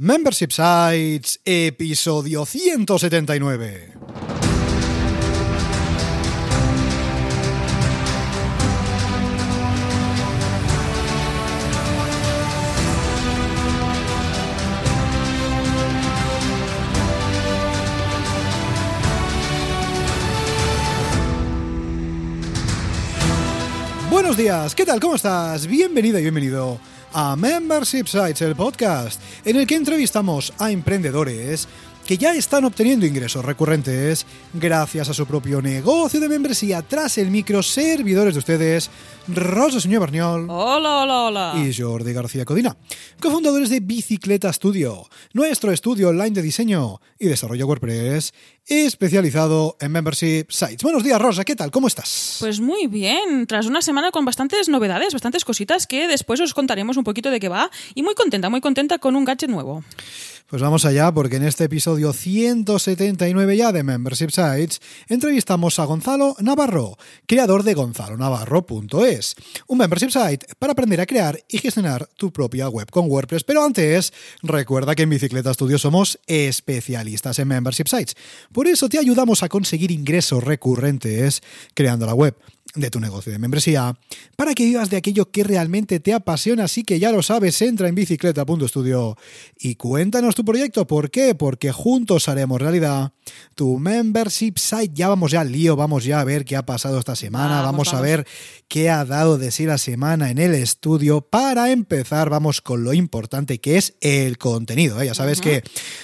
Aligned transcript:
Membership 0.00 0.52
Sites, 0.52 1.40
episodio 1.44 2.46
179. 2.46 3.94
Buenos 24.08 24.36
días, 24.36 24.76
¿qué 24.76 24.86
tal? 24.86 25.00
¿Cómo 25.00 25.16
estás? 25.16 25.66
Bienvenida 25.66 26.20
y 26.20 26.22
bienvenido 26.22 26.78
a 27.12 27.36
Membership 27.36 28.06
Sites, 28.06 28.42
el 28.42 28.54
podcast, 28.56 29.20
en 29.44 29.56
el 29.56 29.66
que 29.66 29.76
entrevistamos 29.76 30.52
a 30.58 30.70
emprendedores 30.70 31.68
que 32.08 32.16
ya 32.16 32.32
están 32.32 32.64
obteniendo 32.64 33.04
ingresos 33.04 33.44
recurrentes 33.44 34.24
gracias 34.54 35.10
a 35.10 35.12
su 35.12 35.26
propio 35.26 35.60
negocio 35.60 36.18
de 36.18 36.30
membresía 36.30 36.80
tras 36.80 37.18
el 37.18 37.30
micro 37.30 37.62
servidores 37.62 38.32
de 38.32 38.38
ustedes, 38.38 38.90
Rosa 39.28 39.78
Señor 39.78 40.00
Barniol. 40.00 40.48
Hola, 40.48 41.02
hola, 41.02 41.22
hola. 41.24 41.54
Y 41.62 41.74
Jordi 41.74 42.14
García 42.14 42.46
Codina, 42.46 42.78
cofundadores 43.20 43.68
de 43.68 43.80
Bicicleta 43.80 44.50
Studio, 44.50 45.06
nuestro 45.34 45.70
estudio 45.70 46.08
online 46.08 46.30
de 46.30 46.40
diseño 46.40 46.98
y 47.18 47.26
desarrollo 47.26 47.66
WordPress 47.66 48.32
especializado 48.64 49.76
en 49.78 49.92
membership 49.92 50.46
sites. 50.48 50.82
Buenos 50.82 51.04
días, 51.04 51.20
Rosa, 51.20 51.44
¿qué 51.44 51.56
tal? 51.56 51.70
¿Cómo 51.70 51.88
estás? 51.88 52.38
Pues 52.40 52.58
muy 52.60 52.86
bien, 52.86 53.46
tras 53.46 53.66
una 53.66 53.82
semana 53.82 54.12
con 54.12 54.24
bastantes 54.24 54.70
novedades, 54.70 55.12
bastantes 55.12 55.44
cositas 55.44 55.86
que 55.86 56.08
después 56.08 56.40
os 56.40 56.54
contaremos 56.54 56.96
un 56.96 57.04
poquito 57.04 57.30
de 57.30 57.38
qué 57.38 57.50
va 57.50 57.70
y 57.94 58.02
muy 58.02 58.14
contenta, 58.14 58.48
muy 58.48 58.62
contenta 58.62 58.98
con 58.98 59.14
un 59.14 59.26
gadget 59.26 59.50
nuevo. 59.50 59.84
Pues 60.48 60.62
vamos 60.62 60.86
allá, 60.86 61.12
porque 61.12 61.36
en 61.36 61.44
este 61.44 61.64
episodio 61.64 62.14
179 62.14 63.54
ya 63.54 63.70
de 63.70 63.82
Membership 63.82 64.30
Sites 64.30 64.80
entrevistamos 65.06 65.78
a 65.78 65.84
Gonzalo 65.84 66.36
Navarro, 66.40 66.96
creador 67.26 67.64
de 67.64 67.74
gonzalonavarro.es, 67.74 69.34
un 69.66 69.76
membership 69.76 70.08
site 70.08 70.46
para 70.58 70.72
aprender 70.72 71.02
a 71.02 71.06
crear 71.06 71.38
y 71.50 71.58
gestionar 71.58 72.08
tu 72.16 72.32
propia 72.32 72.70
web 72.70 72.90
con 72.90 73.10
WordPress. 73.10 73.44
Pero 73.44 73.62
antes, 73.62 74.14
recuerda 74.42 74.94
que 74.94 75.02
en 75.02 75.10
Bicicleta 75.10 75.52
Studio 75.52 75.76
somos 75.76 76.18
especialistas 76.26 77.38
en 77.38 77.48
membership 77.48 77.86
sites. 77.86 78.16
Por 78.50 78.68
eso 78.68 78.88
te 78.88 78.98
ayudamos 78.98 79.42
a 79.42 79.50
conseguir 79.50 79.90
ingresos 79.90 80.42
recurrentes 80.42 81.42
creando 81.74 82.06
la 82.06 82.14
web 82.14 82.34
de 82.80 82.90
tu 82.90 83.00
negocio 83.00 83.32
de 83.32 83.38
membresía 83.38 83.96
para 84.36 84.54
que 84.54 84.64
vivas 84.64 84.90
de 84.90 84.96
aquello 84.96 85.30
que 85.30 85.44
realmente 85.44 86.00
te 86.00 86.12
apasiona. 86.12 86.64
Así 86.64 86.84
que 86.84 86.98
ya 86.98 87.12
lo 87.12 87.22
sabes, 87.22 87.60
entra 87.62 87.88
en 87.88 87.94
bicicleta.studio 87.94 89.16
y 89.58 89.74
cuéntanos 89.76 90.34
tu 90.34 90.44
proyecto. 90.44 90.86
¿Por 90.86 91.10
qué? 91.10 91.34
Porque 91.34 91.72
juntos 91.72 92.28
haremos 92.28 92.60
realidad 92.60 93.12
tu 93.54 93.78
membership 93.78 94.54
site. 94.56 94.92
Ya 94.94 95.08
vamos 95.08 95.32
ya 95.32 95.40
al 95.40 95.52
lío, 95.52 95.76
vamos 95.76 96.04
ya 96.04 96.20
a 96.20 96.24
ver 96.24 96.44
qué 96.44 96.56
ha 96.56 96.64
pasado 96.64 96.98
esta 96.98 97.16
semana, 97.16 97.62
vamos, 97.62 97.78
Vamos, 97.78 97.94
a 97.94 98.00
ver 98.00 98.26
qué 98.66 98.90
ha 98.90 99.04
dado 99.04 99.38
de 99.38 99.52
sí 99.52 99.64
la 99.64 99.78
semana 99.78 100.30
en 100.30 100.38
el 100.38 100.54
estudio. 100.54 101.20
Para 101.20 101.70
empezar, 101.70 102.28
vamos 102.28 102.60
con 102.60 102.82
lo 102.82 102.92
importante 102.92 103.60
que 103.60 103.76
es 103.76 103.94
el 104.00 104.36
contenido. 104.36 105.00
¿eh? 105.00 105.06
Ya 105.06 105.14
sabes 105.14 105.40
que 105.40 105.62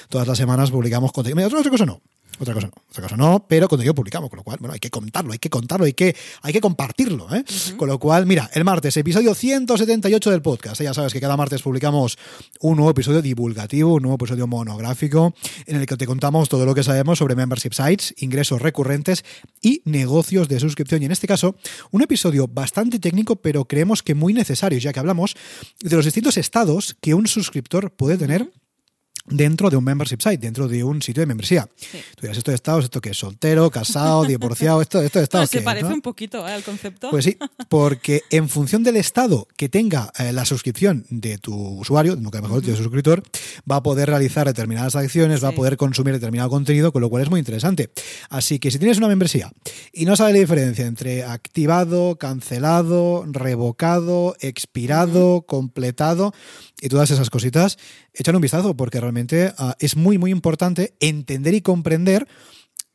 todas 0.08 0.28
las 0.28 0.38
semanas 0.38 0.70
publicamos 0.70 1.10
contenido. 1.12 1.36
Mira, 1.36 1.58
otra 1.58 1.70
cosa 1.70 1.86
no. 1.86 2.00
Otra 2.38 2.54
cosa 2.54 2.66
no, 2.66 2.72
otra 2.90 3.02
cosa 3.02 3.16
no, 3.16 3.46
pero 3.48 3.68
contenido 3.68 3.94
publicamos, 3.94 4.30
con 4.30 4.38
lo 4.38 4.42
cual, 4.42 4.58
bueno, 4.60 4.74
hay 4.74 4.80
que 4.80 4.90
contarlo, 4.90 5.32
hay 5.32 5.38
que 5.38 5.50
contarlo, 5.50 5.86
hay 5.86 5.92
que, 5.92 6.14
hay 6.42 6.52
que 6.52 6.60
compartirlo, 6.60 7.34
¿eh? 7.34 7.44
Con 7.76 7.88
lo 7.88 7.98
cual, 7.98 8.26
mira, 8.26 8.50
el 8.54 8.64
martes, 8.64 8.96
episodio 8.96 9.34
178 9.34 10.30
del 10.30 10.42
podcast, 10.42 10.80
¿eh? 10.80 10.84
ya 10.84 10.94
sabes 10.94 11.12
que 11.12 11.20
cada 11.20 11.36
martes 11.36 11.62
publicamos 11.62 12.18
un 12.60 12.76
nuevo 12.76 12.90
episodio 12.90 13.22
divulgativo, 13.22 13.94
un 13.94 14.02
nuevo 14.02 14.16
episodio 14.16 14.46
monográfico, 14.46 15.34
en 15.66 15.76
el 15.76 15.86
que 15.86 15.96
te 15.96 16.06
contamos 16.06 16.48
todo 16.48 16.66
lo 16.66 16.74
que 16.74 16.82
sabemos 16.82 17.18
sobre 17.18 17.36
membership 17.36 17.72
sites, 17.72 18.14
ingresos 18.18 18.60
recurrentes 18.60 19.24
y 19.60 19.82
negocios 19.84 20.48
de 20.48 20.60
suscripción. 20.60 21.02
Y 21.02 21.06
en 21.06 21.12
este 21.12 21.26
caso, 21.26 21.56
un 21.90 22.02
episodio 22.02 22.48
bastante 22.48 22.98
técnico, 22.98 23.36
pero 23.36 23.64
creemos 23.66 24.02
que 24.02 24.14
muy 24.14 24.34
necesario, 24.34 24.78
ya 24.78 24.92
que 24.92 25.00
hablamos 25.00 25.34
de 25.80 25.96
los 25.96 26.04
distintos 26.04 26.36
estados 26.36 26.96
que 27.00 27.14
un 27.14 27.26
suscriptor 27.26 27.92
puede 27.92 28.16
tener 28.16 28.50
dentro 29.26 29.70
de 29.70 29.76
un 29.76 29.84
membership 29.84 30.20
site, 30.20 30.38
dentro 30.38 30.68
de 30.68 30.84
un 30.84 31.00
sitio 31.00 31.22
de 31.22 31.26
membresía. 31.26 31.68
Sí. 31.76 31.98
Tú 32.14 32.22
dirás, 32.22 32.36
esto 32.36 32.50
de 32.50 32.56
estados, 32.56 32.84
esto 32.84 33.00
que 33.00 33.10
es 33.10 33.16
soltero, 33.16 33.70
casado, 33.70 34.24
divorciado, 34.26 34.82
esto, 34.82 35.00
esto 35.02 35.18
de 35.18 35.24
estados. 35.24 35.50
Se 35.50 35.56
¿qué 35.56 35.58
es, 35.60 35.64
parece 35.64 35.88
no? 35.88 35.94
un 35.94 36.02
poquito 36.02 36.46
¿eh, 36.46 36.52
al 36.52 36.62
concepto. 36.62 37.10
Pues 37.10 37.24
sí, 37.24 37.36
porque 37.68 38.22
en 38.30 38.48
función 38.48 38.82
del 38.82 38.96
estado 38.96 39.48
que 39.56 39.68
tenga 39.68 40.12
eh, 40.18 40.32
la 40.32 40.44
suscripción 40.44 41.06
de 41.08 41.38
tu 41.38 41.54
usuario, 41.54 42.16
nunca 42.16 42.40
mejor 42.40 42.60
dicho, 42.60 42.72
de 42.72 42.76
tu 42.78 42.84
suscriptor, 42.84 43.22
va 43.70 43.76
a 43.76 43.82
poder 43.82 44.08
realizar 44.08 44.46
determinadas 44.46 44.96
acciones, 44.96 45.42
va 45.42 45.48
a 45.48 45.52
poder 45.52 45.76
consumir 45.76 46.14
determinado 46.14 46.50
contenido, 46.50 46.92
con 46.92 47.00
lo 47.00 47.08
cual 47.08 47.22
es 47.22 47.30
muy 47.30 47.40
interesante. 47.40 47.90
Así 48.28 48.58
que 48.58 48.70
si 48.70 48.78
tienes 48.78 48.98
una 48.98 49.08
membresía 49.08 49.50
y 49.92 50.04
no 50.04 50.16
sabes 50.16 50.34
la 50.34 50.40
diferencia 50.40 50.86
entre 50.86 51.24
activado, 51.24 52.16
cancelado, 52.16 53.24
revocado, 53.26 54.36
expirado, 54.40 55.42
completado 55.42 56.32
y 56.80 56.88
todas 56.88 57.10
esas 57.10 57.30
cositas, 57.30 57.78
échale 58.12 58.36
un 58.36 58.42
vistazo 58.42 58.76
porque 58.76 59.00
realmente 59.00 59.52
ah, 59.58 59.76
es 59.78 59.96
muy, 59.96 60.18
muy 60.18 60.30
importante 60.30 60.94
entender 61.00 61.54
y 61.54 61.60
comprender 61.60 62.26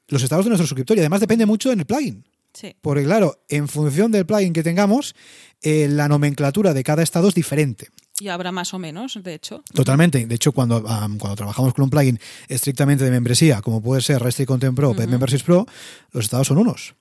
los 0.07 0.23
estados 0.23 0.45
de 0.45 0.49
nuestro 0.49 0.67
suscriptor 0.67 0.97
y 0.97 1.01
además 1.01 1.21
depende 1.21 1.45
mucho 1.45 1.71
en 1.71 1.79
el 1.79 1.85
plugin. 1.85 2.25
Sí. 2.53 2.75
Porque 2.81 3.03
claro, 3.03 3.43
en 3.47 3.67
función 3.67 4.11
del 4.11 4.25
plugin 4.25 4.53
que 4.53 4.63
tengamos, 4.63 5.15
eh, 5.61 5.87
la 5.89 6.07
nomenclatura 6.07 6.73
de 6.73 6.83
cada 6.83 7.03
estado 7.03 7.29
es 7.29 7.35
diferente. 7.35 7.89
Y 8.19 8.27
habrá 8.27 8.51
más 8.51 8.73
o 8.73 8.79
menos, 8.79 9.17
de 9.23 9.33
hecho. 9.33 9.63
Totalmente. 9.73 10.25
De 10.25 10.35
hecho, 10.35 10.51
cuando, 10.51 10.83
cuando 10.83 11.35
trabajamos 11.35 11.73
con 11.73 11.83
un 11.83 11.89
plugin 11.89 12.19
estrictamente 12.47 13.03
de 13.05 13.11
membresía, 13.11 13.61
como 13.61 13.81
puede 13.81 14.01
ser 14.01 14.21
Restrict 14.21 14.47
Content 14.47 14.75
Pro, 14.75 14.93
Pet 14.93 15.09
Memberships 15.09 15.43
Pro, 15.43 15.65
los 16.11 16.25
estados 16.25 16.47
son 16.47 16.57
unos. 16.57 16.95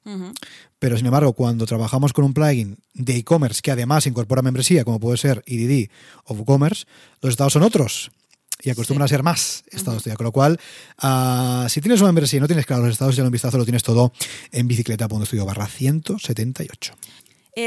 Pero 0.78 0.96
sin 0.96 1.06
embargo, 1.06 1.32
cuando 1.32 1.66
trabajamos 1.66 2.12
con 2.12 2.24
un 2.24 2.34
plugin 2.34 2.78
de 2.94 3.16
e-commerce 3.16 3.60
que 3.62 3.72
además 3.72 4.06
incorpora 4.06 4.42
membresía, 4.42 4.84
como 4.84 5.00
puede 5.00 5.18
ser 5.18 5.42
EDD 5.46 5.90
o 6.24 6.34
WooCommerce, 6.34 6.84
los 7.20 7.32
estados 7.32 7.52
son 7.52 7.62
otros. 7.64 8.10
Y 8.60 8.70
acostumbran 8.70 9.04
a 9.04 9.08
ser 9.08 9.22
más 9.22 9.62
estados 9.70 10.02
todavía. 10.02 10.16
Con 10.16 10.24
lo 10.24 10.32
cual, 10.32 10.58
ah, 10.98 11.66
si 11.68 11.80
tienes 11.80 12.00
una 12.00 12.08
membresía 12.08 12.38
y 12.38 12.40
no 12.40 12.48
tienes 12.48 12.66
claro 12.66 12.82
los 12.82 12.92
estados, 12.92 13.14
ya 13.14 13.22
un 13.22 13.30
vistazo 13.30 13.56
lo 13.56 13.64
tienes 13.64 13.84
todo 13.84 14.12
en 14.50 14.66
bicicleta.studio 14.66 15.44
barra 15.44 15.66
178. 15.66 16.94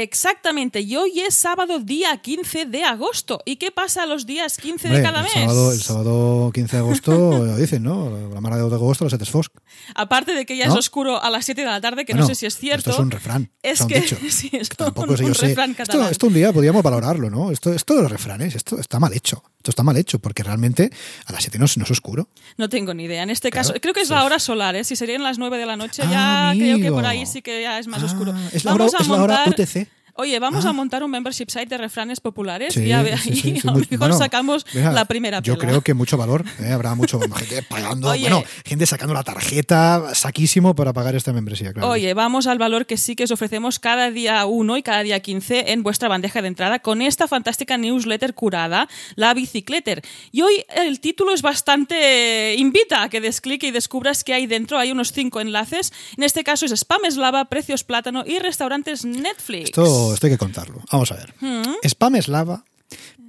Exactamente, 0.00 0.80
y 0.80 0.96
hoy 0.96 1.20
es 1.20 1.34
sábado 1.34 1.78
día 1.78 2.16
15 2.16 2.64
de 2.64 2.82
agosto. 2.82 3.42
¿Y 3.44 3.56
qué 3.56 3.70
pasa 3.70 4.06
los 4.06 4.24
días 4.24 4.56
15 4.56 4.88
de 4.88 5.02
cada 5.02 5.18
el 5.18 5.24
mes? 5.24 5.32
Sábado, 5.34 5.72
el 5.72 5.82
sábado 5.82 6.50
15 6.54 6.76
de 6.76 6.80
agosto, 6.80 7.12
lo 7.44 7.56
dicen, 7.56 7.82
¿no? 7.82 8.08
La 8.32 8.40
mara 8.40 8.56
de 8.56 8.62
agosto, 8.62 9.04
los 9.06 9.28
fosc. 9.30 9.52
Aparte 9.94 10.32
de 10.34 10.46
que 10.46 10.56
ya 10.56 10.66
¿No? 10.66 10.72
es 10.72 10.78
oscuro 10.78 11.22
a 11.22 11.28
las 11.28 11.44
7 11.44 11.60
de 11.60 11.66
la 11.66 11.80
tarde, 11.82 12.06
que 12.06 12.14
Bueno, 12.14 12.24
no 12.24 12.28
sé 12.28 12.34
si 12.36 12.46
es 12.46 12.56
cierto. 12.56 12.88
Esto 12.90 13.02
es 13.02 13.04
un 13.04 13.10
refrán. 13.10 13.50
Es 13.62 13.84
que 13.84 14.00
dicho. 14.00 14.16
sí, 14.30 14.48
es 14.52 14.70
Que 14.70 14.76
tampoco 14.76 15.10
un, 15.10 15.16
sé 15.18 15.22
yo 15.24 15.28
un 15.28 15.34
sé. 15.34 15.46
refrán 15.48 15.70
Esto, 15.72 15.82
catalán. 15.84 16.10
esto 16.10 16.26
un 16.26 16.34
día 16.34 16.52
podríamos 16.54 16.82
valorarlo, 16.82 17.28
¿no? 17.28 17.50
Esto, 17.50 17.72
esto 17.74 17.94
de 17.94 18.02
los 18.02 18.10
refranes, 18.10 18.54
esto 18.54 18.78
está 18.80 18.98
mal 18.98 19.12
hecho. 19.12 19.42
Esto 19.58 19.70
está 19.70 19.82
mal 19.84 19.96
hecho, 19.96 20.18
porque 20.18 20.42
realmente 20.42 20.90
a 21.26 21.32
las 21.32 21.42
7 21.42 21.58
no, 21.58 21.66
es- 21.66 21.76
no 21.76 21.84
es 21.84 21.90
oscuro. 21.90 22.28
No 22.56 22.68
tengo 22.68 22.94
ni 22.94 23.04
idea. 23.04 23.22
En 23.22 23.30
este 23.30 23.50
Claro, 23.50 23.68
caso, 23.68 23.80
creo 23.80 23.94
que 23.94 24.00
es 24.00 24.08
sí. 24.08 24.14
la 24.14 24.24
hora 24.24 24.38
solar, 24.40 24.74
¿eh? 24.74 24.82
Si 24.84 24.96
serían 24.96 25.22
las 25.22 25.38
9 25.38 25.58
de 25.58 25.66
la 25.66 25.76
noche, 25.76 26.02
Ah, 26.04 26.52
ya 26.54 26.58
creo 26.58 26.78
que 26.78 26.90
por 26.90 27.04
ahí 27.06 27.26
sí 27.26 27.42
que 27.42 27.62
ya 27.62 27.78
es 27.78 27.86
más 27.86 28.02
Ah, 28.02 28.06
oscuro. 28.06 28.34
es 28.52 28.64
la 28.64 28.74
hora- 28.74 28.86
es 28.86 29.08
la 29.08 29.22
hora 29.22 29.44
UTC. 29.46 29.81
Oye, 30.14 30.38
vamos 30.38 30.66
Ah. 30.66 30.70
a 30.70 30.72
montar 30.72 31.02
un 31.02 31.10
membership 31.10 31.46
site 31.48 31.66
de 31.66 31.78
refranes 31.78 32.20
populares 32.20 32.74
Sí, 32.74 32.84
y 32.84 32.92
a 32.92 33.02
ver 33.02 33.18
sí, 33.18 33.30
ahí 33.30 33.36
sí, 33.36 33.42
sí, 33.60 33.68
a 33.68 33.72
lo 33.72 33.78
mejor 33.78 33.98
bueno, 33.98 34.18
sacamos 34.18 34.66
mira, 34.74 34.92
la 34.92 35.04
primera 35.06 35.40
Yo 35.40 35.56
pela. 35.56 35.68
creo 35.70 35.80
que 35.82 35.94
mucho 35.94 36.16
valor. 36.16 36.44
¿eh? 36.60 36.70
Habrá 36.72 36.94
mucho 36.94 37.18
gente 37.36 37.62
pagando, 37.62 38.08
Oye. 38.10 38.22
bueno, 38.22 38.44
gente 38.64 38.84
sacando 38.86 39.14
la 39.14 39.22
tarjeta 39.24 40.14
saquísimo 40.14 40.74
para 40.74 40.92
pagar 40.92 41.14
esta 41.16 41.32
membresía. 41.32 41.72
Claro. 41.72 41.88
Oye, 41.88 42.12
vamos 42.14 42.46
al 42.46 42.58
valor 42.58 42.86
que 42.86 42.96
sí 42.96 43.16
que 43.16 43.24
os 43.24 43.30
ofrecemos 43.30 43.78
cada 43.78 44.10
día 44.10 44.44
1 44.46 44.76
y 44.76 44.82
cada 44.82 45.02
día 45.02 45.20
15 45.20 45.72
en 45.72 45.82
vuestra 45.82 46.08
bandeja 46.08 46.42
de 46.42 46.48
entrada 46.48 46.78
con 46.80 47.00
esta 47.02 47.26
fantástica 47.28 47.78
newsletter 47.78 48.34
curada, 48.34 48.88
la 49.16 49.32
Bicicletter. 49.34 50.02
Y 50.30 50.42
hoy 50.42 50.64
el 50.74 51.00
título 51.00 51.32
es 51.32 51.42
bastante... 51.42 52.54
invita 52.58 53.02
a 53.02 53.08
que 53.08 53.20
des 53.20 53.40
clic 53.40 53.62
y 53.64 53.70
descubras 53.70 54.24
qué 54.24 54.34
hay 54.34 54.46
dentro. 54.46 54.78
Hay 54.78 54.92
unos 54.92 55.12
cinco 55.12 55.40
enlaces. 55.40 55.92
En 56.16 56.24
este 56.24 56.44
caso 56.44 56.66
es 56.66 56.72
Spam 56.72 57.04
Eslava, 57.04 57.46
Precios 57.46 57.84
Plátano 57.84 58.24
y 58.26 58.38
Restaurantes 58.38 59.04
Netflix. 59.04 59.64
Esto, 59.70 60.01
esto 60.12 60.26
hay 60.26 60.32
que 60.32 60.38
contarlo. 60.38 60.82
Vamos 60.90 61.12
a 61.12 61.16
ver. 61.16 61.34
Mm. 61.40 61.86
Spam 61.86 62.16
eslava, 62.16 62.64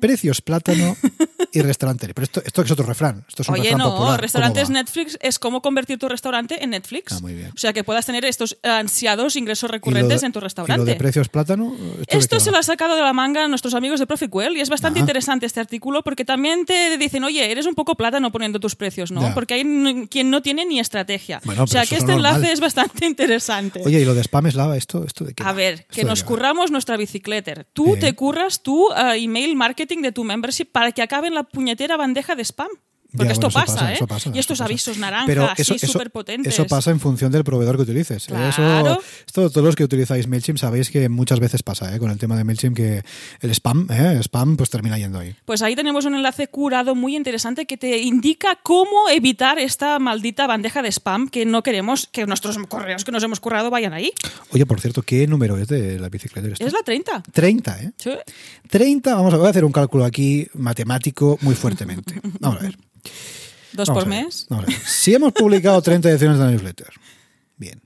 precios 0.03 0.41
plátano 0.41 0.97
y 1.53 1.61
restaurante. 1.71 2.13
Pero 2.13 2.23
esto, 2.25 2.41
esto 2.45 2.61
es 2.61 2.71
otro 2.71 2.85
refrán. 2.85 3.23
Esto 3.29 3.41
es 3.43 3.47
un 3.47 3.53
Oye, 3.53 3.63
refrán 3.63 3.79
no, 3.79 3.91
popular. 3.91 4.19
restaurantes 4.19 4.63
¿Cómo? 4.65 4.73
Netflix 4.79 5.17
es 5.21 5.39
como 5.39 5.61
convertir 5.61 5.97
tu 5.97 6.09
restaurante 6.09 6.61
en 6.61 6.71
Netflix. 6.71 7.13
Ah, 7.13 7.19
muy 7.21 7.33
bien. 7.35 7.51
O 7.55 7.57
sea, 7.57 7.71
que 7.71 7.85
puedas 7.85 8.05
tener 8.05 8.25
estos 8.25 8.57
ansiados 8.63 9.37
ingresos 9.37 9.63
¿Y 9.63 9.67
lo 9.69 9.73
recurrentes 9.73 10.19
de- 10.21 10.27
en 10.27 10.33
tu 10.33 10.39
¿Y 10.39 10.41
lo 10.41 10.43
restaurante. 10.43 10.83
de 10.91 10.95
precios 10.95 11.29
plátano? 11.29 11.73
¿Esto, 12.07 12.41
se 12.41 12.51
lo 12.51 12.57
ha 12.57 12.63
sacado 12.63 12.95
de 12.97 13.01
la 13.01 13.13
manga 13.13 13.45
a 13.45 13.47
nuestros 13.47 13.73
amigos 13.75 14.01
de 14.01 14.07
Proficuel 14.07 14.57
y 14.57 14.59
es 14.59 14.69
bastante 14.69 14.99
Ajá. 14.99 15.03
interesante 15.03 15.45
este 15.45 15.61
artículo 15.61 16.03
porque 16.03 16.25
también 16.25 16.65
te 16.65 16.97
dicen, 16.97 17.23
oye, 17.23 17.49
eres 17.49 17.65
un 17.65 17.75
poco 17.75 17.95
plátano 17.95 18.29
poniendo 18.31 18.59
tus 18.59 18.75
precios, 18.75 19.09
¿no? 19.11 19.21
Ya. 19.21 19.33
Porque 19.33 19.53
hay 19.53 20.07
quien 20.09 20.29
no 20.29 20.41
tiene 20.41 20.65
ni 20.65 20.79
estrategia. 20.81 21.39
Bueno, 21.45 21.63
o 21.63 21.67
sea 21.67 21.85
que 21.85 21.95
es 21.95 22.01
este 22.01 22.11
normal. 22.11 22.35
enlace 22.35 22.51
es 22.51 22.59
bastante 22.59 23.05
interesante. 23.05 23.81
Oye, 23.85 24.01
¿y 24.01 24.05
lo 24.05 24.13
de 24.13 24.21
spam 24.21 24.47
eslava? 24.47 24.75
¿Esto, 24.75 25.05
esto 25.05 25.23
de 25.23 25.33
qué 25.33 25.43
A 25.43 25.53
ver, 25.53 25.73
¿Esto 25.75 25.93
que 25.93 26.03
nos 26.03 26.23
curramos 26.25 26.71
nuestra 26.71 26.97
bicicletter. 26.97 27.65
Tú 27.71 27.93
Eh. 27.95 27.97
te 27.99 28.13
curras 28.15 28.63
tu 28.63 28.89
eh, 28.91 29.15
email 29.23 29.55
marketing 29.55 29.92
de 30.01 30.11
tu 30.11 30.23
membership 30.23 30.65
para 30.65 30.91
que 30.91 31.01
acabe 31.01 31.27
en 31.27 31.35
la 31.35 31.43
puñetera 31.43 31.97
bandeja 31.97 32.35
de 32.35 32.43
spam. 32.43 32.69
Porque 33.15 33.27
Ya, 33.27 33.33
esto 33.33 33.49
bueno, 33.49 33.65
pasa, 33.67 33.79
pasa, 33.79 33.93
¿eh? 33.93 34.07
pasa, 34.07 34.31
y 34.33 34.39
estos 34.39 34.59
avisos 34.59 34.97
naranjas, 34.97 35.27
Pero 35.27 35.49
eso, 35.55 35.77
súper 35.77 36.09
potentes. 36.09 36.51
eso 36.53 36.65
pasa 36.65 36.89
en 36.89 36.99
función 36.99 37.31
del 37.31 37.43
proveedor 37.43 37.75
que 37.75 37.83
utilices. 37.83 38.25
Claro. 38.25 38.49
Eso, 38.49 39.01
esto, 39.27 39.49
todos 39.51 39.65
los 39.65 39.75
que 39.75 39.83
utilizáis 39.83 40.27
MailChimp 40.27 40.57
sabéis 40.57 40.89
que 40.89 41.09
muchas 41.09 41.39
veces 41.39 41.61
pasa 41.61 41.95
¿eh? 41.95 41.99
con 41.99 42.09
el 42.09 42.17
tema 42.17 42.35
de 42.35 42.43
MailChimp 42.43 42.75
que 42.75 43.03
el 43.41 43.51
spam, 43.51 43.87
¿eh? 43.91 44.13
el 44.13 44.23
spam 44.23 44.57
pues 44.57 44.69
termina 44.71 44.97
yendo 44.97 45.19
ahí. 45.19 45.35
Pues 45.45 45.61
ahí 45.61 45.75
tenemos 45.75 46.05
un 46.05 46.15
enlace 46.15 46.47
curado 46.47 46.95
muy 46.95 47.15
interesante 47.15 47.65
que 47.65 47.77
te 47.77 47.99
indica 47.99 48.57
cómo 48.63 49.09
evitar 49.09 49.59
esta 49.59 49.99
maldita 49.99 50.47
bandeja 50.47 50.81
de 50.81 50.91
spam 50.91 51.29
que 51.29 51.45
no 51.45 51.61
queremos 51.61 52.07
que 52.11 52.25
nuestros 52.25 52.57
correos 52.67 53.03
que 53.05 53.11
nos 53.11 53.21
hemos 53.23 53.39
currado 53.39 53.69
vayan 53.69 53.93
ahí. 53.93 54.11
Oye, 54.51 54.65
por 54.65 54.81
cierto, 54.81 55.03
¿qué 55.03 55.27
número 55.27 55.57
es 55.57 55.67
de 55.67 55.99
la 55.99 56.09
bicicleta? 56.09 56.47
esto? 56.47 56.65
Es 56.65 56.73
la 56.73 56.81
30. 56.83 57.23
30, 57.31 57.81
¿eh? 57.81 57.91
Sí. 57.97 58.11
30, 58.69 59.15
vamos 59.15 59.33
a, 59.33 59.37
voy 59.37 59.47
a 59.47 59.49
hacer 59.49 59.65
un 59.65 59.71
cálculo 59.71 60.05
aquí 60.05 60.47
matemático 60.53 61.37
muy 61.41 61.55
fuertemente. 61.55 62.19
Vamos 62.39 62.59
a 62.59 62.63
ver. 62.63 62.77
Dos 63.73 63.89
Vamos 63.89 64.03
por 64.03 64.13
ver, 64.13 64.25
mes. 64.25 64.47
Si 64.85 65.13
hemos 65.13 65.33
publicado 65.33 65.81
30 65.83 66.09
ediciones 66.09 66.37
de 66.37 66.45
la 66.45 66.51
newsletter, 66.51 66.89
bien, 67.57 67.81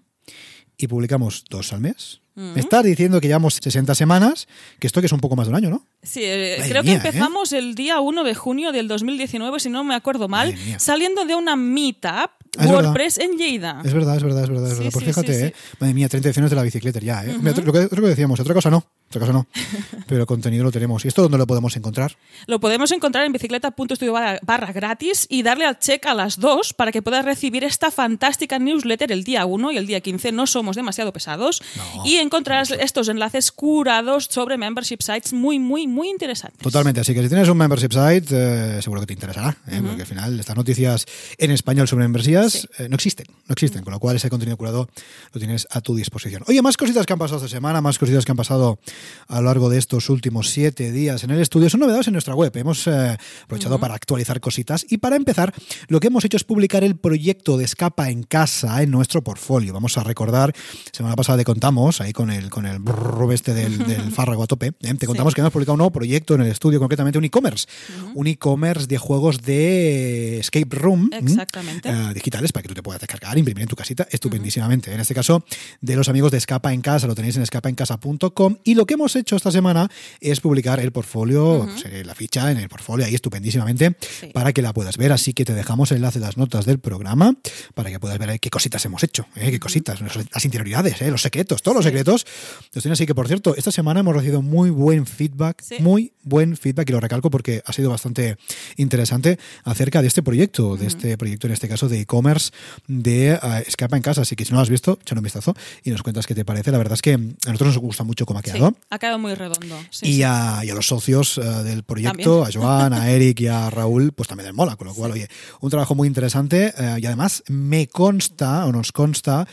y 0.78 0.88
publicamos 0.88 1.44
dos 1.50 1.74
al 1.74 1.82
mes, 1.82 2.22
me 2.36 2.60
estás 2.60 2.84
diciendo 2.84 3.20
que 3.20 3.28
llevamos 3.28 3.56
60 3.56 3.96
semanas, 3.96 4.48
que 4.78 4.86
esto 4.86 5.00
que 5.00 5.08
es 5.08 5.12
un 5.12 5.20
poco 5.20 5.36
más 5.36 5.48
de 5.48 5.54
un 5.54 5.56
año, 5.56 5.70
¿no? 5.72 5.88
Sí, 6.04 6.22
eh, 6.24 6.64
creo 6.68 6.84
mía, 6.84 7.02
que 7.02 7.08
empezamos 7.08 7.52
el 7.52 7.74
día 7.74 8.00
1 8.00 8.24
de 8.24 8.36
junio 8.36 8.72
del 8.72 8.88
2019, 8.88 9.60
si 9.60 9.70
no 9.70 9.84
me 9.84 9.96
acuerdo 9.96 10.28
mal, 10.28 10.56
saliendo 10.78 11.26
de 11.26 11.34
una 11.34 11.56
meetup 11.56 12.30
es 12.60 12.68
WordPress 12.70 13.18
en 13.20 13.38
Lleida. 13.38 13.82
Es 13.84 13.94
verdad, 13.94 14.18
es 14.18 14.24
verdad, 14.24 14.44
es 14.44 14.50
verdad. 14.50 14.72
Es 14.72 14.78
Sí, 14.78 14.84
verdad. 14.84 14.92
Pues 14.94 15.06
sí, 15.06 15.12
fíjate, 15.12 15.34
sí, 15.34 15.44
¿eh? 15.46 15.54
Madre 15.80 15.94
mía, 15.94 16.10
30 16.10 16.28
ediciones 16.30 16.50
de 16.50 16.56
la 16.56 16.64
bicicleta 16.64 17.00
ya, 17.00 17.24
¿eh? 17.26 17.36
Mira, 17.40 17.56
lo, 17.64 17.74
que, 17.74 17.82
lo 17.84 17.90
que 17.90 18.08
decíamos, 18.10 18.40
otra 18.40 18.54
cosa 18.54 18.70
no. 18.70 18.86
Otra 19.10 19.22
cosa 19.22 19.32
no. 19.34 19.48
Pero 20.08 20.26
contenido 20.26 20.64
lo 20.66 20.72
tenemos. 20.72 21.06
¿Y 21.06 21.08
esto 21.08 21.22
dónde 21.22 21.38
lo 21.38 21.48
podemos 21.48 21.76
encontrar? 21.78 22.18
Lo 22.46 22.60
podemos 22.60 22.92
encontrar 22.92 23.26
en 23.26 23.32
bicicleta.studio 23.32 24.12
barra, 24.12 24.40
barra 24.44 24.74
gratis 24.74 25.26
y 25.30 25.44
darle 25.44 25.66
al 25.66 25.80
check 25.80 26.06
a 26.08 26.14
las 26.14 26.40
dos 26.40 26.74
para 26.74 26.92
que 26.92 27.02
puedas 27.02 27.24
recibir 27.24 27.64
esta 27.64 27.90
fantástica 27.90 28.60
newsletter 28.60 29.12
el 29.12 29.24
día 29.24 29.46
1 29.46 29.72
y 29.72 29.78
el 29.78 29.88
día 29.88 30.02
15. 30.02 30.34
No 30.34 30.46
somos 30.46 30.76
demasiado 30.76 31.14
pesados. 31.14 31.62
No, 31.76 32.06
y 32.06 32.18
encontrarás 32.18 32.72
estos 32.72 33.08
enlaces 33.08 33.52
curados 33.52 34.28
sobre 34.30 34.58
membership 34.58 34.98
sites 35.02 35.32
muy, 35.32 35.58
muy, 35.58 35.88
muy 35.88 36.10
interesantes. 36.10 36.60
Totalmente. 36.62 37.00
Así 37.02 37.14
que 37.14 37.22
si 37.22 37.30
tienes 37.30 37.48
un 37.48 37.58
membership 37.58 37.94
site, 37.94 38.28
eh, 38.32 38.82
seguro 38.82 39.02
que 39.02 39.08
te 39.08 39.14
interesará. 39.14 39.56
¿eh? 39.68 39.82
Porque 39.86 40.02
al 40.02 40.08
final 40.08 40.40
estas 40.40 40.56
noticias 40.56 41.06
en 41.38 41.52
español 41.52 41.88
sobre 41.88 42.04
membresías 42.04 42.47
Sí. 42.54 42.68
eh, 42.80 42.90
no 42.90 42.96
existen. 42.96 43.26
No 43.48 43.54
existen. 43.54 43.84
Con 43.84 43.94
lo 43.94 44.00
cual 44.00 44.16
ese 44.16 44.30
contenido 44.30 44.58
curado 44.58 44.90
lo 45.34 45.40
tienes 45.40 45.68
a 45.72 45.82
tu 45.82 45.96
disposición. 45.96 46.44
Oye, 46.48 46.62
más 46.62 46.78
cositas 46.78 47.06
que 47.06 47.14
han 47.14 47.20
pasado 47.20 47.38
esta 47.38 47.50
semana, 47.56 47.82
más 47.82 47.98
cositas 47.98 48.26
que 48.26 48.32
han 48.32 48.38
pasado 48.38 48.80
a 49.28 49.42
lo 49.42 49.48
largo 49.48 49.70
de 49.70 49.78
estos 49.78 50.10
últimos 50.10 50.50
siete 50.50 50.92
días 50.92 51.24
en 51.24 51.32
el 51.32 51.40
estudio. 51.42 51.70
Son 51.70 51.80
novedades 51.80 52.08
en 52.08 52.14
nuestra 52.14 52.36
web. 52.36 52.56
Hemos 52.56 52.88
eh, 52.88 53.18
aprovechado 53.44 53.80
para 53.80 53.96
actualizar 53.96 54.40
cositas. 54.40 54.86
Y 54.90 54.98
para 54.98 55.16
empezar, 55.16 55.54
lo 55.88 56.00
que 56.00 56.08
hemos 56.08 56.24
hecho 56.26 56.38
es 56.38 56.44
publicar 56.44 56.84
el 56.84 56.96
proyecto 56.96 57.58
de 57.58 57.66
Escapa 57.66 58.10
en 58.10 58.24
Casa 58.24 58.82
en 58.82 58.92
nuestro 58.92 59.24
portfolio. 59.24 59.74
Vamos 59.74 59.98
a 59.98 60.04
recordar, 60.04 60.54
semana 60.92 61.16
pasada 61.16 61.38
te 61.40 61.46
contamos, 61.46 62.02
ahí 62.02 62.14
con 62.14 62.32
el, 62.32 62.50
con 62.50 62.66
el 62.66 62.80
brrr 62.80 63.34
este 63.34 63.54
del, 63.54 63.78
del 63.80 64.12
fárrago 64.12 64.44
a 64.44 64.48
tope, 64.48 64.68
¿eh? 64.68 64.94
te 64.94 65.06
contamos 65.06 65.34
que 65.34 65.42
hemos 65.42 65.54
publicado 65.54 65.74
un 65.74 65.80
nuevo 65.80 65.92
proyecto 65.92 66.36
en 66.36 66.42
el 66.42 66.48
estudio, 66.48 66.80
concretamente 66.80 67.18
un 67.18 67.26
e-commerce. 67.26 67.68
Un 68.14 68.28
e-commerce 68.28 68.88
de 68.88 68.98
juegos 68.98 69.42
de 69.42 70.40
escape 70.40 70.76
room. 70.76 71.10
Exactamente. 71.12 71.90
Eh, 71.90 72.14
digitales 72.38 72.52
para 72.52 72.62
que 72.64 72.68
tú 72.70 72.74
te 72.76 72.84
puedas 72.84 73.02
descargar, 73.02 73.38
imprimir 73.38 73.64
en 73.64 73.68
tu 73.68 73.76
casita 73.76 74.08
estupendísimamente. 74.12 74.94
En 74.94 75.00
este 75.00 75.14
caso, 75.16 75.44
de 75.82 75.96
los 75.96 76.08
amigos 76.10 76.32
de 76.32 76.38
Escapa 76.38 76.74
en 76.74 76.82
Casa, 76.82 77.08
lo 77.08 77.16
tenéis 77.16 77.36
en 77.38 77.44
escapaencasa.com. 77.44 78.58
Y 78.64 78.76
lo 78.76 78.86
que 78.86 78.94
hemos 78.96 79.16
hecho 79.16 79.36
esta 79.36 79.52
semana 79.52 79.90
es 80.22 80.40
publicar 80.40 80.80
el 80.80 80.92
portfolio, 80.92 81.68
pues, 81.72 81.86
eh, 81.86 82.04
la 82.06 82.16
ficha 82.16 82.52
en 82.52 82.58
el 82.58 82.70
portfolio 82.70 83.06
ahí 83.06 83.16
estupendísimamente 83.16 83.96
Sí. 84.20 84.28
para 84.34 84.54
que 84.54 84.62
la 84.62 84.74
puedas 84.74 84.98
ver. 84.98 85.12
Así 85.12 85.34
que 85.34 85.46
te 85.46 85.54
dejamos 85.54 85.92
el 85.92 85.98
enlace 85.98 86.20
en 86.20 86.24
las 86.24 86.38
notas 86.38 86.66
del 86.66 86.80
programa 86.80 87.36
para 87.74 87.90
que 87.90 88.00
puedas 88.00 88.18
ver 88.20 88.30
ahí 88.30 88.40
qué 88.40 88.50
cositas 88.50 88.84
hemos 88.86 89.04
hecho, 89.04 89.26
¿eh? 89.36 89.52
qué 89.52 89.60
cositas, 89.60 90.00
las 90.02 90.46
interioridades, 90.46 91.02
¿eh? 91.02 91.10
los 91.12 91.22
secretos, 91.22 91.62
todos 91.62 91.76
los 91.78 91.84
Sí. 91.86 91.90
secretos. 91.90 92.26
Los 92.74 92.84
tienes 92.84 92.98
así 93.00 93.06
que, 93.06 93.16
por 93.16 93.28
cierto, 93.28 93.56
esta 93.56 93.72
semana 93.72 94.02
hemos 94.02 94.16
recibido 94.16 94.42
muy 94.42 94.70
buen 94.70 95.06
feedback, 95.06 95.62
Sí. 95.62 95.76
muy 95.80 96.14
buen 96.24 96.58
feedback, 96.58 96.90
y 96.90 96.94
lo 96.94 97.00
recalco 97.00 97.30
porque 97.32 97.62
ha 97.66 97.74
sido 97.74 97.90
bastante 97.90 98.38
interesante 98.76 99.40
acerca 99.64 100.02
de 100.02 100.08
este 100.08 100.22
proyecto, 100.24 100.76
de 100.78 100.88
este 100.88 101.18
proyecto 101.18 101.48
en 101.48 101.54
este 101.54 101.68
caso 101.68 101.88
de 101.90 102.06
e-commerce 102.18 102.52
de 102.88 103.34
eh, 103.34 103.40
Escapa 103.68 103.96
en 103.98 104.04
Casa. 104.04 104.22
Así 104.22 104.36
que 104.36 104.46
si 104.46 104.52
no 104.52 104.58
lo 104.58 104.64
has 104.64 104.70
visto, 104.70 104.98
échale 105.02 105.20
un 105.20 105.24
vistazo 105.24 105.56
y 105.84 105.92
nos 105.92 106.02
cuentas 106.04 106.26
qué 106.26 106.34
te 106.36 106.44
parece. 106.46 106.72
La 106.72 106.78
verdad 106.78 106.94
es 106.94 107.02
que 107.02 107.14
a 107.14 107.18
nosotros 107.18 107.68
nos 107.76 107.78
gusta 107.78 108.04
mucho 108.04 108.26
cómo 108.26 108.40
ha 108.40 108.44
Sí, 108.44 108.52
quedado. 108.52 108.76
ha 108.90 109.00
quedado 109.00 109.20
muy 109.20 109.34
redondo. 109.36 109.76
Sí, 109.90 110.08
y, 110.08 110.14
sí. 110.16 110.24
A, 110.24 110.62
y 110.64 110.70
a 110.70 110.76
los 110.76 110.88
socios 110.88 111.38
eh, 111.38 111.42
del 111.42 111.84
proyecto, 111.84 112.44
También. 112.44 112.62
a 112.64 112.66
Joan, 112.66 112.94
a 112.94 113.10
Eric 113.12 113.42
y 113.42 113.48
a 113.48 113.70
Raúl, 113.70 114.12
pues 114.14 114.28
también 114.28 114.48
les 114.48 114.56
mola, 114.56 114.76
con 114.76 114.88
lo 114.88 114.94
cual, 114.94 115.12
oye, 115.12 115.28
un 115.62 115.70
trabajo 115.70 115.96
muy 115.96 116.08
interesante 116.08 116.74
eh, 116.78 116.98
y 117.02 117.06
además 117.06 117.44
me 117.48 117.88
consta 117.88 118.66
o 118.66 118.72
nos 118.72 118.92
consta 118.92 119.48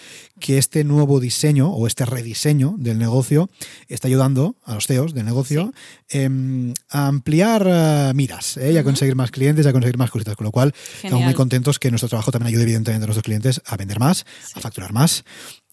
que 0.44 0.58
este 0.58 0.85
nuevo 0.85 1.20
diseño 1.20 1.70
o 1.70 1.87
este 1.87 2.05
rediseño 2.05 2.75
del 2.76 2.99
negocio 2.99 3.49
está 3.88 4.08
ayudando 4.08 4.56
a 4.62 4.75
los 4.75 4.87
CEOs 4.87 5.14
del 5.14 5.25
negocio 5.25 5.73
em, 6.11 6.75
a 6.91 7.06
ampliar 7.06 7.67
eh, 7.67 8.12
miras 8.14 8.58
eh, 8.58 8.73
y 8.73 8.76
a 8.76 8.85
conseguir 8.85 9.17
más 9.17 9.31
clientes 9.31 9.67
a 9.67 9.73
conseguir 9.73 9.96
más 9.96 10.11
cositas, 10.11 10.37
con 10.37 10.44
lo 10.44 10.50
cual 10.50 10.75
estamos 11.02 11.25
muy 11.25 11.32
contentos 11.32 11.79
que 11.79 11.88
nuestro 11.88 12.11
trabajo 12.11 12.31
también 12.31 12.49
ayude 12.49 12.64
evidentemente 12.64 13.05
a 13.05 13.06
nuestros 13.06 13.25
clientes 13.25 13.62
a 13.64 13.79
vender 13.79 13.99
más, 13.99 14.26
a 14.55 14.61
facturar 14.61 14.93
más 14.93 15.25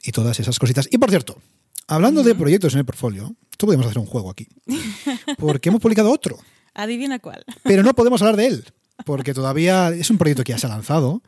y 0.03 0.13
todas 0.13 0.39
esas 0.39 0.57
cositas. 0.57 0.87
Y 0.89 0.97
por 0.99 1.09
cierto, 1.09 1.41
hablando 1.87 2.23
de 2.23 2.33
proyectos 2.33 2.71
en 2.71 2.79
el 2.79 2.85
portfolio, 2.85 3.35
tú 3.57 3.65
podemos 3.65 3.87
hacer 3.87 3.99
un 3.99 4.05
juego 4.05 4.29
aquí, 4.29 4.47
porque 5.37 5.67
hemos 5.67 5.81
publicado 5.81 6.13
otro 6.13 6.39
Adivina 6.73 7.19
cuál. 7.19 7.43
pero 7.63 7.83
no 7.83 7.93
podemos 7.93 8.21
hablar 8.21 8.37
de 8.37 8.47
él. 8.47 8.65
Porque 9.05 9.33
todavía 9.33 9.89
es 9.89 10.09
un 10.09 10.17
proyecto 10.17 10.43
que 10.43 10.51
ya 10.51 10.57
se 10.57 10.67
ha 10.67 10.69
lanzado, 10.69 11.21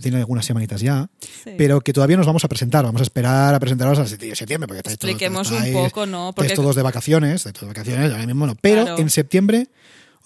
tiene 0.00 0.18
algunas 0.18 0.44
semanitas 0.46 0.80
ya, 0.80 1.08
Sí. 1.20 1.50
pero 1.58 1.80
que 1.80 1.92
todavía 1.92 2.16
nos 2.16 2.26
vamos 2.26 2.44
a 2.44 2.48
presentar. 2.48 2.84
Vamos 2.84 3.00
a 3.00 3.04
esperar 3.04 3.54
a 3.54 3.60
presentaros 3.60 4.10
de 4.18 4.34
septiembre, 4.36 4.66
porque 4.66 4.78
estáis 4.78 4.98
todos- 4.98 5.10
Expliquemos 5.10 5.50
un 5.50 5.72
poco, 5.72 6.06
¿no? 6.06 6.32
Porque- 6.34 6.54
todos 6.54 6.76
de 6.76 6.82
vacaciones, 6.82 7.44
de 7.44 7.52
vacaciones, 7.66 8.12
ahora 8.12 8.26
mismo 8.26 8.46
no. 8.46 8.54
Pero 8.54 8.82
Claro. 8.84 8.98
en 8.98 9.10
septiembre 9.10 9.68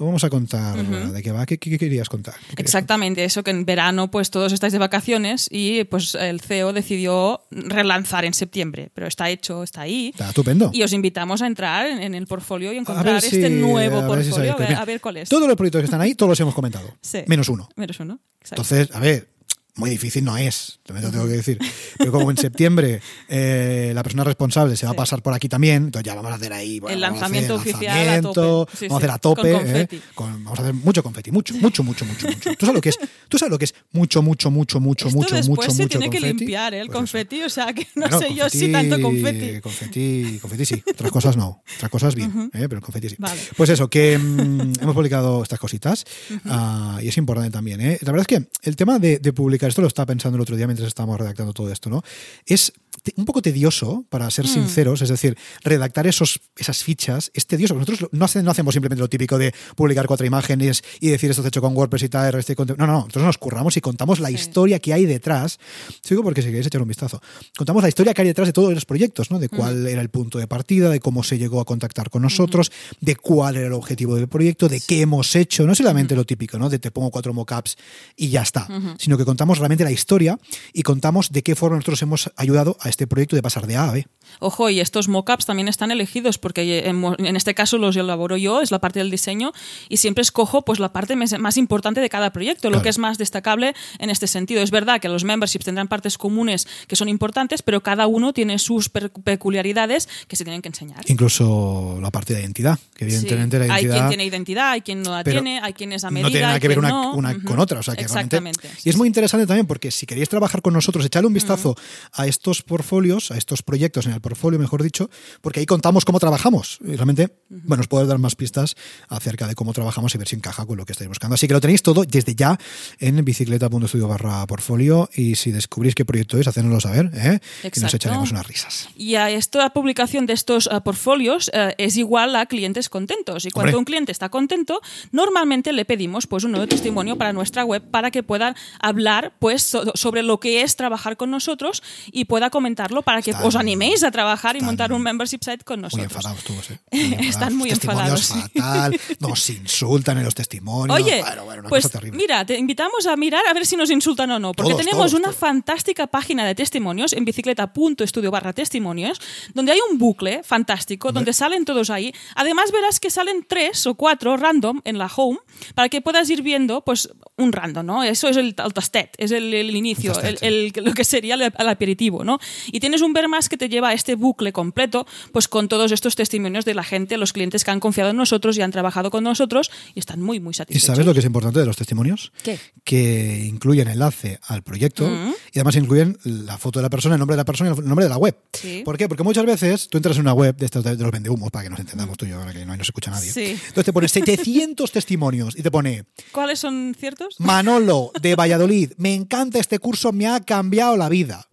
vamos 0.07 0.25
a 0.25 0.31
contar 0.31 0.77
de 1.13 1.23
qué 1.23 1.33
va. 1.33 1.47
¿Qué, 1.47 1.59
qué- 1.59 1.71
qué 1.71 1.79
querías 1.79 2.09
contar? 2.09 2.35
¿Qué 2.35 2.41
querías 2.57 2.59
Exactamente, 2.61 3.25
eso 3.25 3.43
que 3.43 3.51
en 3.51 3.65
verano 3.65 4.11
pues 4.11 4.31
todos 4.31 4.53
estáis 4.53 4.73
de 4.73 4.79
vacaciones 4.79 5.49
y 5.51 5.85
pues 5.85 6.15
el 6.15 6.41
CEO 6.41 6.73
decidió 6.73 7.43
relanzar 7.51 8.25
en 8.25 8.35
septiembre, 8.35 8.91
pero 8.95 9.07
está 9.07 9.31
hecho, 9.31 9.63
está 9.63 9.83
ahí. 9.83 10.09
Está 10.09 10.29
estupendo. 10.29 10.71
Y 10.73 10.83
os 10.83 10.93
invitamos 10.93 11.43
a 11.43 11.47
entrar 11.47 11.87
en, 11.87 12.03
en 12.03 12.15
el 12.15 12.27
portfolio 12.27 12.73
y 12.73 12.77
A 12.77 12.81
encontrar 12.81 13.17
este 13.17 13.49
si- 13.49 13.55
nuevo 13.55 13.99
a 13.99 14.03
si 14.03 14.07
portfolio, 14.09 14.53
a, 14.53 14.57
Pues 14.57 14.69
ver, 14.69 14.79
a 14.79 14.85
ver 14.85 15.01
cuál 15.01 15.17
es. 15.19 15.29
Todos 15.29 15.47
los 15.47 15.57
proyectos 15.57 15.81
que 15.81 15.85
están 15.85 16.01
ahí, 16.01 16.15
todos 16.15 16.31
los 16.31 16.41
hemos 16.41 16.55
comentado. 16.55 16.93
Sí. 17.03 17.21
Menos 17.27 17.49
uno. 17.49 17.69
Menos 17.77 18.01
uno. 18.01 18.19
Exacto. 18.41 18.63
Entonces, 18.63 18.95
a 18.97 19.01
ver, 19.01 19.29
muy 19.77 19.91
difícil 19.91 20.25
no 20.25 20.37
es, 20.37 20.80
también 20.93 21.11
te 21.11 21.17
lo 21.17 21.23
tengo 21.23 21.27
que 21.33 21.37
decir. 21.37 21.59
Pero 21.99 22.13
como 22.13 22.31
en 22.31 22.37
septiembre 22.37 23.01
eh, 23.29 23.93
la 23.95 24.03
persona 24.03 24.25
responsable 24.25 24.77
se 24.77 24.87
va 24.87 24.93
a 24.93 24.97
pasar 24.97 25.23
por 25.23 25.33
aquí 25.35 25.49
también, 25.49 25.85
entonces 25.85 26.05
ya 26.07 26.15
vamos 26.15 26.33
a 26.33 26.35
hacer 26.35 26.53
ahí. 26.53 26.81
bueno, 26.81 26.95
El 26.95 27.01
vamos 27.03 27.23
a 27.23 27.27
hacer 27.27 27.37
lanzamiento 27.43 27.55
oficial 27.57 27.93
a 27.99 28.05
lanzamiento, 28.05 28.33
tope. 28.67 28.77
Sí, 28.77 28.89
vamos 28.89 28.95
a 28.95 28.99
hacer 29.07 29.11
a 29.11 29.19
tope. 29.19 29.41
con 29.41 29.51
eh, 29.51 29.65
confeti. 29.65 30.01
con- 30.15 30.45
vamos 30.45 30.59
a 30.59 30.63
hacer 30.63 30.75
mucho 30.75 31.03
confeti, 31.03 31.31
mucho, 31.31 31.55
mucho, 31.55 31.83
mucho, 31.83 32.05
mucho, 32.05 32.27
mucho. 32.27 32.51
¿Tú 32.57 32.67
sabes 32.67 32.75
lo 32.75 32.81
que 32.81 32.89
es? 32.91 32.99
¿Tú 33.29 33.39
sabes 33.39 33.51
lo 33.53 33.59
que 33.59 33.65
es 33.67 33.75
mucho, 33.93 34.23
mucho, 34.23 34.51
mucho, 34.51 34.81
mucho, 34.81 35.07
Esto 35.09 35.19
mucho, 35.19 35.35
después 35.37 35.49
mucho, 35.59 35.71
se 35.71 35.83
mucho 35.83 35.99
tiene 35.99 36.11
que 36.11 36.19
confeti? 36.19 36.39
limpiar 36.39 36.75
¿eh? 36.75 36.81
el 36.81 36.87
Pues 36.87 36.95
eso. 36.95 36.99
confeti, 36.99 37.43
o 37.43 37.49
sea 37.51 37.73
que 37.73 37.87
no 37.95 38.03
Bueno, 38.09 38.19
sé 38.21 38.35
yo 38.35 38.49
si 38.51 38.73
tanto 38.73 39.01
confeti. 39.01 39.61
Confeti, 39.61 40.39
confeti 40.41 40.65
sí. 40.65 40.83
Otras 40.91 41.11
cosas 41.13 41.37
no. 41.37 41.63
Otras 41.77 41.91
cosas 41.91 42.15
bien. 42.15 42.51
¿eh? 42.55 42.67
Pero 42.69 42.77
el 42.77 42.81
confeti 42.83 43.09
sí. 43.11 43.17
Vale. 43.19 43.41
Pues 43.57 43.71
eso, 43.71 43.89
que 43.89 44.19
mm, 44.19 44.73
hemos 44.83 44.95
publicado 44.95 45.43
estas 45.43 45.59
cositas 45.59 46.05
ah, 46.47 46.99
y 47.03 47.09
es 47.09 47.17
importante 47.17 47.51
también. 47.51 47.81
¿eh? 47.81 47.99
La 48.03 48.13
verdad 48.13 48.27
es 48.31 48.39
que 48.39 48.49
el 48.63 48.77
tema 48.77 48.99
de, 48.99 49.19
de 49.19 49.33
publicar, 49.33 49.69
esto 49.69 49.83
lo 49.83 49.89
estaba 49.89 50.07
pensando 50.07 50.37
el 50.37 50.43
otro 50.43 50.57
día 50.57 50.67
mientras 50.67 50.80
estábamos 50.89 51.19
redactando 51.19 51.53
todo 51.53 51.71
esto, 51.73 51.91
¿no? 51.91 52.03
Es 52.47 52.73
un 53.17 53.25
poco 53.25 53.41
tedioso, 53.43 54.05
para 54.09 54.27
Mm. 54.27 54.31
ser 54.31 54.47
sinceros, 54.49 55.03
es 55.03 55.09
decir, 55.09 55.37
redactar 55.63 56.07
esos, 56.07 56.41
esas 56.57 56.83
fichas 56.85 57.31
es 57.35 57.47
tedioso. 57.47 57.75
Nosotros 57.75 58.09
no, 58.13 58.25
hace- 58.25 58.43
no 58.43 58.51
hacemos 58.51 58.75
simplemente 58.75 59.01
lo 59.01 59.09
típico 59.09 59.39
de 59.39 59.55
publicar 59.77 60.07
cuatro 60.07 60.27
imágenes 60.27 60.83
y 61.01 61.09
decir 61.09 61.31
esto 61.31 61.43
está 61.43 61.49
hecho 61.49 61.61
con 61.61 61.77
WordPress 61.77 62.03
y 62.05 62.09
tal, 62.09 62.35
este 62.35 62.55
No, 62.61 62.65
no, 62.77 62.87
no. 62.87 62.93
Nosotros 63.01 63.25
nos 63.25 63.39
curramos 63.39 63.77
y 63.77 63.81
contamos 63.81 64.21
la 64.21 64.29
Sí. 64.29 64.35
historia 64.35 64.79
que 64.81 64.93
hay 64.93 65.07
detrás. 65.07 65.59
Sigo 66.03 66.23
porque 66.23 66.43
si 66.43 66.49
queréis 66.49 66.67
echar 66.67 66.83
un 66.83 66.89
vistazo. 66.89 67.23
Contamos 67.57 67.83
la 67.83 67.89
historia 67.89 68.13
que 68.13 68.23
hay 68.23 68.29
detrás 68.29 68.49
de 68.49 68.53
todos 68.53 68.73
los 68.75 68.85
proyectos, 68.85 69.31
¿no? 69.31 69.39
De 69.39 69.49
cuál 69.49 69.87
era 69.87 70.03
el 70.03 70.11
punto 70.11 70.39
de 70.39 70.47
partida, 70.47 70.91
de 70.91 71.01
cómo 71.01 71.23
se 71.23 71.39
llegó 71.39 71.61
a 71.61 71.65
contactar 71.65 72.11
con 72.11 72.23
nosotros, 72.23 72.71
de 73.01 73.17
cuál 73.17 73.57
era 73.57 73.67
el 73.69 73.73
objetivo 73.73 74.15
del 74.17 74.29
proyecto, 74.29 74.69
de 74.69 74.81
qué 74.81 75.01
hemos 75.03 75.35
hecho. 75.37 75.67
No 75.67 75.75
solamente 75.75 76.15
lo 76.15 76.25
típico, 76.27 76.59
¿no? 76.59 76.69
De 76.69 76.79
te 76.79 76.91
pongo 76.91 77.11
cuatro 77.11 77.33
mockups 77.33 77.77
y 78.17 78.29
ya 78.29 78.43
está. 78.43 78.69
Sino 78.99 79.17
que 79.17 79.25
contamos 79.25 79.59
realmente 79.59 79.85
la 79.85 79.91
historia 79.93 80.39
y 80.73 80.83
contamos 80.83 81.31
de 81.33 81.43
qué 81.43 81.55
forma 81.57 81.77
nosotros 81.77 82.03
hemos 82.03 82.31
ayudado 82.37 82.77
a 82.81 82.89
este 82.89 83.07
proyecto 83.07 83.37
de 83.37 83.43
pasar 83.43 83.67
de 83.67 83.77
A 83.77 83.89
a 83.89 83.93
B. 83.93 84.07
Ojo, 84.39 84.71
y 84.71 84.79
estos 84.79 85.09
mockups 85.09 85.45
también 85.45 85.67
están 85.67 85.91
elegidos 85.91 86.39
porque 86.39 86.87
en 86.89 87.37
este 87.37 87.53
caso 87.55 87.79
los 87.79 87.97
elaboro 87.97 88.37
yo, 88.37 88.61
es 88.61 88.71
la 88.71 88.79
parte 88.79 89.01
del 89.01 89.11
diseño, 89.11 89.53
y 89.89 89.97
siempre 89.97 90.23
escojo 90.23 90.63
pues 90.65 90.79
la 90.79 90.93
parte 90.93 91.17
más 91.17 91.57
importante 91.57 92.01
de 92.01 92.09
cada 92.09 92.33
proyecto, 92.33 92.71
lo 92.71 92.81
que 92.81 92.89
es 92.91 92.99
más 92.99 93.19
destacable 93.19 93.75
en 93.99 94.09
este 94.09 94.27
sentido. 94.29 94.63
Es 94.63 94.71
verdad 94.71 95.01
que 95.01 95.09
los 95.09 95.25
memberships 95.25 95.65
tendrán 95.65 95.89
partes 95.89 96.17
comunes 96.17 96.69
que 96.87 96.95
son 96.97 97.09
importantes, 97.09 97.63
pero 97.63 97.83
cada 97.83 98.07
uno 98.07 98.33
tiene 98.33 98.59
sus 98.61 98.89
peculiaridades 98.89 100.09
que 100.29 100.37
se 100.37 100.45
tienen 100.45 100.63
que 100.63 100.69
enseñar. 100.69 101.03
Incluso 101.07 101.99
la 102.01 102.11
parte 102.11 102.35
de 102.35 102.41
identidad, 102.41 102.79
que 102.97 103.05
evidentemente 103.05 103.59
Sí. 103.61 103.67
la 103.69 103.75
Hay 103.75 103.83
identidad 103.85 103.99
quien 103.99 104.09
tiene 104.11 104.25
identidad, 104.25 104.71
hay 104.71 104.81
quien 104.83 105.03
no 105.03 105.11
la 105.11 105.25
tiene, 105.25 105.61
hay 105.61 105.73
quien 105.73 105.93
es 105.93 106.05
a 106.05 106.09
no 106.09 106.13
medida. 106.15 106.29
tiene 106.29 106.41
nada 106.43 106.55
hay 106.55 106.61
que 106.61 106.69
ver 106.69 106.79
una, 106.79 106.89
no. 106.91 107.13
con 107.45 107.59
otra. 107.59 107.81
O 107.81 107.83
sea, 107.83 107.95
que 107.97 108.05
realmente- 108.07 108.37
Exactamente. 108.37 108.69
y 108.85 108.89
es 108.91 108.97
muy 108.97 109.07
interesante 109.09 109.47
también 109.47 109.67
porque 109.67 109.91
si 109.91 110.07
queréis 110.07 110.29
trabajar 110.29 110.63
con 110.63 110.73
nosotros, 110.73 111.05
echadle 111.05 111.27
un 111.27 111.35
vistazo 111.35 111.75
a 112.13 112.27
estos 112.27 112.63
portfolios, 112.71 113.31
a 113.31 113.37
estos 113.37 113.63
proyectos 113.63 114.07
en 114.07 114.13
el 114.13 114.21
portfolio, 114.21 114.59
mejor 114.59 114.83
dicho, 114.83 115.11
porque 115.43 115.61
ahí 115.61 115.67
contamos 115.67 116.05
cómo 116.05 116.19
trabajamos. 116.21 116.79
Y 116.83 116.95
realmente, 116.97 117.37
bueno, 117.51 117.83
os 117.83 117.89
puedo 117.89 118.07
dar 118.07 118.19
más 118.19 118.37
pistas 118.37 118.77
acerca 119.09 119.47
de 119.47 119.55
cómo 119.55 119.73
trabajamos 119.75 120.15
y 120.15 120.19
ver 120.19 120.29
si 120.29 120.37
encaja 120.37 120.65
con 120.65 120.79
lo 120.79 120.87
que 120.87 120.93
estáis 120.93 121.09
buscando. 121.09 121.35
Así 121.35 121.47
que 121.49 121.53
lo 121.55 121.61
tenéis 121.61 121.83
todo 121.83 122.05
desde 122.05 122.35
ya 122.35 122.57
en 123.01 123.23
bicicleta.studio 123.25 124.09
barra 124.09 124.47
portfolio 124.47 125.11
y 125.15 125.35
si 125.35 125.51
descubrís 125.51 125.95
qué 125.95 126.05
proyecto 126.05 126.39
es, 126.39 126.47
hacednoslo 126.47 126.81
saber 126.81 127.11
¿eh? 127.15 127.41
y 127.75 127.81
nos 127.81 127.93
echaremos 127.93 128.31
unas 128.31 128.47
risas. 128.47 128.89
Y 128.97 129.17
a 129.17 129.29
esta 129.31 129.71
publicación 129.71 130.27
de 130.27 130.33
estos 130.35 130.69
eh, 130.71 130.81
portfolios 130.83 131.51
eh, 131.53 131.75
es 131.79 131.97
igual 131.97 132.37
a 132.37 132.47
clientes 132.47 132.89
contentos. 132.89 133.45
Y 133.45 133.51
cuando 133.51 133.71
Hombre. 133.71 133.79
un 133.79 133.85
cliente 133.85 134.13
está 134.13 134.29
contento, 134.29 134.81
normalmente 135.11 135.73
le 135.73 135.85
pedimos 135.85 136.27
pues 136.27 136.45
un 136.45 136.53
nuevo 136.53 136.67
testimonio 136.69 137.17
para 137.19 137.33
nuestra 137.33 137.65
web 137.65 137.83
para 137.91 138.11
que 138.11 138.23
puedan 138.23 138.55
hablar 138.81 139.33
pues 139.41 139.63
so- 139.65 139.91
sobre 139.95 140.23
lo 140.23 140.39
que 140.39 140.63
es 140.63 140.77
trabajar 140.77 141.17
con 141.17 141.31
nosotros 141.31 141.83
y 142.13 142.27
pueda 142.27 142.51
comentarlo 142.61 143.01
para 143.03 143.23
que 143.23 143.31
Están- 143.31 143.47
os 143.47 143.57
animéis 143.57 144.05
a 144.05 144.11
trabajar 144.11 144.55
y 144.57 144.61
montar 144.61 144.93
un 144.93 145.03
membership 145.03 145.41
site 145.43 145.65
con 145.65 145.81
Muy 145.81 145.85
nosotros. 145.85 146.05
enfadados 146.13 146.45
todos, 146.45 146.71
¿eh? 146.71 146.79
Están 147.33 147.57
muy 147.57 147.71
enfadados, 147.71 148.21
sí. 148.21 148.35
fatal, 148.55 149.01
nos 149.21 149.51
insultan 149.51 150.19
en 150.19 150.25
los 150.25 150.35
testimonios. 150.35 151.01
Oye, 151.01 151.23
Bueno, 151.23 151.45
bueno, 151.45 151.63
pues 151.69 151.89
mira, 152.13 152.45
te 152.45 152.59
invitamos 152.59 153.07
a 153.07 153.17
mirar 153.17 153.43
a 153.49 153.55
ver 153.55 153.65
si 153.65 153.77
nos 153.77 153.91
insultan 153.91 154.31
o 154.33 154.39
no, 154.39 154.53
porque 154.53 154.73
Todos, 154.73 154.85
tenemos 154.85 155.07
todos, 155.11 155.15
una 155.15 155.29
todos. 155.29 155.37
fantástica 155.37 156.07
página 156.07 156.45
de 156.45 156.55
testimonios 156.55 157.13
en 157.15 157.25
bicicleta.estudio 157.25 158.31
barra 158.31 158.53
testimonios, 158.53 159.21
donde 159.55 159.73
hay 159.73 159.79
un 159.91 159.99
bucle 159.99 160.43
fantástico, 160.45 161.13
donde 161.13 161.33
salen 161.33 161.65
todos 161.65 161.89
ahí. 161.91 162.13
Además 162.35 162.73
verás 162.73 163.01
que 163.01 163.11
salen 163.11 163.45
tres 163.49 163.87
o 163.87 163.95
cuatro 163.95 164.37
random 164.37 164.81
en 164.85 164.99
la 164.99 165.07
home, 165.15 165.39
para 165.75 165.89
que 165.89 166.01
puedas 166.03 166.29
ir 166.31 166.43
viendo 166.43 166.83
pues 166.85 167.09
un 167.37 167.53
random, 167.53 167.87
¿no? 167.87 168.03
Eso 168.05 168.29
es 168.29 168.37
el, 168.37 168.55
el 168.59 168.73
tastet, 168.75 169.15
es 169.17 169.31
el, 169.31 169.55
el 169.55 169.75
inicio, 169.75 170.11
El 170.13 170.17
tastet, 170.21 170.43
el- 170.43 170.73
el- 170.77 170.85
lo 170.85 170.93
que 170.93 171.05
sería 171.05 171.35
el 171.37 171.69
aperitivo, 171.69 172.23
¿no? 172.25 172.39
Y 172.73 172.81
tienes 172.81 173.03
un 173.03 173.13
ver 173.13 173.29
más 173.29 173.49
que 173.49 173.57
te 173.57 173.69
lleva 173.69 173.89
a 173.91 173.93
este 173.95 174.15
bucle 174.15 174.53
completo, 174.53 175.07
pues 175.33 175.49
con 175.49 175.69
todos 175.69 175.93
estos 175.93 176.17
testimonios 176.17 176.65
de 176.65 176.75
la 176.75 176.83
gente, 176.85 177.17
los 177.17 177.33
clientes 177.33 177.65
que 177.65 177.71
han 177.71 177.81
confiado 177.81 178.11
en 178.11 178.17
nosotros 178.17 178.57
y 178.59 178.63
han 178.63 178.71
trabajado 178.71 179.11
con 179.11 179.25
nosotros 179.25 179.71
y 179.95 179.99
están 180.01 180.21
muy, 180.23 180.41
muy 180.41 180.53
¿Y 180.53 180.55
satisfechos. 180.55 180.87
sabes 180.87 181.07
lo 181.07 181.13
que 181.13 181.21
es 181.21 181.27
importante 181.27 181.59
de 181.61 181.67
los 181.67 181.77
testimonios? 181.77 182.33
¿Qué? 182.43 182.59
Que 182.85 183.45
incluyen 183.47 183.89
enlace 183.89 184.39
al 184.47 184.63
proyecto 184.63 185.09
Mm. 185.09 185.33
y 185.53 185.59
además 185.59 185.77
incluyen 185.77 186.19
la 186.25 186.59
foto 186.59 186.79
de 186.79 186.83
la 186.85 186.91
persona, 186.91 187.15
el 187.15 187.19
nombre 187.19 187.35
de 187.35 187.39
la 187.41 187.45
persona 187.45 187.71
y 187.71 187.79
el 187.79 187.85
nombre 187.87 188.05
de 188.05 188.09
la 188.11 188.17
web. 188.19 188.37
Sí. 188.53 188.83
¿Por 188.85 188.97
qué? 188.99 189.09
Porque 189.09 189.23
muchas 189.23 189.45
veces 189.45 189.89
tú 189.89 189.99
entras 189.99 190.17
en 190.17 190.23
una 190.23 190.33
web 190.33 190.57
de 190.57 190.67
estos 190.67 190.85
de 190.85 190.91
de 190.97 191.03
los 191.03 191.13
vendehumos, 191.13 191.51
para 191.51 191.65
que 191.65 191.71
nos 191.71 191.81
entendamos 191.81 192.17
tú 192.19 192.27
y 192.27 192.31
yo, 192.31 192.39
ahora 192.39 192.53
que 192.53 192.65
no, 192.67 192.73
no 192.77 192.85
se 192.85 192.89
escucha 192.91 193.11
nadie. 193.11 193.31
Sí. 193.33 193.51
Entonces 193.69 193.85
te 193.85 193.93
pone 193.93 194.09
700 194.09 194.91
testimonios 194.93 195.57
y 195.59 195.63
te 195.63 195.71
pone 195.71 196.05
¿Cuáles 196.33 196.59
son 196.59 196.95
ciertos? 196.99 197.37
Manolo 197.39 198.11
de 198.21 198.35
Valladolid, 198.35 198.93
me 198.97 199.15
encanta 199.15 199.59
este 199.59 199.79
curso, 199.79 200.13
me 200.13 200.27
ha 200.27 200.41
cambiado 200.41 200.97
la 200.97 201.09
vida. 201.09 201.49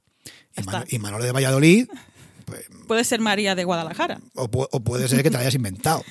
Y, 0.57 0.59
Está. 0.61 0.71
Mano- 0.71 0.85
y 0.89 0.99
Manolo 0.99 1.23
de 1.23 1.31
Valladolid 1.31 1.87
Puede 2.87 3.03
ser 3.03 3.19
María 3.19 3.55
de 3.55 3.65
Guadalajara. 3.65 4.21
o, 4.33 4.47
pu- 4.49 4.67
o 4.71 4.79
puede 4.79 5.09
ser 5.09 5.21
que 5.21 5.29
te 5.29 5.35
la 5.35 5.41
hayas 5.41 5.55
inventado. 5.55 6.01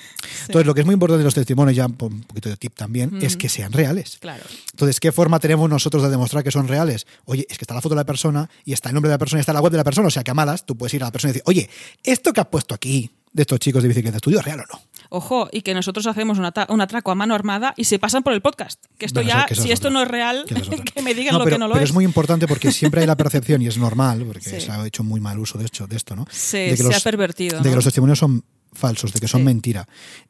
Entonces, 0.41 0.67
lo 0.67 0.75
que 0.75 0.81
es 0.81 0.85
muy 0.85 0.93
importante 0.93 1.17
de 1.17 1.23
los 1.23 1.33
testimonios, 1.33 1.75
ya 1.75 1.87
un 1.87 1.93
poquito 2.21 2.47
de 2.49 2.57
tip 2.57 2.75
también, 2.75 3.17
es 3.23 3.35
que 3.35 3.49
sean 3.49 3.71
reales. 3.73 4.17
Claro. 4.19 4.43
Entonces, 4.73 4.99
¿qué 4.99 5.11
forma 5.11 5.39
tenemos 5.39 5.67
nosotros 5.67 6.03
de 6.03 6.09
demostrar 6.11 6.43
que 6.43 6.51
son 6.51 6.67
reales? 6.67 7.07
Oye, 7.25 7.47
es 7.49 7.57
que 7.57 7.63
está 7.63 7.73
la 7.73 7.81
foto 7.81 7.95
de 7.95 8.01
la 8.01 8.05
persona 8.05 8.47
y 8.65 8.73
está 8.73 8.89
el 8.89 8.93
nombre 8.93 9.09
de 9.09 9.15
la 9.15 9.17
persona 9.17 9.39
y 9.39 9.41
está 9.41 9.51
la 9.53 9.61
web 9.61 9.71
de 9.71 9.77
la 9.77 9.83
persona. 9.83 10.07
O 10.09 10.11
sea, 10.11 10.23
que 10.23 10.29
a 10.29 10.35
malas 10.35 10.63
tú 10.63 10.77
puedes 10.77 10.93
ir 10.93 11.01
a 11.01 11.07
la 11.07 11.11
persona 11.11 11.31
y 11.31 11.33
decir, 11.33 11.43
oye, 11.47 11.67
esto 12.03 12.31
que 12.31 12.41
has 12.41 12.47
puesto 12.47 12.75
aquí 12.75 13.09
de 13.33 13.41
estos 13.41 13.59
chicos 13.59 13.81
de 13.81 13.87
bicicleta 13.89 14.17
estudio, 14.17 14.37
¿es 14.39 14.45
real 14.45 14.59
o 14.59 14.65
no? 14.71 14.81
Ojo, 15.09 15.47
y 15.51 15.61
que 15.61 15.73
nosotros 15.73 16.05
hacemos 16.07 16.37
un, 16.37 16.45
ata- 16.45 16.67
un 16.69 16.81
atraco 16.81 17.11
a 17.11 17.15
mano 17.15 17.33
armada 17.35 17.73
y 17.77 17.85
se 17.85 17.99
pasan 17.99 18.23
por 18.23 18.33
el 18.33 18.41
podcast. 18.41 18.83
Que 18.97 19.05
esto 19.05 19.21
Bueno, 19.21 19.39
ya, 19.39 19.45
que 19.45 19.55
si 19.55 19.67
es 19.67 19.75
esto 19.75 19.89
no 19.89 20.01
es 20.01 20.07
real, 20.07 20.45
Que 20.47 20.55
es 20.55 20.69
me 21.03 21.13
digan 21.13 21.33
No, 21.33 21.39
lo 21.39 21.45
pero, 21.45 21.55
que 21.55 21.59
no 21.59 21.67
lo 21.67 21.73
pero 21.73 21.83
es. 21.83 21.89
es 21.91 21.93
muy 21.93 22.03
importante 22.05 22.47
porque 22.47 22.71
siempre 22.71 23.01
hay 23.01 23.07
la 23.07 23.15
percepción, 23.17 23.61
y 23.61 23.67
es 23.67 23.77
normal, 23.77 24.23
porque 24.25 24.41
Sí. 24.49 24.61
se 24.61 24.71
ha 24.71 24.85
hecho 24.85 25.03
muy 25.03 25.19
mal 25.19 25.39
uso 25.39 25.57
de, 25.57 25.65
hecho, 25.65 25.87
de 25.87 25.95
esto, 25.95 26.15
¿no? 26.15 26.25
Sí, 26.31 26.57
de 26.57 26.69
que 26.71 26.77
se 26.77 26.95
ha 26.95 26.99
pervertido, 26.99 27.59
De 27.61 27.69
que 27.69 27.75
los 27.75 27.83
testimonios 27.83 28.19
son 28.19 28.43
falsos, 28.77 29.11
de 29.13 29.19
que 29.19 29.27
son 29.27 29.41
Sí. 29.41 29.45
mentira. 29.45 29.87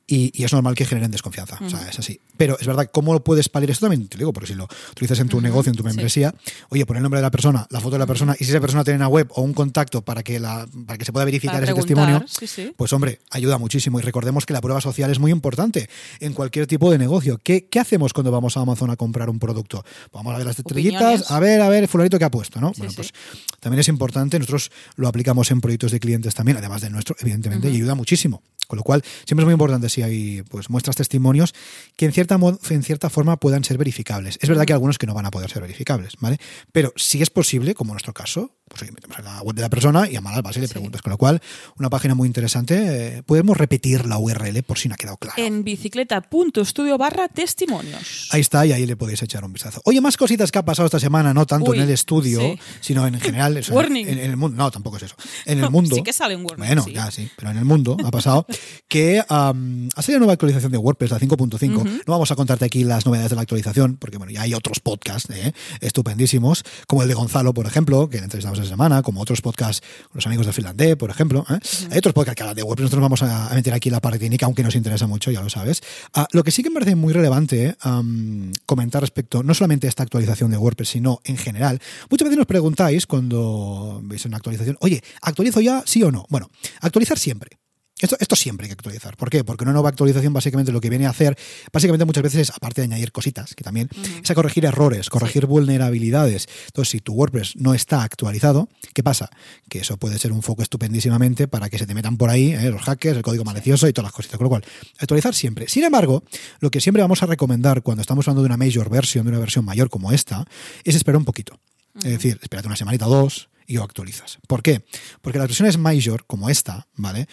Y, 0.10 0.32
y 0.34 0.46
es 0.46 0.54
normal 0.54 0.74
que 0.74 0.86
generen 0.86 1.12
desconfianza. 1.12 1.60
O 1.62 1.70
sea, 1.70 1.90
es 1.90 2.00
así. 2.00 2.22
Pero 2.38 2.58
es 2.58 2.66
verdad, 2.66 2.90
¿cómo 2.94 3.12
lo 3.12 3.22
puedes 3.26 3.50
paliar? 3.50 3.72
Esto 3.72 3.88
también 3.88 4.08
te 4.08 4.18
digo, 4.18 4.32
porque 4.32 4.48
si 4.48 4.54
lo 4.54 4.66
utilizas 4.92 5.20
en 5.20 5.28
tu 5.28 5.42
negocio, 5.42 5.70
en 5.70 5.76
tu 5.76 5.84
membresía, 5.84 6.34
oye, 6.70 6.86
pon 6.86 6.96
el 6.96 7.04
nombre 7.04 7.18
de 7.20 7.24
la 7.24 7.32
persona, 7.32 7.68
la 7.70 7.82
foto 7.82 7.92
de 7.96 8.00
la 8.00 8.06
persona, 8.06 8.34
y 8.40 8.46
si 8.46 8.52
esa 8.52 8.62
persona 8.62 8.86
tiene 8.86 8.98
una 8.98 9.10
web 9.10 9.28
o 9.32 9.42
un 9.42 9.54
contacto 9.54 10.04
para 10.04 10.24
que, 10.24 10.40
la, 10.40 10.66
para 10.86 10.98
que 10.98 11.04
se 11.04 11.12
pueda 11.12 11.26
verificar 11.26 11.62
ese 11.62 11.74
testimonio, 11.74 12.24
sí, 12.30 12.72
pues 12.78 12.94
hombre, 12.94 13.20
ayuda 13.32 13.58
muchísimo. 13.58 14.00
Y 14.00 14.02
recordemos 14.02 14.46
que 14.46 14.54
la 14.54 14.62
prueba 14.62 14.80
social 14.80 15.12
es 15.12 15.20
muy 15.20 15.32
importante 15.32 15.90
en 16.22 16.32
cualquier 16.32 16.68
tipo 16.68 16.90
de 16.90 16.98
negocio. 16.98 17.38
¿Qué, 17.44 17.68
qué 17.70 17.80
hacemos 17.82 18.14
cuando 18.14 18.32
vamos 18.32 18.56
a 18.56 18.62
Amazon 18.62 18.90
a 18.92 18.96
comprar 18.96 19.30
un 19.30 19.40
producto? 19.40 19.84
Vamos 20.14 20.34
a 20.34 20.38
ver 20.38 20.48
las 20.48 20.58
estrellitas, 20.58 21.30
a 21.32 21.40
ver, 21.42 21.60
a 21.60 21.68
ver, 21.68 21.86
fulanito 21.90 22.18
que 22.18 22.24
ha 22.24 22.32
puesto, 22.32 22.62
¿no? 22.62 22.72
bueno, 22.78 22.94
pues 22.96 23.12
también 23.60 23.82
es 23.82 23.90
importante, 23.90 24.40
nosotros 24.40 24.72
lo 24.96 25.10
aplicamos 25.10 25.52
en 25.52 25.60
proyectos 25.60 25.92
de 25.92 26.00
clientes 26.00 26.34
también, 26.34 26.56
además 26.58 26.82
del 26.82 26.94
nuestro, 26.94 27.14
evidentemente, 27.20 27.70
y 27.70 27.76
ayuda 27.76 27.94
muchísimo. 27.94 28.37
Con 28.68 28.78
lo 28.78 28.84
cual, 28.84 29.04
siempre 29.26 29.44
es 29.44 29.46
muy 29.46 29.54
importante 29.54 29.90
si 29.90 30.02
hay 30.02 30.44
pues 30.44 30.70
muestras 30.70 30.96
testimonios 30.96 31.54
que 31.96 32.06
en 32.06 32.12
cierta, 32.12 32.38
en 32.70 32.84
cierta 32.84 33.10
forma 33.10 33.38
puedan 33.38 33.64
ser 33.64 33.78
verificables. 33.78 34.38
Es 34.42 34.50
verdad 34.50 34.66
que 34.66 34.74
hay 34.74 34.76
algunos 34.76 34.98
que 34.98 35.08
no 35.08 35.14
van 35.14 35.26
a 35.26 35.32
poder 35.32 35.50
ser 35.50 35.62
verificables, 35.62 36.14
¿vale? 36.20 36.38
Pero 36.72 36.94
si 36.96 37.22
es 37.22 37.30
posible, 37.30 37.74
como 37.74 37.92
en 37.92 37.96
nuestro 37.96 38.14
caso, 38.14 38.52
pues 38.68 38.82
oye, 38.82 38.92
metemos 38.92 39.18
en 39.20 39.26
la 39.26 39.42
web 39.42 39.56
de 39.56 39.62
la 39.62 39.70
persona 39.70 40.10
y 40.10 40.16
a 40.16 40.22
malas 40.22 40.42
base 40.42 40.60
le 40.60 40.68
preguntas. 40.68 41.02
Con 41.02 41.12
lo 41.12 41.18
cual, 41.18 41.42
una 41.78 41.90
página 41.90 42.16
muy 42.16 42.28
interesante. 42.28 43.18
eh, 43.18 43.24
podemos 43.24 43.58
repetir 43.58 44.06
la 44.06 44.18
URL 44.18 44.62
por 44.64 44.78
si 44.78 44.88
no 44.90 44.96
ha 44.96 44.98
quedado 44.98 45.18
claro. 45.18 45.36
En 45.42 45.64
bicicleta.studio 45.64 46.98
barra 46.98 47.28
testimonios. 47.28 48.30
Ahí 48.32 48.42
está, 48.42 48.66
y 48.66 48.72
ahí 48.72 48.86
le 48.86 48.96
podéis 48.96 49.22
echar 49.24 49.44
un 49.44 49.54
vistazo. 49.54 49.82
Oye, 49.86 50.02
más 50.02 50.18
cositas 50.18 50.52
que 50.52 50.60
ha 50.60 50.66
pasado 50.66 50.86
esta 50.86 51.00
semana, 51.00 51.34
no 51.34 51.46
tanto 51.46 51.72
Uy, 51.72 51.78
en 51.78 51.84
el 51.84 51.90
estudio, 51.92 52.40
sí. 52.40 52.60
sino 52.82 53.06
en 53.08 53.20
general. 53.20 53.58
o 53.60 53.64
sea, 53.64 53.76
Warning. 53.76 54.08
En, 54.08 54.20
en 54.20 54.30
el 54.32 54.38
mundo. 54.38 54.58
No, 54.58 54.72
tampoco 54.72 54.98
es 54.98 55.04
eso. 55.04 55.16
En 55.46 55.60
el 55.64 55.70
mundo. 55.70 55.96
sí 55.96 56.04
que 56.04 56.14
sale 56.14 56.36
un 56.36 56.44
warning, 56.44 56.66
Bueno, 56.68 56.84
sí. 56.84 56.94
ya 56.94 57.10
sí, 57.12 57.30
pero 57.38 57.52
en 57.52 57.58
el 57.58 57.66
mundo 57.66 57.98
ha 58.04 58.12
pasado 58.12 58.46
que 58.88 59.22
am, 59.30 59.90
ha 59.96 60.02
salido 60.02 60.18
una 60.18 60.26
nueva 60.26 60.34
actualización 60.34 60.72
de 60.72 60.78
WordPress, 60.78 61.12
la 61.12 61.20
5.5. 61.20 61.84
No 61.84 62.14
vamos 62.14 62.32
a 62.32 62.36
contarte 62.36 62.66
aquí 62.66 62.84
las 62.84 63.06
novedades 63.06 63.30
de 63.32 63.36
la 63.36 63.42
actualización, 63.42 63.98
porque 63.98 64.18
bueno, 64.18 64.32
ya 64.32 64.42
hay 64.42 64.54
otros 64.54 64.80
podcasts 64.80 65.30
eh, 65.32 65.54
estupendísimos, 65.82 66.64
como 66.88 67.02
el 67.04 67.08
de 67.08 67.14
Gonzalo, 67.14 67.54
por 67.54 67.66
ejemplo, 67.66 68.10
que 68.10 68.18
le 68.18 68.24
entrevistamos 68.26 68.57
esta 68.58 68.70
semana, 68.70 69.02
como 69.02 69.22
otros 69.22 69.42
podcasts, 69.42 69.86
los 70.14 70.26
amigos 70.26 70.46
de 70.46 70.54
Finlandés, 70.54 70.96
por 70.96 71.10
ejemplo. 71.10 71.46
¿eh? 71.50 71.60
Hay 71.92 71.98
otros 71.98 72.14
podcasts 72.14 72.36
que 72.36 72.44
hablan 72.44 72.56
de 72.56 72.64
WordPress, 72.64 72.86
nosotros 72.86 73.02
vamos 73.02 73.24
a, 73.24 73.54
meter 73.56 73.74
aquí 73.74 73.90
la 73.90 74.02
parte 74.02 74.20
técnica, 74.20 74.46
aunque 74.46 74.64
nos 74.64 74.76
interesa 74.76 75.08
mucho, 75.08 75.32
ya 75.32 75.42
lo 75.42 75.50
sabes. 75.50 75.82
Ah, 76.14 76.28
lo 76.32 76.44
que 76.44 76.52
sí 76.52 76.64
que 76.64 76.70
me 76.70 76.76
parece 76.76 76.96
muy 76.96 77.14
relevante 77.14 77.76
am, 77.82 78.52
comentar 78.66 79.02
respecto 79.02 79.44
no 79.44 79.54
solamente 79.54 79.88
a 79.88 79.90
esta 79.90 80.04
actualización 80.04 80.52
de 80.52 80.58
WordPress, 80.58 80.90
sino 80.90 81.20
en 81.24 81.38
general. 81.38 81.80
Muchas 82.10 82.26
veces 82.26 82.38
nos 82.38 82.48
preguntáis 82.48 83.08
cuando 83.08 84.02
veis 84.04 84.26
una 84.26 84.38
actualización, 84.38 84.78
oye, 84.82 85.04
¿actualizo 85.22 85.62
ya 85.62 85.84
sí 85.86 86.04
o 86.04 86.12
no? 86.12 86.26
Bueno, 86.30 86.50
actualizar 86.82 87.18
siempre. 87.18 87.58
Esto, 88.00 88.16
esto 88.20 88.36
siempre 88.36 88.66
hay 88.66 88.70
que 88.70 88.74
actualizar. 88.74 89.18
¿Por 89.18 89.30
qué? 89.30 89.44
Porque 89.44 89.64
una 89.64 89.74
nueva 89.74 89.90
actualización 89.90 90.32
básicamente 90.32 90.72
lo 90.72 90.80
que 90.80 90.90
viene 90.90 91.08
a 91.08 91.10
hacer, 91.10 91.36
básicamente 91.74 92.06
muchas 92.06 92.22
veces 92.22 92.42
es, 92.42 92.56
aparte 92.56 92.82
de 92.82 92.86
añadir 92.86 93.12
cositas, 93.12 93.56
que 93.56 93.64
también, 93.64 93.90
es 94.24 94.30
a 94.30 94.36
corregir 94.36 94.66
errores, 94.66 95.10
corregir 95.10 95.48
vulnerabilidades. 95.48 96.48
Entonces, 96.68 96.92
si 96.92 97.00
tu 97.00 97.14
WordPress 97.14 97.56
no 97.56 97.74
está 97.74 98.04
actualizado, 98.04 98.70
¿qué 98.94 99.02
pasa? 99.02 99.32
Que 99.68 99.80
eso 99.80 99.98
puede 99.98 100.20
ser 100.20 100.32
un 100.32 100.44
foco 100.44 100.62
estupendísimamente 100.62 101.48
para 101.48 101.70
que 101.70 101.80
se 101.80 101.88
te 101.88 101.96
metan 101.96 102.18
por 102.18 102.30
ahí 102.30 102.52
¿eh? 102.52 102.70
los 102.70 102.84
hackers, 102.84 103.18
el 103.18 103.24
código 103.24 103.44
malicioso 103.44 103.88
y 103.88 103.94
todas 103.94 104.10
las 104.10 104.14
cositas. 104.14 104.38
Con 104.38 104.46
lo 104.46 104.50
cual, 104.50 104.64
actualizar 105.00 105.34
siempre. 105.34 105.68
Sin 105.68 105.84
embargo, 105.84 106.24
lo 106.60 106.70
que 106.70 106.82
siempre 106.82 107.02
vamos 107.02 107.24
a 107.24 107.26
recomendar 107.26 107.82
cuando 107.82 108.02
estamos 108.02 108.28
hablando 108.28 108.44
de 108.44 108.48
una 108.48 108.58
major 108.58 108.92
version, 108.92 109.26
de 109.26 109.32
una 109.32 109.40
versión 109.40 109.66
mayor 109.66 109.90
como 109.90 110.12
esta, 110.12 110.46
es 110.84 110.96
esperar 110.96 111.18
un 111.18 111.26
poquito. 111.26 111.60
Es 111.98 112.12
decir, 112.12 112.40
espérate 112.44 112.68
una 112.68 112.78
semanita 112.78 113.08
o 113.08 113.10
dos 113.10 113.50
y 113.68 113.76
lo 113.76 113.84
actualizas. 113.84 114.40
¿Por 114.48 114.64
qué? 114.64 114.84
Porque 115.22 115.38
las 115.38 115.50
versiones 115.50 115.78
Major, 115.78 116.26
como 116.26 116.50
esta, 116.50 116.88
¿vale? 116.96 117.28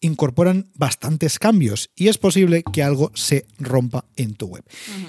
Incorporan 0.00 0.70
bastantes 0.74 1.38
cambios 1.38 1.90
y 1.94 2.08
es 2.08 2.18
posible 2.18 2.64
que 2.72 2.82
algo 2.82 3.12
se 3.14 3.46
rompa 3.58 4.04
en 4.16 4.34
tu 4.34 4.46
web. 4.48 4.64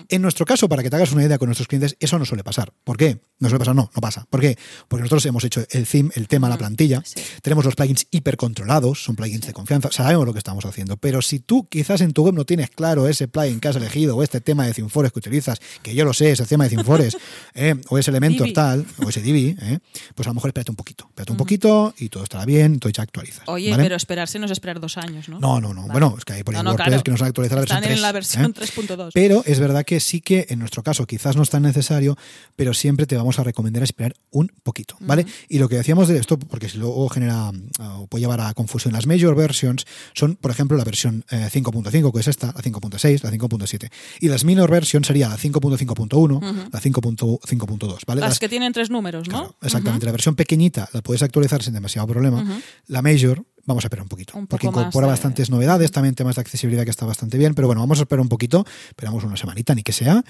En 0.07 0.21
nuestro 0.21 0.45
caso, 0.45 0.69
para 0.69 0.83
que 0.83 0.89
te 0.89 0.95
hagas 0.95 1.11
una 1.11 1.25
idea 1.25 1.37
con 1.37 1.47
nuestros 1.47 1.67
clientes, 1.67 1.97
eso 1.99 2.17
no 2.19 2.25
suele 2.25 2.43
pasar. 2.43 2.71
¿Por 2.83 2.97
qué? 2.97 3.19
No 3.41 3.49
suele 3.49 3.59
pasar, 3.59 3.75
no, 3.75 3.89
no 3.93 4.01
pasa. 4.01 4.25
¿Por 4.29 4.39
qué? 4.39 4.57
Porque 4.87 5.01
nosotros 5.01 5.25
hemos 5.25 5.43
hecho 5.43 5.63
el 5.71 5.87
theme, 5.87 6.11
el 6.15 6.27
tema, 6.27 6.47
la 6.47 6.57
plantilla, 6.57 7.01
sí. 7.03 7.19
tenemos 7.41 7.65
los 7.65 7.75
plugins 7.75 8.07
hipercontrolados, 8.11 9.03
son 9.03 9.15
plugins 9.15 9.45
de 9.47 9.53
confianza, 9.53 9.91
sabemos 9.91 10.25
lo 10.25 10.31
que 10.33 10.37
estamos 10.37 10.63
haciendo, 10.65 10.95
pero 10.97 11.21
si 11.21 11.39
tú 11.39 11.67
quizás 11.67 12.01
en 12.01 12.13
tu 12.13 12.23
web 12.23 12.33
no 12.35 12.45
tienes 12.45 12.69
claro 12.69 13.07
ese 13.07 13.27
plugin 13.27 13.59
que 13.59 13.67
has 13.67 13.75
elegido 13.75 14.15
o 14.15 14.23
este 14.23 14.41
tema 14.41 14.65
de 14.65 14.73
Cinfores 14.73 15.11
que 15.11 15.19
utilizas, 15.19 15.59
que 15.81 15.95
yo 15.95 16.05
lo 16.05 16.13
sé, 16.13 16.31
ese 16.31 16.45
tema 16.45 16.65
de 16.65 16.69
Cinfores, 16.69 17.17
eh, 17.55 17.75
o 17.89 17.97
ese 17.97 18.11
elemento 18.11 18.43
Divi. 18.43 18.53
tal, 18.53 18.85
o 19.03 19.09
ese 19.09 19.21
Divi, 19.21 19.57
eh, 19.59 19.79
pues 20.15 20.27
a 20.27 20.29
lo 20.29 20.35
mejor 20.35 20.49
espérate 20.49 20.71
un 20.71 20.77
poquito, 20.77 21.05
espérate 21.09 21.31
un 21.31 21.37
poquito 21.37 21.93
y 21.97 22.09
todo 22.09 22.23
estará 22.23 22.45
bien, 22.45 22.73
entonces 22.73 22.95
ya 22.97 23.03
actualizas. 23.03 23.43
Oye, 23.47 23.71
¿vale? 23.71 23.83
pero 23.83 23.95
esperarse 23.95 24.37
no 24.37 24.45
es 24.45 24.51
esperar 24.51 24.79
dos 24.79 24.97
años, 24.97 25.27
¿no? 25.29 25.39
No, 25.39 25.59
no, 25.59 25.73
no. 25.73 25.81
Vale. 25.81 25.91
Bueno, 25.93 26.15
es 26.17 26.25
que 26.25 26.33
hay 26.33 26.43
por 26.43 26.55
ahí 26.55 26.61
No, 26.63 26.71
no, 26.71 26.75
claro. 26.75 27.01
que 27.01 27.11
nos 27.11 27.21
han 27.21 27.29
actualizado 27.29 27.61
la 27.61 27.61
versión 27.61 27.77
Están 27.77 27.89
3. 27.89 27.95
en 27.97 28.01
la 28.01 28.11
versión 28.11 28.45
¿eh? 28.45 29.07
3.2. 29.07 29.11
Pero 29.13 29.43
es 29.45 29.59
verdad 29.59 29.83
que 29.83 29.99
sí 29.99 30.21
que 30.21 30.45
en 30.49 30.59
nuestro 30.59 30.83
caso 30.83 31.07
quizás 31.07 31.35
no 31.35 31.43
es 31.43 31.49
tan 31.49 31.63
necesario, 31.63 32.17
pero 32.55 32.73
siempre 32.73 33.05
te 33.05 33.15
vamos 33.15 33.30
a 33.39 33.43
recomendar 33.43 33.83
esperar 33.83 34.13
un 34.31 34.51
poquito, 34.63 34.95
¿vale? 34.99 35.25
Y 35.49 35.59
lo 35.59 35.67
que 35.69 35.75
decíamos 35.77 36.07
de 36.07 36.17
esto, 36.17 36.37
porque 36.39 36.69
si 36.69 36.77
luego 36.77 37.07
genera 37.09 37.51
ah, 37.79 37.99
o 37.99 38.07
puede 38.07 38.21
llevar 38.21 38.41
a 38.41 38.53
confusión, 38.53 38.93
las 38.93 39.07
major 39.07 39.35
versions 39.35 39.85
son, 40.13 40.35
por 40.35 40.51
ejemplo, 40.51 40.77
la 40.77 40.83
versión 40.83 41.23
eh, 41.29 41.47
5.5, 41.51 42.13
que 42.13 42.19
es 42.19 42.27
esta, 42.27 42.47
la 42.47 42.53
5.6, 42.61 43.23
la 43.23 43.31
5.7. 43.31 43.89
Y 44.19 44.27
las 44.27 44.43
minor 44.45 44.69
versions 44.71 45.07
sería 45.07 45.29
la 45.29 45.37
5.5.1, 45.37 46.69
la 46.71 46.79
5.5.2, 46.79 47.99
¿vale? 48.05 48.21
Las 48.21 48.29
Las- 48.31 48.39
que 48.39 48.49
tienen 48.49 48.73
tres 48.73 48.89
números, 48.89 49.27
¿no? 49.27 49.31
Claro, 49.39 49.55
exactamente. 49.61 50.05
La 50.05 50.11
versión 50.11 50.35
pequeñita 50.35 50.89
la 50.93 51.01
puedes 51.01 51.23
actualizar 51.23 51.61
sin 51.63 51.73
demasiado 51.73 52.07
problema. 52.07 52.43
La 52.87 53.01
Major, 53.01 53.43
vamos 53.71 53.83
a 53.85 53.87
esperar 53.87 54.03
un 54.03 54.09
poquito. 54.09 54.37
Un 54.37 54.47
porque 54.47 54.67
incorpora 54.67 55.07
de- 55.07 55.11
bastantes 55.11 55.49
novedades, 55.49 55.91
también 55.91 56.15
temas 56.15 56.35
de 56.35 56.41
accesibilidad 56.41 56.83
que 56.83 56.89
está 56.91 57.05
bastante 57.05 57.37
bien. 57.37 57.53
Pero 57.55 57.67
bueno, 57.67 57.81
vamos 57.81 57.99
a 57.99 58.03
esperar 58.03 58.21
un 58.21 58.29
poquito. 58.29 58.65
Esperamos 58.89 59.23
una 59.23 59.37
semanita, 59.37 59.73
ni 59.75 59.83
que 59.83 59.91
sea. 59.93 60.23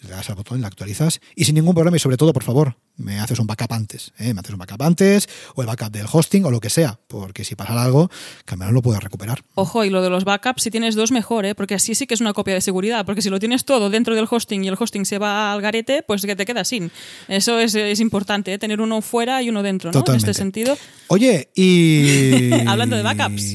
Le 0.00 0.08
das 0.08 0.28
al 0.30 0.36
botón, 0.36 0.60
la 0.60 0.68
actualizas. 0.68 1.20
Y 1.36 1.44
sin 1.44 1.54
ningún 1.56 1.74
problema. 1.74 1.96
Y 1.96 2.00
sobre 2.00 2.16
todo, 2.16 2.32
por 2.32 2.42
favor, 2.42 2.76
me 2.96 3.18
haces 3.20 3.38
un 3.38 3.46
backup 3.46 3.72
antes. 3.72 4.12
¿eh? 4.18 4.32
Me 4.34 4.40
haces 4.40 4.52
un 4.52 4.58
backup 4.58 4.82
antes, 4.82 5.28
o 5.54 5.60
el 5.62 5.66
backup 5.66 5.90
del 5.90 6.06
hosting, 6.10 6.44
o 6.44 6.50
lo 6.50 6.60
que 6.60 6.70
sea. 6.70 6.98
Porque 7.08 7.44
si 7.44 7.54
pasa 7.56 7.82
algo, 7.82 8.10
que 8.44 8.54
al 8.54 8.58
menos 8.58 8.72
lo 8.74 8.82
puedas 8.82 9.02
recuperar. 9.02 9.42
Ojo, 9.54 9.84
y 9.84 9.90
lo 9.90 10.00
de 10.02 10.10
los 10.10 10.24
backups, 10.24 10.62
si 10.62 10.70
tienes 10.70 10.94
dos, 10.94 11.10
mejor, 11.10 11.44
¿eh? 11.44 11.54
porque 11.54 11.74
así 11.74 11.94
sí 11.94 12.06
que 12.06 12.14
es 12.14 12.20
una 12.20 12.32
copia 12.32 12.54
de 12.54 12.60
seguridad. 12.60 13.04
Porque 13.04 13.22
si 13.22 13.30
lo 13.30 13.38
tienes 13.40 13.64
todo 13.64 13.90
dentro 13.90 14.14
del 14.14 14.26
hosting 14.30 14.64
y 14.64 14.68
el 14.68 14.76
hosting 14.78 15.04
se 15.04 15.18
va 15.18 15.52
al 15.52 15.60
garete, 15.60 16.02
pues 16.06 16.22
que 16.24 16.36
te 16.36 16.44
quedas 16.46 16.68
sin. 16.68 16.90
Eso 17.28 17.58
es, 17.58 17.74
es 17.74 18.00
importante, 18.00 18.52
¿eh? 18.52 18.58
tener 18.58 18.80
uno 18.80 19.00
fuera 19.02 19.42
y 19.42 19.48
uno 19.48 19.62
dentro, 19.62 19.90
¿no? 19.90 19.98
Totalmente. 20.00 20.26
En 20.26 20.30
este 20.30 20.38
sentido. 20.42 20.76
Oye, 21.08 21.48
y. 21.54 22.50
Hablando 22.84 22.96
de 22.96 23.02
backups. 23.02 23.52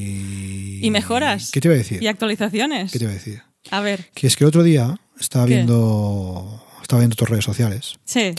Y 0.81 0.89
mejoras. 0.91 1.51
¿Qué 1.51 1.61
te 1.61 1.67
iba 1.67 1.75
a 1.75 1.77
decir? 1.77 2.01
Y 2.01 2.07
actualizaciones. 2.07 2.91
¿Qué 2.91 2.99
te 2.99 3.05
iba 3.05 3.11
a 3.11 3.15
decir? 3.15 3.41
A 3.71 3.81
ver, 3.81 4.09
Que 4.13 4.27
es 4.27 4.35
que 4.35 4.43
el 4.43 4.47
otro 4.47 4.63
día 4.63 4.99
estaba 5.19 5.45
¿Qué? 5.45 5.55
viendo. 5.55 6.63
Estaba 6.81 7.01
viendo 7.01 7.15
tus 7.15 7.29
redes 7.29 7.45
sociales 7.45 7.99
sí. 8.05 8.33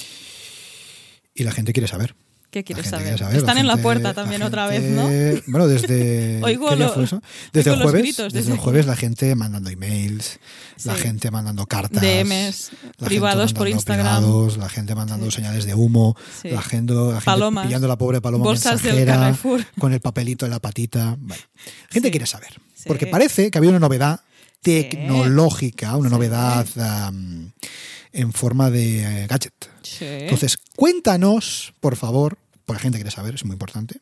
y 1.34 1.44
la 1.44 1.52
gente 1.52 1.72
quiere 1.72 1.86
saber. 1.86 2.16
¿Qué 2.50 2.60
La 2.60 2.62
quieres 2.64 2.86
saber? 2.88 3.22
Están 3.36 3.58
en 3.58 3.66
la 3.68 3.76
puerta 3.76 4.12
también 4.12 4.40
la 4.40 4.48
otra 4.48 4.66
vez, 4.66 4.82
¿no? 4.82 5.08
Bueno, 5.46 5.68
desde. 5.68 6.40
Oigo 6.44 6.68
¿qué 6.70 6.76
día 6.76 6.86
lo- 6.86 6.92
fue 6.94 7.04
eso? 7.04 7.22
Desde 7.52 7.70
el 7.70 7.74
oigo 7.76 7.84
los 7.84 7.90
jueves. 7.92 8.02
gritos 8.02 8.32
desde 8.32 8.38
desde 8.40 8.52
el 8.52 8.58
jueves 8.58 8.86
la 8.86 8.96
gente 8.96 9.34
mandando 9.36 9.70
emails, 9.70 10.40
la 10.84 10.94
gente 10.96 11.30
mandando 11.30 11.66
cartas. 11.66 12.02
DMs, 12.02 12.70
la 12.98 13.06
privados 13.06 13.46
gente 13.50 13.58
por 13.58 13.68
Instagram. 13.68 14.06
privados, 14.18 14.56
la 14.56 14.68
gente 14.68 14.94
mandando 14.96 15.30
señales 15.30 15.64
de 15.64 15.74
humo, 15.74 16.16
Sí. 16.42 16.48
la 16.50 16.62
gente, 16.62 16.92
la 16.92 17.20
gente 17.20 17.62
pillando 17.62 17.86
la 17.86 17.96
pobre 17.96 18.20
paloma 18.20 18.44
Bolsas 18.44 18.82
del 18.82 18.96
mensajera 18.96 19.20
Carrefour. 19.20 19.64
con 19.78 19.92
el 19.92 20.00
papelito 20.00 20.44
en 20.44 20.50
la 20.50 20.58
patita. 20.58 21.16
Bueno, 21.20 21.42
gente 21.88 22.10
quiere 22.10 22.26
saber. 22.26 22.50
Porque 22.86 23.06
parece 23.06 23.50
que 23.50 23.58
había 23.58 23.70
una 23.70 23.78
novedad 23.78 24.20
tecnológica, 24.62 25.96
una 25.96 26.08
novedad 26.08 26.66
en 28.12 28.32
forma 28.32 28.70
de 28.70 29.02
eh, 29.02 29.26
gadget. 29.26 29.54
Sí. 29.82 30.04
Entonces, 30.04 30.58
cuéntanos, 30.76 31.74
por 31.80 31.96
favor, 31.96 32.38
porque 32.64 32.78
la 32.78 32.82
gente 32.82 32.98
quiere 32.98 33.10
saber, 33.10 33.34
es 33.34 33.44
muy 33.44 33.54
importante. 33.54 34.00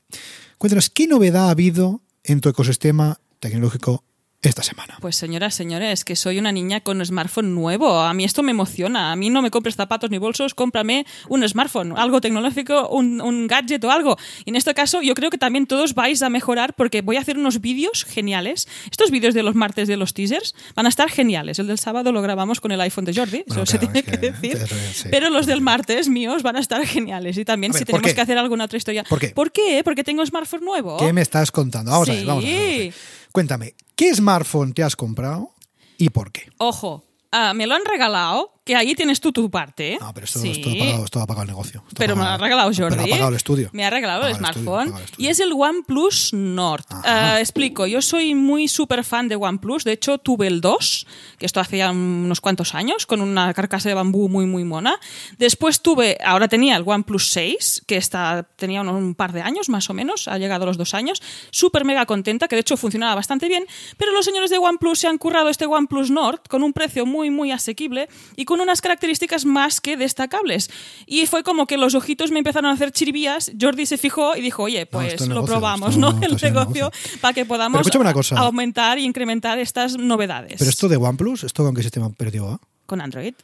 Cuéntanos 0.59 0.91
qué 0.91 1.07
novedad 1.07 1.49
ha 1.49 1.51
habido 1.51 2.03
en 2.25 2.41
tu 2.41 2.49
ecosistema 2.49 3.21
tecnológico 3.41 4.05
esta 4.41 4.63
semana. 4.63 4.97
Pues 5.01 5.17
señoras, 5.17 5.55
señores, 5.57 6.05
que 6.05 6.15
soy 6.15 6.39
una 6.39 6.53
niña 6.53 6.81
con 6.81 7.05
smartphone 7.05 7.57
nuevo. 7.57 7.99
A 8.01 8.15
mí 8.15 8.23
esto 8.23 8.45
me 8.45 8.53
emociona. 8.53 9.11
A 9.11 9.17
mí 9.17 9.31
no 9.31 9.43
me 9.43 9.51
compres 9.51 9.75
zapatos 9.75 10.11
ni 10.11 10.19
bolsos, 10.19 10.55
cómprame 10.55 11.07
un 11.29 11.47
smartphone, 11.49 11.99
algo 11.99 12.21
tecnológico, 12.21 12.89
un, 12.89 13.21
un 13.21 13.49
gadget 13.49 13.83
o 13.85 13.91
algo. 13.91 14.17
Y 14.45 14.51
en 14.51 14.57
este 14.57 14.75
caso 14.75 15.03
yo 15.03 15.15
creo 15.15 15.31
que 15.31 15.39
también 15.39 15.67
todos 15.67 15.95
vais 15.95 16.23
a 16.23 16.31
mejorar 16.31 16.75
porque 16.75 17.03
voy 17.03 17.17
a 17.17 17.21
hacer 17.21 17.37
unos 17.37 17.61
vídeos 17.61 18.05
geniales. 18.05 18.69
Estos 18.91 19.11
vídeos 19.11 19.35
de 19.35 19.43
los 19.43 19.57
martes 19.57 19.89
de 19.89 19.97
los 19.97 20.15
teasers 20.15 20.55
van 20.77 20.87
a 20.87 20.89
estar 20.89 21.11
geniales. 21.11 21.59
El 21.59 21.67
del 21.67 21.79
sábado 21.79 22.13
lo 22.13 22.23
grabamos 22.23 22.61
con 22.61 22.71
el 22.71 22.81
iPhone 22.81 23.07
de 23.07 23.15
Jordi, 23.15 23.43
Bueno, 23.49 23.65
eso 23.65 23.73
se 23.73 23.79
claro, 23.79 23.93
tiene 23.93 24.07
es 24.07 24.19
que, 24.19 24.21
que- 24.21 24.31
decir. 24.31 24.69
sí. 24.95 25.09
Pero 25.11 25.31
los 25.31 25.47
del 25.47 25.61
martes 25.61 26.09
míos 26.09 26.45
van 26.45 26.55
a 26.57 26.61
estar 26.61 26.87
geniales. 26.87 27.37
Y 27.39 27.45
también 27.45 27.73
ver, 27.73 27.81
si 27.81 27.85
¿por 27.85 28.01
tenemos 28.01 28.15
que 28.15 28.21
hacer 28.21 28.39
alguna 28.39 28.67
otra 28.67 28.77
historia. 28.79 29.03
¿Por 29.03 29.19
qué? 29.19 29.31
¿Por 29.31 29.51
qué? 29.51 29.81
Porque 29.83 30.05
tengo 30.05 30.25
smartphone 30.25 30.65
nuevo. 30.65 30.97
¿Qué 30.99 31.13
me 31.13 31.23
estás 31.23 31.51
contando? 31.51 31.91
Vamos 31.91 32.07
Sí. 32.07 32.13
a 32.13 32.15
ver, 32.15 32.25
vamos 32.27 32.45
a 32.45 32.47
ver. 32.47 32.95
Cuéntame, 33.39 33.77
¿qué 33.95 34.13
smartphone 34.13 34.73
te 34.73 34.83
has 34.83 34.97
comprado 34.97 35.55
y 35.97 36.11
por 36.11 36.33
qué? 36.33 36.51
Ojo, 36.59 37.05
ah, 37.31 37.55
me 37.55 37.69
lo 37.69 37.77
han 37.77 37.85
regalado, 37.85 38.58
que 38.69 38.77
ahí 38.77 38.95
tienes 38.95 39.19
tú 39.19 39.33
tu 39.33 39.51
parte. 39.51 39.95
¿eh? 39.95 39.99
No, 39.99 40.13
pero 40.13 40.27
esto, 40.27 40.41
Sí. 40.41 40.51
esto, 40.51 40.69
ha, 40.69 40.75
pagado, 40.79 41.05
esto 41.07 41.21
ha 41.23 41.27
pagado 41.27 41.43
el 41.45 41.49
negocio. 41.49 41.83
Esto 41.89 41.97
Pero 41.97 42.17
me 42.17 42.23
lo 42.23 42.29
ha 42.29 42.37
regalado 42.37 42.71
Pero 42.71 42.89
Jordi. 42.91 43.03
ha 43.03 43.11
pagado 43.15 43.29
el 43.31 43.37
estudio. 43.37 43.71
Me 43.73 43.87
ha 43.87 43.89
regalado 43.89 44.27
el 44.27 44.35
smartphone. 44.35 44.89
el 44.89 45.05
y 45.17 45.29
es 45.29 45.41
el 45.41 45.53
OnePlus 45.53 46.35
Nord. 46.35 46.85
Ah, 46.91 47.39
explico, 47.41 47.87
yo 47.87 48.03
soy 48.03 48.35
muy 48.35 48.69
súper 48.69 49.05
fan 49.05 49.27
de 49.29 49.37
OnePlus. 49.37 49.85
De 49.85 49.93
hecho, 49.93 50.19
tuve 50.19 50.47
el 50.49 50.61
2, 50.61 51.07
que 51.39 51.47
esto 51.47 51.61
hacía 51.61 51.91
unos 51.91 52.43
cuantos 52.43 52.75
años, 52.75 53.07
con 53.07 53.23
una 53.23 53.55
carcasa 53.55 53.89
de 53.89 53.95
bambú 53.95 54.29
muy, 54.29 54.45
muy 54.45 54.65
mona. 54.65 55.01
Después 55.39 55.81
tuve, 55.81 56.19
ahora 56.23 56.47
tenía 56.49 56.77
el 56.77 56.83
OnePlus 56.85 57.31
6, 57.31 57.83
que 57.87 57.97
está, 57.97 58.47
tenía 58.57 58.83
unos- 58.83 58.97
un 58.97 59.15
par 59.15 59.33
de 59.33 59.41
años 59.41 59.71
más 59.71 59.89
o 59.89 59.95
menos, 59.95 60.29
ha 60.29 60.37
llegado 60.37 60.65
a 60.65 60.67
los 60.67 60.77
dos 60.77 60.93
años. 60.93 61.23
Súper 61.51 61.85
mega 61.87 62.05
contenta, 62.05 62.49
que 62.49 62.57
de 62.57 62.61
hecho 62.61 62.77
funcionaba 62.77 63.15
bastante 63.15 63.49
bien. 63.49 63.65
Pero 63.97 64.13
los 64.13 64.25
señores 64.27 64.51
de 64.51 64.59
OnePlus 64.59 64.99
se 64.99 65.07
han 65.09 65.17
currado 65.17 65.49
este 65.49 65.65
OnePlus 65.67 66.11
Nord 66.11 66.41
con 66.49 66.63
un 66.63 66.73
precio 66.75 67.07
muy, 67.07 67.31
muy 67.31 67.51
asequible 67.53 68.09
y 68.37 68.45
con 68.45 68.58
unas 68.61 68.81
características 68.81 69.45
más 69.45 69.81
que 69.81 69.97
destacables. 69.97 70.71
Y 71.07 71.27
fue 71.27 71.43
como 71.43 71.67
que 71.67 71.77
los 71.77 71.95
ojitos 71.95 72.31
me 72.31 72.39
empezaron 72.39 72.71
a 72.71 72.75
hacer 72.75 72.93
chiribías. 72.93 73.53
Jordi 73.61 73.87
se 73.87 73.99
fijó 73.99 74.37
y 74.37 74.41
dijo, 74.41 74.65
oye, 74.65 74.87
pues 74.87 75.13
esto 75.13 75.25
es 75.25 75.29
lo 75.29 75.37
negocio, 75.37 75.55
probamos, 75.55 75.97
¿no? 75.97 76.19
El 76.23 76.37
negocio, 76.41 76.91
para 77.21 77.35
que 77.35 77.45
podamos 77.45 77.87
una 77.95 78.13
cosa. 78.13 78.37
aumentar 78.37 78.99
e 78.99 79.03
incrementar 79.03 79.59
estas 79.59 79.97
novedades. 79.97 80.57
Pero 80.59 80.71
esto 80.71 80.89
de 80.89 80.97
OnePlus, 80.97 81.45
¿esto 81.45 81.65
con 81.65 81.75
qué 81.75 81.83
sistema 81.83 82.07
operativo 82.07 82.49
va? 82.49 82.61
Con 82.87 83.01
Android. 83.01 83.35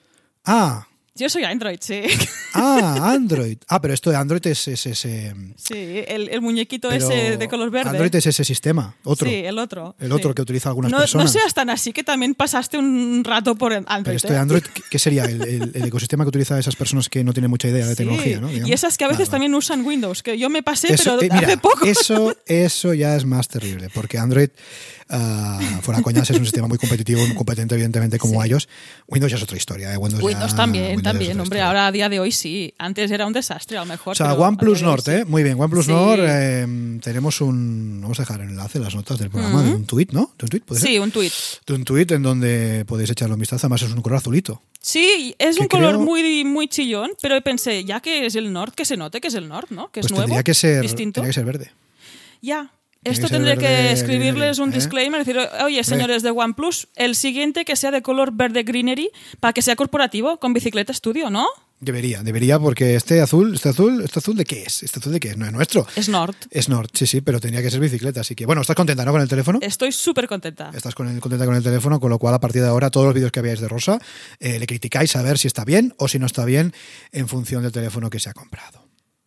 Ah, 0.44 0.86
Yo 1.16 1.28
soy 1.28 1.44
Android, 1.44 1.78
sí. 1.80 2.02
ah, 2.54 3.12
Android. 3.12 3.58
Ah, 3.68 3.80
pero 3.80 3.94
esto 3.94 4.10
de 4.10 4.16
Android 4.16 4.44
es, 4.48 4.66
es 4.66 4.84
ese... 4.84 5.32
Sí, 5.56 6.02
el, 6.08 6.28
el 6.28 6.40
muñequito 6.40 6.88
pero 6.88 7.08
ese 7.08 7.36
de 7.36 7.48
color 7.48 7.70
verde. 7.70 7.90
Android 7.90 8.12
es 8.16 8.26
ese 8.26 8.42
sistema, 8.44 8.96
otro. 9.04 9.28
Sí, 9.28 9.36
el 9.36 9.58
otro. 9.60 9.94
El 10.00 10.08
sí. 10.08 10.12
otro 10.12 10.34
que 10.34 10.42
utiliza 10.42 10.70
algunas 10.70 10.90
no, 10.90 10.98
personas. 10.98 11.26
No 11.26 11.40
seas 11.40 11.54
tan 11.54 11.70
así 11.70 11.92
que 11.92 12.02
también 12.02 12.34
pasaste 12.34 12.78
un 12.78 13.22
rato 13.24 13.54
por 13.54 13.72
Android. 13.72 14.02
Pero 14.04 14.16
esto 14.16 14.28
de 14.28 14.34
¿eh? 14.34 14.38
Android, 14.38 14.62
¿qué- 14.62 14.82
¿qué 14.90 14.98
sería? 14.98 15.24
El, 15.26 15.40
el- 15.42 15.70
el 15.74 15.84
ecosistema 15.84 16.24
que 16.24 16.30
utiliza 16.30 16.58
esas 16.58 16.74
personas 16.74 17.08
que 17.08 17.22
no 17.22 17.32
tienen 17.32 17.48
mucha 17.50 17.68
idea 17.68 17.84
de 17.86 17.92
Sí, 17.92 17.98
tecnología, 17.98 18.40
¿no? 18.40 18.48
Digamos. 18.48 18.68
Y 18.70 18.72
esas 18.72 18.98
que 18.98 19.04
a 19.04 19.08
veces 19.08 19.28
Vale, 19.28 19.30
vale. 19.30 19.30
también 19.30 19.54
usan 19.54 19.84
Windows, 19.86 20.22
que 20.24 20.36
yo 20.36 20.50
me 20.50 20.64
pasé, 20.64 20.92
Eso, 20.94 21.16
pero 21.20 21.22
eh, 21.22 21.28
mira, 21.32 21.46
hace 21.46 21.58
poco. 21.58 21.86
Eso, 21.86 22.34
eso 22.46 22.92
ya 22.92 23.14
es 23.14 23.24
más 23.24 23.46
terrible, 23.46 23.88
porque 23.94 24.18
Android, 24.18 24.48
ah, 25.10 25.60
fuera 25.82 26.02
coñas, 26.02 26.28
es 26.28 26.36
un 26.38 26.44
sistema 26.44 26.66
muy 26.66 26.78
competitivo, 26.78 27.24
muy 27.24 27.36
competente, 27.36 27.74
evidentemente, 27.76 28.18
como 28.18 28.44
iOS. 28.44 28.68
Windows 29.06 29.30
ya 29.30 29.36
es 29.36 29.44
otra 29.44 29.56
historia. 29.56 29.92
¿eh? 29.92 29.96
Windows, 29.96 30.22
Windows 30.22 30.50
ya- 30.50 30.56
también, 30.56 30.96
Windows 30.96 31.03
también, 31.04 31.38
hombre. 31.40 31.60
Ahora 31.60 31.86
a 31.86 31.92
día 31.92 32.08
de 32.08 32.18
hoy 32.20 32.32
sí. 32.32 32.74
Antes 32.78 33.10
era 33.10 33.26
un 33.26 33.32
desastre, 33.32 33.76
a 33.76 33.80
lo 33.80 33.86
mejor. 33.86 34.12
O 34.12 34.14
sea, 34.14 34.34
OnePlus 34.34 34.82
Nord, 34.82 35.02
sí. 35.02 35.10
¿eh? 35.12 35.24
Muy 35.24 35.42
bien, 35.42 35.60
OnePlus 35.60 35.86
Sí. 35.86 35.92
Nord. 35.92 36.20
eh, 36.22 36.98
tenemos 37.02 37.40
un. 37.40 38.00
Vamos 38.02 38.18
a 38.18 38.22
dejar 38.22 38.40
el 38.40 38.48
enlace 38.50 38.78
en 38.78 38.84
las 38.84 38.94
notas 38.94 39.18
del 39.18 39.30
programa 39.30 39.62
de 39.62 39.70
un 39.74 39.84
tweet, 39.86 40.08
¿no? 40.12 40.32
¿De 40.38 40.60
un. 40.68 40.76
Sí, 40.78 40.98
un 40.98 41.10
tuit. 41.10 41.32
De 41.66 41.74
un 41.74 41.84
tweet 41.84 42.06
en 42.10 42.22
donde 42.22 42.84
podéis 42.86 43.10
echarle 43.10 43.34
un 43.34 43.40
vistazo. 43.40 43.66
Además, 43.66 43.82
es 43.82 43.92
un 43.92 44.02
color 44.02 44.18
azulito. 44.18 44.60
Sí, 44.80 45.34
es 45.38 45.58
un 45.58 45.68
color 45.68 45.94
creo- 45.94 46.00
muy, 46.00 46.44
muy 46.44 46.68
chillón, 46.68 47.10
pero 47.22 47.40
pensé, 47.40 47.84
ya 47.84 48.00
que 48.00 48.26
es 48.26 48.34
el 48.34 48.52
Nord, 48.52 48.72
que 48.74 48.84
se 48.84 48.96
note 48.98 49.20
que 49.20 49.28
es 49.28 49.34
el 49.34 49.48
Nord, 49.48 49.68
¿no? 49.70 49.86
Que 49.90 50.00
Pues 50.00 50.06
es 50.06 50.10
nuevo, 50.12 50.24
tendría 50.26 50.42
que 50.42 50.52
ser, 50.54 50.82
distinto. 50.82 51.20
tendría 51.20 51.30
que 51.30 51.34
ser 51.34 51.44
verde. 51.46 51.70
Ya. 52.42 52.70
Esto 53.04 53.28
tendré 53.28 53.56
que 53.58 53.92
escribirles 53.92 54.58
un 54.58 54.70
¿eh? 54.70 54.74
disclaimer, 54.74 55.24
decir, 55.24 55.38
oye, 55.64 55.84
señores 55.84 56.22
de 56.22 56.30
OnePlus, 56.30 56.88
el 56.96 57.14
siguiente 57.14 57.64
que 57.64 57.76
sea 57.76 57.90
de 57.90 58.02
color 58.02 58.32
verde 58.32 58.62
greenery 58.62 59.10
para 59.40 59.52
que 59.52 59.62
sea 59.62 59.76
corporativo 59.76 60.38
con 60.38 60.52
bicicleta 60.52 60.92
estudio, 60.92 61.30
¿no? 61.30 61.46
Debería, 61.80 62.22
debería, 62.22 62.58
porque 62.58 62.94
este 62.94 63.20
azul, 63.20 63.54
este 63.54 63.68
azul, 63.68 64.00
¿este 64.02 64.18
azul 64.20 64.36
de 64.36 64.44
qué 64.46 64.62
es? 64.62 64.82
¿Este 64.84 65.00
azul 65.00 65.12
de 65.12 65.20
qué 65.20 65.30
es? 65.30 65.36
No 65.36 65.44
es 65.44 65.52
nuestro. 65.52 65.86
Es 65.96 66.08
Nord. 66.08 66.34
Es 66.50 66.68
Nord, 66.70 66.88
sí, 66.94 67.06
sí, 67.06 67.20
pero 67.20 67.40
tendría 67.40 67.62
que 67.62 67.70
ser 67.70 67.80
bicicleta. 67.80 68.20
Así 68.22 68.34
que, 68.34 68.46
bueno, 68.46 68.62
¿estás 68.62 68.76
contenta, 68.76 69.04
no? 69.04 69.12
Con 69.12 69.20
el 69.20 69.28
teléfono. 69.28 69.58
Estoy 69.60 69.92
súper 69.92 70.26
contenta. 70.26 70.70
Estás 70.72 70.94
con 70.94 71.08
el- 71.08 71.20
contenta 71.20 71.44
con 71.44 71.54
el 71.56 71.62
teléfono, 71.62 72.00
con 72.00 72.08
lo 72.08 72.18
cual 72.18 72.32
a 72.32 72.40
partir 72.40 72.62
de 72.62 72.68
ahora 72.68 72.90
todos 72.90 73.04
los 73.06 73.14
vídeos 73.14 73.32
que 73.32 73.42
veáis 73.42 73.60
de 73.60 73.68
Rosa 73.68 73.98
eh, 74.40 74.58
le 74.58 74.66
criticáis 74.66 75.14
a 75.16 75.22
ver 75.22 75.36
si 75.36 75.46
está 75.48 75.64
bien 75.66 75.92
o 75.98 76.08
si 76.08 76.18
no 76.18 76.24
está 76.26 76.46
bien 76.46 76.72
en 77.12 77.28
función 77.28 77.62
del 77.64 77.72
teléfono 77.72 78.08
que 78.08 78.20
se 78.20 78.30
ha 78.30 78.32
comprado. 78.34 78.83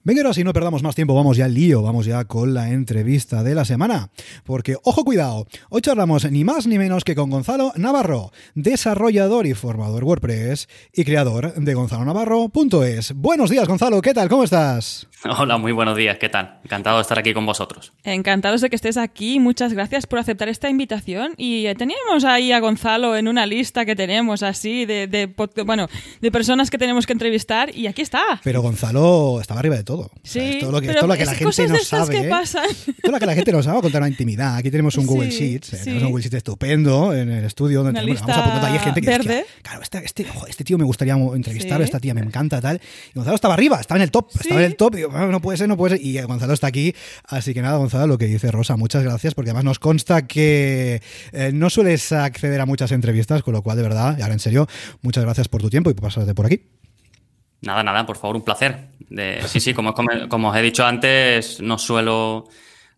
Venga, 0.08 0.22
ahora 0.22 0.34
si 0.34 0.46
no 0.46 0.54
perdamos 0.54 0.84
más 0.84 0.96
tiempo, 0.96 1.13
vamos 1.13 1.36
ya 1.36 1.43
al 1.43 1.54
lío, 1.54 1.82
vamos 1.82 2.06
ya 2.06 2.24
con 2.24 2.54
la 2.54 2.70
entrevista 2.70 3.43
de 3.43 3.54
la 3.54 3.65
semana. 3.65 4.10
Porque, 4.46 4.78
ojo, 4.86 5.04
cuidado, 5.04 5.48
hoy 5.70 5.82
charlamos 5.82 6.32
ni 6.32 6.46
más 6.46 6.65
ni 6.65 6.78
menos 6.78 7.04
que 7.04 7.13
con 7.13 7.30
Gonzalo 7.30 7.74
Navarro, 7.76 8.32
desarrollador 8.56 9.48
y 9.48 9.54
formador 9.54 10.06
WordPress 10.06 10.70
y 10.93 11.04
creador 11.04 11.56
de 11.56 11.74
gonzalonavarro.es. 11.74 13.15
Buenos 13.15 13.50
días, 13.50 13.67
Gonzalo, 13.67 14.02
¿qué 14.02 14.13
tal? 14.13 14.30
¿Cómo 14.30 14.46
estás? 14.46 15.10
Hola, 15.38 15.58
muy 15.58 15.74
buenos 15.74 15.98
días, 15.98 16.17
¿qué 16.20 16.30
tal? 16.30 16.60
Encantado 16.63 16.98
de 16.98 17.02
estar 17.02 17.20
aquí 17.20 17.34
con 17.34 17.46
vosotros. 17.46 17.91
Encantados 18.06 18.62
de 18.62 18.70
que 18.70 18.78
estés 18.78 18.96
aquí, 18.96 19.41
muchas 19.41 19.74
gracias 19.74 20.06
por 20.06 20.20
aceptar 20.20 20.48
esta 20.48 20.70
invitación. 20.70 21.34
Y 21.36 21.65
eh, 21.65 21.76
teníamos 21.76 22.24
ahí 22.24 22.54
a 22.54 22.62
Gonzalo 22.62 23.17
en 23.17 23.28
una 23.28 23.46
lista 23.46 23.84
que 23.84 23.96
tenemos 23.96 24.41
así 24.41 24.86
de, 24.86 25.08
de, 25.08 25.26
bueno, 25.65 25.88
de 26.22 26.32
personas 26.32 26.70
que 26.70 26.78
tenemos 26.78 27.06
que 27.06 27.13
entrevistar 27.13 27.76
y 27.76 27.88
aquí 27.88 28.04
está. 28.04 28.39
Pero 28.43 28.62
Gonzalo 28.62 29.41
estaba 29.41 29.60
arriba 29.60 29.76
de 29.76 29.84
todo. 29.84 29.96
Sí, 30.23 30.57
todo 30.60 30.71
lo 30.71 30.81
que, 30.81 30.93
todo 30.93 31.07
lo 31.07 31.15
que 31.15 31.25
la 31.25 31.33
gente 31.36 31.67
no 31.67 31.77
sabe. 31.79 32.21
Que 32.21 32.27
pasan. 32.27 32.65
Todo 33.01 33.12
lo 33.12 33.19
que 33.19 33.25
la 33.25 33.33
gente 33.36 33.51
no 33.51 33.63
sabe 33.63 33.81
contar 33.81 34.01
la 34.01 34.10
intimidad. 34.10 34.55
Aquí 34.55 34.69
tenemos 34.71 34.97
un 34.97 35.05
Google 35.05 35.29
Sheets, 35.29 35.73
eh, 35.73 35.77
sí. 35.77 35.83
tenemos 35.86 36.03
un 36.03 36.10
Google 36.10 36.23
Sheets 36.23 36.36
estupendo 36.38 37.13
en 37.13 37.31
el 37.31 37.45
estudio 37.45 37.83
donde 37.83 37.91
Una 37.91 37.99
tenemos, 38.01 38.21
vamos 38.21 38.38
apuntando 38.38 38.67
ahí 38.67 38.79
gente 38.79 39.01
que 39.01 39.07
verde. 39.07 39.39
"Hostia, 39.41 39.62
claro, 39.63 39.81
este, 39.81 39.97
este, 40.05 40.25
ojo, 40.29 40.47
este 40.47 40.63
tío 40.63 40.77
me 40.77 40.83
gustaría 40.86 41.13
entrevistar, 41.13 41.81
esta 41.81 41.99
tía 41.99 42.13
me 42.13 42.21
encanta, 42.21 42.60
tal. 42.62 42.79
Y 43.10 43.13
Gonzalo 43.15 43.36
estaba 43.36 43.53
arriba, 43.53 43.79
estaba 43.79 43.97
en 43.97 44.03
el 44.03 44.12
top, 44.12 44.29
estaba 44.39 44.60
en 44.62 44.65
el 44.67 44.75
top. 44.75 44.93
Y 44.93 44.97
digo, 44.97 45.12
"Ah, 45.13 45.25
no 45.27 45.41
puede 45.41 45.57
ser, 45.57 45.67
no 45.67 45.77
puede 45.77 45.97
ser. 45.97 46.05
Y 46.05 46.19
Gonzalo 46.21 46.53
está 46.53 46.67
aquí. 46.67 46.93
Así 47.25 47.53
que 47.53 47.62
nada, 47.62 47.77
Gonzalo, 47.77 48.07
lo 48.07 48.17
que 48.17 48.25
dice 48.25 48.51
Rosa, 48.51 48.75
muchas 48.77 49.03
gracias, 49.03 49.33
porque 49.33 49.49
además 49.51 49.63
nos 49.65 49.79
consta 49.79 50.27
que 50.27 51.01
eh, 51.31 51.51
no 51.53 51.69
sueles 51.69 52.12
acceder 52.12 52.60
a 52.62 52.65
muchas 52.65 52.91
entrevistas, 52.91 53.43
con 53.43 53.53
lo 53.53 53.62
cual, 53.62 53.77
de 53.77 53.83
verdad, 53.83 54.17
y 54.17 54.21
ahora 54.21 54.33
en 54.33 54.39
serio, 54.39 54.67
muchas 55.01 55.23
gracias 55.23 55.47
por 55.47 55.62
tu 55.62 55.69
tiempo 55.69 55.89
y 55.89 55.93
por 55.93 56.03
pasarte 56.03 56.33
por 56.33 56.45
aquí. 56.45 56.62
Nada, 57.62 57.84
nada, 57.84 58.06
por 58.06 58.17
favor, 58.17 58.36
un 58.36 58.43
placer. 58.43 58.89
De- 59.10 59.41
sí, 59.48 59.60
sí, 59.60 59.74
como, 59.74 59.89
os 59.93 60.56
he 60.58 60.62
dicho 60.62 60.86
antes, 60.86 61.60
no 61.62 61.78
suelo 61.78 62.48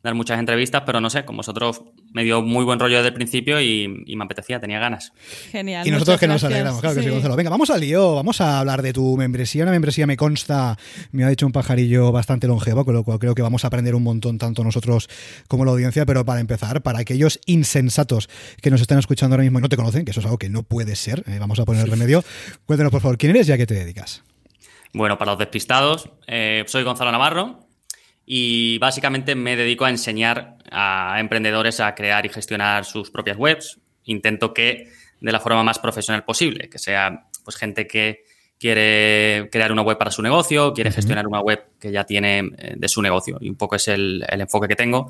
dar 0.02 0.15
muchas 0.15 0.39
entrevistas, 0.39 0.84
pero 0.86 1.02
no 1.02 1.10
sé, 1.10 1.26
con 1.26 1.36
vosotros 1.36 1.82
me 2.13 2.24
dio 2.24 2.41
muy 2.41 2.63
buen 2.63 2.80
rollo 2.80 2.95
desde 2.98 3.10
el 3.10 3.13
principio 3.13 3.60
y, 3.60 4.04
y 4.08 4.15
me 4.15 4.24
apetecía, 4.24 4.58
tenía 4.60 4.80
ganas. 4.80 5.12
Genial. 5.52 5.86
Y 5.86 5.91
nosotros 5.91 6.17
que 6.19 6.28
nos 6.28 6.41
gracias. 6.41 6.52
alegramos, 6.54 6.80
claro 6.82 6.95
que 6.95 7.02
sí, 7.02 7.08
Sí. 7.08 7.12
Gonzalo. 7.13 7.36
Venga, 7.36 7.50
vamos 7.50 7.69
al 7.69 7.82
lío, 7.82 8.15
vamos 8.15 8.39
a 8.39 8.60
hablar 8.60 8.82
de 8.82 8.93
tu 8.93 9.17
membresía. 9.17 9.63
Una 9.63 9.74
membresía 9.74 10.08
me 10.08 10.15
consta, 10.15 10.78
me 11.12 11.26
ha 11.26 11.30
dicho 11.30 11.45
un 11.45 11.52
pajarillo 11.52 12.13
bastante 12.13 12.48
longevo, 12.48 12.86
con 12.86 12.93
lo 12.93 13.04
cual 13.04 13.19
creo 13.19 13.36
que 13.36 13.41
vamos 13.41 13.65
a 13.65 13.67
aprender 13.67 13.93
un 13.93 14.04
montón, 14.04 14.38
tanto 14.38 14.63
nosotros 14.63 15.10
como 15.50 15.65
la 15.65 15.72
audiencia. 15.72 16.06
Pero 16.06 16.24
para 16.26 16.39
empezar, 16.39 16.82
para 16.82 17.00
aquellos 17.00 17.39
insensatos 17.45 18.30
que 18.62 18.72
nos 18.72 18.80
están 18.80 19.00
escuchando 19.00 19.36
ahora 19.36 19.43
mismo 19.43 19.60
y 19.60 19.62
no 19.63 19.69
te 19.69 19.76
conocen, 19.76 20.06
que 20.06 20.12
eso 20.12 20.22
es 20.22 20.26
algo 20.26 20.38
que 20.38 20.50
no 20.50 20.63
puede 20.63 20.95
ser, 20.95 21.24
eh, 21.28 21.38
vamos 21.39 21.60
a 21.60 21.65
poner 21.65 21.88
remedio. 21.89 22.24
Cuéntanos, 22.65 22.91
por 22.91 23.02
favor, 23.02 23.17
quién 23.17 23.32
eres 23.32 23.50
y 23.50 23.52
a 23.52 23.58
qué 23.58 23.67
te 23.67 23.74
dedicas. 23.76 24.24
Bueno, 24.93 25.17
para 25.17 25.32
los 25.32 25.39
despistados, 25.39 26.10
eh, 26.28 26.63
soy 26.67 26.84
Gonzalo 26.84 27.12
Navarro 27.12 27.60
y 28.25 28.78
básicamente 28.80 29.36
me 29.36 29.56
dedico 29.56 29.86
a 29.86 29.89
enseñar 29.89 30.58
a 30.71 31.17
emprendedores 31.19 31.80
a 31.80 31.93
crear 31.95 32.25
y 32.25 32.30
gestionar 32.30 32.86
sus 32.86 33.12
propias 33.12 33.38
webs. 33.38 33.80
Intento 34.06 34.54
que 34.54 34.89
de 35.19 35.32
la 35.32 35.39
forma 35.39 35.63
más 35.63 35.80
profesional 35.80 36.23
posible, 36.23 36.69
que 36.69 36.80
sea 36.80 37.28
pues 37.43 37.56
gente 37.56 37.88
que 37.88 38.23
quiere 38.60 39.49
crear 39.52 39.71
una 39.71 39.82
web 39.82 39.97
para 39.97 40.12
su 40.12 40.21
negocio, 40.21 40.73
quiere 40.73 40.91
gestionar 40.91 41.25
una 41.25 41.39
web 41.39 41.63
que 41.80 41.91
ya 41.91 42.04
tiene 42.04 42.39
eh, 42.58 42.73
de 42.78 42.88
su 42.89 43.02
negocio. 43.02 43.38
Y 43.39 43.49
un 43.49 43.56
poco 43.56 43.75
es 43.78 43.88
el, 43.88 44.25
el 44.28 44.41
enfoque 44.41 44.67
que 44.67 44.75
tengo. 44.75 45.08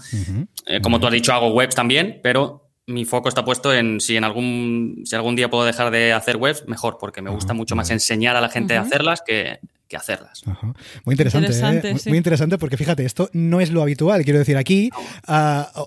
Eh, 0.65 0.79
como 0.81 0.99
tú 0.99 1.07
has 1.07 1.13
dicho, 1.13 1.33
hago 1.33 1.49
webs 1.49 1.73
también, 1.73 2.19
pero 2.21 2.68
mi 2.89 3.05
foco 3.05 3.29
está 3.29 3.45
puesto 3.45 3.73
en 3.73 4.01
si 4.01 4.17
en 4.17 4.23
algún, 4.23 5.03
si 5.05 5.15
algún 5.15 5.35
día 5.35 5.49
puedo 5.49 5.63
dejar 5.63 5.91
de 5.91 6.11
hacer 6.11 6.37
webs, 6.37 6.67
mejor, 6.67 6.97
porque 6.99 7.21
me 7.21 7.29
gusta 7.29 7.53
mucho 7.53 7.75
más 7.75 7.89
enseñar 7.91 8.35
a 8.35 8.41
la 8.41 8.49
gente 8.49 8.75
a 8.75 8.81
hacerlas 8.81 9.21
que, 9.25 9.59
que 9.89 9.97
hacerlas. 9.97 10.43
Ajá. 10.45 10.73
Muy 11.03 11.13
interesante, 11.13 11.47
¿eh? 11.47 11.49
Interesante, 11.55 11.91
muy, 11.91 11.99
sí. 11.99 12.09
muy 12.09 12.17
interesante 12.19 12.57
porque 12.59 12.77
fíjate, 12.77 13.03
esto 13.03 13.29
no 13.33 13.59
es 13.59 13.71
lo 13.71 13.81
habitual. 13.81 14.23
Quiero 14.23 14.39
decir, 14.39 14.55
aquí 14.55 14.89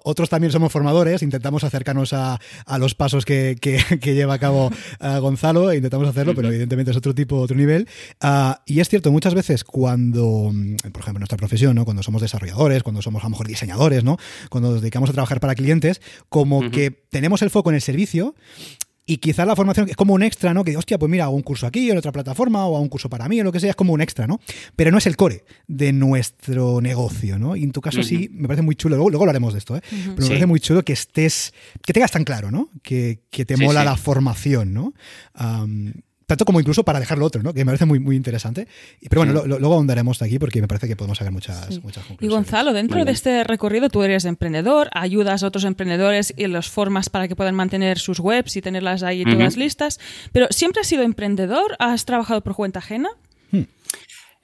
otros 0.05 0.29
también 0.29 0.53
somos 0.53 0.73
formadores, 0.73 1.23
intentamos 1.23 1.65
acercarnos 1.65 2.13
a, 2.13 2.39
a 2.67 2.79
los 2.79 2.95
pasos 2.95 3.25
que, 3.25 3.57
que- 3.61 3.83
que 4.01 4.15
lleva 4.15 4.35
a 4.35 4.39
cabo 4.39 4.71
Gonzalo, 5.21 5.71
e 5.71 5.77
intentamos 5.77 6.09
hacerlo, 6.09 6.35
pero 6.35 6.49
evidentemente 6.49 6.91
es 6.91 6.97
otro 6.97 7.15
tipo, 7.15 7.37
otro 7.41 7.57
nivel. 7.57 7.89
Ah, 8.21 8.61
y 8.67 8.81
es 8.81 8.89
cierto, 8.89 9.13
muchas 9.13 9.35
veces 9.35 9.65
cuando, 9.65 10.51
por 10.93 11.01
ejemplo, 11.03 11.19
en 11.19 11.21
nuestra 11.21 11.39
profesión, 11.39 11.77
¿no? 11.77 11.85
cuando 11.85 12.03
somos 12.03 12.21
desarrolladores, 12.23 12.83
cuando 12.83 13.03
somos 13.03 13.23
a 13.23 13.27
lo 13.27 13.31
mejor 13.31 13.47
diseñadores, 13.47 14.03
¿no? 14.05 14.17
cuando 14.51 14.73
nos 14.73 14.81
dedicamos 14.83 15.11
a 15.11 15.13
trabajar 15.13 15.39
para 15.41 15.55
clientes, 15.55 16.01
como 16.29 16.71
que 16.71 16.91
tenemos 16.91 17.43
el 17.43 17.51
foco 17.51 17.71
en 17.71 17.77
el 17.77 17.83
servicio. 17.83 18.35
Y 19.05 19.17
quizás 19.17 19.47
la 19.49 19.57
formación 19.57 19.89
es 19.89 19.97
como 19.97 20.15
un 20.15 20.23
extra, 20.23 20.55
¿no? 20.55 20.63
Que, 20.63 20.77
hostia, 20.77 20.97
pues 20.97 21.11
mira, 21.11 21.25
hago 21.25 21.35
un 21.35 21.43
curso 21.43 21.67
aquí, 21.67 21.91
en 21.91 21.99
otra 21.99 22.13
plataforma, 22.13 22.65
o 22.67 22.77
hago 22.77 22.83
un 22.83 22.89
curso 22.89 23.09
para 23.11 23.29
mí, 23.29 23.41
o 23.41 23.45
lo 23.45 23.51
que 23.51 23.59
sea, 23.59 23.71
es 23.71 23.77
como 23.77 23.93
un 23.93 24.01
extra, 24.01 24.29
¿no? 24.29 24.39
Pero 24.77 24.93
no 24.93 24.99
es 24.99 25.07
el 25.07 25.17
core 25.17 25.45
de 25.67 25.93
nuestro 25.93 26.81
negocio, 26.81 27.37
¿no? 27.37 27.57
Y 27.57 27.65
en 27.65 27.73
tu 27.73 27.81
caso 27.81 28.03
sí, 28.05 28.29
me 28.33 28.47
parece 28.47 28.63
muy 28.63 28.77
chulo, 28.77 28.95
luego, 28.95 29.11
luego 29.11 29.25
hablaremos 29.25 29.55
de 29.55 29.59
esto, 29.59 29.77
¿eh? 29.77 29.83
Pero 29.91 30.15
me 30.17 30.23
Sí. 30.23 30.29
parece 30.29 30.47
muy 30.47 30.61
chulo 30.61 30.85
que 30.85 30.93
estés, 30.93 31.53
que 31.85 31.93
tengas 31.93 32.13
tan 32.13 32.23
claro, 32.23 32.53
¿no? 32.53 32.71
Que, 32.83 33.23
que 33.31 33.45
te 33.45 33.57
Sí, 33.57 33.65
mola 33.65 33.81
sí. 33.81 33.87
la 33.87 33.97
formación, 33.97 34.73
¿no? 34.73 34.93
Tanto 36.33 36.45
como 36.45 36.61
incluso 36.61 36.83
para 36.85 36.99
dejarlo 37.01 37.25
otro, 37.27 37.43
¿no? 37.43 37.53
Que 37.53 37.61
me 37.65 37.67
parece 37.67 37.85
muy, 37.85 37.99
muy 38.01 38.17
interesante. 38.17 38.67
Y- 39.01 39.09
Pero 39.09 39.21
bueno, 39.21 39.33
Sí. 39.33 39.39
lo- 39.39 39.47
lo- 39.55 39.59
luego 39.61 39.75
ahondaremos 39.75 40.19
de 40.19 40.27
aquí 40.27 40.39
porque 40.39 40.61
me 40.61 40.69
parece 40.69 40.89
que 40.89 40.97
podemos 40.97 41.19
sacar 41.19 41.33
muchas, 41.33 41.67
Sí. 41.67 41.81
muchas 41.83 42.05
Y 42.05 42.09
conclusiones. 42.09 42.31
Gonzalo, 42.35 42.73
dentro 42.73 42.97
Muy 42.97 43.01
de 43.03 43.05
bien. 43.07 43.15
este 43.15 43.45
recorrido 43.45 43.89
tú 43.89 44.03
eres 44.03 44.25
emprendedor, 44.25 44.89
ayudas 44.93 45.43
a 45.43 45.47
otros 45.47 45.65
emprendedores 45.65 46.33
y 46.37 46.47
los 46.47 46.69
formas 46.71 47.11
para 47.11 47.29
que 47.29 47.37
puedan 47.37 47.55
mantener 47.55 47.99
sus 47.99 48.19
webs 48.21 48.57
y 48.57 48.63
tenerlas 48.63 49.03
ahí 49.03 49.25
todas 49.25 49.57
listas. 49.57 50.01
Pero 50.33 50.47
¿siempre 50.51 50.81
has 50.81 50.87
sido 50.87 51.03
emprendedor? 51.03 51.77
¿Has 51.79 52.05
trabajado 52.05 52.41
por 52.41 52.55
cuenta 52.55 52.79
ajena? 52.79 53.09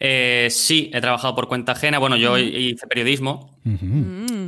Eh, 0.01 0.49
sí, 0.51 0.91
he 0.95 1.01
trabajado 1.01 1.35
por 1.35 1.49
cuenta 1.49 1.73
ajena. 1.73 1.99
Bueno, 1.99 2.17
yo 2.17 2.39
hice 2.39 2.87
periodismo 2.87 3.59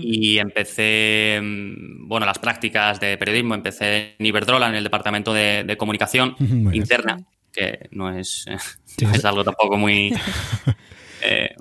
y 0.01 0.39
empecé, 0.39 1.41
mm, 1.43 2.09
bueno, 2.09 2.25
las 2.27 2.39
prácticas 2.39 3.01
de 3.01 3.19
periodismo. 3.19 3.55
Empecé 3.55 4.15
en 4.19 4.27
Iberdrola, 4.27 4.69
en 4.69 4.77
el 4.77 4.85
departamento 4.85 5.33
de, 5.33 5.65
de 5.65 5.77
comunicación 5.77 6.37
interna, 6.73 7.19
que 7.53 7.89
no 7.91 8.17
es, 8.17 8.45
Sí, 8.85 9.05
no 9.05 9.13
sí. 9.13 9.19
es 9.19 9.25
algo 9.25 9.45
tampoco 9.45 9.77
muy, 9.77 10.13
eh, 11.23 11.55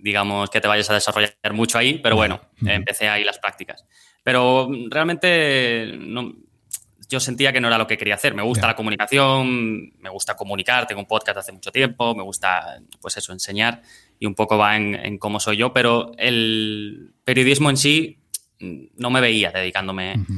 digamos, 0.00 0.48
que 0.50 0.60
te 0.60 0.68
vayas 0.68 0.88
a 0.90 0.94
desarrollar 0.94 1.34
mucho 1.52 1.78
ahí, 1.78 1.98
pero 2.02 2.16
bueno, 2.16 2.40
empecé 2.64 3.08
ahí 3.08 3.24
las 3.24 3.38
prácticas. 3.38 3.84
Pero 4.22 4.68
mm, 4.68 4.90
realmente 4.90 5.94
no, 5.98 6.34
yo 7.08 7.20
sentía 7.20 7.52
que 7.52 7.60
no 7.60 7.68
era 7.68 7.78
lo 7.78 7.86
que 7.86 7.96
quería 7.96 8.14
hacer. 8.16 8.34
Me 8.34 8.42
gusta 8.42 8.62
Ya. 8.62 8.68
la 8.68 8.76
comunicación, 8.76 9.92
me 9.98 10.10
gusta 10.10 10.36
comunicar, 10.36 10.86
tengo 10.86 11.00
un 11.00 11.06
podcast 11.06 11.38
hace 11.38 11.52
mucho 11.52 11.72
tiempo, 11.72 12.14
me 12.14 12.22
gusta, 12.22 12.80
pues 13.00 13.16
eso, 13.16 13.32
enseñar 13.32 13.82
y 14.18 14.26
un 14.26 14.34
poco 14.34 14.58
va 14.58 14.76
en, 14.76 14.94
en 14.94 15.18
cómo 15.18 15.40
soy 15.40 15.56
yo, 15.56 15.72
pero 15.72 16.12
el 16.18 17.12
periodismo 17.24 17.70
en 17.70 17.76
sí 17.76 18.18
no 18.60 19.10
me 19.10 19.20
veía 19.20 19.50
dedicándome, 19.52 20.16
Ujú. 20.18 20.32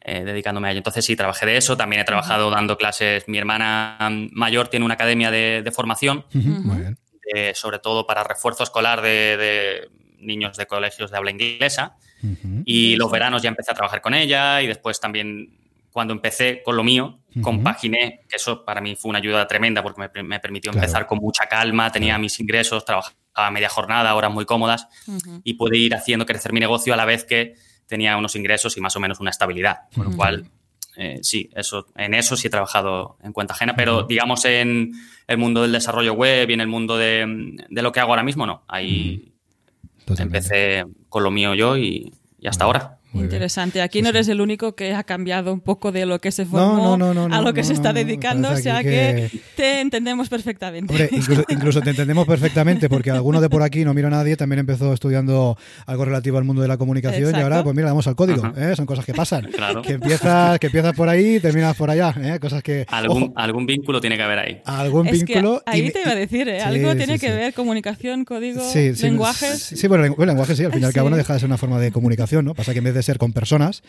eh, 0.00 0.24
dedicándome 0.24 0.68
a 0.68 0.70
ello. 0.72 0.78
Entonces 0.78 1.04
sí, 1.04 1.14
trabajé 1.14 1.46
de 1.46 1.56
eso, 1.56 1.76
también 1.76 2.00
he 2.02 2.04
trabajado 2.04 2.50
dando 2.50 2.76
clases. 2.78 3.28
Mi 3.28 3.38
hermana 3.38 3.98
mayor 4.32 4.68
tiene 4.68 4.84
una 4.86 4.94
academia 4.94 5.30
de, 5.30 5.62
de 5.62 5.70
formación. 5.70 6.24
Muy 6.32 6.78
bien. 6.80 6.98
eh, 7.34 7.52
sobre 7.54 7.78
todo 7.78 8.06
para 8.06 8.24
refuerzo 8.24 8.62
escolar 8.64 9.02
de, 9.02 9.36
de 9.36 9.90
niños 10.18 10.56
de 10.56 10.66
colegios 10.66 11.10
de 11.10 11.16
habla 11.18 11.30
inglesa. 11.30 11.96
Ujú. 12.22 12.62
Y 12.64 12.96
los 12.96 13.10
veranos 13.10 13.42
ya 13.42 13.50
empecé 13.50 13.70
a 13.70 13.74
trabajar 13.74 14.00
con 14.00 14.14
ella 14.14 14.60
y 14.62 14.66
después 14.66 14.98
también 14.98 15.57
cuando 15.92 16.12
empecé 16.12 16.62
con 16.62 16.76
lo 16.76 16.84
mío, 16.84 17.18
Ujú. 17.30 17.40
compaginé, 17.42 18.20
que 18.28 18.36
eso 18.36 18.64
para 18.64 18.80
mí 18.80 18.96
fue 18.96 19.10
una 19.10 19.18
ayuda 19.18 19.46
tremenda 19.46 19.82
porque 19.82 20.08
me, 20.14 20.22
me 20.22 20.40
permitió 20.40 20.70
Claro. 20.72 20.84
empezar 20.84 21.06
con 21.06 21.18
mucha 21.18 21.46
calma, 21.46 21.90
tenía 21.92 22.18
mis 22.18 22.38
ingresos, 22.40 22.84
trabajaba 22.84 23.16
a 23.34 23.50
media 23.50 23.68
jornada, 23.68 24.14
horas 24.14 24.32
muy 24.32 24.44
cómodas 24.44 24.86
y 25.44 25.54
pude 25.54 25.76
ir 25.78 25.94
haciendo 25.94 26.26
crecer 26.26 26.52
mi 26.52 26.60
negocio 26.60 26.92
a 26.94 26.96
la 26.96 27.04
vez 27.04 27.24
que 27.24 27.54
tenía 27.86 28.16
unos 28.16 28.34
ingresos 28.36 28.76
y 28.76 28.80
más 28.80 28.94
o 28.96 29.00
menos 29.00 29.20
una 29.20 29.30
estabilidad. 29.30 29.82
Con 29.94 30.06
lo 30.06 30.16
cual, 30.16 30.50
eh, 30.96 31.20
sí, 31.22 31.48
eso, 31.54 31.86
en 31.96 32.14
eso 32.14 32.36
sí 32.36 32.48
he 32.48 32.50
trabajado 32.50 33.16
en 33.22 33.32
cuenta 33.32 33.54
ajena, 33.54 33.76
pero 33.76 34.02
digamos 34.02 34.44
en 34.44 34.92
el 35.26 35.38
mundo 35.38 35.62
del 35.62 35.72
desarrollo 35.72 36.14
web 36.14 36.50
y 36.50 36.52
en 36.54 36.60
el 36.60 36.66
mundo 36.68 36.96
de, 36.98 37.56
de 37.68 37.82
lo 37.82 37.92
que 37.92 38.00
hago 38.00 38.10
ahora 38.10 38.24
mismo, 38.24 38.46
no. 38.46 38.64
Ahí 38.66 39.32
empecé 40.18 40.84
con 41.08 41.22
lo 41.22 41.30
mío 41.30 41.54
yo 41.54 41.76
y, 41.76 42.12
y 42.40 42.46
hasta 42.48 42.64
ahora. 42.64 42.97
Muy 43.12 43.22
bien. 43.22 43.24
Interesante. 43.26 43.80
Aquí 43.80 43.98
Sí, 43.98 44.02
no 44.02 44.10
sí. 44.10 44.16
eres 44.16 44.28
el 44.28 44.40
único 44.40 44.74
que 44.74 44.94
ha 44.94 45.02
cambiado 45.02 45.52
un 45.52 45.60
poco 45.60 45.92
de 45.92 46.04
lo 46.06 46.20
que 46.20 46.30
se 46.30 46.44
formó 46.44 46.76
No, 46.76 46.96
no, 46.96 47.14
no, 47.14 47.28
no, 47.28 47.34
a 47.34 47.40
lo 47.40 47.54
que 47.54 47.62
no, 47.62 47.66
se 47.66 47.72
está 47.72 47.92
no, 47.92 48.00
no, 48.00 48.04
dedicando, 48.06 48.50
o 48.50 48.56
sea 48.56 48.82
que... 48.82 49.30
que- 49.32 49.40
te 49.56 49.80
entendemos 49.80 50.28
perfectamente. 50.28 50.92
Hombre, 50.92 51.08
incluso, 51.12 51.44
incluso 51.48 51.80
te 51.80 51.90
entendemos 51.90 52.26
perfectamente, 52.26 52.88
porque 52.88 53.10
alguno 53.10 53.40
de 53.40 53.48
por 53.50 53.62
aquí, 53.62 53.84
no 53.84 53.94
miro 53.94 54.08
a 54.08 54.10
nadie, 54.10 54.36
también 54.36 54.60
empezó 54.60 54.92
estudiando 54.92 55.56
algo 55.86 56.04
relativo 56.04 56.38
al 56.38 56.44
mundo 56.44 56.62
de 56.62 56.68
la 56.68 56.76
comunicación 56.76 57.22
y 57.22 57.26
Exacto. 57.26 57.42
ahora, 57.44 57.64
pues 57.64 57.74
mira, 57.74 57.88
vamos 57.88 58.06
al 58.06 58.14
código. 58.14 58.52
¿eh? 58.56 58.74
Son 58.76 58.86
cosas 58.86 59.04
que 59.04 59.14
pasan. 59.14 59.48
Claro. 59.58 59.82
Que 59.82 59.94
empiezas, 59.94 60.58
que 60.60 60.66
empiezas 60.66 60.94
por 60.94 61.08
ahí 61.08 61.36
y 61.36 61.40
terminas 61.40 61.74
por 61.76 61.90
allá. 61.90 62.14
¿eh? 62.22 62.38
Cosas 62.40 62.62
que. 62.62 62.86
Algún, 62.88 63.24
ojo, 63.24 63.32
algún 63.36 63.66
vínculo 63.66 64.00
tiene 64.00 64.16
que 64.16 64.22
haber 64.22 64.38
ahí. 64.38 64.60
algún 64.64 65.06
es 65.08 65.24
que 65.24 65.34
vínculo. 65.34 65.62
y 65.66 65.70
ahí 65.70 65.82
me- 65.84 65.90
te 65.90 66.00
iba 66.02 66.10
a 66.12 66.14
decir, 66.14 66.48
¿eh? 66.48 66.60
Sí, 66.60 66.64
algo 66.66 66.92
sí, 66.92 66.96
tiene 66.98 67.18
sí. 67.18 67.26
que 67.26 67.32
ver, 67.32 67.54
comunicación, 67.54 68.24
código, 68.24 68.60
Sí, 68.70 68.94
sí, 68.94 69.02
lenguajes. 69.04 69.60
Sí, 69.62 69.76
sí, 69.76 69.88
bueno, 69.88 70.14
bueno, 70.14 70.30
lenguaje 70.32 70.54
sí, 70.54 70.64
al 70.64 70.72
fin 70.72 70.82
y 70.82 70.84
al 70.84 70.92
Sí. 70.92 70.94
cabo 70.96 71.10
no 71.10 71.16
deja 71.16 71.32
de 71.32 71.40
ser 71.40 71.46
una 71.48 71.58
forma 71.58 71.80
de 71.80 71.90
comunicación, 71.90 72.44
¿no? 72.44 72.54
Pasa 72.54 72.72
que 72.72 72.78
en 72.78 72.84
vez 72.84 72.94
de 72.94 72.97
ser 73.02 73.18
con 73.18 73.32
personas 73.32 73.82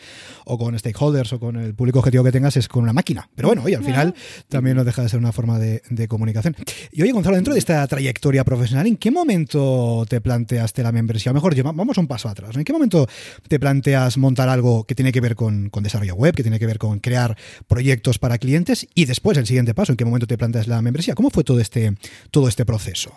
o 0.44 0.58
con 0.58 0.78
stakeholders 0.78 1.32
o 1.32 1.40
con 1.40 1.56
el 1.56 1.74
público 1.74 1.98
objetivo 1.98 2.24
que 2.24 2.32
tengas, 2.32 2.56
es 2.56 2.68
con 2.68 2.82
una 2.82 2.92
máquina. 2.92 3.28
Pero 3.34 3.48
bueno, 3.48 3.62
oye, 3.64 3.76
al 3.76 3.84
final 3.84 4.14
también 4.48 4.76
no 4.76 4.84
deja 4.84 5.02
de 5.02 5.08
ser 5.08 5.18
una 5.18 5.32
forma 5.32 5.58
de, 5.58 5.80
comunicación. 6.08 6.56
Y 6.92 7.02
oye, 7.02 7.12
Gonzalo, 7.12 7.36
dentro 7.36 7.52
de 7.52 7.58
esta 7.58 7.86
trayectoria 7.86 8.44
profesional, 8.44 8.86
¿en 8.86 8.96
qué 8.96 9.10
momento 9.10 10.04
te 10.08 10.20
planteaste 10.20 10.82
la 10.82 10.92
membresía? 10.92 11.32
O 11.32 11.34
mejor, 11.34 11.54
vamos 11.62 11.98
un 11.98 12.06
paso 12.06 12.28
atrás. 12.28 12.56
¿En 12.56 12.64
qué 12.64 12.72
momento 12.72 13.06
te 13.48 13.60
planteas 13.60 14.16
montar 14.16 14.48
algo 14.48 14.84
que 14.84 14.94
tiene 14.94 15.12
que 15.12 15.20
ver 15.20 15.36
con, 15.36 15.70
con 15.70 15.82
desarrollo 15.82 16.14
web, 16.14 16.34
que 16.34 16.42
tiene 16.42 16.58
que 16.58 16.66
ver 16.66 16.78
con 16.78 16.98
crear 16.98 17.36
proyectos 17.68 18.18
para 18.18 18.38
clientes? 18.38 18.86
Y 18.94 19.04
después, 19.04 19.38
el 19.38 19.46
siguiente 19.46 19.74
paso, 19.74 19.92
¿en 19.92 19.96
qué 19.96 20.04
momento 20.04 20.26
te 20.26 20.38
planteas 20.38 20.66
la 20.66 20.82
membresía? 20.82 21.14
¿Cómo 21.14 21.30
fue 21.30 21.44
todo 21.44 21.60
este, 21.60 21.94
todo 22.30 22.48
este 22.48 22.64
proceso? 22.64 23.12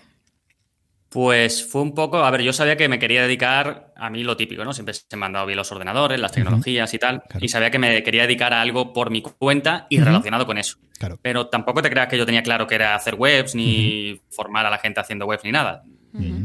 Pues 1.13 1.63
fue 1.63 1.84
un 1.84 1.93
poco, 1.93 2.23
a 2.23 2.32
ver, 2.32 2.41
yo 2.41 2.54
sabía 2.54 2.76
que 2.76 2.89
me 2.89 2.97
quería 2.97 3.21
dedicar 3.21 3.93
a 3.95 4.10
mí 4.10 4.23
lo 4.23 4.36
típico, 4.36 4.65
¿no? 4.65 4.73
Siempre 4.73 4.95
se 4.95 5.15
me 5.15 5.28
han 5.28 5.34
dado 5.34 5.45
bien 5.45 5.58
los 5.58 5.71
ordenadores, 5.71 6.19
las 6.19 6.32
tecnologías 6.32 6.91
y 6.91 6.97
tal, 6.97 7.21
y 7.39 7.49
sabía 7.49 7.69
que 7.69 7.78
me 7.78 8.02
quería 8.02 8.23
dedicar 8.23 8.52
a 8.52 8.62
algo 8.62 8.93
por 8.93 9.12
mi 9.12 9.21
cuenta 9.21 9.86
y 9.91 9.99
relacionado 9.99 10.47
con 10.47 10.58
eso. 10.58 10.80
Claro. 10.97 11.19
Pero 11.21 11.49
tampoco 11.49 11.84
te 11.84 11.91
creas 11.91 12.08
que 12.08 12.17
yo 12.17 12.26
tenía 12.26 12.41
claro 12.41 12.65
que 12.65 12.73
era 12.73 12.95
hacer 12.95 13.13
webs, 13.13 13.54
ni 13.54 14.19
formar 14.32 14.65
a 14.65 14.71
la 14.71 14.80
gente 14.80 15.02
haciendo 15.02 15.28
webs, 15.28 15.43
ni 15.43 15.52
nada. 15.52 15.84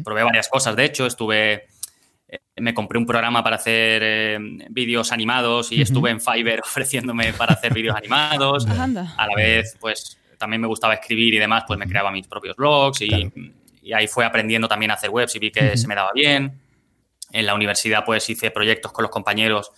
Probé 0.04 0.22
varias 0.22 0.50
cosas, 0.50 0.76
de 0.76 0.84
hecho, 0.84 1.06
estuve, 1.06 1.68
eh, 2.28 2.38
me 2.56 2.74
compré 2.74 2.98
un 2.98 3.06
programa 3.06 3.42
para 3.42 3.56
hacer 3.56 4.02
eh, 4.04 4.38
vídeos 4.68 5.12
animados 5.12 5.72
y 5.72 5.80
estuve 5.80 6.10
en 6.10 6.20
Fiverr 6.20 6.60
ofreciéndome 6.64 7.32
para 7.32 7.54
hacer 7.54 7.72
vídeos 7.72 7.96
animados. 7.96 8.66
a 8.66 8.86
la 9.26 9.34
vez, 9.34 9.78
pues 9.80 10.18
también 10.36 10.60
me 10.60 10.68
gustaba 10.68 10.92
escribir 10.92 11.32
y 11.32 11.38
demás, 11.38 11.64
pues 11.66 11.78
me 11.78 11.86
creaba 11.86 12.10
mis 12.10 12.26
propios 12.26 12.54
blogs 12.54 13.00
y 13.00 13.32
y 13.88 13.94
ahí 13.94 14.06
fue 14.06 14.26
aprendiendo 14.26 14.68
también 14.68 14.90
a 14.90 14.94
hacer 14.94 15.08
webs 15.08 15.34
y 15.34 15.38
vi 15.38 15.50
que 15.50 15.74
se 15.78 15.88
me 15.88 15.94
daba 15.94 16.10
bien. 16.14 16.60
En 17.32 17.46
la 17.46 17.54
universidad 17.54 18.04
pues 18.04 18.28
hice 18.28 18.50
proyectos 18.50 18.92
con 18.92 19.02
los 19.02 19.10
compañeros 19.10 19.70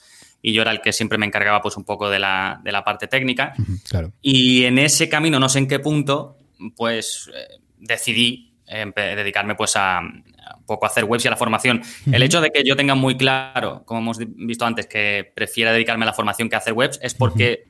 y 0.43 0.53
yo 0.53 0.63
era 0.63 0.73
el 0.73 0.81
que 0.81 0.93
siempre 0.93 1.17
me 1.17 1.27
encargaba 1.27 1.63
pues 1.63 1.77
un 1.77 1.85
poco 1.85 2.11
de 2.11 2.19
la, 2.19 2.61
de 2.65 2.73
la 2.73 2.83
parte 2.83 3.07
técnica. 3.07 3.55
claro. 3.89 4.13
Y 4.21 4.65
en 4.65 4.79
ese 4.79 5.09
camino, 5.09 5.39
no 5.39 5.49
sé 5.49 5.61
en 5.61 5.69
qué 5.69 5.79
punto, 5.79 6.39
pues 6.75 7.31
eh, 7.33 7.61
decidí 7.79 8.53
dedicarme 8.67 9.55
pues 9.55 9.77
a, 9.77 10.01
un 10.01 10.65
poco 10.67 10.87
a 10.87 10.89
hacer 10.89 11.05
webs 11.05 11.25
y 11.25 11.29
a 11.29 11.31
la 11.31 11.37
formación. 11.37 11.81
El 12.11 12.25
hecho 12.25 12.41
de 12.41 12.51
que 12.51 12.65
yo 12.65 12.75
tenga 12.75 12.97
muy 12.97 13.17
claro, 13.17 13.85
como 13.85 14.01
hemos 14.01 14.19
visto 14.19 14.65
antes, 14.65 14.89
que 14.89 15.31
prefiera 15.37 15.73
dedicarme 15.73 16.05
a 16.05 16.07
la 16.07 16.15
formación 16.15 16.49
que 16.49 16.57
a 16.57 16.59
hacer 16.59 16.73
webs 16.73 16.99
es 17.01 17.15
porque 17.15 17.65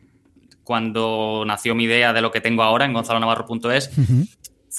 cuando 0.64 1.44
nació 1.46 1.74
mi 1.74 1.85
idea 1.85 2.14
de 2.14 2.22
lo 2.22 2.31
que 2.31 2.40
tengo 2.40 2.62
ahora 2.62 2.87
en 2.87 2.94
gonzalonavarro.es, 2.94 3.90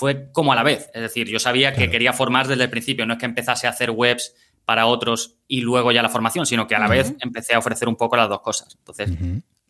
fue 0.02 0.32
como 0.32 0.52
a 0.52 0.56
la 0.56 0.64
vez. 0.64 0.90
Es 0.96 1.02
decir, 1.04 1.28
yo 1.28 1.38
sabía 1.38 1.74
que 1.76 1.92
quería 1.92 2.12
formar 2.12 2.48
desde 2.48 2.64
el 2.64 2.72
principio, 2.72 3.06
no 3.06 3.14
es 3.14 3.20
que 3.20 3.28
empezase 3.28 3.68
a 3.68 3.70
hacer 3.70 3.92
webs 3.92 4.34
para 4.66 4.88
otros 4.88 5.36
y 5.48 5.62
luego 5.62 5.92
ya 5.92 6.02
la 6.02 6.10
formación, 6.10 6.48
sino 6.48 6.66
que 6.66 6.74
a 6.74 6.80
la 6.80 6.88
vez 6.88 7.14
empecé 7.20 7.54
a 7.54 7.60
ofrecer 7.60 7.88
un 7.88 7.96
poco 7.96 8.16
las 8.16 8.28
dos 8.28 8.42
cosas. 8.42 8.76
Entonces, 8.80 9.12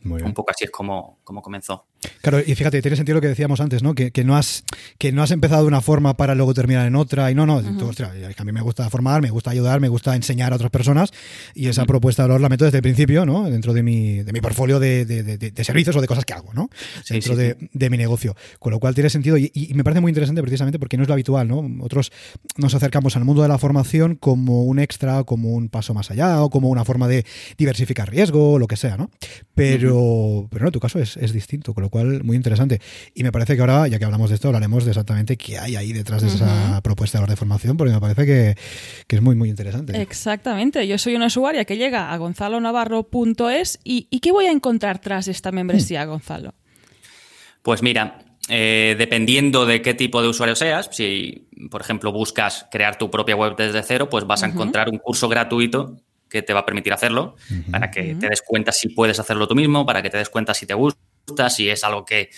un 0.03 0.33
poco 0.33 0.51
así 0.51 0.65
es 0.65 0.71
como, 0.71 1.19
como 1.23 1.41
comenzó. 1.41 1.85
Claro, 2.21 2.39
y 2.39 2.55
fíjate, 2.55 2.81
tiene 2.81 2.97
sentido 2.97 3.15
lo 3.15 3.21
que 3.21 3.27
decíamos 3.27 3.61
antes, 3.61 3.83
¿no? 3.83 3.93
Que, 3.93 4.11
no 4.23 4.35
has, 4.35 4.63
que 4.97 5.11
no 5.11 5.21
has 5.21 5.31
empezado 5.31 5.61
de 5.61 5.67
una 5.67 5.81
forma 5.81 6.17
para 6.17 6.33
luego 6.33 6.53
terminar 6.53 6.87
en 6.87 6.95
otra. 6.95 7.29
Y 7.29 7.35
no, 7.35 7.45
no, 7.45 7.59
a 7.59 8.43
mí 8.43 8.51
me 8.51 8.61
gusta 8.61 8.89
formar, 8.89 9.21
me 9.21 9.29
gusta 9.29 9.51
ayudar, 9.51 9.79
me 9.79 9.87
gusta 9.87 10.15
enseñar 10.15 10.51
a 10.51 10.55
otras 10.55 10.71
personas. 10.71 11.11
Y 11.53 11.67
esa 11.67 11.85
propuesta 11.85 12.23
de 12.23 12.29
valor 12.29 12.41
la 12.41 12.49
meto 12.49 12.65
desde 12.65 12.79
el 12.79 12.81
principio, 12.81 13.25
¿no? 13.25 13.49
Dentro 13.49 13.73
de 13.73 13.83
mi, 13.83 14.23
de 14.23 14.33
mi 14.33 14.41
portfolio 14.41 14.79
de, 14.79 15.53
servicios 15.63 15.95
o 15.95 16.01
de 16.01 16.07
cosas 16.07 16.25
que 16.25 16.33
hago, 16.33 16.53
¿no? 16.53 16.69
Dentro 17.07 17.35
de, 17.35 17.89
mi 17.89 17.97
negocio. 17.97 18.35
Con 18.59 18.71
lo 18.71 18.79
cual 18.79 18.95
tiene 18.95 19.09
sentido 19.09 19.37
y, 19.37 19.51
me 19.75 19.83
parece 19.83 20.01
muy 20.01 20.09
interesante 20.09 20.41
precisamente 20.41 20.79
porque 20.79 20.97
no 20.97 21.03
es 21.03 21.09
lo 21.09 21.13
habitual, 21.13 21.47
¿no? 21.47 21.63
Otros 21.81 22.11
nos 22.57 22.73
acercamos 22.73 23.15
al 23.15 23.25
mundo 23.25 23.41
de 23.43 23.47
la 23.47 23.57
formación 23.57 24.15
como 24.15 24.63
un 24.63 24.79
extra, 24.79 25.23
como 25.23 25.49
un 25.49 25.69
paso 25.69 25.93
más 25.93 26.09
allá 26.09 26.41
o 26.41 26.49
como 26.49 26.69
una 26.69 26.85
forma 26.85 27.07
de 27.07 27.25
diversificar 27.57 28.09
riesgo 28.09 28.53
o 28.53 28.59
lo 28.59 28.67
que 28.67 28.77
sea, 28.77 28.97
¿no? 28.97 29.11
Pero, 29.53 29.90
pero 30.49 30.63
no, 30.63 30.67
en 30.67 30.71
tu 30.71 30.79
caso 30.79 30.99
es, 30.99 31.17
es 31.17 31.33
distinto, 31.33 31.73
con 31.73 31.83
lo 31.83 31.89
cual 31.89 32.23
muy 32.23 32.35
interesante. 32.35 32.79
Y 33.13 33.23
me 33.23 33.31
parece 33.31 33.55
que 33.55 33.61
ahora, 33.61 33.87
ya 33.87 33.99
que 33.99 34.05
hablamos 34.05 34.29
de 34.29 34.35
esto, 34.35 34.47
hablaremos 34.47 34.85
de 34.85 34.91
exactamente 34.91 35.37
qué 35.37 35.57
hay 35.57 35.75
ahí 35.75 35.93
detrás 35.93 36.21
de 36.21 36.27
esa 36.27 36.81
propuesta 36.81 37.23
de 37.25 37.35
formación, 37.35 37.77
porque 37.77 37.93
me 37.93 37.99
parece 37.99 38.25
que, 38.25 38.55
es 39.07 39.21
muy, 39.21 39.35
muy 39.35 39.49
interesante. 39.49 40.01
Exactamente. 40.01 40.87
Yo 40.87 40.97
soy 40.97 41.15
una 41.15 41.27
usuaria 41.27 41.65
que 41.65 41.77
llega 41.77 42.11
a 42.11 42.17
gonzalonavarro.es 42.17 43.79
y, 43.83 44.07
y 44.09 44.19
¿qué 44.19 44.31
voy 44.31 44.45
a 44.45 44.51
encontrar 44.51 44.99
tras 44.99 45.27
esta 45.27 45.51
membresía, 45.51 46.05
Gonzalo? 46.05 46.53
Pues 47.61 47.83
mira, 47.83 48.19
eh, 48.49 48.95
dependiendo 48.97 49.65
de 49.65 49.81
qué 49.81 49.93
tipo 49.93 50.21
de 50.21 50.27
usuario 50.27 50.55
seas, 50.55 50.89
si 50.91 51.47
por 51.69 51.81
ejemplo 51.81 52.11
buscas 52.11 52.67
crear 52.71 52.97
tu 52.97 53.11
propia 53.11 53.35
web 53.35 53.55
desde 53.55 53.83
cero, 53.83 54.09
pues 54.09 54.25
vas 54.25 54.43
a 54.43 54.47
encontrar 54.47 54.89
un 54.89 54.97
curso 54.97 55.29
gratuito 55.29 55.97
que 56.31 56.41
te 56.41 56.53
va 56.53 56.61
a 56.61 56.65
permitir 56.65 56.93
hacerlo, 56.93 57.35
para 57.69 57.91
que 57.91 58.15
te 58.15 58.29
des 58.29 58.41
cuenta 58.41 58.71
si 58.71 58.89
puedes 58.89 59.19
hacerlo 59.19 59.47
tú 59.47 59.53
mismo, 59.53 59.85
para 59.85 60.01
que 60.01 60.09
te 60.09 60.17
des 60.17 60.29
cuenta 60.29 60.53
si 60.53 60.65
te 60.65 60.73
gusta 60.73 61.49
si 61.49 61.69
es 61.69 61.83
algo 61.83 62.05
que, 62.05 62.29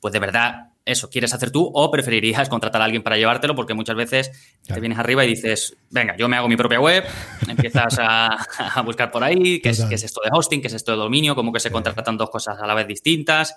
pues 0.00 0.12
de 0.12 0.20
verdad, 0.20 0.70
eso 0.84 1.10
quieres 1.10 1.34
hacer 1.34 1.50
tú 1.50 1.70
o 1.72 1.90
preferirías 1.90 2.48
contratar 2.48 2.80
a 2.80 2.84
alguien 2.84 3.02
para 3.02 3.16
llevártelo 3.16 3.54
porque 3.54 3.74
muchas 3.74 3.96
veces 3.96 4.30
te 4.66 4.78
vienes 4.80 4.98
arriba 4.98 5.24
y 5.24 5.28
dices, 5.28 5.76
venga, 5.90 6.16
yo 6.16 6.28
me 6.28 6.36
hago 6.36 6.48
mi 6.48 6.56
propia 6.56 6.80
web, 6.80 7.04
empiezas 7.48 7.98
a, 8.00 8.82
buscar 8.84 9.10
por 9.10 9.24
ahí, 9.24 9.60
¿qué 9.60 9.70
es, 9.70 9.80
es, 9.80 10.04
esto 10.04 10.20
de 10.24 10.30
hosting, 10.32 10.60
qué 10.60 10.68
es 10.68 10.74
esto 10.74 10.92
de 10.92 10.98
dominio, 10.98 11.34
como 11.34 11.52
que 11.52 11.60
se 11.60 11.70
contratan 11.70 12.16
dos 12.16 12.30
cosas 12.30 12.58
a 12.60 12.66
la 12.66 12.74
vez 12.74 12.86
distintas 12.86 13.56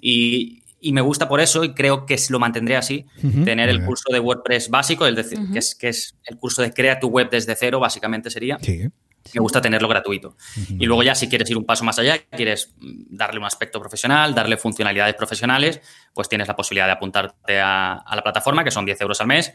y, 0.00 0.60
me 0.92 1.00
gusta 1.00 1.26
por 1.26 1.40
eso 1.40 1.64
y 1.64 1.72
creo 1.72 2.04
que 2.04 2.20
lo 2.28 2.38
mantendré 2.38 2.76
así, 2.76 3.06
tener 3.42 3.70
el 3.70 3.82
curso 3.86 4.12
de 4.12 4.20
WordPress 4.20 4.68
básico, 4.68 5.06
es 5.06 5.16
decir, 5.16 5.38
que, 5.50 5.58
es, 5.58 5.74
que 5.74 5.88
es 5.88 6.14
el 6.26 6.36
curso 6.36 6.60
de 6.60 6.74
crea 6.74 7.00
tu 7.00 7.08
web 7.08 7.30
desde 7.30 7.56
cero, 7.56 7.80
básicamente 7.80 8.28
sería. 8.28 8.58
Sí 8.60 8.90
me 9.32 9.40
gusta 9.40 9.60
tenerlo 9.60 9.88
gratuito. 9.88 10.36
Y 10.68 10.86
luego 10.86 11.02
ya 11.02 11.14
si 11.14 11.28
quieres 11.28 11.48
ir 11.50 11.56
un 11.56 11.64
paso 11.64 11.84
más 11.84 11.98
allá, 11.98 12.18
quieres 12.30 12.74
darle 12.78 13.38
un 13.38 13.46
aspecto 13.46 13.80
profesional, 13.80 14.34
darle 14.34 14.56
funcionalidades 14.56 15.14
profesionales, 15.14 15.80
pues 16.12 16.28
tienes 16.28 16.48
la 16.48 16.56
posibilidad 16.56 16.86
de 16.86 16.92
apuntarte 16.92 17.60
a, 17.60 18.04
la 18.14 18.22
plataforma, 18.22 18.64
que 18.64 18.70
son 18.70 18.84
10 18.84 19.00
euros 19.00 19.20
al 19.20 19.26
mes, 19.26 19.52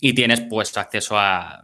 y 0.00 0.14
tienes 0.14 0.42
pues 0.42 0.76
acceso 0.76 1.18
a 1.18 1.62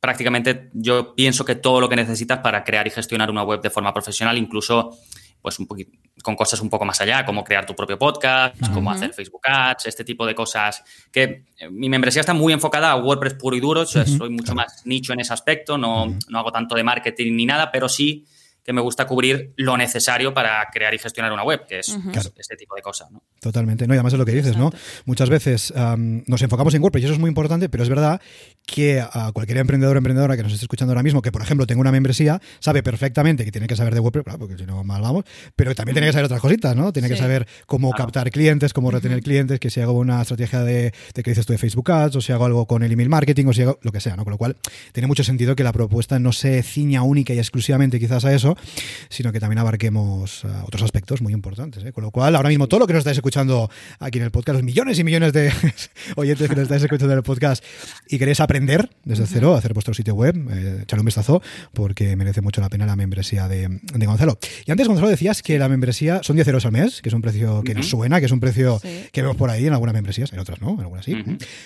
prácticamente, 0.00 0.70
yo 0.72 1.14
pienso 1.14 1.44
que 1.44 1.56
todo 1.56 1.80
lo 1.80 1.88
que 1.88 1.96
necesitas 1.96 2.38
para 2.38 2.62
crear 2.62 2.86
y 2.86 2.90
gestionar 2.90 3.30
una 3.30 3.42
web 3.42 3.60
de 3.60 3.70
forma 3.70 3.92
profesional, 3.92 4.38
incluso 4.38 4.96
pues 5.40 5.58
un 5.58 5.66
poquito, 5.66 5.92
con 6.22 6.34
cosas 6.34 6.60
un 6.60 6.68
poco 6.68 6.84
más 6.84 7.00
allá, 7.00 7.24
como 7.24 7.44
crear 7.44 7.64
tu 7.64 7.74
propio 7.74 7.98
podcast, 7.98 8.56
como 8.72 8.90
hacer 8.90 9.12
Facebook 9.12 9.42
Ads, 9.44 9.86
este 9.86 10.04
tipo 10.04 10.26
de 10.26 10.34
cosas. 10.34 10.82
Que 11.12 11.46
eh, 11.58 11.70
mi 11.70 11.88
membresía 11.88 12.20
está 12.20 12.34
muy 12.34 12.52
enfocada 12.52 12.90
a 12.90 12.96
WordPress 12.96 13.34
puro 13.34 13.56
y 13.56 13.60
duro, 13.60 13.86
soy 13.86 14.30
mucho 14.30 14.54
más 14.54 14.82
nicho 14.84 15.12
en 15.12 15.20
ese 15.20 15.32
aspecto, 15.32 15.78
no, 15.78 16.06
no 16.28 16.38
hago 16.38 16.52
tanto 16.52 16.74
de 16.74 16.84
marketing 16.84 17.34
ni 17.34 17.46
nada, 17.46 17.70
pero 17.70 17.88
sí 17.88 18.26
que 18.64 18.72
me 18.72 18.80
gusta 18.80 19.06
cubrir 19.06 19.52
lo 19.56 19.76
necesario 19.76 20.34
para 20.34 20.66
crear 20.72 20.92
y 20.92 20.98
gestionar 20.98 21.32
una 21.32 21.42
web, 21.42 21.66
que 21.66 21.78
es 21.78 21.98
este 22.36 22.56
tipo 22.56 22.74
de 22.74 22.82
cosas. 22.82 23.10
¿no? 23.10 23.22
Totalmente. 23.40 23.86
No, 23.86 23.94
y 23.94 23.96
además 23.96 24.12
es 24.12 24.18
lo 24.18 24.26
que 24.26 24.32
dices, 24.32 24.56
¿no? 24.56 24.70
Muchas 25.06 25.30
veces 25.30 25.72
nos 25.74 26.42
enfocamos 26.42 26.74
en 26.74 26.82
WordPress 26.82 27.02
y 27.02 27.06
eso 27.06 27.14
es 27.14 27.20
muy 27.20 27.28
importante, 27.28 27.68
pero 27.68 27.82
es 27.82 27.88
verdad 27.88 28.20
que 28.66 29.00
a 29.00 29.32
cualquier 29.32 29.58
emprendedor 29.58 29.96
o 29.96 29.98
emprendedora 29.98 30.36
que 30.36 30.42
nos 30.42 30.52
esté 30.52 30.64
escuchando 30.66 30.92
ahora 30.92 31.02
mismo, 31.02 31.22
que 31.22 31.32
por 31.32 31.40
ejemplo 31.40 31.66
tenga 31.66 31.80
una 31.80 31.92
membresía, 31.92 32.40
sabe 32.60 32.82
perfectamente 32.82 33.44
que 33.44 33.52
tiene 33.52 33.66
que 33.66 33.76
saber 33.76 33.94
de 33.94 34.00
WordPress, 34.00 34.24
claro, 34.24 34.38
porque 34.38 34.58
si 34.58 34.66
no 34.66 34.84
mal 34.84 35.00
vamos, 35.00 35.24
pero 35.56 35.74
también 35.74 35.94
tiene 35.94 36.08
que 36.08 36.12
saber 36.12 36.26
otras 36.26 36.40
cositas, 36.40 36.76
¿no? 36.76 36.92
Tiene 36.92 37.08
que 37.08 37.16
saber 37.16 37.46
cómo 37.66 37.90
captar 37.92 38.30
clientes, 38.30 38.74
cómo 38.74 38.90
retener 38.90 39.22
clientes, 39.22 39.58
que 39.60 39.70
si 39.70 39.80
hago 39.80 39.92
una 39.92 40.20
estrategia 40.20 40.62
de, 40.62 40.92
de 41.14 41.22
que 41.22 41.30
dices 41.30 41.46
tú 41.46 41.54
de 41.54 41.58
Facebook 41.58 41.90
Ads, 41.90 42.16
o 42.16 42.20
si 42.20 42.32
hago 42.32 42.44
algo 42.44 42.66
con 42.66 42.82
el 42.82 42.92
email 42.92 43.08
marketing, 43.08 43.46
o 43.46 43.52
si 43.54 43.62
hago 43.62 43.78
lo 43.80 43.92
que 43.92 44.00
sea, 44.00 44.16
¿no? 44.16 44.24
Con 44.24 44.32
lo 44.32 44.36
cual 44.36 44.56
tiene 44.92 45.06
mucho 45.06 45.24
sentido 45.24 45.56
que 45.56 45.64
la 45.64 45.72
propuesta 45.72 46.18
no 46.18 46.32
se 46.32 46.62
ciña 46.62 47.02
única 47.02 47.32
y 47.32 47.38
exclusivamente 47.38 47.98
quizás 47.98 48.26
a 48.26 48.34
eso, 48.34 48.57
sino 49.08 49.32
que 49.32 49.40
también 49.40 49.58
abarquemos 49.58 50.44
uh, 50.44 50.48
otros 50.66 50.82
aspectos 50.82 51.22
muy 51.22 51.32
importantes. 51.32 51.84
¿eh? 51.84 51.92
Con 51.92 52.04
lo 52.04 52.10
cual, 52.10 52.36
ahora 52.36 52.48
mismo 52.48 52.68
todo 52.68 52.80
lo 52.80 52.86
que 52.86 52.92
nos 52.92 53.00
estáis 53.00 53.18
escuchando 53.18 53.70
aquí 53.98 54.18
en 54.18 54.24
el 54.24 54.30
podcast, 54.30 54.56
los 54.56 54.62
millones 54.62 54.98
y 54.98 55.04
millones 55.04 55.32
de 55.32 55.52
oyentes 56.16 56.48
que 56.48 56.54
nos 56.54 56.64
estáis 56.64 56.82
escuchando 56.82 57.12
en 57.12 57.18
el 57.18 57.24
podcast 57.24 57.64
y 58.08 58.18
queréis 58.18 58.40
aprender 58.40 58.90
desde 59.04 59.26
cero 59.26 59.54
hacer 59.54 59.74
vuestro 59.74 59.94
sitio 59.94 60.14
web, 60.14 60.36
eh, 60.50 60.80
echarle 60.82 61.00
un 61.00 61.06
vistazo 61.06 61.42
porque 61.72 62.16
merece 62.16 62.40
mucho 62.40 62.60
la 62.60 62.68
pena 62.68 62.86
la 62.86 62.96
membresía 62.96 63.48
de, 63.48 63.80
Gonzalo. 63.94 64.38
Y 64.64 64.70
antes, 64.70 64.88
Gonzalo, 64.88 65.08
decías 65.08 65.42
que 65.42 65.58
la 65.58 65.68
membresía 65.68 66.20
son 66.22 66.36
10 66.36 66.48
euros 66.48 66.64
al 66.64 66.72
mes, 66.72 67.02
que 67.02 67.08
es 67.08 67.14
un 67.14 67.20
precio 67.20 67.62
que 67.62 67.74
nos 67.74 67.88
suena, 67.88 68.20
que 68.20 68.26
es 68.26 68.32
un 68.32 68.40
precio 68.40 68.80
que 69.12 69.22
vemos 69.22 69.36
por 69.36 69.50
ahí 69.50 69.66
en 69.66 69.72
algunas 69.72 69.94
membresías, 69.94 70.32
en 70.32 70.38
otras 70.38 70.60
no, 70.60 70.74
en 70.74 70.80
algunas 70.80 71.04
sí. 71.04 71.14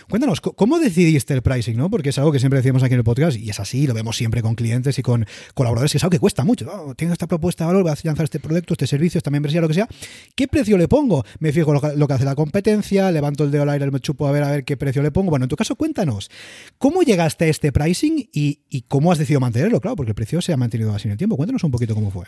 Cuéntanos, 0.08 0.40
¿cómo 0.40 0.78
decidiste 0.78 1.34
el 1.34 1.42
pricing? 1.42 1.76
¿no? 1.76 1.90
Porque 1.90 2.10
es 2.10 2.18
algo 2.18 2.32
que 2.32 2.38
siempre 2.38 2.58
decimos 2.58 2.82
aquí 2.82 2.94
en 2.94 3.00
el 3.00 3.04
podcast 3.04 3.36
y 3.38 3.50
es 3.50 3.60
así, 3.60 3.86
lo 3.86 3.94
vemos 3.94 4.16
siempre 4.16 4.42
con 4.42 4.54
clientes 4.54 4.98
y 4.98 5.02
con 5.02 5.26
colaboradores, 5.54 5.92
que 5.92 5.98
es 5.98 6.04
algo 6.04 6.10
que 6.10 6.18
cuesta 6.18 6.44
mucho. 6.44 6.71
Oh, 6.74 6.94
tengo 6.94 7.12
esta 7.12 7.26
propuesta 7.26 7.64
de 7.64 7.68
valor, 7.68 7.82
voy 7.82 7.92
a 7.92 7.96
lanzar 8.02 8.24
este 8.24 8.40
producto, 8.40 8.72
este 8.72 8.86
servicio, 8.86 9.18
esta 9.18 9.30
membresía, 9.30 9.60
lo 9.60 9.68
que 9.68 9.74
sea. 9.74 9.86
¿Qué 10.34 10.48
precio 10.48 10.78
le 10.78 10.88
pongo? 10.88 11.22
Me 11.38 11.52
fijo 11.52 11.74
lo 11.74 12.08
que, 12.08 12.14
hace 12.14 12.24
la 12.24 12.34
competencia, 12.34 13.10
levanto 13.10 13.44
el 13.44 13.50
dedo 13.50 13.64
al 13.64 13.70
aire, 13.70 13.90
me 13.90 14.00
chupo 14.00 14.26
a 14.26 14.32
ver 14.32 14.42
a 14.42 14.50
ver 14.50 14.64
qué 14.64 14.78
precio 14.78 15.02
le 15.02 15.10
pongo. 15.10 15.30
Bueno, 15.30 15.44
en 15.44 15.48
tu 15.50 15.56
caso, 15.56 15.76
cuéntanos, 15.76 16.30
¿cómo 16.78 17.02
llegaste 17.02 17.44
a 17.44 17.48
este 17.48 17.72
pricing 17.72 18.30
y, 18.32 18.84
cómo 18.88 19.12
has 19.12 19.18
decidido 19.18 19.40
mantenerlo? 19.40 19.80
Claro, 19.80 19.96
porque 19.96 20.12
el 20.12 20.14
precio 20.14 20.40
se 20.40 20.54
ha 20.54 20.56
mantenido 20.56 20.94
así 20.94 21.08
en 21.08 21.12
el 21.12 21.18
tiempo. 21.18 21.36
Cuéntanos 21.36 21.62
un 21.62 21.70
poquito 21.70 21.94
cómo 21.94 22.10
fue. 22.10 22.24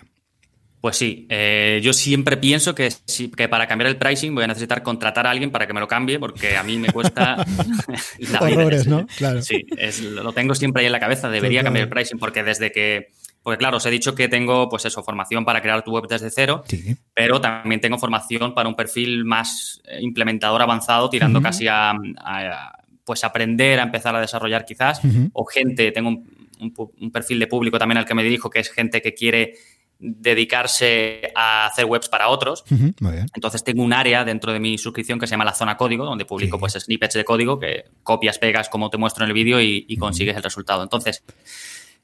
Pues 0.82 0.98
sí, 0.98 1.26
eh, 1.30 1.80
yo 1.82 1.94
siempre 1.94 2.36
pienso 2.36 2.74
que, 2.74 2.90
que, 3.34 3.48
para 3.48 3.66
cambiar 3.66 3.88
el 3.88 3.96
pricing 3.96 4.34
voy 4.34 4.44
a 4.44 4.48
necesitar 4.48 4.82
contratar 4.82 5.26
a 5.26 5.30
alguien 5.30 5.50
para 5.50 5.66
que 5.66 5.72
me 5.72 5.80
lo 5.80 5.88
cambie, 5.88 6.18
porque 6.18 6.58
a 6.58 6.62
mí 6.62 6.76
me 6.76 6.92
cuesta 6.92 7.36
la 8.18 8.40
Horrores, 8.40 8.86
¿no? 8.86 9.06
Claro. 9.16 9.40
Sí, 9.40 9.64
lo 10.02 10.34
tengo 10.34 10.54
siempre 10.54 10.80
ahí 10.80 10.86
en 10.86 10.92
la 10.92 11.00
cabeza, 11.00 11.30
debería 11.30 11.62
cambiar 11.62 11.84
el 11.84 11.88
pricing, 11.88 12.18
porque 12.18 12.42
desde 12.42 12.70
que 12.70 13.08
porque 13.44 13.58
claro, 13.58 13.76
os 13.76 13.86
he 13.86 13.90
dicho 13.90 14.16
que 14.16 14.26
tengo, 14.26 14.68
pues 14.68 14.84
eso, 14.86 15.02
formación 15.04 15.44
para 15.44 15.60
crear 15.62 15.84
tu 15.84 15.92
web 15.92 16.08
desde 16.08 16.30
cero, 16.30 16.64
Sí. 16.66 16.96
pero 17.14 17.40
también 17.40 17.80
tengo 17.80 17.98
formación 17.98 18.54
para 18.54 18.68
un 18.68 18.74
perfil 18.74 19.24
más 19.24 19.80
eh, 19.84 19.98
implementador 20.00 20.60
avanzado, 20.62 21.08
tirando 21.10 21.40
casi 21.40 21.68
a, 21.68 21.92
a, 22.18 22.72
pues 23.04 23.22
aprender 23.22 23.78
a 23.78 23.84
empezar 23.84 24.16
a 24.16 24.20
desarrollar 24.20 24.64
quizás, 24.64 25.00
o 25.34 25.44
gente, 25.44 25.92
tengo 25.92 26.08
un, 26.08 26.48
un 26.58 26.74
pu- 26.74 26.90
un 27.00 27.10
perfil 27.12 27.38
de 27.38 27.46
público 27.46 27.78
también 27.78 27.98
al 27.98 28.06
que 28.06 28.14
me 28.14 28.24
dirijo, 28.24 28.48
que 28.50 28.58
es 28.60 28.70
gente 28.70 29.00
que 29.02 29.12
quiere 29.14 29.54
dedicarse 30.00 31.32
a 31.34 31.66
hacer 31.66 31.84
webs 31.84 32.08
para 32.08 32.28
otros. 32.28 32.64
Ujú, 32.70 32.92
Muy 33.00 33.12
bien. 33.12 33.26
Entonces 33.34 33.62
tengo 33.62 33.82
un 33.82 33.92
área 33.92 34.24
dentro 34.24 34.52
de 34.52 34.60
mi 34.60 34.78
suscripción 34.78 35.18
que 35.18 35.26
se 35.26 35.32
llama 35.32 35.44
la 35.44 35.52
zona 35.54 35.76
código, 35.76 36.04
donde 36.04 36.24
publico 36.24 36.56
Sí. 36.56 36.60
pues 36.60 36.72
snippets 36.74 37.14
de 37.14 37.24
código 37.24 37.58
que 37.58 37.84
copias, 38.02 38.38
pegas 38.38 38.68
como 38.68 38.90
te 38.90 38.96
muestro 38.96 39.24
en 39.24 39.28
el 39.30 39.34
vídeo 39.34 39.60
y, 39.60 39.84
y 39.88 39.96
consigues 39.96 40.36
el 40.36 40.42
resultado. 40.42 40.82
Entonces, 40.82 41.22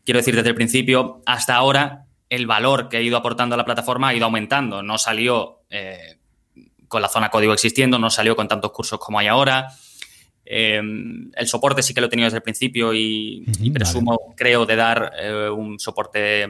quiero 0.04 0.18
decir 0.18 0.36
desde 0.36 0.48
el 0.48 0.54
principio 0.54 1.22
hasta 1.26 1.54
ahora 1.54 2.06
el 2.28 2.46
valor 2.46 2.88
que 2.88 2.98
he 2.98 3.02
ido 3.02 3.16
aportando 3.16 3.54
a 3.54 3.58
la 3.58 3.64
plataforma 3.64 4.08
ha 4.08 4.14
ido 4.14 4.26
aumentando. 4.26 4.82
No 4.82 4.98
salió 4.98 5.62
eh, 5.70 6.18
con 6.88 7.02
la 7.02 7.08
zona 7.08 7.30
código 7.30 7.52
existiendo, 7.52 7.98
no 7.98 8.10
salió 8.10 8.36
con 8.36 8.48
tantos 8.48 8.72
cursos 8.72 8.98
como 8.98 9.18
hay 9.18 9.26
ahora. 9.26 9.68
Eh, 10.44 10.80
el 11.34 11.46
soporte 11.46 11.82
sí 11.82 11.94
que 11.94 12.00
lo 12.00 12.08
he 12.08 12.10
tenido 12.10 12.26
desde 12.26 12.38
el 12.38 12.42
principio 12.42 12.92
y, 12.92 13.44
presumo, 13.72 14.34
creo, 14.36 14.66
de 14.66 14.76
dar 14.76 15.12
eh, 15.18 15.48
un 15.48 15.78
soporte 15.78 16.46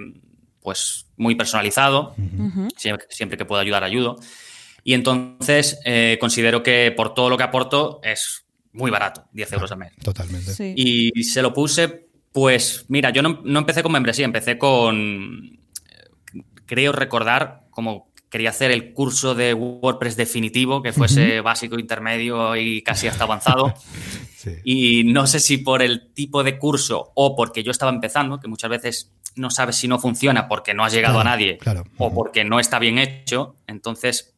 pues 0.63 1.07
muy 1.17 1.35
personalizado 1.35 2.15
siempre, 2.77 3.07
siempre 3.11 3.39
que 3.39 3.45
puedo 3.45 3.61
ayudar, 3.61 3.85
ayudo. 3.85 4.17
Y 4.85 4.95
entonces 4.95 5.79
eh, 5.85 6.17
considero 6.21 6.63
que 6.63 6.93
por 6.97 7.15
todo 7.15 7.29
lo 7.29 7.37
que 7.37 7.43
aporto 7.43 8.01
es 8.03 8.47
muy 8.73 8.91
barato, 8.91 9.25
10 9.33 9.53
euros 9.53 9.73
al 9.73 9.79
mes. 9.79 9.93
Totalmente. 10.03 10.55
Sí. 10.55 10.73
Y 10.77 11.25
se 11.25 11.43
lo 11.43 11.53
puse, 11.53 12.09
pues 12.33 12.85
mira, 12.89 13.11
yo 13.11 13.23
no, 13.23 13.41
no 13.45 13.59
empecé 13.61 13.83
con 13.83 13.93
membresía, 13.93 14.25
empecé 14.25 14.59
con, 14.59 15.59
creo 16.67 16.93
recordar, 16.93 17.65
como 17.71 18.11
quería 18.31 18.51
hacer 18.51 18.71
el 18.71 18.93
curso 18.93 19.35
de 19.35 19.55
WordPress 19.55 20.17
definitivo, 20.17 20.83
que 20.83 20.93
fuese 20.93 21.41
básico, 21.41 21.79
intermedio 21.79 22.55
y 22.57 22.83
casi 22.83 23.09
hasta 23.09 23.25
avanzado. 23.25 23.75
Sí. 24.41 24.53
Y 24.65 25.05
no 25.05 25.27
sé 25.27 25.39
si 25.39 25.59
por 25.59 25.83
el 25.83 26.15
tipo 26.15 26.43
de 26.43 26.59
curso 26.59 27.13
o 27.15 27.37
porque 27.37 27.63
yo 27.63 27.71
estaba 27.71 27.93
empezando, 27.93 28.41
que 28.41 28.49
muchas 28.49 28.71
veces 28.71 29.13
no 29.37 29.51
sabes 29.51 29.77
si 29.77 29.87
no 29.87 29.99
funciona 29.99 30.49
porque 30.49 30.73
no 30.73 30.83
has 30.83 30.95
llegado 30.95 31.17
Claro, 31.17 31.29
a 31.29 31.33
nadie 31.33 31.59
claro. 31.59 31.85
o 31.99 32.15
porque 32.15 32.43
no 32.43 32.59
está 32.59 32.79
bien 32.79 32.97
hecho, 32.97 33.57
entonces 33.67 34.35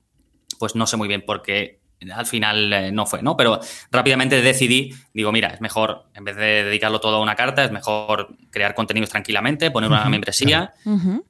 pues 0.58 0.74
no 0.74 0.88
sé 0.88 0.96
muy 0.96 1.06
bien 1.06 1.24
por 1.24 1.40
qué 1.42 1.78
al 2.10 2.26
final 2.26 2.72
eh, 2.72 2.92
no 2.92 3.06
fue, 3.06 3.22
¿no? 3.22 3.36
Pero 3.36 3.60
rápidamente 3.90 4.40
decidí, 4.42 4.94
digo, 5.14 5.30
mira, 5.32 5.48
es 5.48 5.60
mejor, 5.60 6.04
en 6.14 6.24
vez 6.24 6.36
de 6.36 6.64
dedicarlo 6.64 7.00
todo 7.00 7.16
a 7.16 7.20
una 7.20 7.36
carta, 7.36 7.64
es 7.64 7.70
mejor 7.70 8.28
crear 8.50 8.74
contenidos 8.74 9.10
tranquilamente, 9.10 9.70
poner 9.70 9.90
una 9.90 10.02
Ujú, 10.02 10.10
membresía, 10.10 10.72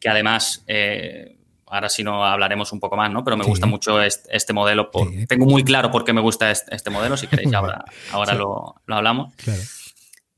que 0.01 0.09
además, 0.09 0.63
eh, 0.67 1.37
ahora 1.67 1.89
sí 1.89 2.03
no 2.05 2.25
hablaremos 2.25 2.71
un 2.73 2.81
poco 2.81 2.97
más, 2.97 3.11
¿no? 3.11 3.25
Pero 3.25 3.37
me 3.37 3.45
Sí. 3.45 3.51
gusta 3.51 3.67
mucho 3.67 4.01
este, 4.03 4.37
este 4.37 4.53
modelo. 4.53 4.91
por- 4.91 5.09
Sí. 5.11 5.27
Tengo 5.27 5.47
muy 5.47 5.65
claro 5.65 5.91
por 5.91 6.05
qué 6.05 6.13
me 6.13 6.21
gusta 6.21 6.51
este, 6.51 6.75
este 6.77 6.91
modelo, 6.91 7.17
si 7.17 7.27
queréis, 7.29 7.53
ahora, 7.55 7.85
ahora 8.11 8.33
Sí. 8.33 8.39
lo, 8.39 8.75
lo 8.87 8.95
hablamos. 8.97 9.33
Claro. 9.37 9.61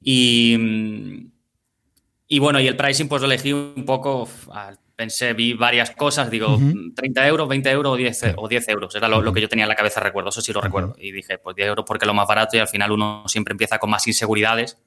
Y, 0.00 1.28
y 2.28 2.38
bueno, 2.38 2.60
y 2.60 2.66
el 2.68 2.76
pricing 2.76 3.08
pues 3.08 3.20
lo 3.22 3.26
elegí 3.26 3.52
un 3.52 3.84
poco, 3.86 4.28
al- 4.52 4.78
pensé, 4.96 5.33
vi 5.33 5.54
varias 5.54 5.90
cosas, 5.90 6.30
digo, 6.30 6.54
Ujú. 6.54 6.92
30 6.94 7.26
euros, 7.26 7.48
20 7.48 7.70
euros 7.70 7.92
o 7.92 7.96
10, 7.96 8.20
Claro. 8.20 8.35
o 8.38 8.48
10 8.48 8.68
euros, 8.68 8.94
era 8.94 9.09
lo, 9.09 9.33
que 9.33 9.40
yo 9.40 9.48
tenía 9.48 9.64
en 9.64 9.68
la 9.68 9.74
cabeza, 9.74 10.00
recuerdo, 10.00 10.30
eso 10.30 10.40
sí 10.40 10.52
lo 10.52 10.61
recuerdo. 10.61 10.94
Y 10.98 11.12
dije, 11.12 11.38
pues 11.38 11.57
10 11.57 11.68
euros 11.68 11.85
porque 11.87 12.04
es 12.04 12.07
lo 12.07 12.14
más 12.14 12.28
barato 12.28 12.57
y 12.57 12.61
al 12.61 12.68
final 12.68 12.92
uno 12.92 13.24
siempre 13.26 13.52
empieza 13.52 13.78
con 13.78 13.90
más 13.90 14.07
inseguridades. 14.07 14.78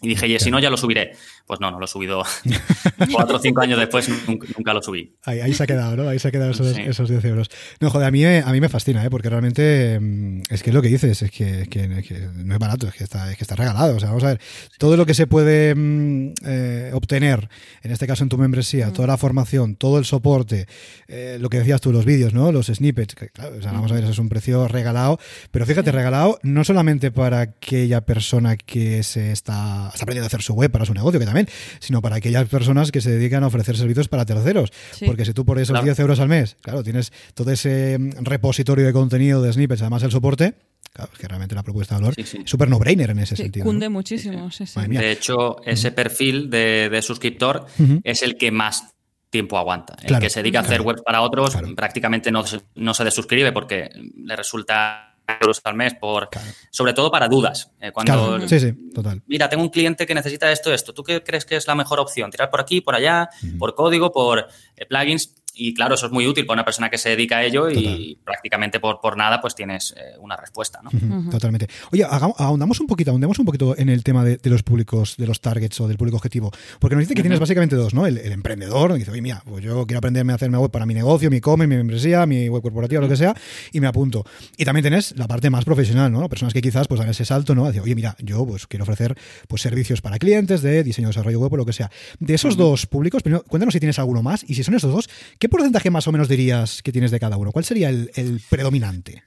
Y 0.00 0.08
dije, 0.08 0.26
y 0.26 0.38
si 0.40 0.50
no, 0.50 0.58
ya 0.58 0.68
lo 0.68 0.76
subiré. 0.76 1.12
Pues 1.46 1.60
no, 1.60 1.70
no 1.70 1.78
lo 1.78 1.84
he 1.84 1.88
subido. 1.88 2.22
Cuatro 3.12 3.36
o 3.36 3.40
cinco 3.40 3.60
años 3.60 3.78
después 3.78 4.08
nunca, 4.28 4.46
nunca 4.56 4.72
lo 4.74 4.82
subí. 4.82 5.14
Ahí, 5.24 5.40
ahí 5.40 5.52
se 5.54 5.64
ha 5.64 5.66
quedado, 5.66 5.96
¿no? 5.96 6.08
Ahí 6.08 6.18
se 6.18 6.28
ha 6.28 6.30
quedado 6.30 6.50
esos, 6.52 6.74
Sí. 6.74 6.82
esos 6.82 7.08
10 7.08 7.24
euros. 7.24 7.48
No, 7.80 7.90
joder, 7.90 8.08
a 8.08 8.10
mí, 8.10 8.22
me- 8.22 8.38
a 8.40 8.52
mí 8.52 8.60
me 8.60 8.68
fascina, 8.68 9.04
¿eh? 9.04 9.10
Porque 9.10 9.28
realmente 9.28 9.98
mm, 10.00 10.42
es 10.50 10.62
que 10.62 10.70
es 10.70 10.74
lo 10.74 10.82
que 10.82 10.88
dices, 10.88 11.20
es 11.22 11.30
que, 11.30 11.66
que- 11.68 12.02
que 12.02 12.28
no 12.34 12.54
es 12.54 12.58
barato, 12.60 12.86
es 12.88 12.94
que, 12.94 13.04
está, 13.04 13.30
es 13.30 13.36
que 13.36 13.44
está 13.44 13.56
regalado. 13.56 13.96
O 13.96 14.00
sea, 14.00 14.08
vamos 14.08 14.24
a 14.24 14.28
ver, 14.28 14.40
todo 14.78 14.96
lo 14.96 15.04
que 15.06 15.14
se 15.14 15.26
puede 15.26 15.74
mm, 15.74 16.32
eh, 16.46 16.90
obtener, 16.94 17.48
en 17.82 17.90
este 17.90 18.06
caso 18.06 18.22
en 18.22 18.28
tu 18.28 18.38
membresía, 18.38 18.92
toda 18.92 19.08
la 19.08 19.16
formación, 19.16 19.76
todo 19.76 19.98
el 19.98 20.04
soporte, 20.04 20.66
eh, 21.08 21.38
lo 21.40 21.50
que 21.50 21.58
decías 21.58 21.80
tú, 21.80 21.92
los 21.92 22.04
vídeos, 22.04 22.32
¿no? 22.34 22.52
Los 22.52 22.66
snippets, 22.66 23.14
que, 23.14 23.28
claro, 23.28 23.56
o 23.58 23.62
sea, 23.62 23.72
vamos 23.72 23.90
a 23.90 23.94
ver, 23.94 24.04
eso 24.04 24.12
es 24.12 24.18
un 24.18 24.28
precio 24.28 24.68
regalado, 24.68 25.18
pero 25.50 25.66
fíjate, 25.66 25.92
regalado 25.92 26.38
no 26.42 26.64
solamente 26.64 27.10
para 27.10 27.40
aquella 27.40 28.00
persona 28.02 28.56
que 28.56 29.02
se 29.02 29.32
está, 29.32 29.88
está 29.92 30.04
aprendiendo 30.04 30.24
a 30.24 30.28
hacer 30.28 30.42
su 30.42 30.54
web 30.54 30.70
para 30.70 30.84
su 30.84 30.94
negocio, 30.94 31.18
que 31.20 31.26
también, 31.32 31.48
sino 31.80 32.00
para 32.02 32.16
aquellas 32.16 32.48
personas 32.48 32.92
que 32.92 33.00
se 33.00 33.10
dedican 33.10 33.42
a 33.44 33.46
ofrecer 33.46 33.76
servicios 33.76 34.08
para 34.08 34.24
terceros. 34.26 34.70
Sí. 34.92 35.06
Porque 35.06 35.24
si 35.24 35.32
tú 35.32 35.44
por 35.44 35.58
esos 35.58 35.72
Claro. 35.72 35.84
10 35.84 35.98
euros 36.00 36.20
al 36.20 36.28
mes, 36.28 36.56
claro, 36.60 36.82
tienes 36.82 37.12
todo 37.34 37.50
ese 37.50 37.98
mm, 37.98 38.24
repositorio 38.24 38.84
de 38.86 38.92
contenido 38.92 39.40
de 39.42 39.52
snippets, 39.52 39.82
además 39.82 40.02
el 40.02 40.10
soporte, 40.10 40.54
claro, 40.92 41.10
es 41.12 41.18
que 41.18 41.26
realmente 41.28 41.54
la 41.54 41.62
propuesta 41.62 41.94
de 41.94 42.00
valor 42.02 42.14
Sí, 42.14 42.22
sí. 42.24 42.38
es 42.44 42.50
súper 42.50 42.68
no-brainer 42.68 43.10
en 43.10 43.18
ese 43.20 43.36
Sí, 43.36 43.42
sentido. 43.44 43.64
cunde 43.64 43.86
¿no? 43.86 43.90
muchísimo. 43.92 44.48
De 44.88 45.12
hecho, 45.12 45.56
ese 45.64 45.90
perfil 45.92 46.50
de, 46.50 46.88
de 46.90 47.02
suscriptor 47.02 47.66
es 48.04 48.22
el 48.22 48.36
que 48.36 48.50
más 48.50 48.88
tiempo 49.30 49.56
aguanta. 49.56 49.94
El 50.02 50.08
Claro, 50.08 50.22
que 50.22 50.28
se 50.30 50.40
dedica 50.42 50.58
a 50.58 50.62
hacer 50.62 50.76
claro. 50.78 50.84
webs 50.90 51.02
para 51.02 51.22
otros 51.22 51.52
Claro. 51.52 51.74
prácticamente 51.74 52.30
no 52.30 52.46
se, 52.46 52.60
no 52.74 52.92
se 52.92 53.04
desuscribe 53.04 53.50
porque 53.52 53.88
le 54.16 54.36
resulta 54.36 55.11
euros 55.40 55.60
al 55.64 55.74
mes 55.74 55.94
por 55.94 56.28
Claro. 56.30 56.48
sobre 56.70 56.92
todo 56.92 57.10
para 57.10 57.28
dudas. 57.28 57.70
Eh, 57.80 57.92
cuando 57.92 58.12
Claro, 58.12 58.48
sí, 58.48 58.60
sí, 58.60 58.72
total. 58.94 59.22
mira, 59.26 59.48
tengo 59.48 59.62
un 59.62 59.70
cliente 59.70 60.06
que 60.06 60.14
necesita 60.14 60.50
esto, 60.52 60.72
esto. 60.72 60.92
¿Tú 60.92 61.02
qué 61.02 61.22
crees 61.22 61.44
que 61.44 61.56
es 61.56 61.66
la 61.66 61.74
mejor 61.74 62.00
opción? 62.00 62.30
Tirar 62.30 62.50
por 62.50 62.60
aquí, 62.60 62.80
por 62.80 62.94
allá, 62.94 63.28
por 63.58 63.74
código, 63.74 64.12
por 64.12 64.46
eh, 64.76 64.86
plugins. 64.86 65.34
Y 65.54 65.74
claro, 65.74 65.94
eso 65.94 66.06
es 66.06 66.12
muy 66.12 66.26
útil 66.26 66.46
para 66.46 66.54
una 66.54 66.64
persona 66.64 66.88
que 66.88 66.98
se 66.98 67.10
dedica 67.10 67.38
a 67.38 67.44
ello 67.44 67.70
y 67.70 68.18
prácticamente 68.24 68.80
por, 68.80 69.00
por 69.00 69.16
nada 69.16 69.40
pues 69.40 69.54
tienes 69.54 69.94
eh, 69.96 70.16
una 70.18 70.36
respuesta, 70.36 70.80
¿no? 70.82 71.30
Totalmente. 71.30 71.68
Oye, 71.92 72.04
ahondamos 72.04 72.80
un 72.80 72.86
poquito, 72.86 73.10
ahondemos 73.10 73.38
un 73.38 73.44
poquito 73.44 73.76
en 73.76 73.88
el 73.88 74.02
tema 74.02 74.24
de, 74.24 74.38
de 74.38 74.50
los 74.50 74.62
públicos, 74.62 75.16
de 75.18 75.26
los 75.26 75.40
targets 75.40 75.80
o 75.80 75.88
del 75.88 75.98
público 75.98 76.16
objetivo. 76.16 76.50
Porque 76.78 76.96
nos 76.96 77.04
dice 77.04 77.14
que 77.14 77.22
tienes 77.22 77.38
básicamente 77.38 77.76
dos, 77.76 77.92
¿no? 77.92 78.06
El, 78.06 78.18
el 78.18 78.32
emprendedor, 78.32 78.92
que 78.92 78.98
dice, 79.00 79.10
oye, 79.10 79.20
mira, 79.20 79.42
pues 79.44 79.62
yo 79.62 79.86
quiero 79.86 79.98
aprenderme 79.98 80.32
a 80.32 80.36
hacerme 80.36 80.58
web 80.58 80.70
para 80.70 80.86
mi 80.86 80.94
negocio, 80.94 81.30
mi 81.30 81.36
e-commerce, 81.36 81.68
mi 81.68 81.76
membresía, 81.76 82.24
mi 82.24 82.48
web 82.48 82.62
corporativa, 82.62 83.00
lo 83.00 83.08
que 83.08 83.16
sea, 83.16 83.34
y 83.72 83.80
me 83.80 83.86
apunto. 83.86 84.24
Y 84.56 84.64
también 84.64 84.84
tenés 84.84 85.16
la 85.16 85.28
parte 85.28 85.50
más 85.50 85.64
profesional, 85.64 86.10
¿no? 86.10 86.28
Personas 86.28 86.54
que 86.54 86.62
quizás 86.62 86.88
pues 86.88 86.98
dan 86.98 87.10
ese 87.10 87.24
salto, 87.24 87.54
¿no? 87.54 87.66
Decir, 87.66 87.82
oye, 87.82 87.94
mira, 87.94 88.16
yo 88.20 88.46
pues 88.46 88.66
quiero 88.66 88.84
ofrecer 88.84 89.16
pues 89.48 89.62
servicios 89.62 90.00
para 90.00 90.18
clientes 90.18 90.62
de 90.62 90.82
diseño, 90.82 91.08
desarrollo 91.08 91.40
web 91.40 91.52
o 91.52 91.56
lo 91.58 91.66
que 91.66 91.72
sea. 91.72 91.90
De 92.20 92.34
esos 92.34 92.56
dos 92.56 92.86
públicos, 92.86 93.22
primero, 93.22 93.44
cuéntanos 93.44 93.74
si 93.74 93.80
tienes 93.80 93.98
alguno 93.98 94.22
más, 94.22 94.44
y 94.48 94.54
si 94.54 94.64
son 94.64 94.74
esos 94.74 94.92
dos, 94.92 95.10
¿qué 95.42 95.48
porcentaje 95.48 95.90
más 95.90 96.06
o 96.06 96.12
menos 96.12 96.28
dirías 96.28 96.82
que 96.82 96.92
tienes 96.92 97.10
de 97.10 97.18
cada 97.18 97.36
uno? 97.36 97.50
¿Cuál 97.50 97.64
sería 97.64 97.88
el, 97.88 98.12
el 98.14 98.40
predominante? 98.48 99.24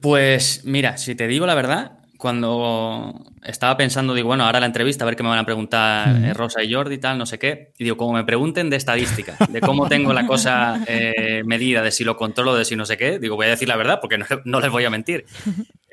Pues 0.00 0.60
mira, 0.64 0.96
si 0.96 1.16
te 1.16 1.26
digo 1.26 1.44
la 1.44 1.56
verdad, 1.56 1.98
cuando 2.16 3.32
estaba 3.42 3.76
pensando, 3.76 4.14
digo, 4.14 4.28
bueno, 4.28 4.44
ahora 4.44 4.60
la 4.60 4.66
entrevista, 4.66 5.04
a 5.04 5.06
ver 5.06 5.16
qué 5.16 5.24
me 5.24 5.30
van 5.30 5.40
a 5.40 5.44
preguntar 5.44 6.24
eh, 6.24 6.32
Rosa 6.34 6.62
y 6.62 6.72
Jordi 6.72 6.94
y 6.94 6.98
tal, 6.98 7.18
no 7.18 7.26
sé 7.26 7.40
qué. 7.40 7.72
Y 7.78 7.82
digo, 7.82 7.96
como 7.96 8.12
me 8.12 8.22
pregunten 8.22 8.70
de 8.70 8.76
estadística, 8.76 9.36
de 9.48 9.60
cómo 9.60 9.88
tengo 9.88 10.12
la 10.12 10.24
cosa 10.24 10.80
eh, 10.86 11.42
medida, 11.44 11.82
de 11.82 11.90
si 11.90 12.04
lo 12.04 12.16
controlo, 12.16 12.54
de 12.54 12.64
si 12.64 12.76
no 12.76 12.86
sé 12.86 12.96
qué, 12.96 13.18
digo, 13.18 13.34
voy 13.34 13.46
a 13.46 13.50
decir 13.50 13.66
la 13.66 13.76
verdad 13.76 13.98
porque 14.00 14.18
no, 14.18 14.26
no 14.44 14.60
les 14.60 14.70
voy 14.70 14.84
a 14.84 14.90
mentir. 14.90 15.26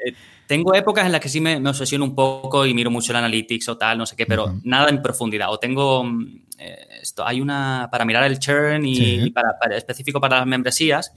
Eh, 0.06 0.14
tengo 0.48 0.74
épocas 0.76 1.06
en 1.06 1.12
las 1.14 1.22
que 1.22 1.30
sí 1.30 1.40
me, 1.40 1.60
me 1.60 1.70
obsesiono 1.70 2.04
un 2.04 2.14
poco 2.16 2.66
y 2.66 2.74
miro 2.74 2.92
mucho 2.92 3.12
el 3.14 3.18
analytics 3.18 3.70
o 3.70 3.78
tal, 3.78 3.98
no 3.98 4.06
sé 4.06 4.16
qué, 4.16 4.26
pero 4.26 4.60
nada 4.64 4.90
en 4.90 5.02
profundidad. 5.02 5.50
O 5.52 5.58
tengo 5.60 6.04
mm, 6.04 6.42
eh, 6.60 6.78
esto, 7.02 7.26
hay 7.26 7.40
una 7.42 7.88
para 7.92 8.04
mirar 8.06 8.24
el 8.26 8.38
churn 8.38 8.86
y, 8.86 8.96
Sí. 8.96 9.20
y 9.26 9.32
para, 9.32 9.58
para- 9.60 9.78
específico 9.78 10.20
para 10.20 10.38
las 10.40 10.48
membresías, 10.48 11.14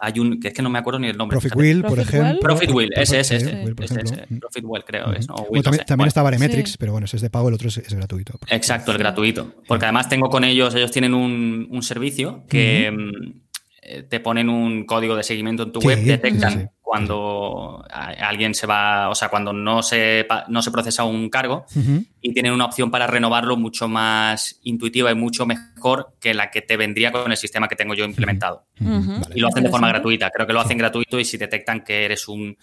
hay 0.00 0.18
un, 0.18 0.40
que 0.40 0.48
es 0.48 0.54
que 0.54 0.60
no 0.62 0.70
me 0.70 0.78
acuerdo 0.78 0.98
ni 0.98 1.08
el 1.08 1.16
nombre. 1.16 1.34
Profit. 1.36 1.54
Will, 1.56 1.82
por 1.82 1.98
ejemplo. 2.00 2.40
Profit 2.40 2.70
Will, 2.72 2.90
ese, 2.96 3.20
ese, 3.20 3.36
Will. 3.64 3.74
Profit 3.76 4.64
Well, 4.64 4.84
creo 4.84 5.12
es, 5.12 5.28
¿no? 5.28 5.34
O 5.34 5.38
Bueno, 5.38 5.50
Will, 5.52 5.58
no 5.58 5.62
también 5.62 5.78
sé. 5.80 5.84
también 5.84 5.96
Bueno, 5.98 6.08
está 6.08 6.22
Baremetrics, 6.22 6.70
Sí. 6.72 6.76
pero 6.80 6.92
bueno, 6.92 7.04
ese 7.04 7.16
es 7.16 7.22
de 7.22 7.30
pago, 7.30 7.48
el 7.48 7.54
otro 7.54 7.68
es, 7.68 7.76
es 7.78 7.94
gratuito. 7.94 8.38
Exacto, 8.48 8.90
el 8.92 8.98
gratuito. 8.98 9.54
Porque 9.68 9.84
además 9.84 10.08
tengo 10.08 10.28
con 10.30 10.42
ellos, 10.42 10.74
ellos 10.74 10.90
tienen 10.90 11.14
un, 11.14 11.68
un 11.70 11.82
servicio 11.82 12.44
que 12.48 12.90
mm, 12.90 13.40
eh, 13.82 14.02
te 14.04 14.18
ponen 14.20 14.48
un 14.48 14.84
código 14.84 15.14
de 15.14 15.22
seguimiento 15.22 15.62
en 15.64 15.72
tu 15.72 15.80
Sí, 15.80 15.86
web, 15.86 16.02
detectan 16.02 16.52
sí, 16.52 16.58
sí. 16.60 16.66
Cuando 16.98 17.84
alguien 18.20 18.54
se 18.54 18.66
va, 18.66 19.08
o 19.08 19.14
sea, 19.14 19.28
cuando 19.28 19.52
no 19.52 19.82
se, 19.82 20.24
pa- 20.28 20.44
no 20.48 20.62
se 20.62 20.70
procesa 20.70 21.04
un 21.04 21.28
cargo 21.28 21.66
y 22.20 22.32
tienen 22.32 22.52
una 22.52 22.66
opción 22.66 22.90
para 22.90 23.06
renovarlo 23.06 23.56
mucho 23.56 23.88
más 23.88 24.58
intuitiva 24.62 25.10
y 25.10 25.14
mucho 25.14 25.44
mejor 25.46 26.14
que 26.20 26.34
la 26.34 26.50
que 26.50 26.62
te 26.62 26.76
vendría 26.76 27.10
con 27.12 27.30
el 27.30 27.36
sistema 27.36 27.66
que 27.68 27.76
tengo 27.76 27.94
yo 27.94 28.04
implementado. 28.04 28.64
Vale. 28.78 29.20
Y 29.34 29.40
lo 29.40 29.48
hacen 29.48 29.64
de 29.64 29.70
forma 29.70 29.88
gratuita. 29.88 30.30
Creo 30.30 30.46
que 30.46 30.52
lo 30.52 30.60
hacen 30.60 30.78
gratuito 30.78 31.18
y 31.18 31.24
si 31.24 31.36
detectan 31.36 31.82
que 31.82 32.04
eres 32.04 32.28
un, 32.28 32.56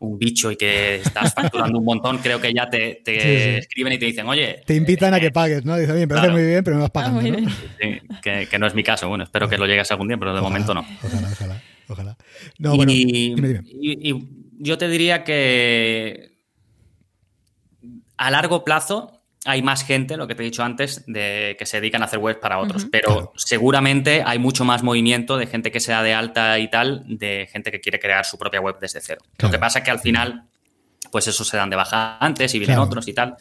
un 0.00 0.18
bicho 0.18 0.50
y 0.50 0.56
que 0.56 0.96
estás 0.96 1.32
facturando 1.34 1.78
un 1.78 1.84
montón, 1.84 2.18
creo 2.18 2.40
que 2.40 2.52
ya 2.52 2.68
te, 2.68 3.00
te 3.04 3.20
Sí, 3.20 3.44
sí. 3.52 3.56
escriben 3.58 3.92
y 3.92 3.98
te 3.98 4.06
dicen, 4.06 4.26
oye, 4.28 4.62
Te 4.66 4.74
invitan 4.74 5.14
a 5.14 5.20
que 5.20 5.30
pagues, 5.30 5.64
¿no? 5.64 5.76
Dice, 5.76 5.92
bien, 5.92 6.08
me 6.08 6.08
parece 6.08 6.26
Claro. 6.26 6.38
muy 6.40 6.46
bien, 6.46 6.64
pero 6.64 6.76
me 6.76 6.82
vas 6.82 6.90
pagando. 6.90 7.20
Ah, 7.20 7.50
sí, 7.80 8.00
que, 8.22 8.48
que 8.48 8.58
no 8.58 8.66
es 8.66 8.74
mi 8.74 8.82
caso. 8.82 9.08
Bueno, 9.08 9.24
espero 9.24 9.48
que 9.48 9.56
lo 9.56 9.66
llegues 9.66 9.90
algún 9.92 10.08
día, 10.08 10.16
pero 10.18 10.32
de 10.34 10.40
Ojalá, 10.40 10.50
momento 10.50 10.74
no. 10.74 10.80
Ojalá, 11.02 11.28
ojalá, 11.32 11.62
ojalá. 11.88 12.16
No, 12.58 12.76
bueno, 12.76 12.92
y, 12.92 13.34
dime, 13.34 13.48
dime. 13.48 13.60
y- 13.66 14.10
y 14.10 14.28
yo 14.58 14.78
te 14.78 14.88
diría 14.88 15.22
que 15.24 16.38
a 18.16 18.30
largo 18.30 18.64
plazo 18.64 19.12
hay 19.44 19.62
más 19.62 19.84
gente, 19.84 20.16
lo 20.16 20.26
que 20.26 20.34
te 20.34 20.42
he 20.42 20.46
dicho 20.46 20.64
antes, 20.64 21.04
de 21.06 21.54
que 21.58 21.66
se 21.66 21.80
dedican 21.80 22.02
a 22.02 22.06
hacer 22.06 22.18
webs 22.18 22.40
para 22.40 22.58
otros. 22.58 22.86
Pero 22.90 23.06
Claro. 23.12 23.32
seguramente 23.36 24.22
hay 24.26 24.38
mucho 24.40 24.64
más 24.64 24.82
movimiento 24.82 25.36
de 25.36 25.46
gente 25.46 25.70
que 25.70 25.78
se 25.78 25.92
da 25.92 26.02
de 26.02 26.14
alta 26.14 26.58
y 26.58 26.68
tal, 26.68 27.04
de 27.06 27.48
gente 27.52 27.70
que 27.70 27.80
quiere 27.80 28.00
crear 28.00 28.24
su 28.24 28.38
propia 28.38 28.60
web 28.60 28.76
desde 28.80 29.00
cero. 29.00 29.20
Claro. 29.36 29.48
Lo 29.48 29.50
que 29.52 29.58
pasa 29.60 29.78
es 29.80 29.84
que 29.84 29.90
al 29.92 30.00
final, 30.00 30.48
pues 31.12 31.28
esos 31.28 31.46
se 31.46 31.56
dan 31.56 31.70
de 31.70 31.76
baja 31.76 32.18
antes 32.18 32.52
y 32.54 32.58
vienen 32.58 32.74
Claro. 32.76 32.88
otros 32.88 33.06
y 33.06 33.12
tal. 33.12 33.36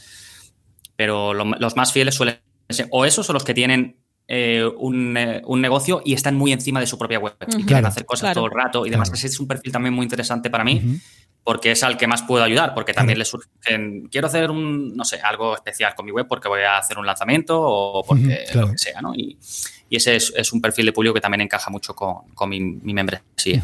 Pero 0.95 1.34
lo- 1.34 1.45
los 1.45 1.75
más 1.75 1.91
fieles 1.91 2.13
suelen 2.13 2.38
ser 2.69 2.88
o 2.91 3.03
esos 3.05 3.27
o 3.29 3.34
los 3.34 3.43
que 3.43 3.55
tienen 3.55 3.97
eh, 4.27 4.63
un, 4.77 5.15
eh, 5.17 5.41
un 5.45 5.62
negocio 5.62 6.02
y 6.04 6.13
están 6.13 6.35
muy 6.35 6.52
encima 6.52 6.79
de 6.79 6.87
su 6.87 6.97
propia 6.97 7.19
web 7.19 7.35
y 7.41 7.45
quieren 7.45 7.65
Claro. 7.67 7.87
hacer 7.87 8.06
cosas 8.06 8.21
Claro. 8.21 8.35
todo 8.35 8.45
el 8.45 8.52
rato 8.52 8.85
y 8.85 8.89
demás. 8.89 9.10
Claro. 9.10 9.17
Ese 9.19 9.27
es 9.27 9.39
un 9.39 9.47
perfil 9.47 9.71
también 9.71 9.93
muy 9.93 10.04
interesante 10.04 10.50
para 10.50 10.63
mí 10.63 11.00
porque 11.43 11.71
es 11.71 11.83
al 11.83 11.95
que 11.95 12.08
más 12.08 12.23
puedo 12.23 12.43
ayudar, 12.43 12.73
porque 12.73 12.91
también 12.91 13.17
Claro. 13.17 13.19
le 13.19 13.25
surgen, 13.25 14.08
quiero 14.12 14.25
hacer 14.25 14.50
un, 14.50 14.95
no 14.95 15.06
sé, 15.06 15.19
algo 15.21 15.54
especial 15.56 15.93
con 15.93 16.06
mi 16.08 16.12
web 16.12 16.25
porque 16.27 16.47
voy 16.47 16.62
a 16.62 16.79
hacer 16.79 16.97
un 16.97 17.06
lanzamiento 17.06 17.62
o 17.62 18.04
porque 18.04 18.45
lo 18.56 18.71
que 18.71 18.77
sea, 18.79 19.00
¿no? 19.02 19.13
Y, 19.13 19.37
y 19.90 19.98
ese 19.98 20.15
es, 20.15 20.33
es 20.36 20.52
un 20.54 20.62
perfil 20.62 20.86
de 20.88 20.94
público 20.94 21.13
que 21.13 21.21
también 21.21 21.42
encaja 21.42 21.69
mucho 21.69 21.96
con, 21.96 22.29
con 22.33 22.50
mi, 22.50 22.60
mi 22.60 22.94
membresía. 22.94 23.62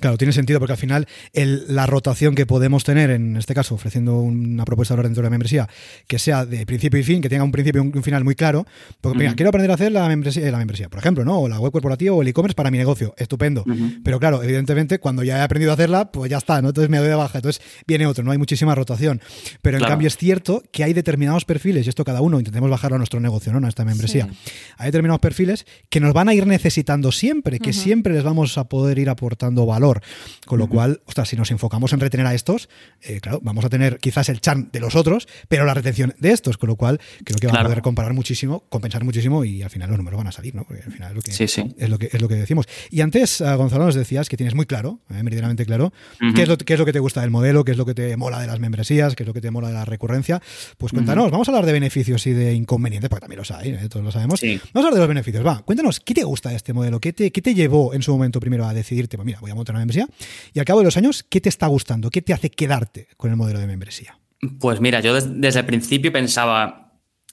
Claro, 0.00 0.18
tiene 0.18 0.32
sentido 0.34 0.58
porque 0.58 0.72
al 0.72 0.78
final 0.78 1.06
el- 1.32 1.64
la 1.74 1.86
rotación 1.86 2.34
que 2.34 2.44
podemos 2.44 2.84
tener, 2.84 3.08
en 3.10 3.36
este 3.36 3.54
caso 3.54 3.74
ofreciendo 3.74 4.18
una 4.18 4.64
propuesta 4.66 4.94
de 4.96 5.02
dentro 5.02 5.22
de 5.22 5.26
la 5.26 5.30
membresía, 5.30 5.68
que 6.06 6.18
sea 6.18 6.44
de 6.44 6.66
principio 6.66 7.00
y 7.00 7.02
fin, 7.02 7.22
que 7.22 7.28
tenga 7.30 7.42
un 7.44 7.50
principio 7.52 7.82
y 7.82 7.96
un, 7.96 8.02
final 8.02 8.22
muy 8.24 8.34
claro, 8.34 8.66
porque 9.00 9.18
mira, 9.18 9.30
Ujú. 9.30 9.36
quiero 9.36 9.48
aprender 9.48 9.70
a 9.70 9.74
hacer 9.74 9.92
la 9.92 10.06
membresía, 10.08 10.50
la 10.50 10.58
membresía, 10.58 10.88
por 10.90 10.98
ejemplo, 10.98 11.24
¿no? 11.24 11.38
O 11.40 11.48
la 11.48 11.58
web 11.58 11.72
corporativa 11.72 12.14
o 12.14 12.20
el 12.20 12.28
e-commerce 12.28 12.54
para 12.54 12.70
mi 12.70 12.76
negocio, 12.78 13.14
estupendo. 13.16 13.64
Pero 14.04 14.20
claro, 14.20 14.42
evidentemente, 14.42 14.98
cuando 14.98 15.22
ya 15.24 15.38
he 15.38 15.42
aprendido 15.42 15.70
a 15.70 15.74
hacerla, 15.74 16.10
pues 16.12 16.30
ya 16.30 16.36
está, 16.38 16.60
¿no? 16.60 16.68
Entonces 16.68 16.90
me 16.90 16.98
doy 16.98 17.08
de 17.08 17.14
baja, 17.14 17.38
entonces 17.38 17.62
viene 17.86 18.06
otro, 18.06 18.22
no 18.24 18.30
hay 18.32 18.38
muchísima 18.38 18.74
rotación. 18.74 19.20
Pero 19.62 19.76
en 19.76 19.80
Claro. 19.80 19.92
cambio 19.92 20.08
es 20.08 20.16
cierto 20.18 20.62
que 20.70 20.84
hay 20.84 20.92
determinados 20.92 21.44
perfiles, 21.46 21.86
y 21.86 21.88
esto 21.88 22.04
cada 22.04 22.20
uno 22.20 22.38
intentemos 22.38 22.68
bajarlo 22.68 22.96
a 22.96 22.98
nuestro 22.98 23.20
negocio, 23.20 23.52
¿no? 23.52 23.64
A 23.66 23.68
esta 23.70 23.84
membresía. 23.84 24.28
Hay 24.76 24.86
determinados 24.86 25.20
perfiles 25.20 25.53
que 25.88 26.00
nos 26.00 26.12
van 26.12 26.28
a 26.28 26.34
ir 26.34 26.46
necesitando 26.46 27.12
siempre, 27.12 27.58
que 27.58 27.72
siempre 27.72 28.12
les 28.12 28.22
vamos 28.22 28.58
a 28.58 28.64
poder 28.64 28.98
ir 28.98 29.08
aportando 29.08 29.66
valor. 29.66 30.00
Con 30.46 30.58
lo 30.58 30.68
cual, 30.68 31.00
ostras, 31.06 31.28
si 31.28 31.36
nos 31.36 31.50
enfocamos 31.50 31.92
en 31.92 32.00
retener 32.00 32.26
a 32.26 32.34
estos, 32.34 32.68
eh, 33.02 33.20
claro, 33.20 33.40
vamos 33.42 33.64
a 33.64 33.68
tener 33.68 33.98
quizás 33.98 34.28
el 34.28 34.40
churn 34.40 34.70
de 34.72 34.80
los 34.80 34.94
otros, 34.94 35.26
pero 35.48 35.64
la 35.64 35.74
retención 35.74 36.14
de 36.18 36.32
estos, 36.32 36.58
con 36.58 36.68
lo 36.68 36.76
cual 36.76 37.00
creo 37.24 37.38
que 37.38 37.46
va 37.46 37.60
a 37.60 37.62
poder 37.62 37.82
comparar 37.82 38.12
muchísimo, 38.12 38.64
compensar 38.68 39.04
muchísimo 39.04 39.44
y 39.44 39.62
al 39.62 39.70
final 39.70 39.88
los 39.90 39.98
números 39.98 40.18
van 40.18 40.26
a 40.26 40.32
salir, 40.32 40.54
¿no? 40.54 40.64
Porque 40.64 40.82
al 40.82 40.92
final 40.92 41.10
es 41.10 41.16
lo 41.16 41.22
que, 41.22 41.32
Sí, 41.32 41.48
sí. 41.48 41.74
Es, 41.78 41.88
lo 41.88 41.98
que 41.98 42.10
es 42.12 42.20
lo 42.20 42.28
que 42.28 42.36
decimos. 42.36 42.66
Y 42.90 43.00
antes, 43.00 43.40
ah, 43.40 43.54
Gonzalo, 43.56 43.84
nos 43.86 43.94
decías 43.94 44.28
que 44.28 44.36
tienes 44.36 44.54
muy 44.54 44.66
claro, 44.66 45.00
eh, 45.10 45.22
meridianamente 45.22 45.64
claro, 45.66 45.92
qué, 46.34 46.42
es 46.42 46.48
lo, 46.48 46.56
qué 46.58 46.74
es 46.74 46.78
lo 46.78 46.86
que 46.86 46.92
te 46.92 46.98
gusta 46.98 47.20
del 47.20 47.30
modelo, 47.30 47.64
qué 47.64 47.72
es 47.72 47.78
lo 47.78 47.86
que 47.86 47.94
te 47.94 48.16
mola 48.16 48.40
de 48.40 48.46
las 48.46 48.60
membresías, 48.60 49.14
qué 49.14 49.22
es 49.22 49.26
lo 49.26 49.34
que 49.34 49.40
te 49.40 49.50
mola 49.50 49.68
de 49.68 49.74
la 49.74 49.84
recurrencia. 49.84 50.40
Pues 50.78 50.92
cuéntanos, 50.92 51.30
vamos 51.30 51.48
a 51.48 51.50
hablar 51.52 51.66
de 51.66 51.72
beneficios 51.72 52.26
y 52.26 52.32
de 52.32 52.54
inconvenientes, 52.54 53.08
porque 53.08 53.22
también 53.22 53.38
los 53.38 53.50
hay, 53.50 53.70
¿eh? 53.70 53.88
todos 53.88 54.04
lo 54.04 54.12
sabemos. 54.12 54.40
Sí. 54.40 54.60
Vamos 54.72 54.86
a 54.86 54.88
hablar 54.88 54.94
de 54.94 55.00
los 55.00 55.08
beneficios. 55.08 55.43
Va, 55.44 55.60
cuéntanos, 55.62 56.00
¿qué 56.00 56.14
te 56.14 56.24
gusta 56.24 56.48
de 56.50 56.56
este 56.56 56.72
modelo? 56.72 57.00
¿Qué 57.00 57.12
te, 57.12 57.30
qué 57.30 57.42
te 57.42 57.54
llevó 57.54 57.92
en 57.92 58.02
su 58.02 58.12
momento 58.12 58.40
primero 58.40 58.64
a 58.64 58.72
decidirte, 58.72 59.16
pues 59.18 59.26
mira, 59.26 59.38
voy 59.40 59.50
a 59.50 59.54
montar 59.54 59.74
una 59.74 59.80
membresía? 59.80 60.08
Y 60.54 60.58
al 60.58 60.64
cabo 60.64 60.78
de 60.80 60.86
los 60.86 60.96
años, 60.96 61.22
¿qué 61.22 61.40
te 61.40 61.48
está 61.50 61.66
gustando? 61.66 62.08
¿Qué 62.10 62.22
te 62.22 62.32
hace 62.32 62.50
quedarte 62.50 63.08
con 63.16 63.30
el 63.30 63.36
modelo 63.36 63.58
de 63.58 63.66
membresía? 63.66 64.18
Pues 64.58 64.80
mira, 64.80 65.00
yo 65.00 65.12
des- 65.14 65.28
desde 65.40 65.60
el 65.60 65.66
principio 65.66 66.12
pensaba, 66.12 66.92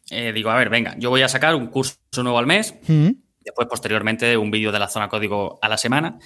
eh, 0.10 0.32
digo, 0.34 0.50
a 0.50 0.56
ver, 0.56 0.70
venga, 0.70 0.96
yo 1.00 1.10
voy 1.10 1.22
a 1.22 1.30
sacar 1.30 1.56
un 1.56 1.68
curso 1.68 1.96
nuevo 2.18 2.38
al 2.38 2.48
mes, 2.48 2.76
Mm, 2.88 3.10
después 3.46 3.68
posteriormente 3.70 4.36
un 4.36 4.52
vídeo 4.52 4.72
de 4.72 4.80
la 4.80 4.88
zona 4.90 5.08
código 5.08 5.58
a 5.62 5.70
la 5.70 5.78
semana, 5.78 6.20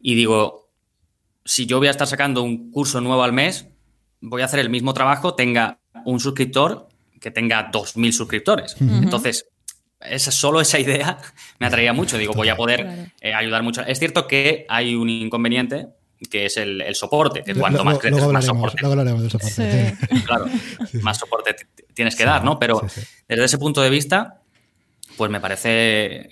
y 0.00 0.14
digo, 0.14 0.70
si 1.44 1.66
yo 1.66 1.78
voy 1.78 1.88
a 1.88 1.90
estar 1.90 2.06
sacando 2.06 2.42
un 2.42 2.70
curso 2.70 3.00
nuevo 3.00 3.22
al 3.22 3.32
mes, 3.32 3.68
voy 4.22 4.40
a 4.42 4.46
hacer 4.46 4.60
el 4.60 4.70
mismo 4.70 4.94
trabajo, 4.94 5.34
tenga 5.34 5.80
un 6.06 6.18
suscriptor 6.18 6.88
que 7.20 7.30
tenga 7.30 7.70
2.000 7.70 8.12
suscriptores. 8.12 8.74
Ujú. 8.80 8.94
Entonces, 9.02 9.46
esa, 10.00 10.30
solo 10.30 10.60
esa 10.60 10.78
idea 10.78 11.18
me 11.58 11.66
atraía 11.66 11.92
mucho. 11.92 12.18
Digo, 12.18 12.32
voy 12.34 12.48
a 12.48 12.56
poder 12.56 13.10
eh, 13.20 13.34
ayudar 13.34 13.62
mucho. 13.62 13.82
Es 13.82 13.98
cierto 13.98 14.26
que 14.26 14.66
hay 14.68 14.94
un 14.94 15.08
inconveniente, 15.08 15.88
que 16.30 16.46
es 16.46 16.56
el, 16.56 16.80
el 16.80 16.94
soporte, 16.94 17.42
que 17.42 17.54
Lo- 17.54 17.60
cuanto 17.60 17.84
más 17.84 17.98
creces, 17.98 18.18
luego 18.18 18.32
más 18.32 18.44
soporte, 18.44 18.78
luego 18.80 18.92
hablaremos 18.92 19.22
del 19.22 19.30
soporte. 19.30 19.96
Sí. 20.00 20.06
sí. 20.16 20.22
claro, 20.24 20.46
sí. 20.90 20.98
más 20.98 21.18
soporte 21.18 21.54
tienes 21.94 22.14
que 22.14 22.22
Sí, 22.24 22.28
dar, 22.28 22.44
¿no? 22.44 22.58
Pero 22.58 22.80
sí, 22.88 23.00
sí. 23.00 23.06
desde 23.28 23.44
ese 23.44 23.58
punto 23.58 23.80
de 23.82 23.90
vista, 23.90 24.40
pues 25.16 25.30
me 25.30 25.40
parece 25.40 26.30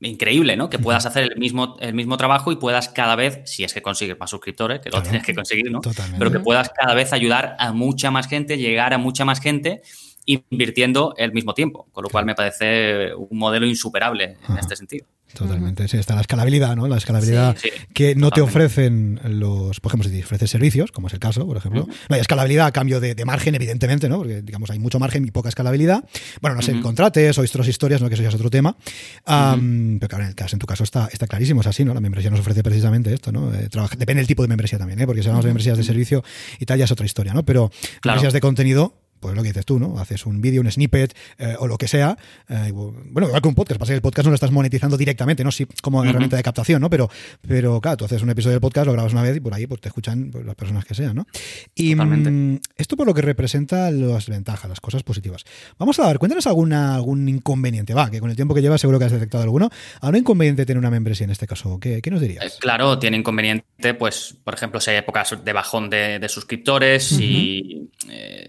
increíble, 0.00 0.56
¿no? 0.56 0.68
Que 0.68 0.78
puedas 0.78 1.06
hacer 1.06 1.22
el 1.32 1.38
mismo, 1.38 1.76
el 1.80 1.94
mismo 1.94 2.16
trabajo 2.16 2.52
y 2.52 2.56
puedas 2.56 2.88
cada 2.90 3.16
vez, 3.16 3.40
si 3.46 3.64
es 3.64 3.72
que 3.72 3.80
consigues 3.80 4.18
más 4.18 4.28
suscriptores, 4.30 4.80
que 4.80 4.90
lo 4.90 5.02
tienes 5.02 5.22
que 5.22 5.34
conseguir, 5.34 5.70
¿no? 5.70 5.80
Totalmente. 5.80 6.18
Pero 6.18 6.30
que 6.30 6.40
puedas 6.40 6.70
cada 6.70 6.92
vez 6.94 7.12
ayudar 7.12 7.56
a 7.58 7.72
mucha 7.72 8.10
más 8.10 8.28
gente, 8.28 8.58
llegar 8.58 8.92
a 8.92 8.98
mucha 8.98 9.24
más 9.24 9.40
gente 9.40 9.80
invirtiendo 10.26 11.14
el 11.16 11.32
mismo 11.32 11.54
tiempo, 11.54 11.86
con 11.92 12.02
lo 12.04 12.10
cual 12.10 12.24
me 12.24 12.34
parece 12.34 13.14
un 13.14 13.38
modelo 13.38 13.66
insuperable 13.66 14.36
en 14.48 14.58
este 14.58 14.76
sentido. 14.76 15.06
Totalmente, 15.34 15.88
sí, 15.88 15.96
está 15.96 16.14
la 16.14 16.20
escalabilidad, 16.20 16.76
¿no? 16.76 16.86
La 16.86 16.96
escalabilidad 16.96 17.56
Sí, 17.56 17.68
sí, 17.68 17.86
que 17.92 18.14
no 18.14 18.30
te 18.30 18.40
ofrecen 18.40 19.18
los, 19.24 19.80
por 19.80 19.90
ejemplo, 19.90 20.08
si 20.08 20.14
te 20.16 20.22
ofreces 20.22 20.48
servicios, 20.48 20.92
como 20.92 21.08
es 21.08 21.12
el 21.12 21.18
caso, 21.18 21.44
por 21.44 21.56
ejemplo. 21.56 21.82
Ujú. 21.82 21.90
No 22.08 22.14
hay 22.14 22.20
escalabilidad 22.20 22.66
a 22.66 22.72
cambio 22.72 23.00
de, 23.00 23.16
de 23.16 23.24
margen, 23.24 23.52
evidentemente, 23.56 24.08
¿no? 24.08 24.18
Porque, 24.18 24.42
digamos, 24.42 24.70
hay 24.70 24.78
mucho 24.78 25.00
margen 25.00 25.24
y 25.24 25.32
poca 25.32 25.48
escalabilidad. 25.48 26.04
Bueno, 26.40 26.54
no 26.54 26.62
sé, 26.62 26.74
Ujú. 26.74 26.82
contrates 26.82 27.36
o 27.36 27.40
otras 27.42 27.66
historias, 27.66 28.00
¿no? 28.00 28.06
Que 28.08 28.14
eso 28.14 28.22
ya 28.22 28.28
es 28.28 28.34
otro 28.36 28.48
tema. 28.48 28.76
Pero 29.24 30.08
claro, 30.08 30.22
en, 30.24 30.28
el 30.30 30.34
caso, 30.36 30.54
en 30.54 30.60
tu 30.60 30.66
caso 30.66 30.84
está, 30.84 31.08
está 31.12 31.26
clarísimo, 31.26 31.62
es 31.62 31.66
así, 31.66 31.84
¿no? 31.84 31.94
La 31.94 32.00
membresía 32.00 32.30
nos 32.30 32.38
ofrece 32.38 32.62
precisamente 32.62 33.12
esto, 33.12 33.32
¿no? 33.32 33.52
Eh, 33.52 33.68
trabaja- 33.68 33.96
depende 33.96 34.20
del 34.20 34.28
tipo 34.28 34.42
de 34.42 34.48
membresía 34.48 34.78
también, 34.78 35.00
¿eh? 35.00 35.06
Porque 35.06 35.22
si 35.22 35.28
hablamos 35.28 35.44
de 35.44 35.48
membresías 35.48 35.76
de 35.76 35.82
servicio 35.84 36.22
y 36.60 36.64
tal, 36.66 36.78
ya 36.78 36.84
es 36.84 36.92
otra 36.92 37.06
historia, 37.06 37.34
¿no? 37.34 37.44
Pero 37.44 37.70
Claro. 38.00 38.16
membresías 38.16 38.32
de 38.34 38.40
contenido, 38.40 39.00
pues 39.24 39.34
lo 39.36 39.42
que 39.42 39.48
dices 39.48 39.64
tú, 39.64 39.78
¿no? 39.78 39.98
Haces 39.98 40.26
un 40.26 40.42
vídeo, 40.42 40.60
un 40.60 40.70
snippet 40.70 41.16
eh, 41.38 41.56
o 41.58 41.66
lo 41.66 41.78
que 41.78 41.88
sea. 41.88 42.16
eh, 42.50 42.70
bueno, 42.72 43.28
igual 43.28 43.40
que 43.40 43.48
un 43.48 43.54
podcast, 43.54 43.78
pasa 43.80 43.92
que 43.92 43.96
el 43.96 44.02
podcast 44.02 44.26
no 44.26 44.30
lo 44.32 44.34
estás 44.34 44.50
monetizando 44.50 44.98
directamente, 44.98 45.42
¿no? 45.42 45.50
Sí, 45.50 45.66
como 45.80 46.04
herramienta 46.04 46.36
de 46.36 46.42
captación, 46.42 46.82
¿no? 46.82 46.90
Pero, 46.90 47.08
pero 47.48 47.80
claro, 47.80 47.96
tú 47.96 48.04
haces 48.04 48.20
un 48.22 48.28
episodio 48.28 48.52
del 48.52 48.60
podcast, 48.60 48.86
lo 48.86 48.92
grabas 48.92 49.12
una 49.12 49.22
vez 49.22 49.34
y 49.36 49.40
por 49.40 49.54
ahí 49.54 49.66
pues, 49.66 49.80
te 49.80 49.88
escuchan 49.88 50.28
pues, 50.30 50.44
las 50.44 50.54
personas 50.54 50.84
que 50.84 50.94
sean, 50.94 51.16
¿no? 51.16 51.26
Y 51.74 51.92
Totalmente. 51.92 52.30
mm, 52.30 52.58
esto 52.76 52.96
por 52.98 53.06
lo 53.06 53.14
que 53.14 53.22
representa 53.22 53.90
las 53.90 54.28
ventajas, 54.28 54.68
las 54.68 54.80
cosas 54.80 55.02
positivas. 55.02 55.44
Vamos 55.78 55.98
a 56.00 56.06
ver, 56.06 56.18
cuéntanos 56.18 56.46
alguna, 56.46 56.94
algún 56.94 57.26
inconveniente, 57.28 57.94
va, 57.94 58.10
que 58.10 58.20
con 58.20 58.28
el 58.28 58.36
tiempo 58.36 58.54
que 58.54 58.60
llevas 58.60 58.80
seguro 58.80 58.98
que 58.98 59.06
has 59.06 59.12
detectado 59.12 59.42
alguno. 59.42 59.70
¿Algún 60.02 60.18
inconveniente 60.20 60.66
tener 60.66 60.78
una 60.78 60.90
membresía 60.90 61.24
en 61.24 61.30
este 61.30 61.46
caso? 61.46 61.80
¿Qué, 61.80 62.02
qué 62.02 62.10
nos 62.10 62.20
Eh, 62.20 62.26
dirías? 62.26 62.58
Claro, 62.60 62.98
tiene 62.98 63.16
inconveniente, 63.16 63.94
pues, 63.94 64.36
por 64.44 64.52
ejemplo, 64.54 64.80
si 64.80 64.90
hay 64.90 64.96
épocas 64.98 65.34
de 65.42 65.52
bajón 65.54 65.88
de, 65.88 66.18
de 66.18 66.28
suscriptores 66.28 67.12
y 67.20 67.88
eh, 68.10 68.46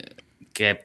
que 0.56 0.80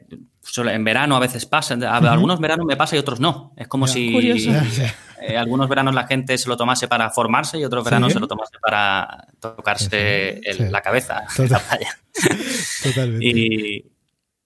en 0.57 0.85
verano 0.85 1.14
a 1.16 1.21
veces 1.21 1.47
pasa. 1.47 1.75
Algunos 1.75 2.41
veranos 2.41 2.66
me 2.66 2.77
pasa 2.77 2.97
y 2.97 2.99
otros 2.99 3.21
no. 3.21 3.55
Es 3.57 3.68
como 3.68 3.87
si 3.87 4.12
eh, 4.18 5.37
algunos 5.39 5.68
veranos 5.68 5.95
la 5.95 6.07
gente 6.09 6.37
se 6.37 6.49
lo 6.49 6.57
tomase 6.57 6.89
para 6.89 7.09
formarse 7.11 7.57
y 7.59 7.64
otros 7.64 7.85
veranos 7.85 8.09
Sí. 8.09 8.14
se 8.14 8.21
lo 8.21 8.27
tomase 8.27 8.59
para 8.61 9.29
tocarse 9.39 10.41
Sí, 10.43 10.49
el- 10.51 10.57
sí. 10.57 10.64
la 10.71 10.83
cabeza 10.83 11.23
en 11.39 11.49
la 11.51 11.59
playa. 11.61 11.99
Totalmente. 12.83 13.27
Y, 13.27 13.93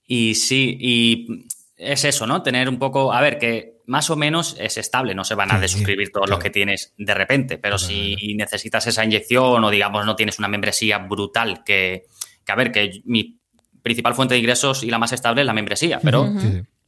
y 0.07 0.35
sí, 0.35 0.77
y 0.79 1.47
es 1.77 2.05
eso, 2.05 2.27
¿no? 2.27 2.43
Tener 2.43 2.69
un 2.69 2.79
poco, 2.79 3.13
a 3.13 3.21
ver, 3.23 3.39
que 3.39 3.79
más 3.87 4.11
o 4.11 4.17
menos 4.17 4.57
es 4.59 4.77
estable, 4.77 5.15
no 5.15 5.25
se 5.25 5.35
van 5.35 5.53
a 5.53 5.59
desuscribir 5.59 6.11
todos 6.11 6.27
claro. 6.27 6.37
los 6.39 6.45
que 6.45 6.51
tienes 6.51 6.93
de 6.99 7.15
repente, 7.15 7.59
pero 7.59 7.79
si 7.79 8.35
necesitas 8.35 8.87
esa 8.87 9.05
inyección 9.05 9.63
o 9.65 9.71
digamos 9.71 10.05
no 10.07 10.17
tienes 10.17 10.39
una 10.39 10.49
membresía 10.49 10.99
brutal, 10.99 11.63
que, 11.65 12.05
que 12.45 12.53
a 12.53 12.57
ver, 12.57 12.73
que 12.73 13.01
mi 13.05 13.39
principal 13.85 14.15
fuente 14.15 14.35
de 14.35 14.41
ingresos 14.41 14.83
y 14.83 14.91
la 14.91 14.99
más 14.99 15.13
estable 15.13 15.43
es 15.43 15.47
la 15.47 15.53
membresía, 15.53 16.01
pero... 16.03 16.29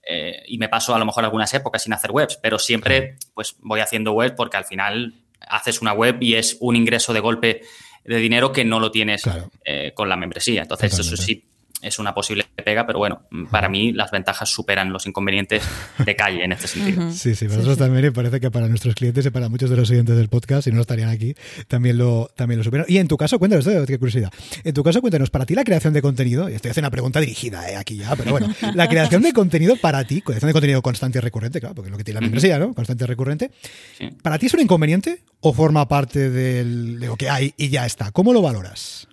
Eh, 0.09 0.45
y 0.47 0.59
me 0.59 0.69
paso 0.69 0.95
a 0.95 1.01
lo 1.01 1.05
mejor 1.05 1.25
algunas 1.25 1.53
épocas 1.53 1.83
sin 1.83 1.93
hacer 1.93 2.13
webs, 2.13 2.39
pero 2.41 2.61
siempre 2.61 3.17
pues 3.35 3.57
voy 3.59 3.81
haciendo 3.81 4.13
webs 4.13 4.35
porque 4.37 4.57
al 4.57 4.65
final 4.65 5.15
haces 5.41 5.81
una 5.83 5.93
web 5.93 6.19
y 6.21 6.35
es 6.35 6.57
un 6.61 6.77
ingreso 6.77 7.13
de 7.13 7.19
golpe 7.19 7.63
de 8.05 8.17
dinero 8.19 8.53
que 8.53 8.65
no 8.65 8.79
lo 8.79 8.93
tienes 8.93 9.23
Claro. 9.23 9.51
eh, 9.65 9.91
con 9.97 10.09
la 10.09 10.15
membresía. 10.17 10.63
Entonces 10.63 10.97
eso 10.97 11.17
sí 11.17 11.43
es 11.87 11.99
una 11.99 12.15
posible 12.15 12.45
pega, 12.65 12.87
pero 12.87 12.99
bueno, 12.99 13.23
para 13.51 13.69
mí 13.69 13.93
las 13.93 14.11
ventajas 14.11 14.49
superan 14.49 14.93
los 14.93 15.07
inconvenientes 15.07 15.63
de 16.05 16.17
calle 16.17 16.45
en 16.45 16.53
este 16.53 16.67
sentido. 16.69 17.11
Sí, 17.13 17.35
sí, 17.35 17.47
para 17.47 17.59
nosotros 17.59 17.79
también 17.79 18.05
y 18.07 18.11
parece 18.11 18.41
que 18.41 18.51
para 18.51 18.69
nuestros 18.69 18.95
clientes 18.95 19.25
y 19.27 19.31
para 19.31 19.49
muchos 19.49 19.71
de 19.71 19.77
los 19.77 19.91
oyentes 19.91 20.17
del 20.17 20.29
podcast, 20.29 20.65
si 20.65 20.73
no 20.73 20.81
estarían 20.81 21.09
aquí, 21.09 21.35
también 21.69 21.99
lo, 21.99 22.29
también 22.37 22.59
lo 22.59 22.65
superan. 22.65 22.87
Y 22.89 22.99
en 22.99 23.09
tu 23.09 23.17
caso, 23.17 23.39
cuéntanos, 23.39 23.67
esto, 23.67 23.87
qué 23.87 23.99
curiosidad. 23.99 24.31
En 24.65 24.75
tu 24.75 24.83
caso, 24.83 25.01
cuéntanos, 25.01 25.31
para 25.31 25.47
ti 25.47 25.55
la 25.55 25.65
creación 25.65 25.93
de 25.93 26.03
contenido, 26.03 26.49
y 26.49 26.55
estoy 26.55 26.71
haciendo 26.71 26.87
una 26.87 26.91
pregunta 26.93 27.21
dirigida 27.21 27.71
eh, 27.71 27.77
aquí 27.77 27.97
ya, 27.97 28.15
pero 28.17 28.31
bueno, 28.33 28.53
la 28.75 28.89
creación 28.89 29.23
de 29.23 29.33
contenido 29.33 29.77
para 29.77 30.05
ti, 30.05 30.23
creación 30.23 30.49
de 30.49 30.53
contenido 30.53 30.83
constante 30.83 31.19
y 31.19 31.21
recurrente, 31.21 31.61
claro, 31.61 31.75
porque 31.75 31.89
es 31.89 31.93
lo 31.93 31.99
que 31.99 32.05
tiene 32.05 32.17
la 32.21 32.23
membresía, 32.23 32.59
¿no? 32.59 32.75
Constante 32.75 33.05
y 33.05 33.07
recurrente. 33.07 33.51
Sí. 33.99 34.09
¿Para 34.23 34.39
ti 34.39 34.47
es 34.47 34.55
un 34.55 34.61
inconveniente 34.61 35.21
o 35.41 35.53
forma 35.53 35.87
parte 35.89 36.31
del- 36.31 36.99
de 37.01 37.07
lo 37.07 37.17
que 37.17 37.29
hay 37.31 37.55
y 37.57 37.69
ya 37.69 37.87
está? 37.87 38.11
¿Cómo 38.11 38.33
lo 38.33 38.43
valoras? 38.43 39.07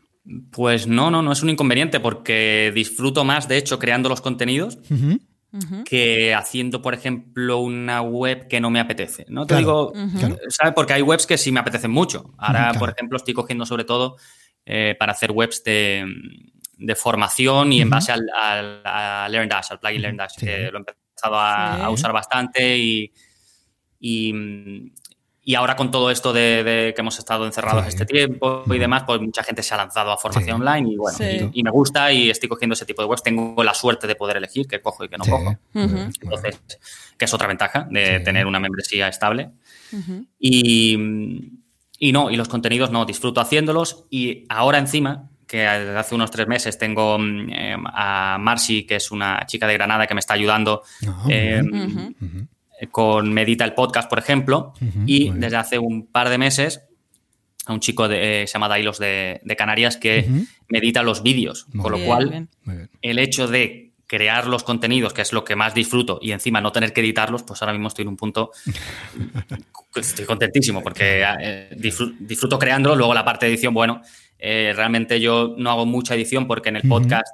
Pues 0.51 0.87
no, 0.87 1.11
no, 1.11 1.21
no 1.21 1.31
es 1.33 1.43
un 1.43 1.49
inconveniente 1.49 1.99
porque 1.99 2.71
disfruto 2.73 3.25
más, 3.25 3.47
de 3.47 3.57
hecho, 3.57 3.77
creando 3.79 4.07
los 4.09 4.21
contenidos 4.21 4.77
que 5.85 6.33
haciendo, 6.33 6.81
por 6.81 6.93
ejemplo, 6.95 7.59
una 7.59 8.01
web 8.01 8.47
que 8.47 8.59
no 8.59 8.71
me 8.71 8.79
apetece. 8.79 9.25
No 9.29 9.45
te 9.45 9.55
Claro, 9.55 9.91
digo. 9.93 10.37
¿sabes? 10.49 10.73
Porque 10.73 10.93
hay 10.93 11.01
webs 11.03 11.27
que 11.27 11.37
sí 11.37 11.51
me 11.51 11.59
apetecen 11.59 11.91
mucho. 11.91 12.33
Ahora, 12.37 12.63
claro. 12.69 12.79
por 12.79 12.89
ejemplo, 12.89 13.17
estoy 13.17 13.33
cogiendo 13.35 13.65
sobre 13.65 13.83
todo 13.83 14.15
eh, 14.65 14.95
para 14.97 15.11
hacer 15.11 15.31
webs 15.31 15.63
de, 15.63 16.05
de 16.77 16.95
formación 16.95 17.71
y 17.73 17.81
en 17.81 17.89
base 17.89 18.11
al, 18.13 18.21
al, 18.35 18.81
a 18.83 19.27
LearnDash, 19.29 19.67
al 19.71 19.79
plugin 19.79 20.01
LearnDash, 20.01 20.31
Sí. 20.37 20.45
que 20.45 20.71
lo 20.71 20.77
he 20.77 20.79
empezado 20.79 21.35
a, 21.39 21.75
Sí. 21.75 21.81
a 21.83 21.89
usar 21.91 22.13
bastante 22.13 22.77
y, 22.77 23.11
y, 23.99 24.33
y 25.45 25.55
ahora 25.55 25.75
con 25.75 25.91
todo 25.91 26.09
esto 26.09 26.31
de, 26.31 26.63
de 26.63 26.93
que 26.95 27.01
hemos 27.01 27.19
estado 27.19 27.45
encerrados 27.45 27.83
Sí. 27.83 27.89
este 27.89 28.05
tiempo 28.05 28.63
y 28.67 28.77
demás, 28.79 29.03
pues 29.05 29.19
mucha 29.19 29.43
gente 29.43 29.61
se 29.61 29.73
ha 29.73 29.77
lanzado 29.77 30.11
a 30.11 30.17
formación 30.17 30.57
Sí. 30.57 30.61
online 30.61 30.89
y 30.93 30.95
bueno, 30.95 31.17
Sí. 31.17 31.49
y, 31.53 31.59
y 31.59 31.63
me 31.63 31.69
gusta 31.71 32.11
y 32.13 32.29
estoy 32.29 32.47
cogiendo 32.49 32.73
ese 32.75 32.85
tipo 32.85 33.01
de 33.01 33.07
webs. 33.09 33.23
Tengo 33.23 33.61
la 33.63 33.73
suerte 33.73 34.07
de 34.07 34.15
poder 34.15 34.37
elegir 34.37 34.67
qué 34.67 34.81
cojo 34.81 35.03
y 35.03 35.09
qué 35.09 35.17
no 35.17 35.25
Sí. 35.25 35.31
cojo. 35.31 35.57
Entonces, 35.73 36.61
que 37.17 37.25
es 37.25 37.33
otra 37.33 37.47
ventaja 37.47 37.87
de 37.91 38.19
Sí. 38.19 38.23
tener 38.23 38.47
una 38.47 38.59
membresía 38.59 39.07
estable. 39.09 39.49
Y, 40.39 40.97
y 41.99 42.11
no, 42.11 42.29
y 42.31 42.35
los 42.35 42.47
contenidos 42.47 42.91
no, 42.91 43.05
disfruto 43.05 43.41
haciéndolos 43.41 44.05
y 44.09 44.45
ahora 44.49 44.77
encima, 44.77 45.29
que 45.47 45.57
desde 45.59 45.97
hace 45.97 46.15
unos 46.15 46.31
tres 46.31 46.47
meses 46.47 46.77
tengo 46.79 47.19
mm, 47.19 47.49
eh, 47.51 47.75
a 47.93 48.37
Marcy, 48.39 48.85
que 48.85 48.95
es 48.95 49.11
una 49.11 49.45
chica 49.45 49.67
de 49.67 49.73
Granada 49.73 50.07
que 50.07 50.13
me 50.15 50.19
está 50.19 50.33
ayudando 50.33 50.83
eh. 51.29 51.61
Ujú. 51.63 52.47
Con 52.91 53.33
Medita 53.33 53.63
el 53.65 53.73
podcast, 53.73 54.09
por 54.09 54.19
ejemplo, 54.19 54.73
y 55.05 55.29
desde 55.31 55.57
hace 55.57 55.79
un 55.79 56.07
par 56.07 56.29
de 56.29 56.37
meses 56.37 56.81
a 57.65 57.71
un 57.73 57.79
chico 57.79 58.07
de, 58.09 58.43
eh, 58.43 58.47
se 58.47 58.53
llama 58.53 58.67
Dailos 58.67 58.99
de, 58.99 59.39
de 59.43 59.55
Canarias 59.55 59.95
que 59.95 60.25
Ujú. 60.29 60.45
medita 60.67 61.01
los 61.01 61.23
vídeos, 61.23 61.65
Muy 61.71 61.81
con 61.83 61.91
lo 61.93 61.97
bien, 61.97 62.07
cual 62.09 62.29
bien. 62.65 62.89
El 63.01 63.19
hecho 63.19 63.47
de 63.47 63.93
crear 64.05 64.47
los 64.47 64.63
contenidos, 64.63 65.13
que 65.13 65.21
es 65.21 65.31
lo 65.31 65.43
que 65.45 65.55
más 65.55 65.73
disfruto, 65.73 66.19
y 66.21 66.31
encima 66.33 66.59
no 66.61 66.71
tener 66.73 66.91
que 66.91 66.99
editarlos, 67.01 67.43
pues 67.43 67.61
ahora 67.61 67.71
mismo 67.73 67.87
estoy 67.87 68.03
en 68.03 68.09
un 68.09 68.17
punto 68.17 68.51
estoy 69.95 70.25
contentísimo 70.25 70.81
porque 70.81 71.23
eh, 71.39 71.69
disfr- 71.77 72.15
disfruto 72.19 72.59
creándolo, 72.59 72.95
luego 72.95 73.13
la 73.13 73.23
parte 73.25 73.45
de 73.45 73.53
edición, 73.53 73.73
bueno, 73.73 74.01
eh, 74.39 74.73
realmente 74.75 75.19
yo 75.19 75.55
no 75.57 75.69
hago 75.71 75.85
mucha 75.85 76.15
edición 76.15 76.47
porque 76.47 76.69
en 76.69 76.75
el 76.77 76.87
podcast 76.87 77.27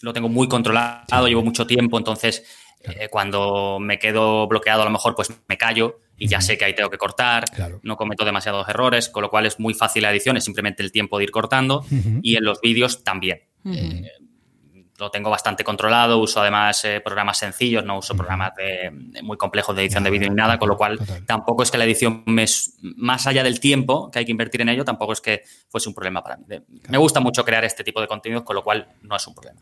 lo 0.00 0.12
tengo 0.12 0.28
muy 0.28 0.48
controlado, 0.48 1.26
llevo 1.28 1.42
mucho 1.42 1.66
tiempo, 1.66 1.98
entonces 1.98 2.44
eh, 2.84 3.08
cuando 3.10 3.78
me 3.80 3.98
quedo 3.98 4.46
bloqueado 4.48 4.82
a 4.82 4.84
lo 4.84 4.90
mejor 4.90 5.14
pues 5.14 5.30
me 5.48 5.56
callo 5.58 6.00
y 6.16 6.28
ya 6.28 6.40
sé 6.40 6.56
que 6.56 6.64
ahí 6.64 6.74
tengo 6.74 6.90
que 6.90 6.98
cortar, 6.98 7.44
Claro. 7.50 7.80
no 7.82 7.96
cometo 7.96 8.24
demasiados 8.24 8.68
errores, 8.68 9.08
con 9.08 9.22
lo 9.22 9.30
cual 9.30 9.46
es 9.46 9.58
muy 9.58 9.74
fácil 9.74 10.02
la 10.02 10.10
edición, 10.12 10.36
es 10.36 10.44
simplemente 10.44 10.82
el 10.82 10.92
tiempo 10.92 11.18
de 11.18 11.24
ir 11.24 11.30
cortando 11.30 11.84
y 12.22 12.36
en 12.36 12.44
los 12.44 12.60
vídeos 12.60 13.02
también. 13.02 13.42
Eh, 13.64 14.06
lo 14.98 15.10
tengo 15.10 15.30
bastante 15.30 15.64
controlado, 15.64 16.18
uso 16.18 16.40
además 16.40 16.84
eh, 16.84 17.00
programas 17.00 17.38
sencillos, 17.38 17.84
no 17.84 17.98
uso 17.98 18.14
programas 18.14 18.52
de- 18.56 18.90
de 18.92 19.22
muy 19.22 19.36
complejos 19.36 19.74
de 19.74 19.82
edición 19.82 20.04
Ya, 20.04 20.10
de 20.10 20.10
vídeo 20.18 20.28
ni 20.28 20.36
nada, 20.36 20.58
con 20.58 20.68
lo 20.68 20.76
cual 20.76 20.98
total. 20.98 21.24
tampoco 21.26 21.62
es 21.62 21.70
que 21.70 21.78
la 21.78 21.84
edición 21.84 22.22
me 22.26 22.44
es, 22.44 22.76
más 22.82 23.26
allá 23.26 23.42
del 23.42 23.58
tiempo 23.58 24.10
que 24.10 24.20
hay 24.20 24.24
que 24.24 24.30
invertir 24.30 24.60
en 24.60 24.68
ello, 24.68 24.84
tampoco 24.84 25.12
es 25.12 25.20
que 25.20 25.42
fuese 25.68 25.88
un 25.88 25.94
problema 25.94 26.22
para 26.22 26.36
mí. 26.36 26.44
De- 26.46 26.62
Me 26.88 26.98
gusta 26.98 27.20
mucho 27.20 27.44
crear 27.44 27.64
este 27.64 27.82
tipo 27.84 28.00
de 28.00 28.06
contenidos, 28.06 28.44
con 28.44 28.54
lo 28.54 28.62
cual 28.62 28.86
no 29.02 29.16
es 29.16 29.26
un 29.26 29.34
problema. 29.34 29.60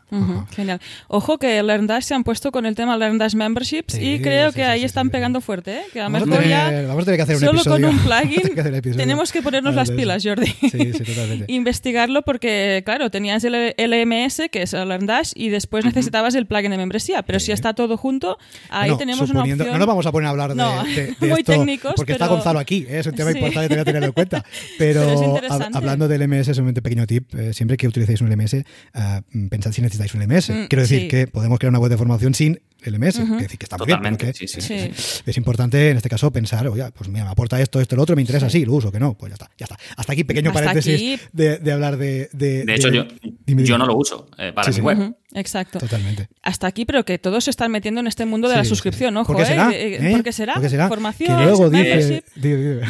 Genial. 0.53 0.79
Ojo 1.07 1.37
que 1.39 1.63
LearnDash 1.63 2.03
se 2.03 2.13
han 2.13 2.23
puesto 2.23 2.51
con 2.51 2.65
el 2.65 2.75
tema 2.75 2.97
LearnDash 2.97 3.33
Memberships 3.35 3.93
Sí, 3.93 4.15
y 4.15 4.21
creo 4.21 4.49
sí, 4.51 4.55
que 4.57 4.61
sí, 4.63 4.67
ahí 4.69 4.79
sí, 4.81 4.85
están 4.85 5.07
sí. 5.07 5.11
pegando 5.11 5.41
fuerte, 5.41 5.79
¿eh? 5.79 5.83
que 5.93 6.01
a 6.01 6.09
lo 6.09 6.19
Vamos 6.19 6.29
ya 6.47 6.67
tener, 6.67 6.87
vamos 6.87 7.01
a 7.01 7.05
tener 7.05 7.17
que 7.17 7.23
hacer 7.23 7.35
un 7.37 7.41
solo 7.41 7.51
episodio. 7.61 7.87
con 7.87 7.95
un 7.95 8.01
que 8.55 8.71
plugin 8.81 8.97
tenemos 8.97 9.31
que 9.31 9.41
ponernos 9.41 9.73
las 9.75 9.89
pilas. 9.91 10.23
Jordi. 10.23 10.47
Sí, 10.47 10.93
sí, 10.93 11.03
totalmente. 11.03 11.45
Investigarlo 11.51 12.21
porque, 12.23 12.81
claro, 12.85 13.09
tenías 13.09 13.43
el 13.43 13.73
LMS, 13.77 14.49
que 14.51 14.63
es 14.63 14.73
el 14.73 14.91
Y 15.35 15.49
después 15.49 15.85
necesitabas 15.85 16.35
el 16.35 16.45
plugin 16.45 16.71
de 16.71 16.77
membresía, 16.77 17.21
pero 17.23 17.39
si 17.39 17.51
está 17.51 17.73
todo 17.73 17.97
junto, 17.97 18.37
ahí 18.69 18.95
tenemos 18.97 19.29
una 19.29 19.41
opción. 19.41 19.57
No 19.59 19.77
nos 19.77 19.87
vamos 19.87 20.05
a 20.05 20.11
poner 20.11 20.27
a 20.27 20.29
hablar 20.31 20.49
de, 20.51 20.55
No, 20.55 20.83
de- 20.83 20.91
de 20.91 21.15
muy 21.29 21.39
esto, 21.39 21.51
técnicos, 21.53 21.93
porque 21.95 22.13
está 22.13 22.27
Gonzalo 22.27 22.59
aquí, 22.59 22.85
¿eh? 22.89 22.99
es 22.99 23.07
un 23.07 23.15
tema 23.15 23.31
Sí. 23.31 23.37
importante 23.37 23.67
que 23.67 23.73
tengo 23.75 23.81
que 23.85 23.89
tenerlo 23.89 24.07
en 24.07 24.13
cuenta. 24.13 24.43
Pero, 24.77 25.01
Pero 25.01 25.13
es 25.13 25.19
hab- 25.21 25.29
interesante. 25.35 25.77
hablando 25.77 26.07
del 26.07 26.21
LMS, 26.21 26.45
solamente 26.53 26.81
pequeño 26.81 27.05
tip, 27.07 27.33
eh, 27.35 27.53
siempre 27.53 27.77
que 27.77 27.87
utilicéis 27.87 28.21
un 28.21 28.29
LMS, 28.29 28.63
ah, 28.93 29.21
pensad 29.49 29.71
si 29.71 29.81
necesitáis 29.81 30.13
un 30.13 30.21
LMS. 30.21 30.49
Mm, 30.49 30.65
Quiero 30.67 30.81
decir 30.81 31.01
sí. 31.01 31.07
que 31.07 31.27
podemos 31.27 31.59
crear 31.59 31.69
una 31.69 31.79
web 31.79 31.89
de 31.91 31.97
formación 31.97 32.33
sin 32.33 32.59
LMS, 32.83 33.19
Ujú. 33.19 33.37
que 33.37 33.43
decir 33.43 33.59
que 33.59 33.65
está 33.65 33.77
muy 33.77 33.85
bien, 33.87 33.99
pero 34.01 34.17
Totalmente, 34.17 34.39
que 34.39 34.47
sí, 34.47 34.61
sí. 34.61 34.91
Sí. 34.93 35.21
es 35.25 35.37
importante 35.37 35.89
en 35.91 35.97
este 35.97 36.09
caso 36.09 36.31
pensar, 36.31 36.67
oye, 36.67 36.89
pues 36.93 37.09
mira, 37.09 37.25
me 37.25 37.31
aporta 37.31 37.59
esto, 37.61 37.79
esto, 37.79 37.95
lo 37.95 38.03
otro, 38.03 38.15
me 38.15 38.21
interesa, 38.21 38.49
sí, 38.49 38.65
lo 38.65 38.73
uso, 38.73 38.91
que 38.91 38.99
no, 38.99 39.15
pues 39.17 39.29
ya 39.31 39.33
está, 39.35 39.51
ya 39.57 39.65
está. 39.65 39.77
Hasta 39.97 40.13
aquí, 40.13 40.23
pequeño 40.23 40.49
Hasta 40.49 40.59
paréntesis 40.61 40.95
aquí. 40.95 41.19
De, 41.33 41.57
de 41.59 41.71
hablar 41.71 41.97
de... 41.97 42.29
De, 42.33 42.65
De 42.65 42.75
hecho, 42.75 42.89
de- 42.89 42.97
yo, 42.97 43.05
dime, 43.45 43.63
yo 43.63 43.77
no 43.77 43.85
lo 43.85 43.95
uso 43.95 44.27
eh, 44.37 44.51
para 44.53 44.65
Sí, 44.65 44.71
mi 44.71 44.75
sí. 44.75 44.81
web. 44.99 45.15
Exacto. 45.33 45.79
Totalmente. 45.79 46.27
Hasta 46.43 46.67
aquí, 46.67 46.85
pero 46.85 47.05
que 47.05 47.17
todos 47.17 47.43
se 47.45 47.49
están 47.51 47.71
metiendo 47.71 48.01
en 48.01 48.07
este 48.07 48.25
mundo 48.25 48.49
de 48.49 48.57
la 48.57 48.65
suscripción, 48.65 49.13
sí. 49.13 49.17
ojo, 49.19 49.27
¿Por 49.33 49.37
qué 49.37 49.43
¿eh? 49.43 49.45
será? 49.45 49.71
Eh, 49.71 50.09
¿Eh? 50.09 50.11
¿Por 50.11 50.23
qué 50.23 50.31
será? 50.33 50.53
¿Por 50.53 50.63
qué 50.63 50.69
será? 50.69 50.87
Formación, 50.89 51.37
Que 51.37 51.43
luego 51.45 51.69
dice... 51.69 52.23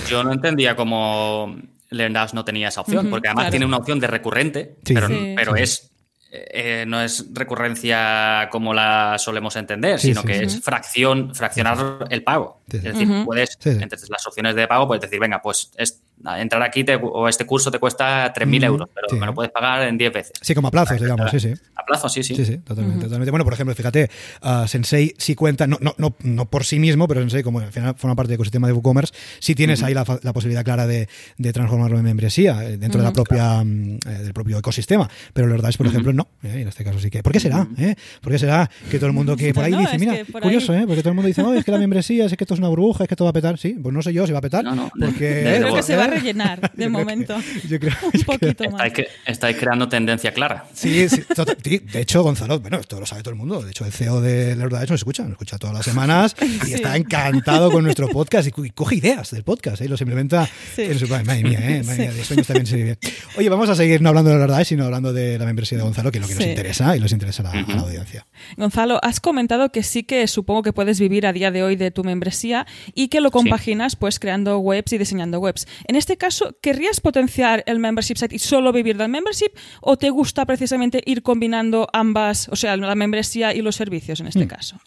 Yo 0.09 0.23
no 0.23 0.31
entendía 0.33 0.75
cómo 0.75 1.55
LearnDash 1.89 2.33
no 2.33 2.45
tenía 2.45 2.69
esa 2.69 2.81
opción, 2.81 3.09
porque 3.09 3.27
además 3.27 3.43
claro. 3.43 3.51
tiene 3.51 3.65
una 3.65 3.77
opción 3.77 3.99
de 3.99 4.07
recurrente, 4.07 4.75
Sí. 4.85 4.93
pero, 4.93 5.07
Sí. 5.09 5.33
pero 5.35 5.55
Sí. 5.57 5.61
es 5.63 5.90
eh, 6.33 6.85
no 6.87 7.01
es 7.01 7.25
recurrencia 7.33 8.47
como 8.51 8.73
la 8.73 9.17
solemos 9.19 9.55
entender, 9.57 9.99
Sí, 9.99 10.09
sino 10.09 10.21
sí, 10.21 10.27
que 10.27 10.33
sí. 10.35 10.43
es 10.45 10.61
fracción, 10.61 11.35
fraccionar 11.35 12.07
el 12.09 12.23
pago. 12.23 12.61
Sí, 12.69 12.79
sí. 12.79 12.87
Es 12.87 12.93
decir, 12.93 13.25
puedes, 13.25 13.57
Sí, 13.59 13.73
sí. 13.73 13.79
entre 13.81 13.99
las 14.09 14.25
opciones 14.27 14.55
de 14.55 14.67
pago, 14.67 14.87
puedes 14.87 15.01
decir, 15.01 15.19
venga, 15.19 15.41
pues 15.41 15.71
es- 15.77 16.01
entrar 16.37 16.61
aquí 16.63 16.83
te- 16.83 16.95
o 17.01 17.27
este 17.27 17.45
curso 17.45 17.71
te 17.71 17.79
cuesta 17.79 18.31
3.000 18.33 18.63
Ujú, 18.63 18.65
euros, 18.73 18.89
pero 18.93 19.07
sí. 19.09 19.15
me 19.17 19.25
lo 19.25 19.33
puedes 19.33 19.51
pagar 19.51 19.87
en 19.87 19.97
10 19.97 20.13
veces. 20.13 20.33
Sí, 20.41 20.53
como 20.55 20.67
a 20.67 20.71
plazos, 20.71 20.97
digamos, 21.01 21.29
sí, 21.31 21.39
sí. 21.39 21.53
A 21.75 21.85
plazo, 21.85 22.09
sí, 22.09 22.23
sí. 22.23 22.35
Sí, 22.35 22.45
sí, 22.45 22.57
totalmente, 22.59 23.05
totalmente. 23.05 23.31
Bueno, 23.31 23.43
por 23.43 23.53
ejemplo, 23.53 23.73
fíjate, 23.75 24.09
ah, 24.41 24.65
Sensei 24.67 25.13
sí 25.17 25.35
cuenta, 25.35 25.67
no, 25.67 25.77
no, 25.81 25.93
no, 25.97 26.15
no 26.23 26.45
por 26.49 26.63
sí 26.63 26.79
mismo, 26.79 27.07
pero 27.07 27.21
Sensei, 27.21 27.43
como 27.43 27.59
al 27.59 27.71
final 27.71 27.95
forma 27.95 28.15
parte 28.15 28.29
del 28.29 28.35
ecosistema 28.35 28.67
de 28.67 28.73
WooCommerce, 28.73 29.13
sí 29.39 29.55
tienes 29.55 29.81
ahí 29.83 29.93
la, 29.93 30.05
fa- 30.05 30.19
la 30.21 30.33
posibilidad 30.33 30.63
clara 30.63 30.85
de, 30.87 31.07
de 31.37 31.53
transformarlo 31.53 31.97
en 31.97 32.03
membresía 32.03 32.63
eh, 32.65 32.77
dentro 32.77 32.99
de 33.01 33.05
la 33.07 33.13
propia, 33.13 33.63
mm, 33.63 33.99
eh, 34.05 34.09
del 34.23 34.33
propio 34.33 34.57
ecosistema. 34.59 35.09
Pero 35.33 35.47
los 35.47 35.61
DAX, 35.61 35.77
por 35.77 35.87
ejemplo, 35.87 36.13
no. 36.13 36.27
eh, 36.43 36.61
en 36.61 36.67
este 36.67 36.83
caso 36.83 36.99
sí 36.99 37.09
que. 37.09 37.23
¿Por 37.23 37.31
qué 37.33 37.39
será? 37.39 37.67
eh? 37.77 37.95
¿Por 38.21 38.31
qué 38.31 38.39
será 38.39 38.69
que 38.89 38.97
todo 38.97 39.07
el 39.07 39.13
mundo 39.13 39.35
que 39.35 39.53
por 39.53 39.63
ahí 39.63 39.75
dice, 39.75 39.97
mira, 39.97 40.15
curioso, 40.41 40.73
ahí- 40.73 40.79
¿eh? 40.83 40.83
Porque 40.87 41.01
todo 41.01 41.09
el 41.09 41.15
mundo 41.15 41.27
dice, 41.27 41.41
no, 41.43 41.53
es 41.53 41.65
que 41.65 41.71
la 41.71 41.77
membresía, 41.77 42.25
es 42.25 42.35
que 42.37 42.43
esto 42.43 42.53
es 42.53 42.59
una 42.59 42.69
burbuja, 42.69 43.03
es 43.03 43.07
que 43.07 43.13
esto 43.15 43.23
va 43.23 43.31
a 43.31 43.33
petar. 43.33 43.57
Sí, 43.57 43.75
pues 43.81 43.93
no 43.93 44.01
sé 44.01 44.13
yo 44.13 44.25
si 44.27 44.33
va 44.33 44.39
a 44.39 44.41
petar. 44.41 44.63
No, 44.63 44.75
no, 44.75 44.91
porque, 44.99 45.55
Creo 45.61 45.73
que 45.75 45.83
se 45.83 45.95
va 45.95 46.05
a. 46.05 46.10
rellenar 46.11 46.61
de 46.61 46.67
Yo 46.67 46.73
creo 46.75 46.85
que- 46.85 46.89
momento. 46.89 47.37
yo 47.69 47.79
creo 47.79 47.93
Un 48.13 48.21
poquito 48.23 48.63
más. 48.65 48.85
Estáis, 48.87 48.93
cre- 48.93 49.07
estáis 49.25 49.57
creando 49.57 49.89
tendencia 49.89 50.33
clara. 50.33 50.65
Sí, 50.73 51.09
sí, 51.09 51.23
de 51.63 52.01
hecho, 52.01 52.21
Gonzalo, 52.23 52.59
bueno, 52.59 52.77
esto 52.79 52.99
lo 52.99 53.05
sabe 53.05 53.23
todo 53.23 53.31
el 53.33 53.37
mundo. 53.39 53.61
De 53.61 53.71
hecho, 53.71 53.85
el 53.85 53.91
CEO 53.91 54.21
de 54.21 54.55
Lord 54.55 54.73
nos 54.73 54.91
escucha, 54.91 55.23
nos 55.23 55.31
escucha 55.31 55.57
todas 55.57 55.75
las 55.75 55.85
semanas 55.85 56.35
y 56.41 56.59
Sí. 56.65 56.73
está 56.75 56.95
encantado 56.95 57.71
con 57.71 57.83
nuestro 57.83 58.07
podcast 58.09 58.47
y, 58.47 58.51
coge 58.71 58.95
ideas 58.95 59.31
del 59.31 59.43
podcast 59.43 59.81
¿eh? 59.81 59.85
y 59.85 59.87
los 59.87 59.99
implementa 60.01 60.47
Sí. 60.75 60.83
en 60.83 60.99
su 60.99 61.07
Madre 61.07 61.43
mía, 61.43 61.59
¿eh? 61.59 61.83
Madre 61.83 61.95
Sí. 61.95 62.01
mía, 62.01 62.11
de 62.13 62.23
sueños 62.23 62.47
también 62.47 62.65
se 62.65 62.75
vive. 62.75 62.97
Oye, 63.37 63.49
vamos 63.49 63.69
a 63.69 63.75
seguir 63.75 64.01
no 64.01 64.09
hablando 64.09 64.29
de 64.31 64.37
Lord 64.37 64.65
sino 64.65 64.85
hablando 64.85 65.13
de 65.13 65.37
la 65.39 65.45
membresía 65.45 65.77
de 65.77 65.83
Gonzalo, 65.83 66.11
que 66.11 66.17
es 66.17 66.21
lo 66.21 66.27
que 66.27 66.35
nos 66.35 66.45
interesa 66.45 66.95
y 66.95 66.99
nos 66.99 67.11
interesa 67.11 67.41
a 67.41 67.53
la, 67.55 67.61
a 67.61 67.75
la 67.75 67.81
audiencia. 67.81 68.25
Gonzalo, 68.57 68.99
has 69.03 69.19
comentado 69.19 69.71
que 69.71 69.83
sí 69.83 70.03
que 70.03 70.27
supongo 70.27 70.61
que 70.63 70.73
puedes 70.73 70.99
vivir 70.99 71.25
a 71.25 71.33
día 71.33 71.51
de 71.51 71.63
hoy 71.63 71.75
de 71.75 71.91
tu 71.91 72.03
membresía 72.03 72.65
y 72.93 73.07
que 73.07 73.21
lo 73.21 73.31
compaginas 73.31 73.95
pues 73.95 74.19
creando 74.19 74.57
webs 74.59 74.93
y 74.93 74.97
diseñando 74.97 75.39
webs. 75.39 75.67
En 75.87 75.95
este 76.01 76.17
caso, 76.17 76.57
¿querrías 76.61 76.99
potenciar 76.99 77.63
el 77.65 77.79
membership 77.79 78.17
site 78.17 78.35
y 78.35 78.39
solo 78.39 78.73
vivir 78.73 78.97
del 78.97 79.07
membership 79.09 79.51
o 79.81 79.97
te 79.97 80.09
gusta 80.09 80.45
precisamente 80.45 81.01
ir 81.05 81.21
combinando 81.23 81.87
ambas, 81.93 82.49
o 82.49 82.55
sea, 82.55 82.75
la 82.75 82.95
membresía 82.95 83.53
y 83.53 83.61
los 83.61 83.75
servicios 83.75 84.19
en 84.19 84.25
Mm. 84.25 84.29
este 84.29 84.47
caso? 84.47 84.77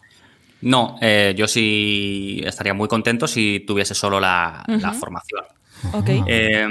No, 0.61 0.97
eh, 1.01 1.33
yo 1.37 1.47
sí 1.47 2.41
estaría 2.43 2.73
muy 2.73 2.87
contento 2.87 3.27
si 3.27 3.63
tuviese 3.67 3.93
solo 3.93 4.19
la, 4.19 4.63
formación. 4.99 5.43
Ok. 5.93 6.09
Eh, 6.27 6.67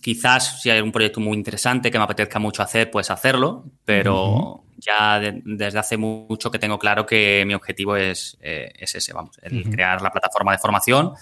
quizás 0.00 0.60
si 0.60 0.68
hay 0.70 0.80
un 0.80 0.92
proyecto 0.92 1.20
muy 1.20 1.36
interesante 1.36 1.90
que 1.90 1.98
me 1.98 2.04
apetezca 2.04 2.38
mucho 2.38 2.62
hacer, 2.62 2.90
pues 2.90 3.10
hacerlo, 3.10 3.64
pero 3.84 4.62
ya 4.84 5.20
de- 5.20 5.40
desde 5.44 5.78
hace 5.78 5.96
mucho 5.96 6.50
que 6.50 6.58
tengo 6.58 6.78
claro 6.78 7.06
que 7.06 7.44
mi 7.46 7.54
objetivo 7.54 7.96
es, 7.96 8.36
eh, 8.40 8.70
es 8.78 8.94
ese, 8.94 9.12
vamos, 9.12 9.36
el 9.42 9.62
crear 9.70 10.02
la 10.02 10.10
plataforma 10.10 10.52
de 10.52 10.58
formación 10.58 11.12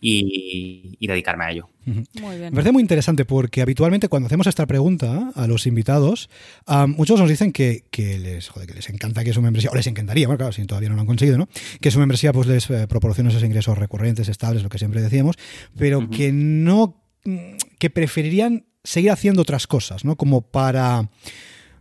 y, 0.00 0.96
y 1.00 1.06
dedicarme 1.06 1.44
a 1.44 1.50
ello. 1.50 1.68
Muy 1.84 2.02
Me 2.20 2.36
bien. 2.38 2.52
parece 2.52 2.72
muy 2.72 2.82
interesante 2.82 3.24
porque 3.24 3.62
habitualmente 3.62 4.08
cuando 4.08 4.26
hacemos 4.26 4.46
esta 4.48 4.66
pregunta 4.66 5.30
a 5.34 5.46
los 5.46 5.66
invitados, 5.66 6.28
ah, 6.66 6.86
muchos 6.86 7.18
nos 7.20 7.28
dicen 7.28 7.52
que, 7.52 7.84
que 7.90 8.18
les, 8.18 8.48
joder, 8.48 8.68
que 8.68 8.74
les 8.74 8.88
encanta 8.90 9.22
que 9.24 9.32
su 9.32 9.40
membresía, 9.40 9.70
o 9.70 9.74
les 9.74 9.86
encantaría, 9.86 10.26
bueno, 10.26 10.38
claro, 10.38 10.52
si 10.52 10.64
todavía 10.66 10.88
no 10.88 10.96
lo 10.96 11.02
han 11.02 11.06
conseguido, 11.06 11.38
¿no? 11.38 11.48
Que 11.80 11.90
su 11.90 11.98
membresía 12.00 12.32
pues 12.32 12.46
les 12.48 12.68
eh, 12.70 12.86
proporcione 12.88 13.30
esos 13.30 13.42
ingresos 13.44 13.78
recurrentes, 13.78 14.28
estables, 14.28 14.62
lo 14.62 14.68
que 14.68 14.78
siempre 14.78 15.00
decíamos, 15.00 15.36
pero 15.78 16.10
que 16.10 16.32
no, 16.32 17.02
mm, 17.24 17.56
que 17.78 17.88
preferirían 17.90 18.66
seguir 18.82 19.10
haciendo 19.12 19.42
otras 19.42 19.66
cosas, 19.66 20.04
¿no? 20.04 20.16
Como 20.16 20.42
para... 20.42 21.08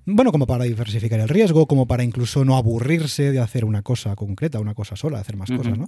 Bueno, 0.06 0.32
como 0.32 0.46
para 0.46 0.66
diversificar 0.66 1.20
el 1.20 1.28
riesgo, 1.30 1.66
como 1.68 1.88
para 1.88 2.04
incluso 2.04 2.46
no 2.46 2.58
aburrirse 2.58 3.32
de 3.32 3.40
hacer 3.40 3.66
una 3.66 3.82
cosa 3.82 4.16
concreta, 4.16 4.60
una 4.60 4.74
cosa 4.76 4.96
sola, 4.96 5.20
hacer 5.20 5.36
más 5.36 5.50
cosas, 5.52 5.78
¿no? 5.78 5.88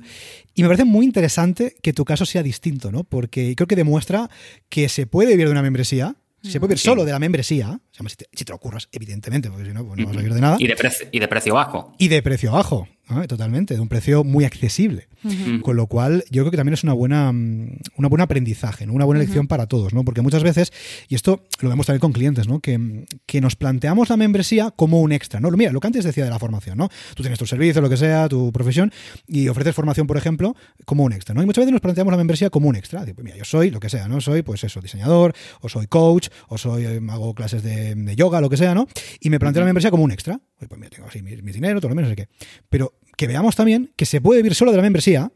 Y 0.56 0.64
me 0.64 0.68
parece 0.68 0.86
muy 0.86 1.06
interesante 1.06 1.76
que 1.82 1.94
tu 1.94 2.04
caso 2.04 2.26
sea 2.26 2.42
distinto, 2.44 2.92
¿no? 2.92 3.04
Porque 3.04 3.54
creo 3.56 3.68
que 3.68 3.76
demuestra 3.76 4.30
que 4.70 4.90
se 4.90 5.06
puede 5.06 5.32
vivir 5.32 5.46
de 5.46 5.52
una 5.52 5.62
membresía, 5.62 6.16
se 6.42 6.60
puede 6.60 6.70
vivir 6.72 6.80
Sí. 6.80 6.86
solo 6.86 7.06
de 7.06 7.12
la 7.12 7.20
membresía, 7.20 7.70
o 7.70 7.94
sea, 7.94 8.10
si, 8.10 8.16
te, 8.16 8.26
si 8.34 8.44
te 8.46 8.52
lo 8.52 8.56
ocurras, 8.56 8.88
evidentemente, 8.92 9.50
porque 9.50 9.66
si 9.66 9.74
no, 9.74 9.86
pues 9.86 10.00
no 10.00 10.06
vas 10.08 10.16
a 10.16 10.20
vivir 10.20 10.34
de 10.34 10.42
nada, 10.42 10.58
Y 10.60 10.68
de, 10.68 10.76
y 11.12 11.20
de 11.20 11.28
precio 11.28 11.54
bajo. 11.54 11.94
y 11.98 12.08
de 12.08 12.22
precio 12.24 12.52
bajo. 12.54 12.88
¿No? 13.10 13.26
totalmente, 13.28 13.74
de 13.74 13.80
un 13.80 13.88
precio 13.88 14.24
muy 14.24 14.46
accesible. 14.46 15.08
Con 15.62 15.76
lo 15.76 15.88
cual, 15.88 16.24
yo 16.30 16.44
creo 16.44 16.52
que 16.52 16.58
también 16.58 16.74
es 16.74 16.84
una 16.84 16.94
buena, 16.94 17.34
mm, 17.34 17.80
una 17.98 18.08
buen 18.08 18.22
aprendizaje, 18.22 18.86
¿no? 18.86 18.94
una 18.94 19.04
buena 19.04 19.20
lección 19.20 19.48
para 19.48 19.66
todos, 19.66 19.94
¿no? 19.94 20.06
Porque 20.06 20.22
muchas 20.22 20.44
veces, 20.44 20.72
y 21.10 21.16
esto 21.16 21.44
lo 21.60 21.70
vemos 21.70 21.86
también 21.86 22.00
con 22.00 22.14
clientes, 22.14 22.48
¿no? 22.48 22.62
Que, 22.62 23.06
que 23.26 23.42
nos 23.42 23.56
planteamos 23.56 24.10
la 24.10 24.16
membresía 24.16 24.72
como 24.72 25.02
un 25.02 25.12
extra, 25.12 25.40
¿no? 25.40 25.52
Mira, 25.52 25.72
lo 25.72 25.80
que 25.80 25.88
antes 25.88 26.06
decía 26.06 26.24
de 26.24 26.30
la 26.30 26.40
formación, 26.40 26.78
¿no? 26.78 26.90
Tú 27.16 27.24
tienes 27.24 27.40
tu 27.40 27.46
servicio, 27.46 27.82
lo 27.82 27.90
que 27.90 27.98
sea, 27.98 28.30
tu 28.30 28.52
profesión, 28.52 28.94
y 29.28 29.50
ofreces 29.50 29.76
formación, 29.76 30.08
por 30.08 30.18
ejemplo, 30.18 30.56
como 30.86 31.04
un 31.04 31.12
extra, 31.12 31.34
¿no? 31.34 31.44
Y 31.44 31.46
muchas 31.46 31.64
veces 31.64 31.74
nos 31.74 31.82
planteamos 31.82 32.12
la 32.12 32.18
membresía 32.18 32.50
como 32.50 32.70
un 32.70 32.76
extra. 32.76 33.04
Digo, 33.04 33.22
mira, 33.24 33.36
yo 33.36 33.44
soy 33.44 33.72
lo 33.72 33.80
que 33.80 33.90
sea, 33.90 34.08
¿no? 34.08 34.22
Soy, 34.22 34.44
pues 34.44 34.64
eso, 34.64 34.80
diseñador, 34.80 35.34
o 35.62 35.68
soy 35.68 35.88
coach, 35.88 36.30
o 36.48 36.58
soy, 36.58 36.86
eh, 36.86 37.02
hago 37.10 37.34
clases 37.34 37.64
de, 37.64 37.96
de 37.96 38.16
yoga, 38.16 38.40
lo 38.40 38.50
que 38.50 38.58
sea, 38.58 38.74
¿no? 38.74 38.88
Y 39.20 39.30
me 39.30 39.40
planteo 39.40 39.62
la 39.62 39.66
membresía 39.66 39.92
como 39.92 40.04
un 40.04 40.12
extra. 40.12 40.40
Oye, 40.60 40.68
pues 40.68 40.80
mira, 40.80 40.90
tengo 40.90 41.08
así 41.08 41.22
mi, 41.22 41.36
mi 41.42 41.52
dinero, 41.52 41.80
todo 41.80 41.90
lo 41.90 41.96
menos, 41.96 42.10
no 42.10 42.16
sé 42.16 42.24
qué. 42.24 42.30
Pero 42.70 42.94
que 43.18 43.28
veamos 43.28 43.56
también 43.56 43.92
que 43.98 44.06
se 44.06 44.22
puede 44.22 44.40
vivir 44.42 44.56
solo 44.56 44.72
de 44.72 44.78
la 44.78 44.84
membresía 44.84 45.32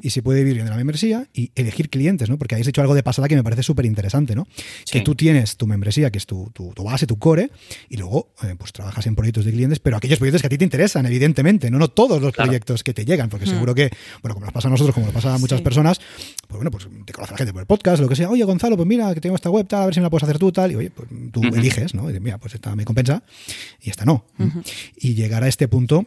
y 0.00 0.10
se 0.10 0.22
puede 0.22 0.44
vivir 0.44 0.62
de 0.62 0.70
la 0.70 0.76
membresía 0.76 1.26
y 1.34 1.50
elegir 1.56 1.90
clientes, 1.90 2.30
¿no? 2.30 2.38
Porque 2.38 2.54
habéis 2.54 2.68
hecho 2.68 2.80
algo 2.82 2.94
de 2.94 3.02
pasada 3.02 3.26
que 3.26 3.34
me 3.34 3.42
parece 3.42 3.64
súper 3.64 3.84
interesante, 3.84 4.36
¿no? 4.36 4.46
Que 4.90 5.00
tú 5.00 5.16
tienes 5.16 5.56
tu 5.56 5.66
membresía, 5.66 6.10
que 6.12 6.18
es 6.18 6.26
tu, 6.26 6.50
tu, 6.54 6.72
tu 6.72 6.84
base, 6.84 7.04
tu 7.06 7.18
core, 7.18 7.50
y 7.88 7.96
luego 7.96 8.32
eh, 8.44 8.54
pues 8.56 8.72
trabajas 8.72 9.06
en 9.08 9.16
proyectos 9.16 9.44
de 9.44 9.50
clientes, 9.50 9.80
pero 9.80 9.96
aquellos 9.96 10.18
proyectos 10.20 10.40
que 10.42 10.46
a 10.46 10.50
ti 10.50 10.56
te 10.58 10.62
interesan, 10.64 11.04
evidentemente, 11.06 11.68
no, 11.70 11.78
no 11.78 11.88
todos 11.88 12.22
los 12.22 12.32
Claro. 12.32 12.46
proyectos 12.48 12.84
que 12.84 12.94
te 12.94 13.04
llegan, 13.04 13.28
porque 13.28 13.46
seguro 13.46 13.74
que, 13.74 13.90
bueno, 14.22 14.34
como 14.34 14.46
nos 14.46 14.52
pasa 14.54 14.68
a 14.68 14.70
nosotros, 14.70 14.94
como 14.94 15.06
nos 15.06 15.14
pasa 15.14 15.34
a 15.34 15.38
muchas 15.38 15.58
Sí. 15.58 15.64
personas, 15.64 15.98
pues 16.46 16.56
bueno, 16.58 16.70
pues 16.70 16.86
te 17.04 17.12
conoce 17.12 17.32
la 17.32 17.38
gente 17.38 17.52
por 17.52 17.60
el 17.62 17.66
podcast, 17.66 18.00
lo 18.00 18.08
que 18.08 18.14
sea, 18.16 18.30
oye 18.30 18.44
Gonzalo, 18.44 18.76
pues 18.76 18.86
mira, 18.88 19.12
que 19.14 19.20
tengo 19.20 19.34
esta 19.34 19.50
web, 19.50 19.66
tal, 19.66 19.82
a 19.82 19.86
ver 19.86 19.94
si 19.94 19.98
me 20.00 20.04
la 20.04 20.10
puedes 20.10 20.22
hacer 20.22 20.38
tú, 20.38 20.52
tal, 20.52 20.70
y 20.70 20.76
oye, 20.76 20.90
pues 20.90 21.08
tú 21.32 21.42
eliges, 21.56 21.92
¿no? 21.92 22.04
Y 22.04 22.12
dices, 22.12 22.22
mira, 22.22 22.38
pues 22.38 22.54
esta 22.54 22.74
me 22.76 22.84
compensa 22.84 23.24
y 23.82 23.90
esta 23.90 24.04
no. 24.04 24.24
Y 24.96 25.14
llegar 25.14 25.42
a 25.42 25.48
este 25.48 25.66
punto 25.66 26.06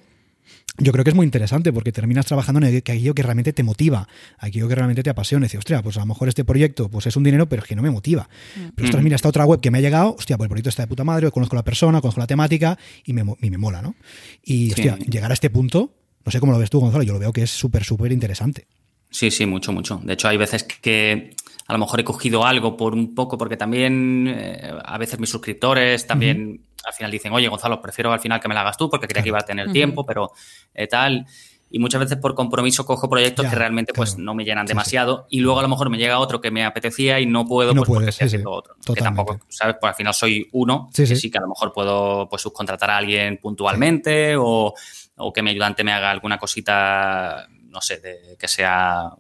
yo 0.80 0.92
creo 0.92 1.04
que 1.04 1.10
es 1.12 1.16
muy 1.16 1.26
interesante 1.26 1.72
porque 1.74 1.92
terminas 1.92 2.26
trabajando 2.26 2.66
en 2.66 2.76
aquello 2.78 3.14
que 3.14 3.24
realmente 3.24 3.54
te 3.54 3.64
motiva, 3.64 4.08
aquello 4.38 4.68
que 4.68 4.76
realmente 4.76 5.04
te 5.04 5.10
apasiona. 5.10 5.46
Y 5.46 5.48
dices, 5.48 5.60
hostia, 5.60 5.82
pues 5.82 5.98
a 5.98 6.02
lo 6.02 6.06
mejor 6.08 6.28
este 6.30 6.44
proyecto 6.44 6.90
pues 6.90 7.06
es 7.08 7.16
un 7.16 7.24
dinero, 7.24 7.48
pero 7.48 7.62
es 7.62 7.68
que 7.68 7.76
no 7.76 7.82
me 7.82 7.92
motiva. 7.92 8.28
Pero 8.76 8.86
ostras, 8.88 9.02
Mm. 9.02 9.04
mira, 9.04 9.16
esta 9.16 9.30
otra 9.30 9.46
web 9.46 9.60
que 9.62 9.72
me 9.72 9.78
ha 9.78 9.82
llegado, 9.82 10.16
hostia, 10.18 10.38
pues 10.38 10.46
el 10.46 10.50
proyecto 10.50 10.70
está 10.70 10.84
de 10.84 10.88
puta 10.88 11.04
madre, 11.04 11.30
conozco 11.32 11.56
la 11.56 11.64
persona, 11.64 12.02
conozco 12.02 12.20
la 12.22 12.28
temática 12.28 12.78
y 13.06 13.14
me, 13.14 13.24
y 13.42 13.50
me 13.50 13.58
mola, 13.58 13.82
¿no? 13.82 13.96
Y, 14.44 14.68
Sí. 14.68 14.74
hostia, 14.88 14.98
llegar 15.00 15.32
a 15.32 15.34
este 15.34 15.50
punto, 15.50 15.92
no 16.26 16.32
sé 16.32 16.40
cómo 16.40 16.52
lo 16.52 16.60
ves 16.60 16.70
tú, 16.70 16.80
Gonzalo, 16.80 17.04
yo 17.04 17.14
lo 17.14 17.20
veo 17.20 17.34
que 17.34 17.44
es 17.44 17.52
súper, 17.52 17.84
súper 17.84 18.12
interesante. 18.12 18.66
Sí, 19.12 19.32
sí, 19.32 19.46
mucho, 19.46 19.72
mucho. 19.72 20.00
De 20.04 20.14
hecho, 20.14 20.28
hay 20.28 20.38
veces 20.38 20.64
que 20.64 21.34
a 21.66 21.74
lo 21.74 21.80
mejor 21.80 22.00
he 22.00 22.04
cogido 22.04 22.46
algo 22.46 22.78
por 22.78 22.94
un 22.94 23.16
poco, 23.16 23.38
porque 23.38 23.58
también 23.58 24.28
eh, 24.28 24.72
a 24.86 24.98
veces 25.00 25.20
mis 25.20 25.30
suscriptores 25.30 26.06
también 26.08 26.62
al 26.86 26.94
final 26.94 27.12
dicen, 27.12 27.32
oye, 27.34 27.48
Gonzalo, 27.48 27.82
prefiero 27.82 28.12
al 28.12 28.20
final 28.20 28.40
que 28.40 28.48
me 28.48 28.54
la 28.56 28.62
hagas 28.62 28.78
tú 28.78 28.90
porque 28.90 29.08
creía 29.08 29.24
que 29.24 29.30
iba 29.30 29.40
a 29.40 29.44
tener 29.46 29.72
tiempo, 29.72 30.06
pero 30.06 30.32
eh, 30.74 30.88
tal. 30.88 31.26
Y 31.72 31.78
muchas 31.78 32.02
veces 32.02 32.18
por 32.18 32.34
compromiso 32.34 32.84
cojo 32.84 33.08
proyectos 33.08 33.44
Ya, 33.44 33.52
que 33.52 33.56
realmente 33.56 33.94
pues 33.94 34.18
no 34.18 34.34
me 34.34 34.44
llenan 34.44 34.66
Sí, 34.66 34.72
demasiado 34.72 35.28
y 35.30 35.40
luego 35.42 35.60
a 35.60 35.62
lo 35.62 35.70
mejor 35.70 35.92
me 35.92 36.00
llega 36.00 36.18
otro 36.18 36.42
que 36.42 36.50
me 36.50 36.66
apetecía 36.66 37.20
y 37.20 37.28
no 37.28 37.46
puedo 37.46 37.76
no 37.76 37.82
pues, 37.82 37.88
porque 37.88 38.00
puedes, 38.06 38.22
estoy 38.22 38.40
sí, 38.40 38.46
otro. 38.48 38.76
Que 38.96 39.02
tampoco, 39.02 39.40
¿sabes? 39.50 39.76
Pues 39.80 39.90
al 39.92 39.96
final 39.96 40.14
soy 40.16 40.50
uno, 40.54 40.90
Sí, 40.92 41.04
que 41.04 41.08
sí. 41.08 41.16
sí. 41.16 41.30
que 41.32 41.38
a 41.38 41.42
lo 41.42 41.48
mejor 41.50 41.72
puedo 41.72 42.28
pues 42.28 42.42
subcontratar 42.42 42.90
a 42.90 42.98
alguien 42.98 43.38
puntualmente 43.38 44.36
o, 44.36 44.74
o 45.18 45.34
que 45.34 45.44
mi 45.44 45.52
ayudante 45.52 45.84
me 45.84 45.92
haga 45.94 46.10
alguna 46.10 46.40
cosita, 46.40 47.48
no 47.66 47.82
sé, 47.82 48.00
de, 48.00 48.36
que 48.40 48.48
sea 48.48 49.12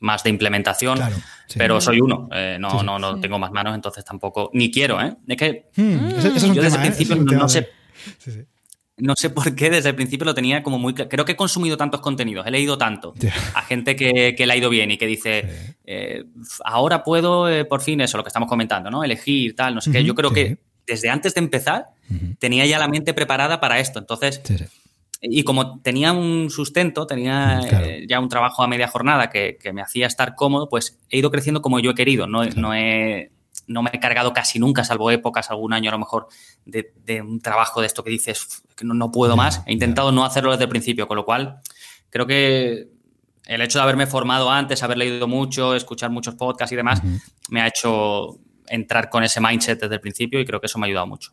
más 0.00 0.22
de 0.24 0.30
implementación. 0.30 0.96
Claro, 0.96 1.16
sí. 1.46 1.58
Pero 1.58 1.80
soy 1.80 2.00
uno, 2.00 2.28
eh, 2.32 2.56
no, 2.58 2.70
Sí, 2.70 2.78
sí. 2.80 2.86
no, 2.86 2.98
no 2.98 3.14
Sí. 3.14 3.20
tengo 3.20 3.38
más 3.38 3.52
manos, 3.52 3.74
entonces 3.74 4.04
tampoco, 4.04 4.50
ni 4.54 4.70
quiero, 4.70 5.00
¿eh? 5.00 5.14
Es 5.28 5.36
que 5.36 5.70
Hmm, 5.76 6.08
yo 6.54 6.62
desde 6.62 6.78
el 6.78 6.84
¿eh? 6.86 6.86
principio 6.86 7.16
no, 7.16 7.48
sé, 7.48 7.68
no 8.96 9.14
sé 9.16 9.30
por 9.30 9.54
qué 9.54 9.70
desde 9.70 9.88
el 9.90 9.94
principio 9.94 10.24
lo 10.26 10.34
tenía 10.34 10.62
como 10.62 10.78
muy... 10.78 10.94
Creo 10.94 11.24
que 11.24 11.32
he 11.32 11.36
consumido 11.36 11.76
tantos 11.76 12.00
contenidos, 12.00 12.46
he 12.46 12.50
leído 12.50 12.76
tanto 12.78 13.14
a 13.54 13.62
gente 13.62 13.96
que, 13.96 14.34
que 14.36 14.46
le 14.46 14.52
ha 14.52 14.56
ido 14.56 14.68
bien 14.70 14.90
y 14.90 14.98
que 14.98 15.06
dice, 15.06 15.76
eh, 15.84 16.24
ahora 16.64 17.02
puedo 17.02 17.48
eh, 17.48 17.64
por 17.64 17.80
fin 17.82 18.00
eso, 18.00 18.16
lo 18.16 18.24
que 18.24 18.28
estamos 18.28 18.48
comentando, 18.48 18.90
¿no? 18.90 19.02
Elegir, 19.04 19.54
tal, 19.54 19.74
no 19.74 19.80
sé 19.80 19.90
qué. 19.92 20.04
Yo 20.04 20.14
creo 20.14 20.30
sí. 20.30 20.34
que 20.34 20.58
desde 20.86 21.08
antes 21.08 21.34
de 21.34 21.40
empezar 21.40 21.86
tenía 22.38 22.66
ya 22.66 22.78
la 22.78 22.88
mente 22.88 23.14
preparada 23.14 23.60
para 23.60 23.78
esto. 23.78 23.98
Entonces, 23.98 24.40
Sí, 24.44 24.58
sí. 24.58 24.64
Y 25.22 25.42
como 25.44 25.80
tenía 25.80 26.12
un 26.12 26.48
sustento, 26.50 27.06
tenía 27.06 27.58
Mm, 27.58 27.68
claro. 27.68 27.84
eh, 27.86 28.06
ya 28.08 28.20
un 28.20 28.28
trabajo 28.28 28.62
a 28.62 28.66
media 28.68 28.88
jornada 28.88 29.28
que, 29.30 29.58
que 29.60 29.72
me 29.72 29.82
hacía 29.82 30.06
estar 30.06 30.34
cómodo, 30.34 30.68
pues 30.68 30.98
he 31.10 31.18
ido 31.18 31.30
creciendo 31.30 31.60
como 31.62 31.78
yo 31.80 31.90
he 31.90 31.94
querido. 31.94 32.26
No, 32.26 32.44
no, 32.56 32.74
he, 32.74 33.30
no 33.66 33.82
me 33.82 33.90
he 33.92 34.00
cargado 34.00 34.32
casi 34.32 34.58
nunca, 34.58 34.82
salvo 34.84 35.10
épocas, 35.10 35.50
algún 35.50 35.72
año 35.72 35.90
a 35.90 35.92
lo 35.92 35.98
mejor, 35.98 36.28
de, 36.64 36.92
de 37.04 37.20
un 37.22 37.40
trabajo 37.40 37.80
de 37.80 37.86
esto 37.86 38.02
que 38.02 38.10
dices 38.10 38.44
"Uf, 38.46 38.60
que 38.76 38.84
no, 38.84 38.94
no 38.94 39.10
puedo 39.12 39.36
más. 39.36 39.62
He 39.66 39.72
intentado 39.72 40.10
no 40.12 40.24
hacerlo 40.24 40.52
desde 40.52 40.64
el 40.64 40.70
principio, 40.70 41.06
con 41.06 41.16
lo 41.16 41.24
cual 41.24 41.60
creo 42.08 42.26
que 42.26 42.88
el 43.46 43.60
hecho 43.62 43.78
de 43.78 43.82
haberme 43.82 44.06
formado 44.06 44.50
antes, 44.50 44.82
haber 44.82 44.98
leído 44.98 45.26
mucho, 45.28 45.74
escuchar 45.74 46.10
muchos 46.10 46.34
podcasts 46.36 46.72
y 46.72 46.76
demás, 46.76 47.02
me 47.48 47.60
ha 47.60 47.66
hecho 47.66 48.38
entrar 48.70 49.10
con 49.10 49.22
ese 49.24 49.40
mindset 49.40 49.80
desde 49.80 49.94
el 49.96 50.00
principio 50.00 50.40
y 50.40 50.44
creo 50.46 50.60
que 50.60 50.66
eso 50.66 50.78
me 50.78 50.86
ha 50.86 50.88
ayudado 50.88 51.06
mucho. 51.06 51.30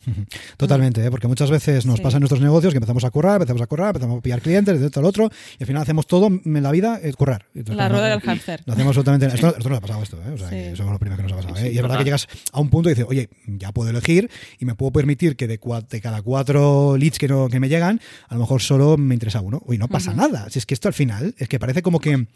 Totalmente, 0.58 1.06
¿eh? 1.06 1.12
porque 1.12 1.28
muchas 1.28 1.50
veces 1.52 1.86
nos 1.86 1.98
Sí. 1.98 2.02
pasa 2.04 2.18
en 2.18 2.22
nuestros 2.22 2.42
negocios 2.42 2.74
que 2.74 2.78
empezamos 2.78 3.04
a 3.04 3.12
currar, 3.12 3.36
empezamos 3.36 3.62
a 3.62 3.68
currar, 3.68 3.90
empezamos 3.90 4.20
a 4.20 4.22
pillar 4.22 4.42
clientes, 4.42 4.80
de 4.80 4.86
esto 4.88 5.00
al 5.00 5.06
otro, 5.06 5.30
y 5.60 5.64
al 5.64 5.68
final 5.68 5.82
hacemos 5.82 6.08
todo 6.08 6.28
en 6.28 6.64
la 6.64 6.72
vida, 6.72 7.00
es 7.02 7.16
currar. 7.16 7.46
Entonces, 7.56 7.76
La 7.78 7.90
rueda 7.90 8.06
no- 8.10 8.12
del 8.16 8.22
hámster. 8.22 8.64
No 8.66 8.74
hacemos 8.74 8.90
absolutamente 8.98 9.26
nada. 9.28 9.36
Esto, 9.36 9.58
esto 9.58 9.70
nos 9.70 9.78
ha 9.78 9.82
pasado 9.82 10.04
esto, 10.04 10.18
¿eh? 10.18 10.32
O 10.34 10.38
sea, 10.38 10.50
Sí. 10.50 10.56
que 10.56 10.76
somos 10.76 10.92
los 10.92 11.00
primeros 11.00 11.18
que 11.18 11.24
nos 11.24 11.32
ha 11.34 11.36
pasado. 11.36 11.56
¿eh? 11.58 11.70
Sí, 11.70 11.74
y 11.74 11.78
es 11.78 11.82
verdad 11.82 11.98
que 12.00 12.04
llegas 12.04 12.28
a 12.52 12.60
un 12.60 12.70
punto 12.70 12.90
y 12.90 12.94
dices, 12.94 13.06
oye, 13.08 13.30
ya 13.46 13.72
puedo 13.72 13.90
elegir 13.90 14.30
y 14.60 14.66
me 14.66 14.76
puedo 14.76 14.92
permitir 14.92 15.36
que 15.36 15.48
de, 15.48 15.60
cua- 15.60 15.88
de 15.88 16.02
cada 16.02 16.22
cuatro 16.22 16.98
leads 16.98 17.20
que, 17.20 17.28
no, 17.28 17.48
que 17.50 17.60
me 17.60 17.70
llegan, 17.70 18.02
a 18.28 18.34
lo 18.36 18.42
mejor 18.42 18.62
solo 18.62 18.98
me 18.98 19.14
interesa 19.16 19.42
uno. 19.42 19.62
Oye, 19.66 19.78
no 19.80 19.88
pasa 19.88 20.14
nada. 20.14 20.50
Si 20.50 20.60
es 20.60 20.66
que 20.66 20.74
esto 20.74 20.88
al 20.88 20.94
final, 20.94 21.36
es 21.38 21.48
que 21.48 21.60
parece 21.60 21.82
como 21.82 22.00
que. 22.00 22.28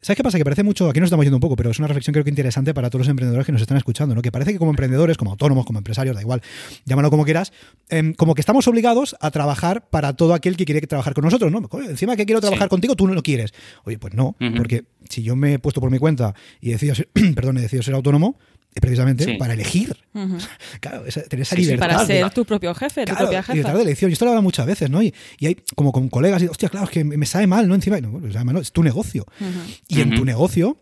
¿Sabes 0.00 0.16
qué 0.16 0.22
pasa? 0.22 0.38
Que 0.38 0.44
parece 0.44 0.62
mucho, 0.62 0.88
aquí 0.88 1.00
nos 1.00 1.08
estamos 1.08 1.24
yendo 1.24 1.36
un 1.36 1.40
poco, 1.40 1.56
pero 1.56 1.70
es 1.70 1.78
una 1.80 1.88
reflexión 1.88 2.12
creo 2.12 2.22
que 2.24 2.30
interesante 2.30 2.72
para 2.72 2.88
todos 2.88 3.00
los 3.00 3.08
emprendedores 3.08 3.44
que 3.44 3.50
nos 3.50 3.60
están 3.60 3.76
escuchando, 3.76 4.14
¿no? 4.14 4.22
Que 4.22 4.30
parece 4.30 4.52
que 4.52 4.58
como 4.58 4.70
emprendedores, 4.70 5.16
como 5.16 5.32
autónomos, 5.32 5.66
como 5.66 5.78
empresarios, 5.80 6.14
da 6.14 6.22
igual, 6.22 6.40
llámalo 6.84 7.10
como 7.10 7.24
quieras, 7.24 7.52
em, 7.88 8.14
como 8.14 8.36
que 8.36 8.40
estamos 8.40 8.68
obligados 8.68 9.16
a 9.20 9.32
trabajar 9.32 9.88
para 9.90 10.12
todo 10.14 10.34
aquel 10.34 10.56
que 10.56 10.64
quiere 10.64 10.80
trabajar 10.86 11.14
con 11.14 11.24
nosotros, 11.24 11.50
¿no? 11.50 11.68
Encima 11.82 12.14
que 12.14 12.26
quiero 12.26 12.40
trabajar 12.40 12.66
Sí. 12.66 12.70
contigo, 12.70 12.94
tú 12.94 13.08
no 13.08 13.14
lo 13.14 13.22
quieres. 13.24 13.52
Oye, 13.84 13.98
pues 13.98 14.14
no, 14.14 14.36
porque 14.56 14.84
si 15.10 15.24
yo 15.24 15.34
me 15.34 15.54
he 15.54 15.58
puesto 15.58 15.80
por 15.80 15.90
mi 15.90 15.98
cuenta 15.98 16.32
y 16.60 16.70
decido 16.70 16.94
ser, 16.94 17.08
perdón, 17.34 17.58
he 17.58 17.62
decidido 17.62 17.82
ser 17.82 17.94
autónomo, 17.94 18.38
precisamente 18.80 19.24
Sí. 19.24 19.34
para 19.34 19.54
elegir. 19.54 19.96
Ujú. 20.14 20.38
Claro, 20.80 21.06
esa- 21.06 21.22
tener 21.22 21.42
esa 21.42 21.56
Sí, 21.56 21.62
sí, 21.62 21.68
libertad. 21.70 21.88
Para 21.88 22.04
de- 22.04 22.06
ser 22.20 22.30
tu 22.30 22.44
propio 22.44 22.74
jefe, 22.74 23.02
tu 23.02 23.12
Claro, 23.12 23.18
propia 23.26 23.40
libertad 23.40 23.70
jefa. 23.70 23.76
de 23.78 23.82
elección. 23.84 24.10
Y 24.10 24.12
esto 24.12 24.24
lo 24.24 24.30
hablo 24.32 24.42
muchas 24.42 24.66
veces, 24.66 24.90
¿no? 24.90 25.02
Y, 25.02 25.14
y 25.38 25.46
hay 25.46 25.56
como 25.76 25.92
con 25.92 26.08
colegas, 26.08 26.42
y, 26.42 26.46
hostia, 26.46 26.68
claro, 26.68 26.84
es 26.86 26.90
que 26.92 27.04
me 27.04 27.26
sabe 27.26 27.46
mal, 27.46 27.68
¿no? 27.68 27.74
Encima, 27.74 28.00
no, 28.00 28.10
me 28.12 28.32
sabe 28.32 28.44
mal, 28.44 28.54
no, 28.54 28.60
es 28.60 28.72
tu 28.72 28.82
negocio. 28.82 29.26
Ujú. 29.40 29.50
Y 29.88 30.00
en 30.00 30.14
tu 30.14 30.24
negocio, 30.24 30.78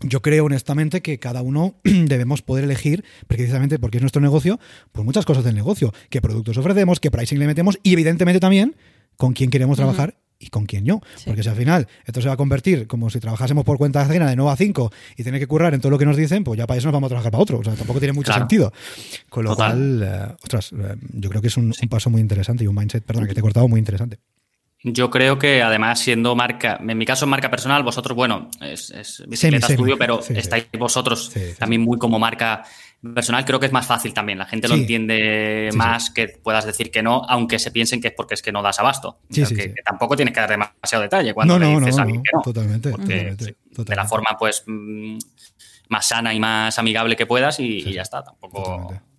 yo 0.00 0.20
creo 0.20 0.44
honestamente 0.46 1.00
que 1.00 1.18
cada 1.18 1.42
uno 1.42 1.76
debemos 1.84 2.42
poder 2.42 2.64
elegir, 2.64 3.04
precisamente 3.28 3.78
porque 3.78 3.98
es 3.98 4.02
nuestro 4.02 4.20
negocio, 4.20 4.58
pues 4.92 5.04
muchas 5.04 5.24
cosas 5.24 5.44
del 5.44 5.54
negocio. 5.54 5.92
Qué 6.10 6.20
productos 6.20 6.56
ofrecemos, 6.58 6.98
qué 7.00 7.10
pricing 7.10 7.38
le 7.38 7.46
metemos 7.46 7.78
y 7.82 7.92
evidentemente 7.92 8.40
también 8.40 8.74
con 9.16 9.32
quién 9.32 9.50
queremos 9.50 9.76
trabajar 9.76 10.16
y 10.38 10.48
con 10.48 10.66
quién 10.66 10.84
no. 10.84 11.00
Sí. 11.16 11.24
Porque 11.26 11.42
si 11.44 11.48
al 11.48 11.54
final 11.56 11.86
esto 12.04 12.20
se 12.20 12.26
va 12.26 12.34
a 12.34 12.36
convertir 12.36 12.88
como 12.88 13.08
si 13.10 13.20
trabajásemos 13.20 13.64
por 13.64 13.78
cuenta 13.78 14.00
ajena 14.02 14.28
de 14.28 14.34
9 14.34 14.50
a 14.50 14.56
5 14.56 14.92
y 15.16 15.22
tener 15.22 15.38
que 15.40 15.46
currar 15.46 15.72
en 15.72 15.80
todo 15.80 15.90
lo 15.90 15.98
que 15.98 16.04
nos 16.06 16.16
dicen, 16.16 16.42
pues 16.42 16.58
ya 16.58 16.66
para 16.66 16.78
eso 16.78 16.88
nos 16.88 16.94
vamos 16.94 17.06
a 17.06 17.10
trabajar 17.10 17.30
para 17.30 17.42
otro. 17.42 17.58
O 17.60 17.64
sea, 17.64 17.74
tampoco 17.74 18.00
tiene 18.00 18.12
mucho 18.12 18.26
Claro. 18.26 18.40
sentido. 18.40 18.72
Con 19.30 19.44
lo 19.44 19.50
Total. 19.50 19.70
cual, 19.72 20.02
eh, 20.02 20.34
ostras, 20.42 20.72
eh, 20.72 20.96
yo 21.12 21.30
creo 21.30 21.40
que 21.40 21.46
es 21.48 21.56
un, 21.56 21.72
un 21.80 21.88
paso 21.88 22.10
muy 22.10 22.20
interesante 22.20 22.64
y 22.64 22.66
un 22.66 22.74
mindset, 22.74 23.04
perdón, 23.04 23.26
que 23.28 23.34
te 23.34 23.40
he 23.40 23.42
cortado 23.42 23.68
muy 23.68 23.78
interesante. 23.78 24.18
Yo 24.84 25.10
creo 25.10 25.38
que 25.38 25.62
además 25.62 26.00
siendo 26.00 26.34
marca, 26.34 26.80
en 26.84 26.98
mi 26.98 27.06
caso 27.06 27.24
es 27.24 27.28
marca 27.30 27.48
personal, 27.48 27.84
vosotros, 27.84 28.16
bueno, 28.16 28.50
es, 28.60 28.90
es 28.90 29.22
bicicleta 29.28 29.68
semi, 29.68 29.74
estudio, 29.76 29.96
pero 29.96 30.20
sí, 30.22 30.34
sí. 30.34 30.40
estáis 30.40 30.66
vosotros 30.76 31.30
Sí, 31.32 31.38
sí, 31.38 31.54
también 31.56 31.82
muy 31.82 31.98
como 31.98 32.18
marca 32.18 32.64
personal, 33.14 33.44
creo 33.44 33.58
que 33.58 33.66
es 33.66 33.72
más 33.72 33.86
fácil 33.86 34.14
también. 34.14 34.38
La 34.38 34.46
gente 34.46 34.68
lo 34.68 34.74
entiende 34.74 35.68
Sí, 35.70 35.76
más 35.76 36.10
que 36.10 36.28
puedas 36.28 36.64
decir 36.64 36.90
que 36.90 37.02
no, 37.02 37.22
aunque 37.28 37.58
se 37.58 37.70
piensen 37.70 38.00
que 38.00 38.08
es 38.08 38.14
porque 38.14 38.34
es 38.34 38.42
que 38.42 38.52
no 38.52 38.62
das 38.62 38.78
abasto. 38.78 39.18
Que, 39.32 39.44
que 39.46 39.74
tampoco 39.84 40.16
tienes 40.16 40.32
que 40.34 40.40
dar 40.40 40.50
demasiado 40.50 41.02
detalle 41.02 41.34
cuando 41.34 41.58
No, 41.58 41.64
le 41.64 41.78
dices 41.80 41.96
no, 41.96 42.00
a 42.00 42.04
alguien 42.04 42.18
no, 42.18 42.22
que 42.22 42.30
no. 42.36 42.42
totalmente, 42.42 42.90
Porque, 42.90 43.36
totalmente, 43.36 43.56
De 43.84 43.96
la 43.96 44.04
forma 44.06 44.36
pues 44.38 44.62
mm, 44.66 45.18
más 45.88 46.06
sana 46.08 46.32
y 46.32 46.40
más 46.40 46.78
amigable 46.78 47.16
que 47.16 47.26
puedas 47.26 47.58
y, 47.60 47.78
y 47.78 47.92
ya 47.92 48.02
está. 48.02 48.22
Tampoco. 48.22 48.62
Totalmente. 48.62 49.11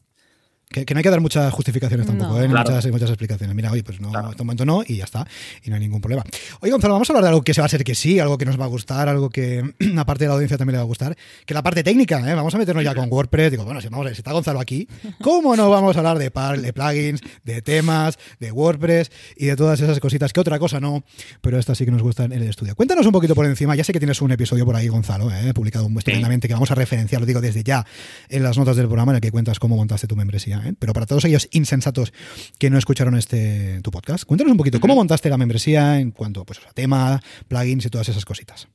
Que, 0.73 0.85
que 0.85 0.93
no 0.93 0.97
hay 0.97 1.03
que 1.03 1.09
dar 1.09 1.21
muchas 1.21 1.53
justificaciones 1.53 2.05
tampoco, 2.05 2.31
No. 2.33 2.41
¿eh? 2.43 2.49
Claro. 2.49 2.69
muchas, 2.71 2.91
muchas 2.91 3.09
explicaciones. 3.09 3.55
Mira, 3.55 3.71
oye, 3.71 3.83
pues 3.83 4.01
no, 4.01 4.09
Claro. 4.09 4.25
en 4.27 4.31
este 4.31 4.43
momento 4.43 4.65
no, 4.65 4.83
y 4.85 4.97
ya 4.97 5.05
está. 5.05 5.25
Y 5.63 5.69
no 5.69 5.75
hay 5.75 5.81
ningún 5.81 6.01
problema. 6.01 6.23
Oye, 6.59 6.71
Gonzalo, 6.71 6.95
vamos 6.95 7.09
a 7.09 7.13
hablar 7.13 7.23
de 7.23 7.29
algo 7.29 7.43
que 7.43 7.53
se 7.53 7.61
va 7.61 7.65
a 7.65 7.69
ser 7.69 7.83
que 7.83 7.95
sí, 7.95 8.19
algo 8.19 8.37
que 8.37 8.45
nos 8.45 8.59
va 8.59 8.65
a 8.65 8.67
gustar, 8.67 9.07
algo 9.07 9.29
que 9.29 9.63
aparte 9.97 10.25
de 10.25 10.27
la 10.29 10.33
audiencia 10.33 10.57
también 10.57 10.73
le 10.73 10.77
va 10.79 10.83
a 10.83 10.87
gustar, 10.87 11.15
que 11.15 11.53
es 11.53 11.55
la 11.55 11.63
parte 11.63 11.83
técnica, 11.83 12.19
¿eh? 12.29 12.33
Vamos 12.35 12.53
a 12.55 12.57
meternos 12.57 12.83
ya 12.83 12.93
con 12.95 13.07
WordPress. 13.09 13.51
Digo, 13.51 13.63
bueno, 13.65 13.79
si, 13.81 13.87
vamos 13.87 14.03
a 14.03 14.07
ver, 14.07 14.15
si 14.15 14.21
está 14.21 14.31
Gonzalo 14.31 14.59
aquí, 14.59 14.87
¿cómo 15.21 15.55
no 15.55 15.69
vamos 15.69 15.95
a 15.95 15.99
hablar 15.99 16.17
de, 16.17 16.31
par, 16.31 16.59
de 16.59 16.73
plugins, 16.73 17.21
de 17.43 17.61
temas, 17.61 18.17
de 18.39 18.51
WordPress 18.51 19.11
y 19.37 19.45
de 19.45 19.55
todas 19.55 19.79
esas 19.79 19.99
cositas? 19.99 20.33
Que 20.33 20.39
otra 20.39 20.57
cosa 20.57 20.79
no, 20.79 21.03
pero 21.41 21.59
esta 21.59 21.75
sí 21.75 21.85
que 21.85 21.91
nos 21.91 22.01
gusta 22.01 22.23
en 22.23 22.31
el 22.31 22.43
estudio. 22.43 22.75
Cuéntanos 22.75 23.05
un 23.05 23.11
poquito 23.11 23.35
por 23.35 23.45
encima. 23.45 23.75
Ya 23.75 23.83
sé 23.83 23.93
que 23.93 23.99
tienes 23.99 24.21
un 24.21 24.31
episodio 24.31 24.65
por 24.65 24.75
ahí, 24.75 24.87
Gonzalo, 24.87 25.29
¿eh? 25.31 25.53
publicado 25.53 25.85
estupendamente, 25.87 26.47
que 26.47 26.53
vamos 26.55 26.71
a 26.71 26.75
referenciar, 26.75 27.21
lo 27.21 27.27
digo 27.27 27.41
desde 27.41 27.63
ya, 27.63 27.85
en 28.29 28.41
las 28.43 28.57
notas 28.57 28.75
del 28.75 28.87
programa 28.87 29.11
en 29.11 29.17
el 29.17 29.21
que 29.21 29.31
cuentas 29.31 29.59
cómo 29.59 29.75
montaste 29.75 30.07
tu 30.07 30.15
membresía 30.15 30.62
¿eh? 30.65 30.73
pero 30.77 30.93
para 30.93 31.05
todos 31.05 31.25
aquellos 31.25 31.47
insensatos 31.51 32.13
que 32.57 32.69
no 32.69 32.77
escucharon 32.77 33.15
este 33.15 33.81
tu 33.81 33.91
podcast, 33.91 34.25
cuéntanos 34.25 34.51
un 34.51 34.57
poquito, 34.57 34.79
¿cómo 34.79 34.95
montaste 34.95 35.29
la 35.29 35.37
membresía 35.37 35.99
en 35.99 36.11
cuanto 36.11 36.45
pues, 36.45 36.59
a 36.67 36.73
tema, 36.73 37.21
plugins 37.47 37.85
y 37.85 37.89
todas 37.89 38.09
esas 38.09 38.25
cositas? 38.25 38.67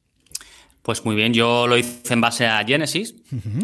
Pues 0.83 1.05
muy 1.05 1.17
bien, 1.17 1.35
yo 1.35 1.67
lo 1.67 1.77
hice 1.77 2.15
en 2.15 2.21
base 2.21 2.47
a 2.47 2.65
Genesis, 2.65 3.15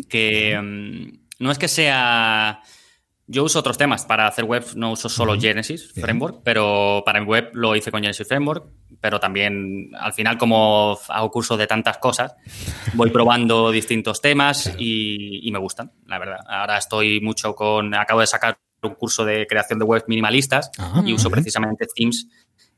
que 0.08 0.56
um, 0.58 1.18
no 1.38 1.50
es 1.50 1.58
que 1.58 1.68
sea 1.68 2.60
yo 3.26 3.44
uso 3.44 3.58
otros 3.58 3.78
temas. 3.78 4.04
Para 4.04 4.26
hacer 4.26 4.44
web, 4.44 4.64
no 4.74 4.92
uso 4.92 5.08
solo 5.08 5.38
Genesis 5.38 5.92
Framework, 5.92 6.40
pero 6.44 7.02
para 7.04 7.20
mi 7.20 7.26
web 7.26 7.50
lo 7.54 7.74
hice 7.74 7.90
con 7.90 8.02
Genesis 8.02 8.26
Framework, 8.28 8.66
pero 9.00 9.20
también 9.20 9.90
al 9.98 10.12
final 10.12 10.38
como 10.38 10.98
hago 11.08 11.30
cursos 11.30 11.58
de 11.58 11.66
tantas 11.66 11.98
cosas, 11.98 12.34
voy 12.94 13.10
probando 13.10 13.70
distintos 13.70 14.20
temas 14.20 14.74
y, 14.78 15.48
me 15.52 15.58
gustan, 15.58 15.92
la 16.06 16.18
verdad. 16.18 16.40
Ahora 16.48 16.78
estoy 16.78 17.20
mucho 17.20 17.54
con, 17.54 17.94
acabo 17.94 18.20
de 18.20 18.26
sacar 18.26 18.58
un 18.82 18.94
curso 18.94 19.24
de 19.24 19.46
creación 19.46 19.78
de 19.78 19.84
web 19.86 20.04
minimalistas 20.08 20.70
ah, 20.78 21.02
y 21.06 21.14
uso 21.14 21.30
precisamente 21.30 21.86
themes 21.94 22.26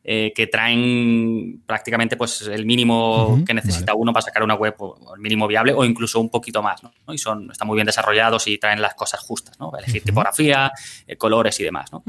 eh, 0.08 0.32
que 0.32 0.46
traen 0.46 1.64
prácticamente 1.66 2.16
pues 2.16 2.42
el 2.42 2.64
mínimo 2.64 3.42
que 3.44 3.52
necesita 3.52 3.92
uno 3.92 4.12
para 4.12 4.22
sacar 4.22 4.44
una 4.44 4.54
web, 4.54 4.72
o 4.78 5.14
el 5.16 5.20
mínimo 5.20 5.48
viable, 5.48 5.72
o 5.72 5.84
incluso 5.84 6.20
un 6.20 6.30
poquito 6.30 6.62
más, 6.62 6.80
¿no? 6.84 6.92
Y 7.12 7.18
son, 7.18 7.50
están 7.50 7.66
muy 7.66 7.74
bien 7.74 7.86
desarrollados 7.86 8.46
y 8.46 8.56
traen 8.56 8.80
las 8.80 8.94
cosas 8.94 9.18
justas, 9.18 9.58
¿no? 9.58 9.72
Elegir 9.76 10.04
tipografía, 10.04 10.70
eh, 11.08 11.16
colores 11.16 11.58
y 11.58 11.64
demás, 11.64 11.90
¿no? 11.90 12.04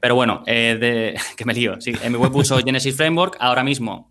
Pero 0.00 0.16
bueno, 0.16 0.42
eh, 0.44 0.76
de, 0.80 1.20
que 1.36 1.44
me 1.44 1.54
lío. 1.54 1.80
Sí, 1.80 1.92
en 2.02 2.10
mi 2.10 2.18
web 2.18 2.34
uso 2.34 2.58
Genesis 2.64 2.96
Framework. 2.96 3.36
Ahora 3.38 3.62
mismo, 3.62 4.10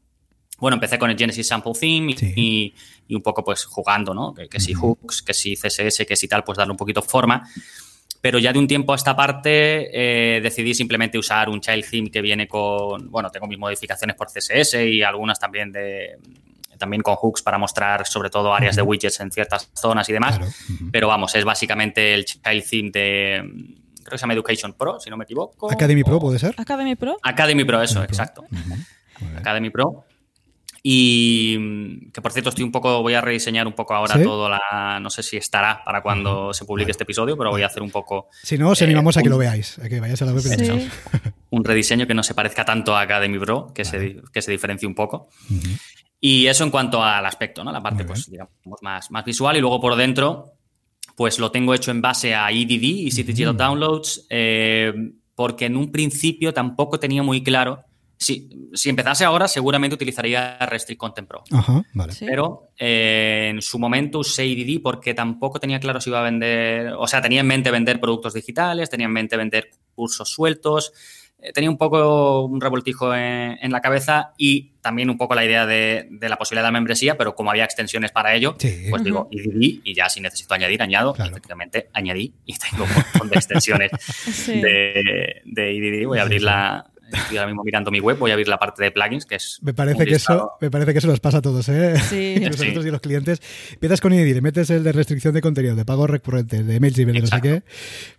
bueno, 0.58 0.76
empecé 0.76 0.98
con 0.98 1.10
el 1.10 1.18
Genesis 1.18 1.46
Sample 1.46 1.74
Theme 1.78 2.16
y, 2.38 2.74
y, 3.06 3.16
un 3.16 3.22
poco 3.22 3.44
pues 3.44 3.66
jugando, 3.66 4.14
¿no? 4.14 4.34
Que, 4.34 4.48
que 4.48 4.62
si 4.62 4.74
hooks, 4.74 5.24
que 5.24 5.34
si 5.34 5.58
CSS, 5.58 6.06
que 6.08 6.16
si 6.16 6.30
tal, 6.30 6.46
pues 6.46 6.58
darle 6.58 6.72
un 6.72 6.78
poquito 6.78 7.02
forma. 7.02 7.46
Pero 8.22 8.38
ya 8.38 8.52
de 8.52 8.60
un 8.60 8.68
tiempo 8.68 8.92
a 8.92 8.96
esta 8.96 9.16
parte 9.16 9.90
eh, 9.94 10.42
decidí 10.42 10.74
simplemente 10.74 11.18
usar 11.18 11.50
un 11.50 11.62
child 11.62 11.86
theme 11.90 12.12
que 12.12 12.22
viene 12.22 12.48
con, 12.48 13.10
bueno, 13.10 13.30
tengo 13.30 13.48
mis 13.48 13.58
modificaciones 13.58 14.16
por 14.16 14.28
CSS 14.28 14.76
y 14.86 15.02
algunas 15.04 15.40
también 15.40 15.72
de 15.72 16.18
también 16.78 17.02
con 17.02 17.16
hooks 17.16 17.42
para 17.42 17.58
mostrar 17.58 18.08
sobre 18.08 18.30
todo 18.30 18.54
áreas 18.54 18.76
de 18.76 18.82
widgets 18.82 19.20
en 19.20 19.32
ciertas 19.32 19.70
zonas 19.74 20.08
y 20.10 20.14
demás. 20.14 20.40
Pero 20.92 21.10
vamos, 21.10 21.36
es 21.36 21.44
básicamente 21.44 22.14
el 22.14 22.26
child 22.26 22.64
theme 22.70 22.90
de 22.92 23.44
creo 24.10 24.12
que 24.12 24.18
se 24.18 24.22
llama 24.24 24.34
Education 24.34 24.74
Pro, 24.74 25.00
si 25.00 25.10
no 25.10 25.18
me 25.18 25.26
equivoco. 25.26 25.72
Academy 25.72 26.04
Pro 26.04 26.20
puede 26.20 26.40
ser. 26.40 26.56
Academy 26.58 26.96
Pro. 26.96 27.18
Academy 27.22 27.64
Pro, 27.64 27.82
eso, 27.82 28.04
exacto. 28.04 28.46
Academy 29.38 29.70
Pro. 29.70 30.06
Y 30.82 31.58
mm, 31.60 32.12
que 32.12 32.22
por 32.22 32.32
cierto 32.32 32.50
estoy 32.50 32.64
un 32.64 32.72
poco, 32.72 33.02
voy 33.02 33.14
a 33.14 33.22
rediseñar 33.22 33.68
un 33.68 33.74
poco 33.74 33.94
ahora 33.94 34.22
todo 34.22 34.50
la, 34.50 35.00
no 35.02 35.10
sé 35.10 35.24
si 35.24 35.38
estará 35.38 35.84
para 35.84 36.02
cuando 36.02 36.54
se 36.54 36.66
publique 36.66 36.92
este 36.92 37.04
episodio, 37.04 37.38
pero 37.38 37.50
voy 37.50 37.64
a 37.64 37.68
hacer 37.68 37.84
un 37.84 37.92
poco... 37.92 38.30
Si 38.44 38.58
no, 38.58 38.70
os 38.70 38.82
animamos 38.82 39.18
a 39.18 39.24
que 39.24 39.30
lo 39.30 39.38
veáis, 39.38 39.80
a 39.80 39.90
que 39.90 40.00
vayáis 40.00 40.22
a 40.22 40.26
la 40.26 40.34
web 40.34 40.44
Un 41.52 41.64
rediseño 41.64 42.06
que 42.06 42.14
no 42.14 42.24
se 42.24 42.34
parezca 42.34 42.64
tanto 42.64 42.96
a 42.96 43.02
Academy 43.02 43.40
Pro, 43.40 43.74
que, 43.74 43.84
se, 43.84 44.22
que 44.32 44.42
se 44.42 44.52
diferencie 44.52 44.88
un 44.88 44.94
poco. 44.94 45.30
Y 46.22 46.48
eso 46.48 46.64
en 46.64 46.70
cuanto 46.70 47.04
al 47.04 47.26
aspecto, 47.26 47.64
¿no? 47.64 47.72
La 47.72 47.82
parte, 47.82 48.06
pues, 48.06 48.30
digamos, 48.30 48.54
más, 48.82 49.10
más 49.10 49.26
visual. 49.26 49.58
Y 49.58 49.62
luego 49.62 49.82
por 49.82 49.96
dentro, 49.96 50.54
pues 51.16 51.40
lo 51.40 51.52
tengo 51.52 51.74
hecho 51.74 51.92
en 51.92 52.02
base 52.02 52.36
a 52.36 52.52
EDD, 52.52 52.84
y 52.84 53.10
Digital 53.10 53.58
Downloads, 53.58 54.28
eh, 54.30 54.94
porque 55.34 55.66
en 55.66 55.76
un 55.76 55.92
principio 55.92 56.54
tampoco 56.54 57.00
tenía 57.00 57.24
muy 57.24 57.42
claro 57.42 57.84
si, 58.20 58.50
si, 58.74 58.90
empezase 58.90 59.24
ahora, 59.24 59.48
seguramente 59.48 59.96
utilizaría 59.96 60.58
Restrict 60.66 61.00
Content 61.00 61.26
Pro. 61.26 61.42
Ajá, 61.52 61.86
vale. 61.94 62.14
Pero 62.20 62.72
eh, 62.78 63.48
en 63.52 63.62
su 63.62 63.80
momento 63.80 64.20
usé 64.20 64.46
IDD 64.46 64.82
porque 64.82 65.14
tampoco 65.14 65.58
tenía 65.58 65.80
claro 65.80 66.02
si 66.02 66.10
iba 66.10 66.20
a 66.20 66.24
vender, 66.24 66.94
o 66.98 67.08
sea, 67.08 67.22
tenía 67.22 67.40
en 67.40 67.48
mente 67.48 67.72
vender 67.72 68.02
productos 68.02 68.34
digitales, 68.34 68.90
tenía 68.90 69.06
en 69.06 69.14
mente 69.14 69.38
vender 69.38 69.70
cursos 69.96 70.30
sueltos, 70.30 70.92
eh, 71.42 71.54
tenía 71.54 71.70
un 71.70 71.78
poco 71.78 72.44
un 72.44 72.60
revoltijo 72.60 73.16
en, 73.16 73.72
la 73.72 73.80
cabeza 73.80 74.34
y 74.38 74.72
también 74.82 75.10
un 75.10 75.18
poco 75.18 75.34
la 75.34 75.46
idea 75.46 75.66
de, 75.66 76.10
la 76.20 76.38
posibilidad 76.38 76.68
de 76.68 76.74
membresía, 76.74 77.18
pero 77.18 77.36
como 77.36 77.52
había 77.52 77.64
extensiones 77.64 78.12
para 78.12 78.36
ello, 78.36 78.58
pues 78.90 79.02
digo 79.02 79.30
IDD 79.32 79.80
y 79.86 79.94
ya 79.96 80.10
si 80.10 80.20
necesito 80.20 80.54
añadir, 80.54 80.82
añado. 80.82 81.16
efectivamente, 81.18 81.90
añadí 81.94 82.34
y 82.46 82.58
tengo 82.58 82.84
un 82.84 82.94
montón 82.94 83.30
de 83.30 83.36
extensiones 83.38 83.92
de, 84.48 85.42
de 85.46 85.74
IDD. 85.74 86.06
Voy 86.06 86.20
a 86.20 86.24
abrir 86.24 86.44
la, 86.44 86.92
Estoy 87.12 87.38
ahora 87.38 87.48
mismo 87.48 87.64
mirando 87.64 87.92
mi 87.92 88.00
web, 88.00 88.18
voy 88.18 88.32
a 88.32 88.34
abrir 88.34 88.48
la 88.48 88.58
parte 88.58 88.84
de 88.84 88.92
plugins, 88.92 89.26
que 89.26 89.36
es. 89.36 89.60
Me 89.62 89.74
parece, 89.74 90.06
que 90.06 90.16
eso, 90.16 90.52
me 90.62 90.70
parece 90.70 90.94
que 90.94 91.00
eso 91.00 91.08
nos 91.08 91.20
pasa 91.20 91.38
a 91.38 91.42
todos, 91.42 91.68
¿eh? 91.70 91.96
Sí. 92.10 92.36
Nosotros 92.46 92.86
y 92.86 92.92
los 92.92 93.02
clientes. 93.02 93.42
Empiezas 93.74 94.02
con 94.02 94.14
IDI, 94.14 94.34
le 94.34 94.42
metes 94.42 94.70
el 94.70 94.84
de 94.84 94.92
restricción 94.92 95.34
de 95.34 95.42
contenido, 95.42 95.76
de 95.76 95.86
pago 95.86 96.08
recurrente, 96.08 96.64
de 96.64 96.76
emails 96.76 96.98
y 97.00 97.06
de 97.06 97.20
no 97.20 97.28
sé 97.28 97.42
qué, 97.42 97.64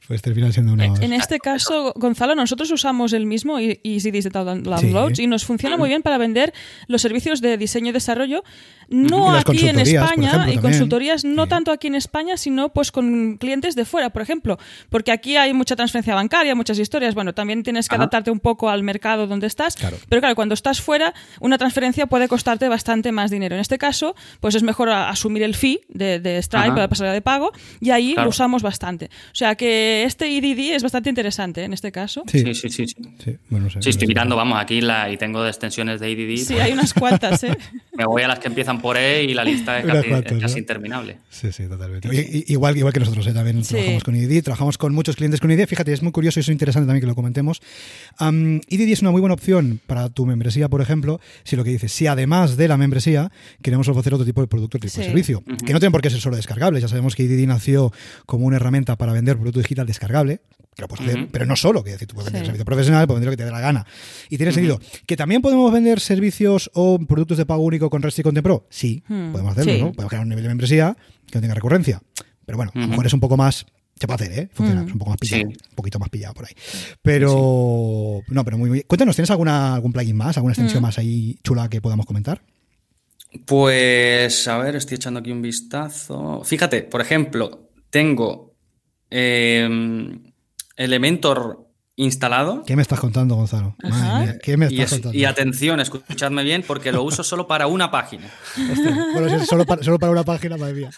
pues 0.06 0.22
termina 0.22 0.50
siendo 0.52 0.72
una. 0.72 0.86
En 0.86 1.12
este 1.12 1.38
caso, 1.38 1.92
Gonzalo, 1.96 2.34
nosotros 2.34 2.70
usamos 2.70 3.12
el 3.12 3.26
mismo 3.26 3.58
Easy 3.58 4.10
Digital 4.10 4.44
Downloads 4.64 5.18
y 5.18 5.26
nos 5.26 5.44
funciona 5.44 5.76
muy 5.76 5.88
bien 5.88 6.02
para 6.02 6.18
vender 6.18 6.52
los 6.86 7.02
servicios 7.02 7.40
de 7.40 7.56
diseño 7.56 7.90
y 7.90 7.92
desarrollo, 7.92 8.42
no 8.90 9.32
aquí 9.32 9.68
en 9.68 9.78
España 9.78 10.46
y 10.52 10.58
consultorías, 10.58 11.24
no 11.24 11.46
tanto 11.46 11.72
aquí 11.72 11.86
en 11.86 11.94
España, 11.94 12.36
sino 12.36 12.68
pues 12.70 12.92
con 12.92 13.36
clientes 13.38 13.74
de 13.76 13.84
fuera, 13.84 14.10
por 14.10 14.22
ejemplo, 14.22 14.58
porque 14.90 15.12
aquí 15.12 15.36
hay 15.36 15.54
mucha 15.54 15.76
transferencia 15.76 16.14
bancaria, 16.14 16.54
muchas 16.54 16.78
historias. 16.78 17.14
Bueno, 17.14 17.32
también 17.32 17.62
tienes 17.62 17.88
que 17.88 17.94
adaptarte 17.94 18.30
un 18.30 18.40
poco 18.40 18.68
al 18.68 18.82
mercado 18.82 19.26
donde 19.26 19.46
estás. 19.46 19.76
Pero 20.08 20.20
claro, 20.20 20.34
cuando 20.34 20.54
estás 20.54 20.80
fuera, 20.80 21.14
una 21.40 21.56
transferencia 21.56 22.06
puede 22.06 22.28
costarte 22.28 22.68
bastante 22.68 23.12
más 23.12 23.30
dinero. 23.30 23.54
En 23.54 23.60
este 23.60 23.78
caso, 23.78 24.14
pues 24.40 24.54
es 24.54 24.62
mejor 24.62 24.90
asumir 24.90 25.42
el 25.42 25.54
fee 25.54 25.80
de, 25.88 26.18
de 26.18 26.42
Stripe, 26.42 26.76
la 26.76 26.88
pasarela 26.88 27.14
de 27.14 27.22
pago, 27.22 27.52
y 27.80 27.90
ahí 27.90 28.14
lo 28.14 28.28
usamos 28.28 28.62
bastante. 28.62 29.06
O 29.06 29.34
sea 29.34 29.54
que 29.54 30.04
este 30.04 30.28
IDD 30.28 30.74
es 30.74 30.82
bastante 30.82 31.08
interesante 31.08 31.64
en 31.64 31.72
este 31.72 31.92
caso. 31.92 32.24
Sí, 32.26 32.54
sí, 32.54 32.68
sí. 32.68 32.86
Sí, 32.86 33.90
estoy 33.90 34.08
mirando, 34.08 34.36
vamos, 34.36 34.58
aquí 34.60 34.80
la, 34.80 35.10
y 35.10 35.16
tengo 35.16 35.46
extensiones 35.46 36.00
de 36.00 36.10
IDD. 36.10 36.44
Sí, 36.44 36.58
hay 36.58 36.72
unas 36.72 36.94
cuantas, 36.94 37.44
¿eh? 37.44 37.56
Me 37.92 38.04
voy 38.04 38.22
a 38.22 38.28
las 38.28 38.38
que 38.38 38.48
empiezan 38.48 38.79
por 38.80 38.96
E 38.96 39.24
y 39.24 39.34
la 39.34 39.44
lista 39.44 39.78
es 39.78 39.86
casi, 40.40 40.58
interminable. 40.58 41.18
Sí, 41.28 41.52
sí, 41.52 41.64
totalmente. 41.66 42.08
igual, 42.48 42.76
igual 42.76 42.92
que 42.92 43.00
nosotros, 43.00 43.26
¿eh? 43.26 43.32
también 43.32 43.62
trabajamos 43.62 44.04
con 44.04 44.16
IDD, 44.16 44.42
trabajamos 44.42 44.78
con 44.78 44.94
muchos 44.94 45.16
clientes 45.16 45.40
con 45.40 45.50
IDD. 45.50 45.66
Fíjate, 45.66 45.92
es 45.92 46.02
muy 46.02 46.12
curioso 46.12 46.40
y 46.40 46.42
es 46.42 46.48
interesante 46.48 46.86
también 46.86 47.00
que 47.00 47.06
lo 47.06 47.14
comentemos. 47.14 47.60
IDD 48.20 48.92
es 48.92 49.02
una 49.02 49.10
muy 49.10 49.20
buena 49.20 49.34
opción 49.34 49.80
para 49.86 50.08
tu 50.08 50.26
membresía, 50.26 50.68
por 50.68 50.80
ejemplo, 50.80 51.20
si 51.44 51.56
lo 51.56 51.64
que 51.64 51.70
dices, 51.70 51.92
si 51.92 52.06
además 52.06 52.56
de 52.56 52.68
la 52.68 52.76
membresía 52.76 53.30
queremos 53.62 53.88
ofrecer 53.88 54.14
otro 54.14 54.26
tipo 54.26 54.40
de 54.40 54.46
producto, 54.46 54.78
otro 54.78 54.88
tipo 54.88 55.00
de 55.00 55.06
servicio, 55.06 55.42
que 55.64 55.72
no 55.72 55.80
tiene 55.80 55.90
por 55.90 56.02
qué 56.02 56.10
ser 56.10 56.20
solo 56.20 56.36
descargable. 56.36 56.80
Ya 56.80 56.88
sabemos 56.88 57.14
que 57.14 57.22
IDD 57.22 57.46
nació 57.46 57.92
como 58.26 58.46
una 58.46 58.56
herramienta 58.56 58.96
para 58.96 59.12
vender 59.12 59.36
producto 59.36 59.60
digital 59.60 59.86
descargable, 59.86 60.40
pero 61.30 61.46
no 61.46 61.56
solo, 61.56 61.82
que 61.82 61.92
decir, 61.92 62.08
tú 62.08 62.14
puedes 62.14 62.32
vender 62.32 62.46
servicio 62.46 62.64
profesional, 62.64 63.06
puedes 63.06 63.20
vender 63.20 63.28
lo 63.28 63.32
que 63.32 63.36
te 63.36 63.44
dé 63.44 63.50
la 63.50 63.60
gana. 63.60 63.86
Y 64.28 64.36
tiene 64.36 64.52
sentido. 64.52 64.80
¿Que 65.06 65.16
también 65.16 65.42
podemos 65.42 65.72
vender 65.72 66.00
servicios 66.00 66.70
o 66.74 66.98
productos 66.98 67.38
de 67.38 67.46
pago 67.46 67.62
único 67.62 67.90
con 67.90 68.02
Rest 68.02 68.18
y 68.18 68.22
Content 68.22 68.44
Pro? 68.44 68.66
Sí, 68.70 69.02
hmm. 69.08 69.32
podemos 69.32 69.52
hacerlo, 69.52 69.86
¿no? 69.86 69.92
Podemos 69.92 70.10
crear 70.10 70.22
un 70.22 70.28
nivel 70.28 70.44
de 70.44 70.48
membresía 70.48 70.96
que 71.26 71.36
no 71.36 71.40
tenga 71.40 71.54
recurrencia. 71.54 72.00
Pero 72.44 72.56
bueno, 72.56 72.72
a 72.74 72.78
lo 72.78 72.88
mejor 72.88 73.06
es 73.06 73.12
un 73.12 73.20
poco 73.20 73.36
más 73.36 73.66
se 74.00 74.06
puede 74.06 74.24
hacer, 74.24 74.38
¿eh? 74.38 74.48
Funciona, 74.54 74.82
es 74.82 74.92
un 74.92 74.98
poco 74.98 75.10
más 75.10 75.18
pillado, 75.18 75.48
un 75.48 75.74
poquito 75.74 75.98
más 75.98 76.08
pillado 76.08 76.32
por 76.32 76.46
ahí. 76.46 76.54
Pero, 77.02 78.22
no, 78.28 78.44
pero 78.44 78.56
muy, 78.56 78.70
bien. 78.70 78.84
Cuéntanos, 78.86 79.14
¿tienes 79.14 79.30
alguna, 79.30 79.74
algún 79.74 79.92
plugin 79.92 80.16
más, 80.16 80.38
alguna 80.38 80.52
extensión 80.52 80.80
más 80.82 80.98
ahí 80.98 81.38
chula 81.44 81.68
que 81.68 81.82
podamos 81.82 82.06
comentar? 82.06 82.40
Pues, 83.44 84.48
a 84.48 84.56
ver, 84.56 84.76
estoy 84.76 84.96
echando 84.96 85.20
aquí 85.20 85.30
un 85.30 85.42
vistazo. 85.42 86.42
Fíjate, 86.44 86.82
por 86.82 87.02
ejemplo, 87.02 87.70
tengo 87.90 88.54
em, 89.10 90.29
Elementor 90.80 91.68
instalado. 91.96 92.64
¿Qué 92.64 92.74
me 92.74 92.80
estás 92.80 92.98
contando, 92.98 93.34
Gonzalo? 93.34 93.76
¿qué 94.42 94.56
me 94.56 94.66
estás 94.66 94.92
y, 94.92 94.94
contando? 94.94 95.18
y 95.18 95.26
atención, 95.26 95.78
escuchadme 95.78 96.42
bien, 96.42 96.64
porque 96.66 96.90
lo 96.90 97.02
uso 97.02 97.22
solo 97.22 97.46
para 97.46 97.66
una 97.66 97.90
página. 97.90 98.30
bueno, 99.12 99.44
solo 99.44 99.66
para, 99.66 99.82
solo 99.82 99.98
para 99.98 100.10
una 100.10 100.24
página, 100.24 100.56
madre 100.56 100.72
mía. 100.72 100.90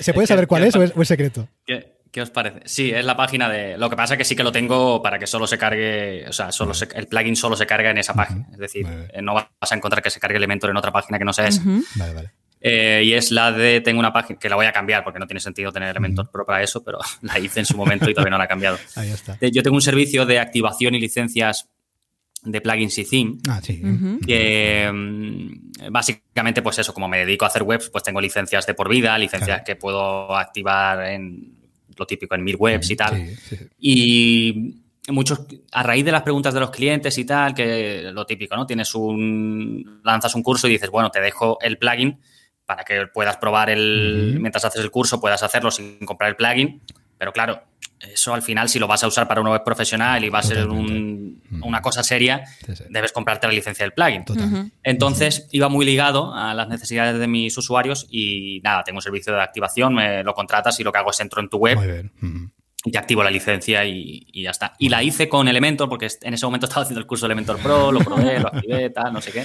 ¿Se 0.00 0.12
puede 0.12 0.26
saber 0.26 0.48
cuál 0.48 0.64
es 0.64 0.74
o, 0.74 0.82
es 0.82 1.08
secreto? 1.08 1.48
¿Qué, 1.64 2.20
os 2.20 2.30
parece? 2.30 2.62
Sí, 2.64 2.90
es 2.90 3.04
la 3.04 3.16
página 3.16 3.48
de. 3.48 3.78
Lo 3.78 3.88
que 3.88 3.94
pasa 3.94 4.14
es 4.14 4.18
que 4.18 4.24
sí 4.24 4.34
que 4.34 4.42
lo 4.42 4.50
tengo 4.50 5.00
para 5.00 5.20
que 5.20 5.28
solo 5.28 5.46
se 5.46 5.56
cargue. 5.56 6.26
O 6.28 6.32
sea, 6.32 6.50
solo 6.50 6.72
el 6.94 7.06
plugin 7.06 7.36
solo 7.36 7.54
se 7.54 7.64
carga 7.64 7.90
en 7.90 7.98
esa 7.98 8.14
página. 8.14 8.48
Es 8.52 8.58
decir, 8.58 8.86
eh, 8.88 9.22
no 9.22 9.34
vas 9.34 9.46
a 9.70 9.74
encontrar 9.76 10.02
que 10.02 10.10
se 10.10 10.18
cargue 10.18 10.36
Elementor 10.36 10.70
en 10.70 10.76
otra 10.76 10.90
página 10.90 11.16
que 11.16 11.24
no 11.24 11.32
sea 11.32 11.46
esa. 11.46 11.62
Vale, 11.94 12.12
vale. 12.12 12.30
Eh, 12.64 13.02
y 13.04 13.12
es 13.14 13.32
la 13.32 13.50
de, 13.50 13.80
tengo 13.80 13.98
una 13.98 14.12
página 14.12 14.38
que 14.38 14.48
la 14.48 14.54
voy 14.54 14.66
a 14.66 14.72
cambiar 14.72 15.02
porque 15.02 15.18
no 15.18 15.26
tiene 15.26 15.40
sentido 15.40 15.72
tener 15.72 15.88
Elementor 15.88 16.30
Pro 16.30 16.46
para 16.46 16.62
eso, 16.62 16.84
pero 16.84 16.98
la 17.22 17.38
hice 17.38 17.60
en 17.60 17.66
su 17.66 17.76
momento 17.76 18.08
y 18.08 18.14
todavía 18.14 18.30
no 18.30 18.38
la 18.38 18.44
he 18.44 18.48
cambiado. 18.48 18.78
Ahí 18.96 19.10
está. 19.10 19.36
Yo 19.40 19.62
tengo 19.62 19.74
un 19.74 19.82
servicio 19.82 20.24
de 20.26 20.38
activación 20.38 20.94
y 20.94 21.00
licencias 21.00 21.68
de 22.44 22.60
plugins 22.60 22.98
y 22.98 23.04
theme. 23.04 23.38
Ah, 23.48 23.60
sí. 23.62 23.82
Que 24.26 24.90
mm, 24.92 25.90
básicamente, 25.90 26.62
pues 26.62 26.78
eso, 26.78 26.94
como 26.94 27.08
me 27.08 27.18
dedico 27.18 27.44
a 27.44 27.48
hacer 27.48 27.64
webs, 27.64 27.90
pues 27.90 28.04
tengo 28.04 28.20
licencias 28.20 28.66
de 28.66 28.74
por 28.74 28.88
vida, 28.88 29.16
licencias 29.18 29.62
que 29.64 29.76
puedo 29.76 30.36
activar 30.36 31.04
en 31.06 31.56
lo 31.96 32.06
típico 32.06 32.34
en 32.34 32.44
mil 32.44 32.56
webs 32.56 32.90
y 32.90 32.96
tal. 32.96 33.36
Y 33.78 34.76
muchos, 35.08 35.46
a 35.72 35.82
raíz 35.82 36.04
de 36.04 36.12
las 36.12 36.22
preguntas 36.22 36.54
de 36.54 36.60
los 36.60 36.70
clientes 36.70 37.16
y 37.18 37.24
tal, 37.24 37.54
que 37.54 38.10
lo 38.12 38.24
típico, 38.24 38.56
¿no? 38.56 38.66
Tienes 38.66 38.94
un, 38.94 40.00
lanzas 40.04 40.34
un 40.34 40.42
curso 40.42 40.68
y 40.68 40.72
dices, 40.72 40.90
bueno, 40.90 41.10
te 41.10 41.20
dejo 41.20 41.58
el 41.60 41.78
plugin 41.78 42.18
para 42.66 42.84
que 42.84 43.06
puedas 43.06 43.36
probar 43.36 43.70
el, 43.70 44.38
mientras 44.40 44.64
haces 44.64 44.80
el 44.82 44.90
curso, 44.90 45.20
puedas 45.20 45.42
hacerlo 45.42 45.70
sin 45.70 45.98
comprar 46.06 46.30
el 46.30 46.36
plugin. 46.36 46.82
Pero 47.18 47.32
claro, 47.32 47.62
eso 48.00 48.34
al 48.34 48.42
final, 48.42 48.68
si 48.68 48.78
lo 48.80 48.88
vas 48.88 49.04
a 49.04 49.06
usar 49.06 49.28
para 49.28 49.40
una 49.40 49.50
web 49.50 49.62
profesional 49.64 50.24
y 50.24 50.28
va 50.28 50.40
a 50.40 50.42
ser 50.42 50.66
un- 50.66 51.40
una 51.62 51.80
cosa 51.80 52.02
seria, 52.02 52.44
Sí, 52.66 52.74
sí. 52.74 52.84
debes 52.90 53.12
comprarte 53.12 53.46
la 53.46 53.52
licencia 53.52 53.84
del 53.84 53.92
plugin. 53.92 54.24
Total. 54.24 54.72
Entonces 54.82 55.48
iba 55.52 55.68
muy 55.68 55.84
ligado 55.84 56.34
a 56.34 56.52
las 56.54 56.68
necesidades 56.68 57.18
de 57.20 57.28
mis 57.28 57.56
usuarios 57.56 58.06
y 58.10 58.60
nada, 58.64 58.82
tengo 58.82 58.98
un 58.98 59.02
servicio 59.02 59.32
de 59.32 59.40
activación, 59.40 59.94
me 59.94 60.24
lo 60.24 60.34
contratas 60.34 60.78
y 60.80 60.84
lo 60.84 60.90
que 60.90 60.98
hago 60.98 61.10
es 61.10 61.20
entro 61.20 61.40
en 61.40 61.48
tu 61.48 61.58
web 61.58 61.76
Muy 61.78 61.86
bien. 61.86 62.12
Y 62.84 62.90
te 62.90 62.98
activo 62.98 63.22
la 63.22 63.30
licencia 63.30 63.84
y, 63.84 64.26
y 64.32 64.42
ya 64.42 64.50
está. 64.50 64.74
Y 64.78 64.88
la 64.88 65.02
hice 65.02 65.28
con 65.28 65.46
Elementor 65.48 65.88
porque 65.88 66.08
en 66.22 66.34
ese 66.34 66.46
momento 66.46 66.66
estaba 66.68 66.82
haciendo 66.82 67.00
el 67.00 67.06
curso 67.06 67.26
de 67.26 67.32
Elementor 67.32 67.58
Pro, 67.58 67.92
lo 67.92 68.00
probé, 68.00 68.40
lo 68.40 68.48
activé, 68.48 68.90
tal, 68.94 69.12
no 69.12 69.20
sé 69.20 69.30
qué. 69.32 69.44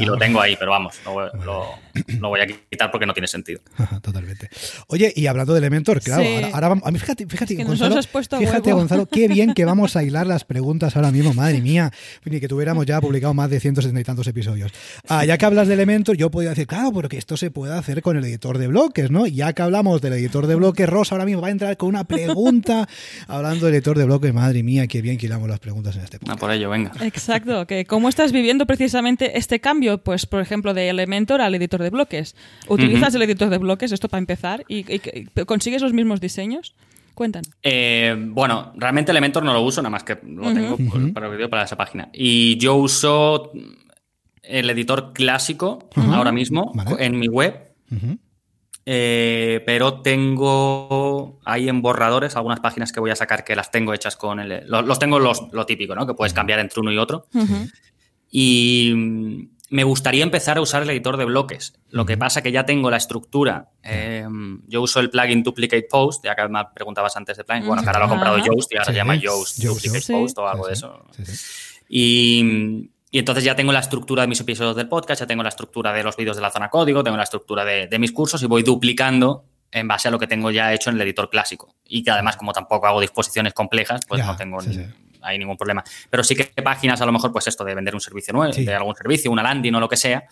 Y 0.00 0.04
lo 0.04 0.16
tengo 0.16 0.40
ahí, 0.40 0.56
pero 0.58 0.70
vamos, 0.72 0.96
lo, 1.04 1.32
lo- 1.44 1.68
lo 2.20 2.28
voy 2.28 2.40
a 2.40 2.46
quitar 2.46 2.90
porque 2.90 3.06
no 3.06 3.12
tiene 3.14 3.26
sentido. 3.28 3.60
Totalmente. 4.02 4.48
Oye, 4.88 5.12
y 5.16 5.26
hablando 5.26 5.52
de 5.54 5.58
Elementor, 5.60 6.00
claro, 6.02 6.22
Sí. 6.22 6.34
ahora, 6.34 6.46
ahora 6.54 6.68
vamos. 6.68 6.86
A 6.86 6.90
mí, 6.90 6.98
fíjate, 6.98 7.26
fíjate, 7.26 7.54
Es 7.54 7.58
que 7.58 7.64
nos 7.64 7.70
Gonzalo, 7.78 7.98
has 7.98 8.06
puesto 8.06 8.36
a 8.36 8.38
fíjate. 8.38 8.72
Gonzalo, 8.72 9.06
qué 9.06 9.28
bien 9.28 9.54
que 9.54 9.64
vamos 9.64 9.96
a 9.96 10.02
hilar 10.02 10.26
las 10.26 10.44
preguntas 10.44 10.94
ahora 10.96 11.10
mismo, 11.10 11.32
madre 11.34 11.60
mía. 11.60 11.90
Ni 12.24 12.40
que 12.40 12.48
tuviéramos 12.48 12.84
ya 12.86 13.00
publicado 13.00 13.32
más 13.34 13.48
de 13.50 13.60
160 13.60 13.98
y 14.00 14.04
tantos 14.04 14.26
episodios. 14.26 14.72
Ah, 15.08 15.24
ya 15.24 15.38
que 15.38 15.46
hablas 15.46 15.68
de 15.68 15.74
Elementor, 15.74 16.16
yo 16.16 16.30
podría 16.30 16.50
decir, 16.50 16.66
claro, 16.66 16.92
porque 16.92 17.16
esto 17.18 17.36
se 17.36 17.50
puede 17.50 17.74
hacer 17.74 18.02
con 18.02 18.16
el 18.16 18.24
editor 18.24 18.58
de 18.58 18.66
bloques, 18.68 19.10
¿no? 19.10 19.26
Ya 19.26 19.52
que 19.52 19.62
hablamos 19.62 20.00
del 20.02 20.12
editor 20.14 20.46
de 20.46 20.54
bloques, 20.54 20.88
Rosa 20.88 21.14
ahora 21.14 21.24
mismo 21.24 21.40
va 21.42 21.48
a 21.48 21.52
entrar 21.52 21.76
con 21.76 21.88
una 21.88 22.04
pregunta 22.04 22.73
hablando 23.28 23.66
del 23.66 23.74
editor 23.76 23.96
de 23.98 24.04
bloques. 24.04 24.32
Madre 24.34 24.62
mía, 24.62 24.86
qué 24.86 25.02
bien 25.02 25.18
que 25.18 25.26
hilamos 25.26 25.48
las 25.48 25.58
preguntas 25.60 25.96
en 25.96 26.02
este 26.02 26.18
punto. 26.18 26.32
Ah, 26.32 26.36
por 26.36 26.50
ello, 26.50 26.70
venga. 26.70 26.92
Exacto, 27.00 27.66
que 27.66 27.84
¿cómo 27.84 28.08
estás 28.08 28.32
viviendo 28.32 28.66
precisamente 28.66 29.38
este 29.38 29.60
cambio? 29.60 29.98
Pues, 29.98 30.26
por 30.26 30.40
ejemplo, 30.40 30.74
de 30.74 30.88
Elementor 30.88 31.40
al 31.40 31.54
editor 31.54 31.82
de 31.82 31.90
bloques. 31.90 32.34
¿Utilizas 32.68 33.14
el 33.14 33.22
editor 33.22 33.48
de 33.50 33.58
bloques, 33.58 33.92
esto 33.92 34.08
para 34.08 34.18
empezar, 34.18 34.64
y, 34.68 34.78
y- 34.92 35.00
y 35.36 35.44
consigues 35.44 35.82
los 35.82 35.92
mismos 35.92 36.20
diseños? 36.20 36.74
Cuéntanos. 37.14 37.48
Eh, 37.62 38.14
bueno, 38.18 38.72
realmente 38.76 39.12
Elementor 39.12 39.44
no 39.44 39.52
lo 39.52 39.62
uso, 39.62 39.80
nada 39.82 39.90
más 39.90 40.02
que 40.02 40.18
lo 40.26 40.52
tengo 40.52 40.76
por- 41.12 41.48
para, 41.48 41.62
esa 41.62 41.76
página. 41.76 42.08
Y 42.12 42.56
yo 42.58 42.74
uso 42.74 43.52
el 44.42 44.68
editor 44.68 45.12
clásico 45.12 45.88
ahora 45.96 46.32
mismo 46.32 46.72
Vale. 46.74 46.96
en 47.04 47.18
mi 47.18 47.28
web, 47.28 47.54
Ujú. 47.90 48.18
Eh, 48.86 49.62
pero 49.66 50.00
tengo 50.02 51.38
ahí 51.44 51.68
en 51.68 51.80
borradores 51.82 52.36
algunas 52.36 52.60
páginas 52.60 52.92
que 52.92 53.00
voy 53.00 53.10
a 53.10 53.16
sacar 53.16 53.44
que 53.44 53.56
las 53.56 53.70
tengo 53.70 53.94
hechas 53.94 54.16
con 54.16 54.40
el... 54.40 54.64
Los, 54.68 54.84
los 54.84 54.98
tengo 54.98 55.18
los, 55.18 55.42
lo 55.52 55.64
típico, 55.66 55.94
¿no? 55.94 56.06
Que 56.06 56.14
puedes 56.14 56.32
cambiar 56.34 56.58
entre 56.60 56.80
uno 56.80 56.92
y 56.92 56.98
otro. 56.98 57.26
Y 58.30 58.92
mm, 58.94 59.48
me 59.70 59.84
gustaría 59.84 60.22
empezar 60.22 60.58
a 60.58 60.60
usar 60.60 60.82
el 60.82 60.90
editor 60.90 61.16
de 61.16 61.24
bloques. 61.24 61.74
Lo 61.90 62.04
que 62.04 62.16
pasa 62.16 62.42
que 62.42 62.52
ya 62.52 62.66
tengo 62.66 62.90
la 62.90 62.96
estructura. 62.98 63.70
eh, 63.82 64.26
yo 64.66 64.82
uso 64.82 65.00
el 65.00 65.10
plugin 65.10 65.42
Duplicate 65.42 65.86
Post, 65.90 66.24
ya 66.24 66.34
que 66.34 66.46
me 66.48 66.60
preguntabas 66.74 67.16
antes 67.16 67.36
de 67.36 67.44
plugin. 67.44 67.66
Bueno, 67.66 67.82
que 67.82 67.88
ahora 67.88 68.00
lo 68.00 68.04
ha 68.06 68.08
comprado. 68.08 68.38
Yoast 68.38 68.72
y 68.72 68.76
ahora 68.76 68.84
Sí, 68.86 68.90
se 68.92 68.96
llama 68.96 69.14
Yoast, 69.16 69.58
Yoast, 69.58 69.76
Duplicate 69.84 70.12
Yoast. 70.12 70.34
Post 70.34 70.36
Sí. 70.36 70.42
o 70.42 70.48
algo 70.48 70.64
Sí, 70.64 70.68
de 70.68 70.72
eso. 70.74 71.04
Sí, 71.12 71.26
sí. 71.26 71.36
Y, 71.88 72.90
y 73.14 73.18
entonces 73.20 73.44
ya 73.44 73.54
tengo 73.54 73.70
la 73.70 73.78
estructura 73.78 74.22
de 74.22 74.28
mis 74.28 74.40
episodios 74.40 74.74
del 74.74 74.88
podcast, 74.88 75.20
ya 75.20 75.26
tengo 75.28 75.44
la 75.44 75.48
estructura 75.50 75.92
de 75.92 76.02
los 76.02 76.16
vídeos 76.16 76.34
de 76.34 76.42
la 76.42 76.50
zona 76.50 76.68
código, 76.68 77.04
tengo 77.04 77.16
la 77.16 77.22
estructura 77.22 77.64
de, 77.64 77.86
de 77.86 77.98
mis 78.00 78.10
cursos 78.10 78.42
y 78.42 78.46
voy 78.46 78.64
duplicando 78.64 79.44
en 79.70 79.86
base 79.86 80.08
a 80.08 80.10
lo 80.10 80.18
que 80.18 80.26
tengo 80.26 80.50
ya 80.50 80.72
hecho 80.72 80.90
en 80.90 80.96
el 80.96 81.02
editor 81.02 81.30
clásico. 81.30 81.76
Y 81.84 82.02
que 82.02 82.10
además, 82.10 82.36
como 82.36 82.52
tampoco 82.52 82.88
hago 82.88 83.00
disposiciones 83.00 83.52
complejas, 83.54 84.00
pues 84.08 84.18
Ya, 84.20 84.26
no 84.26 84.36
tengo 84.36 84.60
sí, 84.60 84.70
ni- 84.70 84.74
sí. 84.74 84.82
hay 85.22 85.38
ningún 85.38 85.56
problema. 85.56 85.84
Pero 86.10 86.24
sí 86.24 86.34
que 86.34 86.46
páginas, 86.60 87.00
a 87.02 87.06
lo 87.06 87.12
mejor, 87.12 87.30
pues 87.30 87.46
esto 87.46 87.64
de 87.64 87.74
vender 87.76 87.94
un 87.94 88.00
servicio 88.00 88.32
nuevo, 88.34 88.52
Sí. 88.52 88.64
de 88.64 88.74
algún 88.74 88.96
servicio, 88.96 89.30
una 89.30 89.44
landing 89.44 89.74
o 89.76 89.80
lo 89.80 89.88
que 89.88 89.96
sea, 89.96 90.24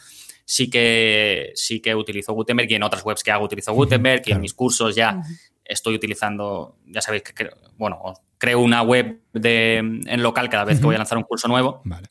sí 0.44 0.68
que, 0.68 1.52
sí 1.54 1.80
que 1.80 1.94
utilizo 1.94 2.32
Gutenberg 2.32 2.68
y 2.68 2.74
en 2.74 2.82
otras 2.82 3.04
webs 3.04 3.22
que 3.22 3.30
hago 3.30 3.44
utilizo 3.44 3.72
Gutenberg 3.74 4.22
y 4.22 4.24
claro. 4.24 4.38
en 4.38 4.42
mis 4.42 4.54
cursos 4.54 4.96
ya 4.96 5.20
estoy 5.64 5.94
utilizando, 5.94 6.78
ya 6.86 7.00
sabéis 7.00 7.22
que 7.22 7.32
creo, 7.32 7.52
bueno, 7.78 8.14
creo 8.38 8.58
una 8.58 8.82
web 8.82 9.20
de, 9.32 9.76
en 9.78 10.22
local 10.22 10.48
cada 10.48 10.64
vez 10.64 10.78
que 10.80 10.84
voy 10.84 10.96
a 10.96 10.98
lanzar 10.98 11.16
un 11.16 11.22
curso 11.24 11.46
nuevo 11.46 11.80
Vale. 11.84 12.08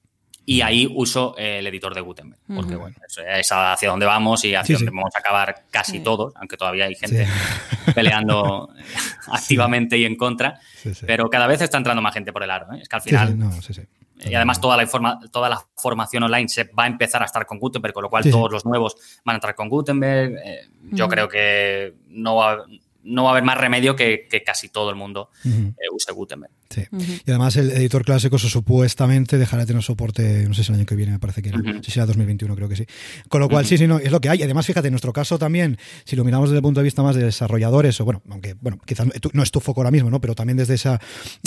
Y 0.56 0.62
ahí 0.62 0.88
uso 0.94 1.36
eh, 1.38 1.60
el 1.60 1.68
editor 1.68 1.94
de 1.94 2.02
Gutenberg, 2.02 2.42
porque 2.54 2.76
bueno, 2.76 2.96
eso 3.08 3.22
es 3.22 3.50
hacia 3.52 3.90
donde 3.90 4.06
vamos 4.06 4.44
y 4.46 4.56
hacia 4.56 4.76
Sí, 4.76 4.80
sí. 4.80 4.86
donde 4.86 4.98
vamos 5.00 5.16
a 5.16 5.20
acabar 5.20 5.64
casi 5.70 5.94
Sí. 5.94 6.00
todos, 6.00 6.34
aunque 6.36 6.58
todavía 6.58 6.86
hay 6.86 6.96
gente 6.96 7.26
Sí. 7.26 7.92
peleando 7.94 8.70
activamente 9.32 9.98
y 9.98 10.06
en 10.06 10.16
contra, 10.16 10.60
Sí, 10.76 10.94
sí. 10.94 11.06
pero 11.06 11.30
cada 11.30 11.48
vez 11.48 11.62
está 11.62 11.78
entrando 11.78 12.02
más 12.02 12.14
gente 12.14 12.32
por 12.34 12.44
el 12.44 12.52
aro. 12.52 12.74
¿eh? 12.74 12.80
Es 12.82 12.90
que 12.90 12.96
al 12.96 13.02
final, 13.02 13.28
sí, 13.30 13.34
no, 13.36 13.52
sí, 13.62 13.74
sí. 13.74 13.82
y 14.30 14.34
además 14.36 14.60
toda 14.62 14.78
la, 14.78 14.84
informa- 14.84 15.20
toda 15.32 15.50
la 15.50 15.62
formación 15.76 16.24
online 16.24 16.48
se 16.50 16.66
va 16.66 16.84
a 16.84 16.88
empezar 16.88 17.22
a 17.22 17.26
estar 17.26 17.46
con 17.46 17.60
Gutenberg, 17.60 17.94
con 17.94 18.04
lo 18.04 18.10
cual 18.10 18.24
Sí, 18.24 18.30
sí. 18.30 18.34
todos 18.38 18.52
los 18.52 18.66
nuevos 18.66 18.96
van 19.26 19.36
a 19.36 19.38
entrar 19.38 19.56
con 19.56 19.70
Gutenberg. 19.70 20.34
Eh, 20.44 20.62
yo 20.92 21.08
creo 21.08 21.28
que 21.28 21.96
no 22.08 22.36
va, 22.36 22.66
no 23.04 23.24
va 23.24 23.30
a 23.30 23.32
haber 23.34 23.44
más 23.44 23.58
remedio 23.58 23.96
que, 23.96 24.28
que 24.30 24.44
casi 24.44 24.70
todo 24.70 24.90
el 24.90 24.96
mundo 24.96 25.30
eh, 25.46 25.74
use 25.92 26.12
Gutenberg. 26.12 26.54
Sí. 26.72 26.82
Y 27.26 27.30
además 27.30 27.56
el 27.58 27.72
editor 27.72 28.04
clásico 28.06 28.38
eso 28.38 28.50
supuestamente 28.50 29.38
dejará 29.38 29.64
de 29.64 29.68
tener 29.68 29.84
soporte, 29.84 30.46
no 30.48 30.54
sé 30.54 30.64
si 30.64 30.72
el 30.72 30.78
año 30.78 30.86
que 30.86 30.96
viene 30.96 31.12
me 31.12 31.20
parece 31.20 31.42
que 31.42 31.50
era, 31.50 31.58
no 31.60 31.84
sé 31.84 31.92
si 31.92 32.00
era 32.00 32.06
2021 32.06 32.56
creo 32.56 32.70
que 32.70 32.76
sí. 32.76 32.86
Con 33.30 33.42
lo 33.42 33.50
cual 33.50 33.66
sí, 33.66 33.78
sí, 33.78 33.88
no, 33.88 34.00
es 34.00 34.12
lo 34.12 34.22
que 34.22 34.30
hay. 34.30 34.40
Y 34.40 34.44
además 34.44 34.66
fíjate, 34.66 34.88
en 34.88 34.94
nuestro 34.94 35.14
caso 35.14 35.38
también, 35.38 35.78
si 36.06 36.16
lo 36.16 36.24
miramos 36.24 36.50
desde 36.50 36.58
el 36.58 36.64
punto 36.64 36.80
de 36.80 36.86
vista 36.86 37.04
más 37.04 37.16
de 37.16 37.24
desarrolladores, 37.24 38.00
o 38.02 38.06
bueno, 38.06 38.22
aunque 38.30 38.56
bueno, 38.62 38.80
quizás 38.86 39.08
no 39.34 39.44
es 39.44 39.52
tu 39.52 39.60
foco 39.60 39.82
ahora 39.82 39.92
mismo, 39.92 40.10
¿no? 40.10 40.22
Pero 40.22 40.36
también 40.36 40.58
desde 40.58 40.76
esa, 40.76 41.00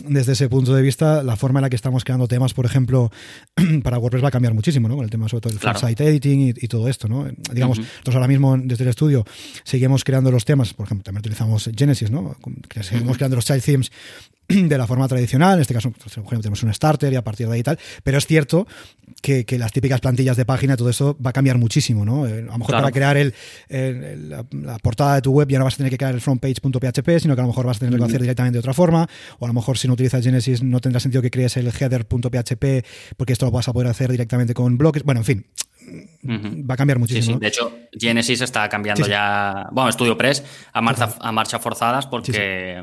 desde 0.05 0.33
ese 0.33 0.49
punto 0.49 0.75
de 0.75 0.83
vista, 0.83 1.22
la 1.22 1.37
forma 1.37 1.61
en 1.61 1.62
la 1.62 1.70
que 1.70 1.77
estamos 1.77 2.05
creando 2.05 2.29
temas, 2.29 2.55
por 2.55 2.66
ejemplo, 2.66 3.11
para 3.83 3.99
WordPress 3.99 4.25
va 4.25 4.29
a 4.29 4.33
cambiar 4.33 4.55
muchísimo, 4.55 4.89
¿no? 4.89 4.97
Con 4.97 5.05
el 5.05 5.11
tema 5.11 5.29
sobre 5.29 5.41
todo 5.43 5.51
del 5.53 5.61
Claro. 5.61 5.79
full 5.79 5.89
site 5.89 6.05
editing 6.07 6.41
y, 6.41 6.49
y 6.51 6.68
todo 6.68 6.89
esto, 6.89 7.09
¿no? 7.09 7.27
Digamos, 7.53 7.79
nosotros 7.79 8.14
ahora 8.16 8.29
mismo 8.29 8.57
desde 8.59 8.85
el 8.85 8.91
estudio 8.91 9.25
seguimos 9.64 10.05
creando 10.05 10.31
los 10.31 10.45
temas, 10.45 10.75
por 10.75 10.87
ejemplo, 10.87 11.05
también 11.05 11.20
utilizamos 11.20 11.70
Genesis, 11.77 12.11
¿no? 12.11 12.37
Seguimos 12.83 13.16
creando 13.16 13.37
los 13.37 13.45
child 13.45 13.62
themes 13.62 13.91
de 14.49 14.78
la 14.78 14.86
forma 14.86 15.09
tradicional, 15.09 15.55
en 15.57 15.61
este 15.62 15.74
caso 15.74 15.90
por 15.90 16.07
ejemplo, 16.11 16.40
tenemos 16.40 16.62
un 16.62 16.72
starter 16.74 17.12
y 17.12 17.16
a 17.16 17.22
partir 17.24 17.49
de 17.49 17.55
ahí 17.55 17.62
tal, 17.62 17.78
pero 18.03 18.18
es 18.18 18.26
cierto 18.26 18.66
que, 19.22 19.45
que 19.45 19.59
las 19.59 19.72
típicas 19.72 20.01
plantillas 20.01 20.36
de 20.36 20.45
página, 20.45 20.76
todo 20.76 20.90
eso 20.90 21.16
va 21.24 21.30
a 21.30 21.32
cambiar 21.32 21.57
muchísimo, 21.59 22.05
¿no? 22.05 22.26
Eh, 22.26 22.40
a 22.40 22.42
lo 22.42 22.59
mejor 22.59 22.66
Claro. 22.66 22.82
para 22.82 22.92
crear 22.92 23.16
el, 23.16 23.34
el- 23.68 24.05
el- 24.05 24.28
la, 24.30 24.45
la 24.53 24.78
portada 24.78 25.14
de 25.16 25.22
tu 25.22 25.32
web 25.32 25.49
ya 25.49 25.59
no 25.59 25.64
vas 25.64 25.74
a 25.74 25.76
tener 25.78 25.90
que 25.90 25.99
crear 25.99 26.14
el 26.14 26.20
frontpage.php, 26.20 27.18
sino 27.20 27.34
que 27.34 27.40
a 27.40 27.45
lo 27.45 27.49
mejor 27.49 27.66
vas 27.66 27.76
a 27.78 27.80
tener 27.80 27.99
que 27.99 28.05
hacer 28.05 28.20
directamente 28.20 28.57
de 28.57 28.61
otra 28.61 28.74
forma, 28.74 29.09
o 29.38 29.45
a 29.45 29.49
lo 29.49 29.55
mejor 29.55 29.78
si 29.78 29.86
no 29.88 29.95
utilizas 29.95 30.22
Genesis 30.24 30.62
no 30.62 30.80
tendrá 30.80 31.01
sentido 31.01 31.22
que 31.22 31.30
crees 31.30 31.57
el 31.57 31.66
header.php 31.68 32.84
porque 33.16 33.32
esto 33.32 33.47
lo 33.47 33.53
vas 33.53 33.68
a 33.68 33.72
poder 33.72 33.88
hacer 33.88 34.11
directamente 34.11 34.55
con 34.55 34.76
bloques, 34.78 35.03
bueno, 35.05 35.20
en 35.20 35.24
fin, 35.24 35.47
Va 36.68 36.74
a 36.74 36.76
cambiar 36.76 36.97
Sí, 36.97 37.01
muchísimo. 37.01 37.24
sí. 37.26 37.32
¿no? 37.35 37.39
De 37.41 37.49
hecho, 37.49 37.72
Genesis 37.93 38.41
está 38.41 38.68
cambiando 38.68 38.99
Sí, 39.03 39.05
sí. 39.05 39.11
ya, 39.11 39.68
bueno, 39.72 39.91
StudioPress 39.93 40.45
a 40.72 40.80
marcha, 40.80 41.14
a 41.20 41.32
marcha 41.32 41.59
forzadas 41.59 42.07
porque 42.07 42.82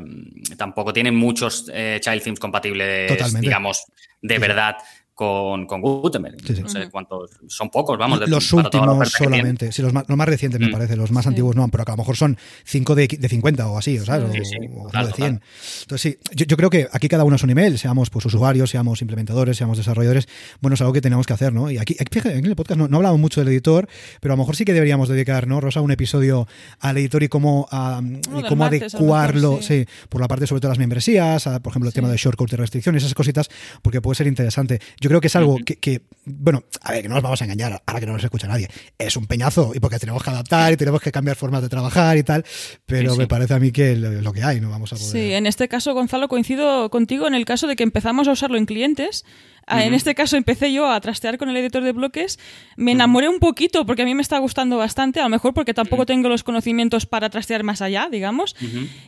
tampoco 0.56 0.92
tienen 0.92 1.14
muchos 1.16 1.70
eh, 1.72 1.98
child 2.02 2.22
themes 2.22 2.40
compatibles, 2.40 3.08
Totalmente. 3.08 3.40
digamos, 3.46 3.84
de 4.22 4.34
Sí, 4.34 4.40
sí. 4.40 4.40
verdad 4.48 4.76
con, 5.14 5.66
con 5.66 5.80
Gutenberg. 5.80 6.36
Sí, 6.44 6.56
sí. 6.56 6.62
No 6.62 6.68
sé 6.68 6.88
cuántos, 6.90 7.30
son 7.46 7.68
pocos, 7.70 7.98
vamos. 7.98 8.20
de- 8.20 8.26
los 8.26 8.52
últimos 8.52 9.10
solamente, 9.10 9.70
sí, 9.72 9.82
los 9.82 9.92
más, 9.92 10.04
los 10.08 10.16
más 10.16 10.26
recientes 10.28 10.58
me 10.60 10.68
Mm. 10.68 10.72
parece, 10.72 10.96
los 10.96 11.10
más 11.12 11.26
antiguos 11.26 11.54
no, 11.54 11.68
pero 11.68 11.84
que 11.84 11.90
a 11.92 11.94
lo 11.94 11.98
mejor 11.98 12.16
son 12.16 12.36
5 12.64 12.94
de, 12.94 13.06
de 13.08 13.28
50 13.28 13.68
o 13.68 13.78
así, 13.78 13.98
¿sabes? 13.98 14.32
Sí, 14.32 14.40
o, 14.40 14.44
sí, 14.44 14.56
o 14.56 14.84
de 14.86 14.90
100. 14.90 15.10
total. 15.12 15.40
Entonces 15.82 16.00
sí, 16.00 16.18
yo, 16.34 16.46
yo 16.46 16.56
creo 16.56 16.70
que 16.70 16.88
aquí 16.90 17.08
cada 17.08 17.24
uno 17.24 17.36
es 17.36 17.42
un 17.42 17.50
email, 17.50 17.78
seamos 17.78 18.10
pues 18.10 18.24
usuarios, 18.26 18.70
seamos 18.70 19.00
implementadores, 19.02 19.56
seamos 19.56 19.76
desarrolladores, 19.76 20.28
bueno, 20.60 20.74
es 20.74 20.80
algo 20.80 20.92
que 20.92 21.00
tenemos 21.02 21.26
que 21.26 21.34
hacer, 21.34 21.52
¿no? 21.52 21.70
Y 21.70 21.78
aquí, 21.78 21.94
fíjate, 22.10 22.36
en 22.38 22.46
el 22.46 22.56
podcast 22.56 22.78
no, 22.78 22.88
no 22.88 22.96
hablamos 22.96 23.20
mucho 23.20 23.40
del 23.40 23.48
editor, 23.48 23.88
pero 24.20 24.32
a 24.34 24.36
lo 24.36 24.42
mejor 24.42 24.56
sí 24.56 24.64
que 24.64 24.72
deberíamos 24.72 25.08
dedicar, 25.08 25.46
¿no, 25.46 25.60
Rosa, 25.60 25.80
un 25.82 25.90
episodio 25.92 26.48
al 26.80 26.96
editor 26.98 27.22
y 27.22 27.28
cómo, 27.28 27.68
a- 27.70 28.00
y 28.02 28.42
cómo 28.44 28.56
martes, 28.56 28.94
adecuarlo, 28.94 29.50
mejor, 29.52 29.62
sí. 29.64 29.84
sí, 29.84 29.86
por 30.08 30.20
la 30.20 30.28
parte 30.28 30.46
sobre 30.46 30.60
todo 30.60 30.68
de 30.70 30.72
las 30.72 30.78
membresías, 30.78 31.46
a, 31.46 31.60
por 31.60 31.70
ejemplo, 31.72 31.88
el 31.88 31.92
Sí. 31.92 31.96
tema 31.96 32.08
de 32.08 32.16
shortcut 32.16 32.50
de 32.50 32.56
restricciones, 32.56 33.02
esas 33.02 33.14
cositas, 33.14 33.48
porque 33.82 34.00
puede 34.00 34.16
ser 34.16 34.26
interesante. 34.26 34.80
Yo 35.02 35.08
creo 35.08 35.20
que 35.20 35.26
es 35.26 35.36
algo 35.36 35.58
que, 35.64 35.76
que, 35.76 36.00
bueno, 36.24 36.62
a 36.80 36.92
ver, 36.92 37.02
que 37.02 37.08
no 37.08 37.14
nos 37.16 37.22
vamos 37.24 37.40
a 37.42 37.44
engañar, 37.44 37.82
ahora 37.84 38.00
que 38.00 38.06
no 38.06 38.12
nos 38.12 38.22
escucha 38.24 38.46
nadie, 38.46 38.68
es 38.96 39.16
un 39.16 39.26
peñazo 39.26 39.72
y 39.74 39.80
porque 39.80 39.98
tenemos 39.98 40.22
que 40.22 40.30
adaptar 40.30 40.72
y 40.72 40.76
tenemos 40.76 41.00
que 41.00 41.10
cambiar 41.10 41.36
formas 41.36 41.60
de 41.62 41.68
trabajar 41.68 42.16
y 42.16 42.22
tal, 42.22 42.44
pero 42.86 43.10
Sí, 43.10 43.16
sí. 43.16 43.18
me 43.18 43.26
parece 43.26 43.54
a 43.54 43.58
mí 43.58 43.72
que 43.72 43.96
lo, 43.96 44.10
lo 44.22 44.32
que 44.32 44.42
hay, 44.42 44.60
no 44.60 44.70
vamos 44.70 44.92
a 44.92 44.96
poder. 44.96 45.10
Sí, 45.10 45.32
en 45.32 45.46
este 45.46 45.66
caso, 45.68 45.92
Gonzalo, 45.92 46.28
coincido 46.28 46.88
contigo 46.90 47.26
en 47.26 47.34
el 47.34 47.44
caso 47.44 47.66
de 47.66 47.74
que 47.76 47.82
empezamos 47.82 48.28
a 48.28 48.32
usarlo 48.32 48.56
en 48.56 48.66
clientes. 48.66 49.24
Ah, 49.66 49.84
En 49.84 49.94
este 49.94 50.14
caso 50.14 50.36
empecé 50.36 50.72
yo 50.72 50.90
a 50.90 51.00
trastear 51.00 51.38
con 51.38 51.48
el 51.48 51.56
editor 51.56 51.82
de 51.82 51.92
bloques. 51.92 52.38
Me 52.76 52.92
enamoré 52.92 53.28
un 53.28 53.38
poquito 53.38 53.86
porque 53.86 54.02
a 54.02 54.04
mí 54.04 54.14
me 54.14 54.22
está 54.22 54.38
gustando 54.38 54.76
bastante, 54.76 55.20
a 55.20 55.24
lo 55.24 55.28
mejor 55.28 55.54
porque 55.54 55.72
tampoco 55.74 56.04
tengo 56.06 56.28
los 56.28 56.42
conocimientos 56.42 57.06
para 57.06 57.30
trastear 57.30 57.62
más 57.62 57.80
allá, 57.82 58.08
digamos. 58.10 58.54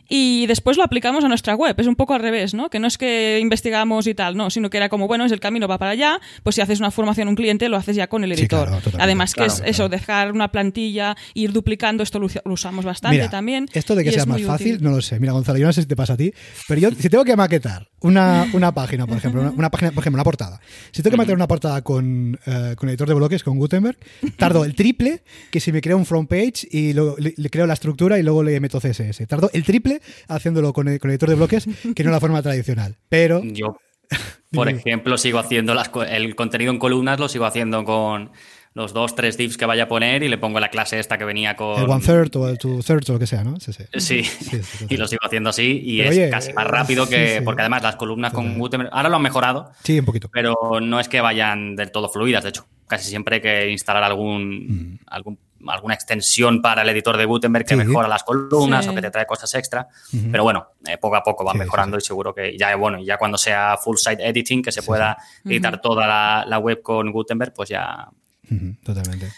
Y 0.07 0.45
después 0.47 0.77
lo 0.77 0.83
aplicamos 0.83 1.23
a 1.23 1.27
nuestra 1.27 1.55
web. 1.55 1.75
Es 1.79 1.87
un 1.87 1.95
poco 1.95 2.13
al 2.13 2.21
revés, 2.21 2.53
¿no? 2.53 2.69
Que 2.69 2.79
no 2.79 2.87
es 2.87 2.97
que 2.97 3.39
investigamos 3.41 4.07
y 4.07 4.13
tal, 4.15 4.37
no, 4.37 4.49
sino 4.49 4.69
que 4.69 4.77
era 4.77 4.89
como, 4.89 5.07
bueno, 5.07 5.25
es 5.25 5.31
el 5.31 5.39
camino 5.39 5.67
va 5.67 5.77
para 5.77 5.91
allá, 5.91 6.19
pues 6.43 6.55
si 6.55 6.61
haces 6.61 6.79
una 6.79 6.91
formación 6.91 7.27
a 7.27 7.31
un 7.31 7.35
cliente, 7.35 7.69
lo 7.69 7.77
haces 7.77 7.95
ya 7.95 8.07
con 8.07 8.23
el 8.23 8.33
Sí, 8.35 8.41
editor. 8.41 8.67
claro. 8.67 8.81
Además 8.99 9.33
que 9.33 9.45
es 9.45 9.55
Claro, 9.55 9.69
eso, 9.71 9.89
dejar 9.89 10.31
una 10.31 10.49
plantilla, 10.51 11.15
ir 11.33 11.51
duplicando, 11.51 12.03
esto 12.03 12.19
lo, 12.19 12.27
lo 12.45 12.53
usamos 12.53 12.85
bastante 12.85 13.17
Mira, 13.17 13.29
también. 13.29 13.67
Esto 13.73 13.95
de 13.95 14.03
que 14.03 14.11
sea 14.11 14.25
más 14.25 14.41
fácil, 14.41 14.75
útil. 14.75 14.83
no 14.83 14.91
lo 14.91 15.01
sé. 15.01 15.19
Mira, 15.19 15.33
Gonzalo, 15.33 15.57
yo 15.59 15.65
no 15.67 15.73
sé 15.73 15.81
si 15.81 15.87
te 15.87 15.95
pasa 15.95 16.13
a 16.13 16.17
ti, 16.17 16.33
pero 16.67 16.81
yo, 16.81 16.91
si 16.91 17.09
tengo 17.09 17.23
que 17.23 17.35
maquetar 17.35 17.87
una, 18.01 18.45
una 18.53 18.71
página, 18.73 19.05
por 19.07 19.17
ejemplo, 19.17 19.41
una, 19.41 19.51
una 19.51 19.69
página, 19.71 19.91
por 19.91 20.01
ejemplo, 20.03 20.17
una 20.17 20.23
portada 20.23 20.44
portada. 20.45 20.61
Si 20.91 21.01
tengo 21.01 21.15
que 21.15 21.17
meter 21.21 21.35
una 21.35 21.47
portada 21.47 21.81
con, 21.81 22.39
eh, 22.45 22.75
con 22.77 22.89
editor 22.89 23.07
de 23.07 23.13
bloques, 23.13 23.43
con 23.43 23.57
Gutenberg, 23.57 23.97
tardo 24.37 24.65
el 24.65 24.75
triple 24.75 25.23
que 25.51 25.59
si 25.59 25.71
me 25.71 25.81
creo 25.81 25.97
un 25.97 26.05
front 26.05 26.29
page 26.29 26.67
y 26.71 26.93
lo- 26.93 27.15
le, 27.17 27.33
le 27.35 27.49
creo 27.49 27.65
la 27.67 27.73
estructura 27.73 28.17
y 28.19 28.23
luego 28.23 28.43
le 28.43 28.59
meto 28.59 28.79
CSS. 28.79 29.25
Tardo 29.27 29.49
el 29.53 29.63
triple 29.63 30.01
haciéndolo 30.27 30.73
con, 30.73 30.85
con 30.97 31.09
editor 31.09 31.29
de 31.29 31.35
bloques 31.35 31.65
que 31.95 32.03
no 32.03 32.11
la 32.11 32.19
forma 32.19 32.41
tradicional. 32.41 32.95
Pero 33.09 33.41
Yo, 33.43 33.77
por 34.51 34.69
ejemplo, 34.69 35.17
sigo 35.17 35.39
haciendo 35.39 35.73
las 35.73 35.89
el 36.09 36.35
contenido 36.35 36.71
en 36.71 36.79
columnas, 36.79 37.19
lo 37.19 37.27
sigo 37.27 37.45
haciendo 37.45 37.83
con 37.83 38.31
los 38.75 38.93
dos, 38.93 39.15
tres 39.15 39.37
divs 39.37 39.57
que 39.57 39.65
vaya 39.65 39.83
a 39.83 39.87
poner 39.87 40.21
y 40.21 40.27
le 40.27 40.37
pongo 40.37 40.59
la 40.59 40.69
clase 40.69 40.99
esta 40.99 41.17
que 41.17 41.23
venía 41.25 41.55
con. 41.55 41.81
el 41.81 41.89
one 41.89 42.03
third 42.05 42.35
o 42.35 42.47
el 42.49 42.57
two 42.59 42.81
thirds 42.85 43.09
o 43.09 43.13
lo 43.13 43.19
que 43.19 43.25
sea, 43.25 43.43
¿no? 43.43 43.59
Sí, 43.59 43.73
sí. 43.73 43.83
Sí, 43.97 44.23
sí, 44.23 44.61
sí. 44.61 44.85
y 44.89 44.97
lo 44.97 45.07
sigo 45.07 45.21
haciendo 45.25 45.49
así 45.49 45.81
y 45.83 45.97
Pero 45.99 46.11
es 46.11 46.17
oye, 46.17 46.29
casi 46.29 46.53
más 46.53 46.65
eh, 46.65 46.67
rápido 46.67 47.07
que. 47.09 47.27
sí, 47.29 47.33
sí. 47.39 47.41
Porque 47.43 47.61
además 47.61 47.81
las 47.83 47.95
columnas 47.95 48.33
con. 48.33 48.59
Gutenberg. 48.59 48.89
Ahora 48.93 49.09
lo 49.09 49.15
han 49.15 49.21
mejorado, 49.21 49.71
Sí, 49.83 49.97
un 49.97 50.05
poquito. 50.05 50.29
pero 50.31 50.55
no 50.81 50.99
es 50.99 51.07
que 51.09 51.21
vayan 51.21 51.75
del 51.75 51.91
todo 51.91 52.09
fluidas. 52.09 52.43
De 52.43 52.49
hecho, 52.49 52.67
casi 52.85 53.09
siempre 53.09 53.35
hay 53.35 53.41
que 53.41 53.71
instalar 53.71 54.03
algún, 54.03 54.99
algún 55.07 55.39
alguna 55.67 55.95
extensión 55.95 56.61
para 56.61 56.83
el 56.83 56.89
editor 56.89 57.17
de 57.17 57.25
Gutenberg 57.25 57.65
que 57.65 57.75
Mm. 57.75 57.79
Sí. 57.81 57.87
mejora 57.87 58.07
las 58.07 58.23
columnas 58.23 58.85
Sí. 58.85 58.91
o 58.91 58.93
que 58.93 59.01
te 59.01 59.09
trae 59.09 59.25
cosas 59.25 59.51
extra. 59.55 59.87
Pero 60.31 60.43
bueno, 60.43 60.67
eh, 60.85 60.97
poco 60.99 61.15
a 61.15 61.23
poco 61.23 61.43
Sí, 61.45 61.51
sí, 61.53 61.57
mejorando 61.59 61.97
y 61.97 62.01
seguro 62.01 62.35
que 62.35 62.55
ya, 62.57 62.75
bueno, 62.75 62.99
ya 63.01 63.17
cuando 63.17 63.37
sea 63.37 63.75
full 63.77 63.95
site 63.97 64.27
editing, 64.27 64.61
que 64.61 64.71
se 64.71 64.83
pueda 64.83 65.17
editar 65.45 65.81
toda 65.81 66.05
la, 66.05 66.45
la 66.45 66.59
web 66.59 66.81
con 66.83 67.11
Gutenberg, 67.11 67.51
pues 67.53 67.69
ya, 67.69 68.07
Totalmente. 68.83 69.31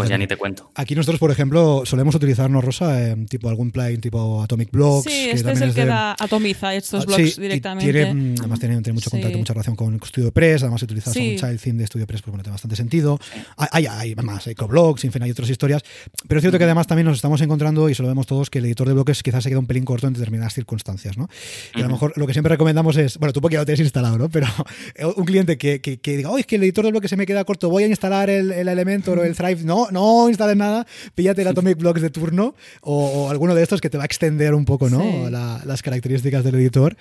Pues 0.00 0.08
ya 0.10 0.18
ni 0.18 0.26
te 0.26 0.36
cuento. 0.36 0.70
Aquí 0.74 0.94
nosotros, 0.94 1.18
por 1.20 1.30
ejemplo, 1.30 1.82
solemos 1.84 2.14
utilizarnos, 2.14 2.64
Rosa, 2.64 3.00
eh, 3.10 3.16
tipo 3.28 3.48
algún 3.48 3.70
plugin 3.70 4.00
tipo 4.00 4.42
Atomic 4.42 4.70
Blocks. 4.70 5.04
Sí, 5.04 5.10
que 5.26 5.30
este 5.32 5.52
es 5.52 5.60
el 5.60 5.74
que 5.74 5.80
de- 5.82 5.86
da, 5.86 6.16
atomiza 6.18 6.74
estos 6.74 7.02
Ah, 7.02 7.06
blogs 7.06 7.34
sí, 7.34 7.40
directamente. 7.40 7.92
Tiene, 7.92 8.14
mm, 8.14 8.34
además 8.40 8.60
tiene, 8.60 8.74
tiene 8.82 8.92
mucho 8.94 9.10
Sí. 9.10 9.16
contacto, 9.16 9.38
mucha 9.38 9.52
relación 9.52 9.76
con 9.76 10.00
StudioPress, 10.04 10.62
además 10.62 10.80
si 10.80 10.84
utilizas 10.84 11.12
Sí. 11.12 11.30
un 11.32 11.36
child 11.36 11.60
theme 11.60 11.78
de 11.80 11.86
StudioPress, 11.86 12.22
pues 12.22 12.30
bueno, 12.32 12.42
tiene 12.42 12.54
bastante 12.54 12.76
sentido. 12.76 13.18
Hay, 13.56 13.86
hay, 13.86 13.86
hay 13.86 14.14
más, 14.16 14.46
hay 14.46 14.54
coblogs, 14.54 15.04
en 15.04 15.12
fin, 15.12 15.22
hay 15.22 15.30
otras 15.30 15.48
historias. 15.50 15.82
Pero 16.28 16.38
es 16.38 16.42
cierto 16.42 16.58
que 16.58 16.64
además 16.64 16.86
también 16.86 17.06
nos 17.06 17.16
estamos 17.16 17.40
encontrando, 17.40 17.88
y 17.88 17.94
se 17.94 18.02
lo 18.02 18.08
vemos 18.08 18.26
todos, 18.26 18.50
que 18.50 18.58
el 18.58 18.64
editor 18.66 18.86
de 18.88 18.94
bloques 18.94 19.22
quizás 19.22 19.42
se 19.44 19.48
queda 19.50 19.58
un 19.58 19.66
pelín 19.66 19.84
corto 19.84 20.06
en 20.06 20.12
determinadas 20.14 20.54
circunstancias, 20.54 21.16
¿no? 21.18 21.28
Y 21.74 21.80
a 21.80 21.84
lo 21.84 21.90
mejor 21.90 22.12
lo 22.16 22.26
que 22.26 22.32
siempre 22.32 22.50
recomendamos 22.50 22.96
es, 22.96 23.18
bueno, 23.18 23.32
tú 23.32 23.40
porque 23.40 23.54
ya 23.54 23.60
lo 23.60 23.66
tienes 23.66 23.80
instalado, 23.80 24.18
¿no? 24.18 24.28
Pero 24.28 24.46
un 25.16 25.24
cliente 25.24 25.58
que, 25.58 25.80
que, 25.80 25.98
que 25.98 26.16
diga, 26.16 26.30
oh, 26.30 26.38
es 26.38 26.46
que 26.46 26.56
el 26.56 26.62
editor 26.62 26.84
de 26.84 26.90
bloques 26.92 27.10
se 27.10 27.16
me 27.16 27.26
queda 27.26 27.44
corto, 27.44 27.68
voy 27.70 27.84
a 27.84 27.86
instalar 27.86 28.30
el, 28.30 28.52
el 28.52 28.68
Elementor 28.68 29.18
o 29.18 29.24
el 29.24 29.34
Thrive. 29.36 29.62
No, 29.64 29.88
no 29.90 30.28
instales 30.28 30.56
nada, 30.56 30.86
píllate 31.14 31.42
el 31.42 31.48
Atomic 31.48 31.78
Blocks 31.78 32.00
de 32.02 32.10
turno 32.10 32.54
o, 32.82 33.06
o 33.26 33.30
alguno 33.30 33.54
de 33.54 33.62
estos 33.62 33.80
que 33.80 33.90
te 33.90 33.96
va 33.98 34.04
a 34.04 34.06
extender 34.06 34.54
un 34.54 34.64
poco, 34.64 34.88
¿no? 34.90 35.00
Sí. 35.02 35.30
La- 35.30 35.60
las 35.64 35.82
características 35.82 36.44
del 36.44 36.54
editor. 36.56 36.96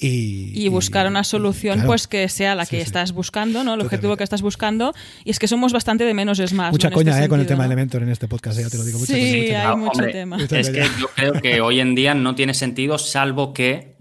Y, 0.00 0.52
y 0.54 0.68
buscar 0.68 1.08
una 1.08 1.24
solución 1.24 1.74
claro. 1.74 1.88
pues 1.88 2.06
que 2.06 2.28
sea 2.28 2.54
la 2.54 2.66
que 2.66 2.76
sí. 2.76 2.82
estás 2.82 3.10
buscando, 3.10 3.64
¿no? 3.64 3.74
El 3.74 3.80
objetivo 3.80 4.16
que 4.16 4.22
estás 4.22 4.42
buscando. 4.42 4.94
Y 5.24 5.30
es 5.30 5.40
que 5.40 5.48
somos 5.48 5.72
bastante 5.72 6.04
de 6.04 6.14
menos 6.14 6.38
es 6.38 6.52
más. 6.52 6.70
Mucha 6.70 6.92
coña 6.92 7.14
este 7.14 7.24
eh, 7.24 7.28
con 7.28 7.40
el 7.40 7.46
tema 7.46 7.64
de. 7.64 7.66
Elementor 7.66 8.04
en 8.04 8.10
este 8.10 8.28
podcast, 8.28 8.60
eh, 8.60 8.62
ya 8.62 8.70
te 8.70 8.78
lo 8.78 8.84
digo. 8.84 9.00
Mucha 9.00 9.12
Sí, 9.14 9.20
coña, 9.20 9.34
mucha 9.34 9.58
hay 9.58 9.64
coña. 9.72 9.76
Mucho 9.76 9.90
hombre, 9.98 10.12
tema. 10.12 10.36
Es 10.60 10.70
que 10.70 10.82
yo 11.00 11.08
creo 11.16 11.32
que 11.32 11.60
hoy 11.60 11.80
en 11.80 11.96
día 11.96 12.14
no 12.14 12.36
tiene 12.36 12.54
sentido 12.54 12.96
salvo 12.98 13.52
que 13.52 13.98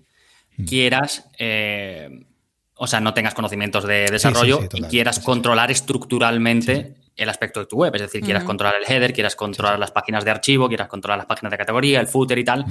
Mm. 0.60 0.66
quieras, 0.66 1.26
eh, 1.40 2.10
o 2.76 2.86
sea, 2.88 3.00
no 3.00 3.14
tengas 3.16 3.34
conocimientos 3.34 3.86
de 3.88 4.06
desarrollo 4.12 4.58
sí, 4.62 4.68
total, 4.70 4.80
y 4.82 4.90
quieras 4.90 5.16
sí, 5.16 5.22
sí. 5.22 5.26
controlar 5.26 5.72
estructuralmente 5.72 6.94
el 7.18 7.30
aspecto 7.30 7.60
de 7.60 7.66
tu 7.66 7.78
web. 7.78 7.94
Es 7.96 8.02
decir, 8.02 8.22
quieras 8.22 8.44
controlar 8.44 8.76
el 8.76 8.90
header, 8.90 9.14
quieras 9.14 9.36
controlar 9.36 9.78
las 9.80 9.92
páginas 9.92 10.24
de 10.24 10.32
archivo, 10.32 10.68
quieras 10.68 10.88
controlar 10.88 11.18
las 11.18 11.26
páginas 11.26 11.52
de 11.52 11.58
categoría, 11.58 12.00
el 12.00 12.08
footer 12.08 12.38
y 12.38 12.46
tal. 12.46 12.66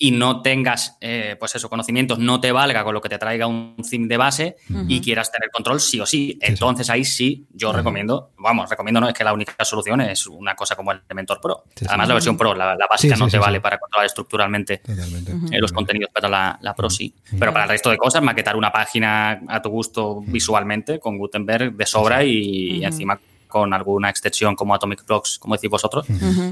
Y 0.00 0.12
no 0.12 0.42
tengas, 0.42 0.96
eh, 1.00 1.34
pues 1.40 1.56
eso, 1.56 1.68
conocimientos, 1.68 2.20
no 2.20 2.38
te 2.38 2.52
valga 2.52 2.84
con 2.84 2.94
lo 2.94 3.00
que 3.00 3.08
te 3.08 3.18
traiga 3.18 3.48
un 3.48 3.74
theme 3.78 4.06
de 4.06 4.16
base 4.16 4.56
y 4.86 5.00
quieras 5.00 5.32
tener 5.32 5.50
control 5.50 5.80
sí 5.80 5.98
o 5.98 6.06
sí. 6.06 6.38
Entonces 6.40 6.88
ahí 6.88 7.04
sí, 7.04 7.48
yo 7.52 7.72
recomiendo, 7.72 8.30
vamos, 8.38 8.70
recomiendo 8.70 9.00
no 9.00 9.08
es 9.08 9.14
que 9.14 9.24
la 9.24 9.32
única 9.32 9.64
solución 9.64 10.00
es 10.02 10.28
una 10.28 10.54
cosa 10.54 10.76
como 10.76 10.92
el 10.92 11.00
Elementor 11.08 11.40
Pro. 11.40 11.64
Sí, 11.74 11.80
sí. 11.80 11.86
Además, 11.88 12.08
la 12.08 12.14
versión 12.14 12.36
Pro, 12.36 12.54
la, 12.54 12.76
la 12.76 12.86
básica, 12.88 13.16
Sí, 13.16 13.20
no 13.20 13.28
te 13.28 13.38
vale 13.38 13.60
para 13.60 13.78
controlar 13.78 14.06
estructuralmente 14.06 14.82
eh, 14.86 15.58
los 15.58 15.72
contenidos, 15.72 16.10
pero 16.14 16.28
la, 16.28 16.56
la 16.62 16.74
Pro 16.76 16.88
sí. 16.90 17.12
Pero 17.36 17.52
para 17.52 17.64
el 17.64 17.70
resto 17.70 17.90
de 17.90 17.96
cosas, 17.96 18.22
maquetar 18.22 18.54
una 18.54 18.70
página 18.70 19.40
a 19.48 19.60
tu 19.60 19.70
gusto 19.70 20.20
visualmente 20.24 21.00
con 21.00 21.18
Gutenberg 21.18 21.72
de 21.72 21.86
sobra 21.86 22.22
y, 22.22 22.76
y 22.76 22.84
encima 22.84 23.18
con 23.48 23.72
alguna 23.72 24.10
extensión 24.10 24.54
como 24.54 24.74
Atomic 24.74 25.04
Blocks, 25.06 25.38
como 25.38 25.54
decís 25.54 25.70
vosotros, 25.70 26.06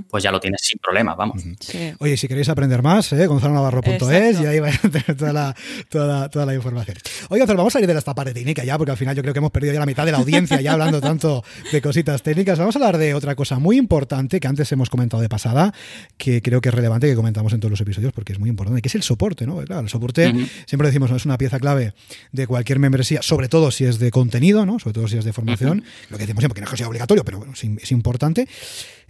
pues 0.09 0.24
ya 0.24 0.30
lo 0.30 0.40
tienes 0.40 0.61
sin 0.62 0.78
problema, 0.78 1.14
vamos. 1.14 1.42
Sí. 1.61 1.92
Oye, 1.99 2.16
si 2.16 2.26
queréis 2.28 2.49
aprender 2.49 2.82
más, 2.82 3.12
¿eh? 3.12 3.26
gonzalonavarro.es 3.26 4.40
y 4.40 4.47
ahí 4.47 4.61
vais 4.61 4.84
a 4.84 4.88
tener 4.88 5.16
toda 5.16 5.32
la, 5.32 5.55
toda, 5.88 6.28
toda 6.28 6.47
la 6.47 6.55
información. 6.55 6.97
Oye, 7.28 7.40
Gonzalo, 7.40 7.59
vamos 7.59 7.72
a 7.72 7.76
salir 7.76 7.86
de 7.92 7.99
esta 7.99 8.14
parte 8.14 8.32
técnica 8.32 8.64
ya, 8.64 8.76
porque 8.78 8.90
al 8.90 8.97
final 8.97 9.14
yo 9.14 9.22
creo 9.22 9.34
que 9.34 9.38
hemos 9.38 9.51
perdido 9.51 9.74
ya 9.74 9.80
la 9.80 9.86
mitad 9.86 10.05
de 10.05 10.12
la 10.12 10.18
audiencia 10.18 10.61
ya 10.61 10.72
hablando 10.72 11.01
tanto 11.01 11.44
de 11.72 11.82
cositas 11.82 12.22
técnicas. 12.22 12.59
Vamos 12.59 12.76
a 12.76 12.78
hablar 12.78 12.99
de 12.99 13.14
otra 13.14 13.34
cosa 13.34 13.59
muy 13.59 13.76
importante 13.76 14.40
que 14.40 14.49
antes 14.49 14.70
hemos 14.72 14.90
comentado 14.90 15.22
de 15.22 15.28
pasada, 15.28 15.72
que 16.16 16.42
creo 16.42 16.61
que 16.61 16.68
es 16.68 16.74
relevante 16.74 17.09
que 17.09 17.14
comentamos 17.14 17.53
en 17.53 17.61
todos 17.61 17.70
los 17.70 17.80
episodios 17.80 18.12
porque 18.12 18.32
es 18.32 18.38
muy 18.38 18.49
importante, 18.49 18.82
que 18.82 18.88
es 18.88 18.94
el 18.94 19.03
soporte, 19.03 19.47
¿no? 19.47 19.57
Claro, 19.59 19.82
el 19.82 19.88
soporte, 19.88 20.32
siempre 20.66 20.88
decimos, 20.88 21.11
¿no? 21.11 21.16
es 21.16 21.24
una 21.24 21.38
pieza 21.38 21.59
clave 21.59 21.94
de 22.32 22.47
cualquier 22.47 22.78
membresía, 22.78 23.22
sobre 23.22 23.49
todo 23.49 23.70
si 23.70 23.84
es 23.84 23.99
de 23.99 24.11
contenido, 24.11 24.66
¿no? 24.66 24.78
Sobre 24.78 24.94
todo 24.94 25.09
si 25.09 25.16
es 25.16 25.24
de 25.24 25.32
formación. 25.32 25.84
Lo 26.11 26.18
que 26.18 26.24
decimos 26.24 26.42
siempre, 26.42 26.57
que 26.57 26.61
no 26.61 26.64
es 26.66 26.70
que 26.70 26.76
sea 26.87 26.91
obligatorio, 26.91 27.24
pero 27.24 27.39
bueno, 27.39 27.53
es 27.55 27.93
importante. 27.93 28.49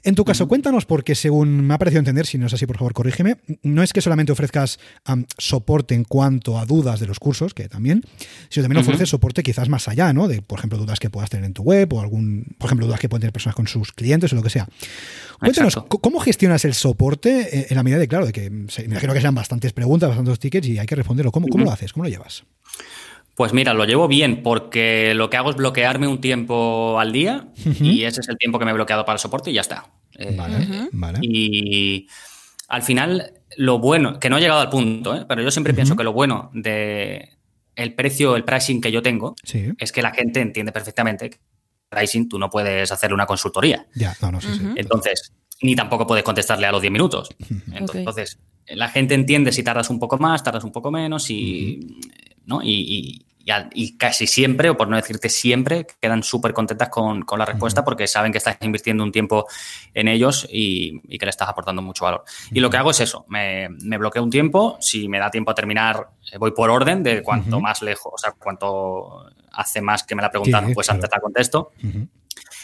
En 0.02 0.14
tu 0.14 0.24
caso, 0.24 0.46
cuéntanos, 0.46 0.86
porque 0.86 1.16
según 1.16 1.66
me 1.66 1.74
ha 1.74 1.78
parecido 1.78 1.98
entender, 1.98 2.26
si 2.26 2.38
no 2.38 2.46
es 2.46 2.52
así, 2.54 2.64
por 2.64 2.76
favor, 2.78 2.92
corrígeme, 2.92 3.38
no 3.64 3.82
es 3.82 3.92
que 3.92 4.00
solamente 4.00 4.30
ofrezcas 4.30 4.78
soporte 5.36 5.96
en 5.96 6.04
cuanto 6.04 6.60
a 6.60 6.64
dudas 6.64 7.00
de 7.00 7.08
los 7.08 7.18
cursos, 7.18 7.54
que 7.54 7.68
también, 7.68 8.02
sino 8.48 8.62
también 8.64 8.82
ofreces 8.82 9.08
soporte 9.08 9.42
quizás 9.42 9.68
más 9.68 9.88
allá, 9.88 10.12
¿no? 10.12 10.28
De, 10.28 10.42
por 10.42 10.60
ejemplo, 10.60 10.78
dudas 10.78 11.00
que 11.00 11.10
puedas 11.10 11.28
tener 11.28 11.44
en 11.46 11.54
tu 11.54 11.62
web 11.64 11.92
o 11.92 12.00
algún, 12.00 12.54
por 12.56 12.68
ejemplo, 12.68 12.86
dudas 12.86 13.00
que 13.00 13.08
pueden 13.08 13.22
tener 13.22 13.32
personas 13.32 13.56
con 13.56 13.66
sus 13.66 13.90
clientes 13.92 14.32
o 14.32 14.36
lo 14.36 14.42
que 14.44 14.50
sea. 14.50 14.68
Cuéntanos, 15.40 15.74
Exacto. 15.74 15.96
¿c- 15.96 16.00
¿cómo 16.00 16.20
gestionas 16.20 16.64
el 16.64 16.74
soporte 16.74 17.58
eh, 17.58 17.66
en 17.70 17.76
la 17.76 17.82
medida 17.82 17.98
de, 17.98 18.06
claro, 18.06 18.26
de 18.26 18.32
que 18.32 18.48
me 18.48 18.66
imagino 18.84 19.12
que 19.12 19.20
sean 19.20 19.34
bastantes 19.34 19.72
preguntas, 19.72 20.08
bastantes 20.08 20.38
tickets 20.38 20.68
y 20.68 20.78
hay 20.78 20.86
que 20.86 20.94
responderlo? 20.94 21.32
¿Cómo, 21.32 21.48
cómo 21.48 21.64
lo 21.64 21.72
haces? 21.72 21.92
¿Cómo 21.92 22.04
lo 22.04 22.10
llevas? 22.10 22.44
Pues 23.36 23.52
mira, 23.52 23.74
lo 23.74 23.84
llevo 23.84 24.08
bien 24.08 24.42
porque 24.42 25.12
lo 25.14 25.28
que 25.28 25.36
hago 25.36 25.50
es 25.50 25.56
bloquearme 25.56 26.08
un 26.08 26.22
tiempo 26.22 26.98
al 26.98 27.12
día 27.12 27.48
y 27.80 28.04
ese 28.04 28.22
es 28.22 28.28
el 28.30 28.38
tiempo 28.38 28.58
que 28.58 28.64
me 28.64 28.70
he 28.70 28.74
bloqueado 28.74 29.04
para 29.04 29.16
el 29.16 29.20
soporte 29.20 29.50
y 29.50 29.54
ya 29.54 29.60
está. 29.60 29.90
Eh, 30.18 30.34
Vale, 30.34 30.88
vale. 30.92 31.18
Y 31.20 32.08
al 32.68 32.82
final, 32.82 33.34
lo 33.58 33.78
bueno, 33.78 34.18
que 34.18 34.30
no 34.30 34.38
he 34.38 34.40
llegado 34.40 34.60
al 34.60 34.70
punto, 34.70 35.14
¿eh? 35.14 35.26
pero 35.28 35.42
yo 35.42 35.50
siempre 35.50 35.74
pienso 35.74 35.94
que 35.96 36.02
lo 36.02 36.14
bueno 36.14 36.50
de 36.54 37.36
el 37.74 37.92
precio, 37.92 38.36
el 38.36 38.44
pricing 38.44 38.80
que 38.80 38.90
yo 38.90 39.02
tengo, 39.02 39.36
Sí, 39.44 39.70
es 39.76 39.92
que 39.92 40.00
la 40.00 40.12
gente 40.12 40.40
entiende 40.40 40.72
perfectamente 40.72 41.28
que 41.28 41.38
pricing 41.90 42.30
tú 42.30 42.38
no 42.38 42.48
puedes 42.48 42.90
hacerle 42.90 43.14
una 43.14 43.26
consultoría. 43.26 43.86
ya, 43.94 44.16
no, 44.22 44.32
no, 44.32 44.40
sí, 44.40 44.48
sí. 44.54 44.64
Entonces, 44.76 45.34
ni 45.60 45.76
tampoco 45.76 46.06
puedes 46.06 46.24
contestarle 46.24 46.66
a 46.66 46.72
los 46.72 46.80
10 46.80 46.90
minutos. 46.90 47.28
Entonces, 47.72 48.38
la 48.68 48.88
gente 48.88 49.14
entiende 49.14 49.52
si 49.52 49.62
tardas 49.62 49.90
un 49.90 49.98
poco 49.98 50.16
más, 50.16 50.42
tardas 50.42 50.64
un 50.64 50.72
poco 50.72 50.90
menos 50.90 51.28
y, 51.28 51.80
¿no? 52.46 52.62
y, 52.62 52.70
y- 52.70 53.22
y 53.46 53.52
al- 53.52 53.70
y 53.74 53.96
casi 53.96 54.26
siempre, 54.26 54.70
o 54.70 54.76
por 54.76 54.88
no 54.88 54.96
decirte 54.96 55.28
siempre, 55.28 55.86
quedan 56.00 56.24
súper 56.24 56.52
contentas 56.52 56.88
con, 56.88 57.22
con 57.22 57.38
la 57.38 57.44
respuesta 57.44 57.84
porque 57.84 58.08
saben 58.08 58.32
que 58.32 58.38
estás 58.38 58.56
invirtiendo 58.60 59.04
un 59.04 59.12
tiempo 59.12 59.46
en 59.94 60.08
ellos 60.08 60.48
y, 60.50 60.98
que 61.16 61.24
le 61.26 61.30
estás 61.30 61.48
aportando 61.48 61.80
mucho 61.80 62.04
valor. 62.06 62.24
Y 62.50 62.58
lo 62.58 62.70
que 62.70 62.76
hago 62.76 62.90
es 62.90 62.98
eso, 62.98 63.24
me, 63.28 63.68
me 63.68 63.98
bloqueo 63.98 64.24
un 64.24 64.30
tiempo, 64.30 64.78
si 64.80 65.08
me 65.08 65.20
da 65.20 65.30
tiempo 65.30 65.52
a 65.52 65.54
terminar, 65.54 66.08
eh, 66.32 66.38
voy 66.38 66.50
por 66.50 66.70
orden 66.70 67.04
de 67.04 67.22
cuanto 67.22 67.60
más 67.60 67.82
lejos, 67.82 68.14
o 68.16 68.18
sea, 68.18 68.32
cuanto 68.32 69.30
hace 69.52 69.80
más 69.80 70.02
que 70.02 70.16
me 70.16 70.22
la 70.22 70.30
preguntaron, 70.30 70.70
Sí, 70.70 70.74
pues 70.74 70.88
claro. 70.88 70.96
antes 70.96 71.10
la 71.12 71.20
contesto 71.20 71.70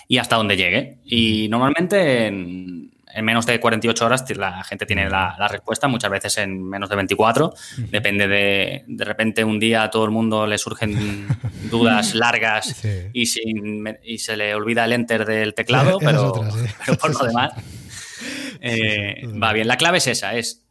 y 0.08 0.18
hasta 0.18 0.34
donde 0.34 0.56
llegue. 0.56 0.98
Y 1.04 1.46
normalmente 1.48 2.26
en, 2.26 2.91
en 3.14 3.24
menos 3.24 3.46
de 3.46 3.60
48 3.60 4.04
horas 4.06 4.24
la 4.36 4.62
gente 4.64 4.86
tiene 4.86 5.08
la, 5.08 5.34
la 5.38 5.48
respuesta, 5.48 5.88
muchas 5.88 6.10
veces 6.10 6.38
en 6.38 6.62
menos 6.62 6.88
de 6.88 6.96
24. 6.96 7.54
Depende 7.90 8.26
de, 8.28 8.84
de 8.86 9.04
repente 9.04 9.44
un 9.44 9.58
día 9.58 9.82
a 9.84 9.90
todo 9.90 10.04
el 10.04 10.10
mundo 10.10 10.46
le 10.46 10.58
surgen 10.58 11.26
dudas 11.70 12.14
largas 12.14 12.66
Sí. 12.66 12.88
y, 13.12 13.26
sin- 13.26 13.98
y 14.04 14.18
se 14.18 14.36
le 14.36 14.54
olvida 14.54 14.84
el 14.84 14.92
enter 14.92 15.24
del 15.24 15.54
teclado, 15.54 15.98
pero, 16.00 16.28
otra, 16.32 16.50
sí. 16.50 16.58
pero 16.86 16.98
por 16.98 17.12
lo 17.12 17.26
demás 17.26 17.52
eh, 18.60 19.26
va 19.42 19.52
bien. 19.52 19.68
La 19.68 19.76
clave 19.76 19.98
es 19.98 20.06
esa, 20.06 20.34
es 20.34 20.62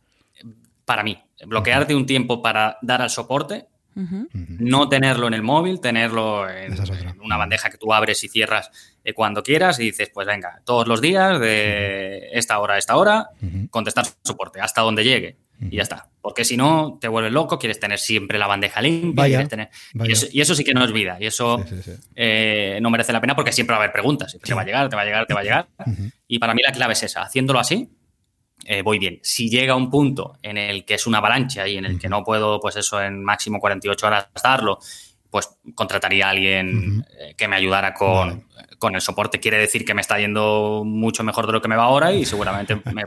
para 0.86 1.04
mí, 1.04 1.18
bloquearte 1.46 1.96
un 1.96 2.06
tiempo 2.06 2.42
para 2.42 2.78
dar 2.82 3.02
al 3.02 3.10
soporte 3.10 3.66
no 3.94 4.88
tenerlo 4.88 5.28
en 5.28 5.34
el 5.34 5.42
móvil, 5.44 5.82
tenerlo 5.82 6.48
es 6.48 6.80
en 6.80 7.20
una 7.22 7.36
bandeja 7.36 7.70
que 7.70 7.78
tú 7.78 7.94
abres 7.94 8.24
y 8.24 8.30
cierras 8.30 8.72
eh, 9.04 9.14
cuando 9.14 9.42
quieras 9.44 9.80
y 9.80 9.84
dices, 9.86 10.10
pues 10.14 10.28
venga, 10.28 10.62
todos 10.66 10.88
los 10.88 11.02
días 11.02 11.40
de 11.40 12.30
esta 12.34 12.60
hora 12.60 12.76
a 12.76 12.78
esta 12.78 12.96
hora, 12.98 13.30
Ujú. 13.42 13.68
contestar 13.70 14.06
soporte 14.24 14.60
hasta 14.62 14.82
donde 14.82 15.04
llegue 15.04 15.38
y 15.60 15.76
ya 15.76 15.84
está. 15.84 16.10
Porque 16.22 16.44
si 16.44 16.58
no, 16.58 16.98
te 17.00 17.08
vuelves 17.08 17.32
loco, 17.32 17.60
quieres 17.60 17.80
tener 17.80 18.00
siempre 18.00 18.40
la 18.40 18.48
bandeja 18.48 18.82
limpia. 18.82 19.24
Vaya, 19.24 19.48
tener-. 19.48 19.70
Y, 19.94 20.12
eso, 20.12 20.28
y 20.32 20.42
eso 20.42 20.56
sí 20.56 20.64
que 20.64 20.74
no 20.74 20.84
es 20.84 20.92
vida 20.92 21.18
y 21.20 21.26
eso 21.28 21.64
Sí, 21.68 21.76
sí, 21.78 21.84
sí. 21.84 21.92
eh, 22.16 22.80
no 22.82 22.90
merece 22.90 23.14
la 23.14 23.22
pena 23.22 23.36
porque 23.36 23.52
siempre 23.52 23.74
va 23.76 23.78
a 23.80 23.84
haber 23.84 23.92
preguntas. 23.94 24.36
Te 24.44 24.54
va 24.56 24.62
a 24.62 24.66
llegar, 24.66 24.90
te 24.90 24.96
va 24.96 25.04
a 25.04 25.06
llegar, 25.06 25.26
te 25.28 25.34
va 25.36 25.40
a 25.42 25.44
llegar. 25.44 25.68
Y 26.28 26.40
para 26.40 26.54
mí 26.56 26.62
la 26.66 26.72
clave 26.72 26.94
es 26.94 27.04
esa, 27.04 27.22
haciéndolo 27.24 27.60
así. 27.60 27.90
eh, 28.66 28.82
voy 28.84 28.98
bien. 29.00 29.20
Si 29.24 29.50
llega 29.50 29.76
un 29.76 29.90
punto 29.90 30.38
en 30.44 30.58
el 30.58 30.86
que 30.86 30.94
es 30.96 31.06
una 31.08 31.18
avalancha 31.20 31.68
y 31.68 31.78
en 31.78 31.86
el 31.86 32.00
que 32.00 32.10
no 32.10 32.24
puedo, 32.24 32.60
pues 32.60 32.76
eso, 32.76 33.02
en 33.02 33.24
máximo 33.24 33.60
48 33.60 34.06
horas 34.08 34.28
darlo, 34.44 34.78
pues 35.32 35.50
contrataría 35.74 36.28
a 36.28 36.30
alguien 36.30 37.06
eh, 37.18 37.34
que 37.36 37.48
me 37.48 37.56
ayudara 37.56 37.94
con, 37.94 38.46
con, 38.78 38.94
el 38.94 39.02
soporte. 39.02 39.40
Quiere 39.40 39.58
decir 39.58 39.86
que 39.86 39.94
me 39.94 40.02
está 40.02 40.20
yendo 40.20 40.84
mucho 40.86 41.24
mejor 41.24 41.48
de 41.48 41.54
lo 41.54 41.62
que 41.62 41.70
me 41.70 41.76
va 41.76 41.86
ahora 41.86 42.12
y 42.12 42.26
seguramente 42.26 42.76
me, 42.94 43.06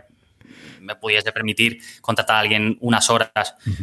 me 0.80 0.96
pudiese 0.96 1.30
permitir 1.32 1.78
contratar 2.00 2.36
a 2.36 2.40
alguien 2.40 2.78
unas 2.80 3.10
horas 3.10 3.30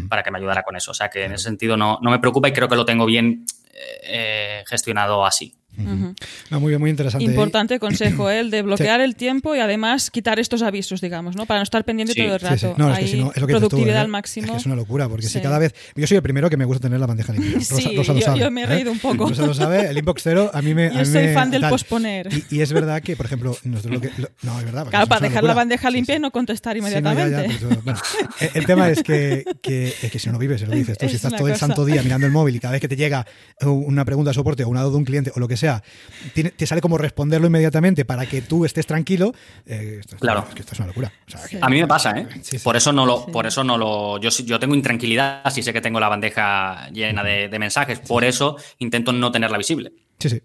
para 0.09 0.23
que 0.23 0.31
me 0.31 0.39
ayudara 0.39 0.63
con 0.63 0.75
eso. 0.75 0.91
O 0.91 0.95
sea 0.95 1.09
que 1.09 1.25
en 1.25 1.33
ese 1.33 1.45
sentido 1.45 1.77
no, 1.77 1.99
no 2.01 2.09
me 2.09 2.19
preocupa 2.19 2.49
y 2.49 2.53
creo 2.53 2.67
que 2.67 2.75
lo 2.75 2.83
tengo 2.83 3.05
bien 3.05 3.45
eh, 4.03 4.63
gestionado 4.67 5.25
así 5.25 5.60
muy 5.77 6.69
bien, 6.69 6.79
muy 6.79 6.89
interesante. 6.89 7.23
Importante 7.23 7.79
consejo, 7.79 8.29
¿eh? 8.29 8.39
el 8.39 8.51
de 8.51 8.61
bloquear 8.61 9.01
el 9.01 9.15
tiempo 9.15 9.55
y 9.55 9.59
además 9.59 10.11
quitar 10.11 10.39
estos 10.39 10.61
avisos, 10.61 11.01
digamos, 11.01 11.35
¿no? 11.35 11.45
Para 11.45 11.59
no 11.59 11.63
estar 11.63 11.83
pendiente 11.85 12.13
todo 12.13 12.35
el 12.35 12.39
rato. 12.39 12.75
No, 12.77 12.93
es 12.93 12.99
que 12.99 13.07
si 13.07 13.19
no, 13.19 13.31
es 13.33 13.41
lo 13.41 13.47
que 13.47 13.53
productividad 13.53 13.95
¿eh? 13.95 13.99
al 13.99 14.07
máximo. 14.07 14.55
Es, 14.55 14.65
una 14.65 14.75
locura, 14.75 15.07
porque 15.07 15.27
si 15.27 15.39
cada 15.39 15.59
vez. 15.59 15.73
Yo 15.95 16.07
soy 16.07 16.17
el 16.17 16.23
primero 16.23 16.49
que 16.49 16.57
me 16.57 16.65
gusta 16.65 16.81
tener 16.81 16.99
la 16.99 17.07
bandeja 17.07 17.33
limpia. 17.33 17.53
Rosa, 17.71 17.91
lo 17.91 18.03
sabe, 18.03 18.39
yo 18.39 18.51
me 18.51 18.63
he 18.63 18.65
reído 18.65 18.91
un 18.91 18.99
poco. 18.99 19.29
Rosa 19.29 19.45
lo 19.45 19.53
sabe, 19.53 19.89
el 19.89 19.97
inbox 19.97 20.23
cero 20.23 20.51
a 20.53 20.61
mí 20.61 20.73
me. 20.73 20.91
Yo 20.93 21.05
soy 21.05 21.33
fan 21.33 21.51
del 21.51 21.67
posponer. 21.67 22.29
Y, 22.49 22.61
es 22.61 22.73
verdad 22.73 23.01
que, 23.01 23.15
por 23.15 23.25
ejemplo, 23.25 23.57
nosotros 23.63 23.93
lo 23.93 24.01
que. 24.01 24.09
no, 24.41 24.59
es 24.59 24.65
verdad. 24.65 24.87
Claro, 24.87 25.07
para 25.07 25.21
dejar 25.21 25.43
la 25.43 25.53
bandeja 25.53 25.89
limpia 25.89 26.15
y 26.15 26.19
no 26.19 26.31
contestar 26.31 26.77
inmediatamente. 26.77 27.49
el 28.53 28.65
tema 28.65 28.89
es 28.89 29.03
que, 29.03 29.45
que, 29.61 29.93
que, 30.11 30.19
si 30.19 30.29
no 30.29 30.37
vives, 30.37 30.61
lo 30.67 30.75
dices 30.75 30.97
tú. 30.97 31.07
Si 31.07 31.15
estás 31.21 31.35
todo 31.35 31.47
el 31.47 31.55
santo 31.55 31.85
día 31.85 32.03
mirando 32.03 32.25
el 32.27 32.33
móvil 32.33 32.55
y 32.55 32.59
cada 32.59 32.73
vez 32.73 32.81
que 32.81 32.87
te 32.87 32.95
llega 32.95 33.25
una 33.61 34.05
pregunta 34.05 34.31
de 34.31 34.35
soporte 34.35 34.63
o 34.63 34.69
una 34.69 34.81
duda 34.81 34.91
de 34.91 34.97
un 34.97 35.05
cliente 35.05 35.31
o 35.35 35.39
lo 35.39 35.47
que 35.47 35.57
sea, 35.61 35.83
te 36.33 36.65
sale 36.65 36.81
como 36.81 36.97
responderlo 36.97 37.47
inmediatamente 37.47 38.05
para 38.05 38.25
que 38.25 38.41
tú 38.41 38.65
estés 38.65 38.85
tranquilo. 38.85 39.33
Eh, 39.65 39.97
esto, 39.99 40.17
claro. 40.17 40.45
Es 40.49 40.55
que 40.55 40.61
esto 40.61 40.73
es 40.73 40.79
una 40.79 40.87
locura. 40.87 41.11
a 41.61 41.69
mí 41.69 41.79
me 41.79 41.87
pasa, 41.87 42.17
¿eh? 42.17 42.27
por 42.63 42.75
eso 42.75 42.91
no 42.91 43.05
lo, 43.05 43.25
por 43.27 43.47
eso 43.47 43.63
no 43.63 43.77
lo. 43.77 44.19
Yo, 44.19 44.29
yo 44.29 44.59
tengo 44.59 44.75
intranquilidad 44.75 45.49
si 45.51 45.63
sé 45.63 45.73
que 45.73 45.81
tengo 45.81 45.99
la 45.99 46.09
bandeja 46.09 46.89
llena 46.89 47.23
de, 47.23 47.59
mensajes. 47.59 47.99
Por 47.99 48.23
eso 48.23 48.57
intento 48.79 49.13
no 49.13 49.31
tenerla 49.31 49.57
visible. 49.57 49.93
Sí, 50.19 50.29
sí. 50.29 50.41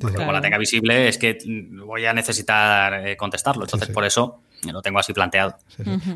Porque 0.00 0.16
como 0.16 0.32
la 0.32 0.40
tenga 0.40 0.58
visible 0.58 1.08
es 1.08 1.18
que 1.18 1.38
voy 1.84 2.06
a 2.06 2.12
necesitar 2.12 3.06
eh, 3.06 3.16
contestarlo. 3.16 3.64
Entonces, 3.64 3.88
por 3.90 4.04
eso 4.04 4.42
lo 4.70 4.82
tengo 4.82 4.98
así 4.98 5.12
planteado. 5.12 5.56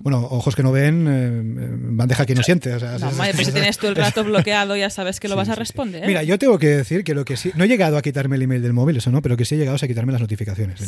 Bueno, 0.03 0.19
ojos 0.31 0.55
que 0.55 0.63
no 0.63 0.71
ven, 0.71 1.07
eh, 1.09 1.69
bandeja 1.97 2.27
que 2.27 2.35
no 2.35 2.43
siente. 2.43 2.73
O 2.75 2.79
sea, 2.79 2.99
no, 2.99 3.11
pero 3.19 3.39
si 3.39 3.53
tienes 3.53 3.79
tú 3.79 3.89
el 3.89 3.97
rato 3.97 4.23
bloqueado, 4.25 4.77
ya 4.77 4.91
sabes 4.91 5.19
que 5.19 5.29
lo 5.29 5.37
vas 5.37 5.49
a 5.49 5.55
responder. 5.55 6.07
Mira, 6.07 6.23
yo 6.23 6.39
tengo 6.39 6.59
que 6.59 6.69
decir 6.69 7.03
que 7.03 7.15
lo 7.15 7.25
que 7.25 7.37
sí. 7.37 7.51
No 7.57 7.65
he 7.65 7.69
llegado 7.69 7.97
a 7.97 8.03
quitarme 8.03 8.37
el 8.37 8.43
email 8.43 8.63
del 8.63 8.73
móvil, 8.73 8.97
eso 8.99 9.11
no, 9.11 9.23
pero 9.23 9.37
que 9.37 9.45
sí 9.45 9.55
he 9.55 9.59
llegado 9.59 9.77
a 9.81 9.89
quitarme 9.89 10.13
las 10.13 10.21
notificaciones. 10.21 10.81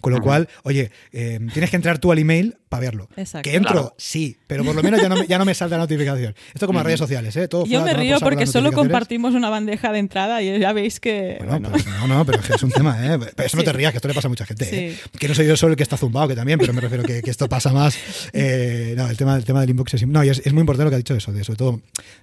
Con 0.00 0.12
lo 0.12 0.20
cual, 0.20 0.48
oye, 0.62 0.90
eh, 1.12 1.40
tienes 1.52 1.70
que 1.70 1.76
entrar 1.76 1.98
tú 1.98 2.12
al 2.12 2.18
email 2.18 2.56
para 2.68 2.82
verlo. 2.82 3.08
Que 3.42 3.56
entro, 3.56 3.94
sí, 3.98 4.38
pero 4.46 4.64
por 4.64 4.74
lo 4.74 4.82
menos 4.82 5.02
ya 5.02 5.08
no, 5.08 5.16
me, 5.16 5.26
ya 5.26 5.38
no 5.38 5.44
me 5.44 5.54
salta 5.54 5.76
la 5.76 5.82
notificación. 5.82 6.34
Esto 6.54 6.66
como 6.66 6.78
las 6.78 6.86
redes 6.86 7.00
sociales, 7.00 7.34
¿eh? 7.36 7.48
Todo 7.48 7.66
yo 7.66 7.82
me 7.82 7.92
río 7.94 8.20
porque 8.20 8.46
solo 8.46 8.72
compartimos 8.72 9.34
una 9.34 9.50
bandeja 9.50 9.92
de 9.92 9.98
entrada 9.98 10.40
y 10.42 10.58
ya 10.58 10.72
veis 10.72 11.00
que. 11.00 11.38
Bueno, 11.44 11.70
pues 11.70 11.86
no, 11.86 12.06
no, 12.06 12.24
pero 12.24 12.40
es 12.40 12.62
un 12.62 12.70
tema, 12.70 12.96
¿eh? 13.04 13.18
Pero 13.18 13.46
eso 13.46 13.56
no 13.56 13.64
te 13.64 13.72
rías, 13.72 13.92
que 13.92 13.98
esto 13.98 14.08
le 14.08 14.14
pasa 14.14 14.28
a 14.28 14.30
mucha 14.30 14.46
gente. 14.46 14.68
¿eh? 14.70 14.98
Que 15.18 15.28
no 15.28 15.34
soy 15.34 15.46
yo 15.46 15.56
solo 15.56 15.72
el 15.72 15.76
que 15.76 15.82
está 15.82 15.96
zumbado, 15.96 16.28
que 16.28 16.36
también, 16.36 16.58
pero 16.58 16.72
me 16.72 16.80
refiero 16.80 16.99
que, 17.02 17.22
que 17.22 17.30
esto 17.30 17.48
pasa 17.48 17.72
más. 17.72 17.96
Eh, 18.32 18.94
no, 18.96 19.08
el 19.08 19.16
tema, 19.16 19.36
el 19.36 19.44
tema 19.44 19.60
del 19.60 19.70
inbox 19.70 19.94
es. 19.94 20.06
No, 20.06 20.24
y 20.24 20.28
es, 20.28 20.52
muy 20.52 20.60
importante 20.60 20.84
lo 20.84 20.90
que 20.90 20.96
ha 20.96 20.98
dicho 20.98 21.14
eso, 21.14 21.32
de 21.32 21.44
sobre 21.44 21.56
todo 21.56 21.80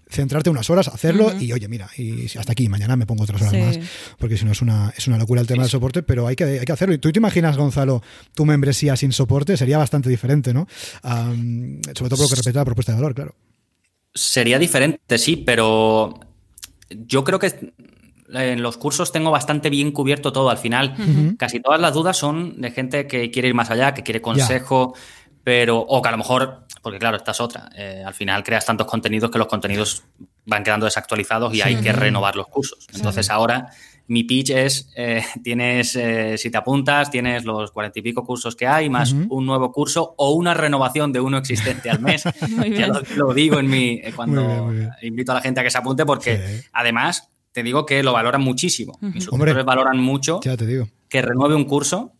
centrarte 0.09 0.49
unas 0.49 0.69
horas, 0.69 0.88
hacerlo 0.88 1.34
y 1.39 1.51
oye, 1.51 1.67
mira, 1.67 1.89
y 1.97 2.25
hasta 2.38 2.51
aquí, 2.51 2.69
mañana 2.69 2.95
me 2.95 3.05
pongo 3.05 3.23
otras 3.23 3.41
horas 3.41 3.53
más, 3.53 3.80
porque 4.17 4.38
si 4.38 4.45
no 4.45 4.51
es 4.51 4.61
una, 4.61 4.93
es 4.97 5.07
una 5.07 5.17
locura 5.17 5.41
el 5.41 5.47
tema 5.47 5.63
del 5.63 5.71
soporte, 5.71 6.03
pero 6.03 6.28
hay 6.28 6.36
que, 6.36 6.43
hay 6.45 6.65
que 6.65 6.71
hacerlo. 6.71 6.95
¿Y 6.95 6.97
tú 6.97 7.11
te 7.11 7.19
imaginas, 7.19 7.57
Gonzalo, 7.57 8.01
tu 8.34 8.45
membresía 8.45 8.95
sin 8.95 9.11
soporte? 9.11 9.57
Sería 9.57 9.78
bastante 9.78 10.09
diferente, 10.09 10.53
¿no? 10.53 10.67
sobre 11.01 12.09
todo 12.09 12.09
por 12.09 12.19
lo 12.21 12.30
que 12.30 12.36
respecta 12.36 12.59
a 12.59 12.61
la 12.61 12.65
propuesta 12.65 12.91
de 12.91 12.97
valor, 12.97 13.15
claro. 13.15 13.36
Sería 14.13 14.57
diferente, 14.57 15.17
sí, 15.17 15.38
pero 15.38 16.19
yo 16.89 17.23
creo 17.23 17.39
que 17.39 17.73
en 18.34 18.61
los 18.61 18.78
cursos 18.78 19.11
tengo 19.11 19.32
bastante 19.32 19.69
bien 19.69 19.91
cubierto 19.91 20.32
todo. 20.32 20.49
Al 20.49 20.57
final, 20.57 20.95
casi 21.38 21.59
todas 21.59 21.80
las 21.80 21.93
dudas 21.93 22.17
son 22.17 22.59
de 22.61 22.71
gente 22.71 23.07
que 23.07 23.32
quiere 23.32 23.49
ir 23.49 23.53
más 23.53 23.69
allá, 23.69 23.93
que 23.93 24.03
quiere 24.03 24.21
consejo, 24.21 24.93
pero. 25.43 25.80
O 25.80 26.01
que 26.01 26.09
a 26.09 26.11
lo 26.11 26.17
mejor. 26.17 26.65
Porque 26.82 26.99
claro, 26.99 27.17
esta 27.17 27.32
es 27.32 27.41
otra. 27.41 27.69
Eh, 27.75 28.03
al 28.05 28.13
final 28.13 28.43
creas 28.43 28.65
tantos 28.65 28.88
contenidos 28.88 29.30
que 29.30 29.38
los 29.38 29.47
contenidos 29.47 30.03
van 30.45 30.63
quedando 30.63 30.86
desactualizados 30.86 31.53
y 31.53 31.61
hay 31.61 31.78
que 31.78 31.91
renovar 31.91 32.36
los 32.36 32.47
cursos. 32.47 32.88
Entonces 32.93 33.30
ahora 33.30 33.69
mi 34.07 34.23
pitch 34.23 34.51
es, 34.51 34.89
eh, 34.95 35.21
tienes, 35.43 35.95
eh, 35.97 36.38
si 36.38 36.49
te 36.49 36.57
apuntas, 36.57 37.11
tienes 37.11 37.43
los 37.43 37.71
cuarenta 37.71 37.99
y 37.99 38.01
pico 38.01 38.25
cursos 38.25 38.55
que 38.55 38.67
hay, 38.67 38.89
más 38.89 39.11
un 39.11 39.45
nuevo 39.45 39.71
curso 39.73 40.15
o 40.17 40.32
una 40.32 40.53
renovación 40.53 41.11
de 41.11 41.19
uno 41.19 41.38
existente 41.38 41.89
al 41.89 41.99
mes. 41.99 42.23
ya 42.78 42.88
lo, 43.15 43.34
digo 43.34 43.59
en 43.59 43.69
mi, 43.69 44.01
cuando 44.15 44.71
invito 45.01 45.34
a 45.34 45.36
la 45.36 45.41
gente 45.41 45.59
a 45.59 45.63
que 45.63 45.71
se 45.71 45.78
apunte 45.78 46.05
porque 46.05 46.63
además 46.71 47.30
te 47.57 47.63
digo 47.63 47.87
que 47.87 48.03
lo 48.03 48.13
valoran 48.13 48.43
muchísimo. 48.43 48.99
Mis 49.01 49.23
suscriptores 49.23 49.65
valoran 49.65 49.97
mucho 49.97 50.39
que 51.09 51.21
renueve 51.23 51.55
un 51.55 51.63
curso 51.65 52.13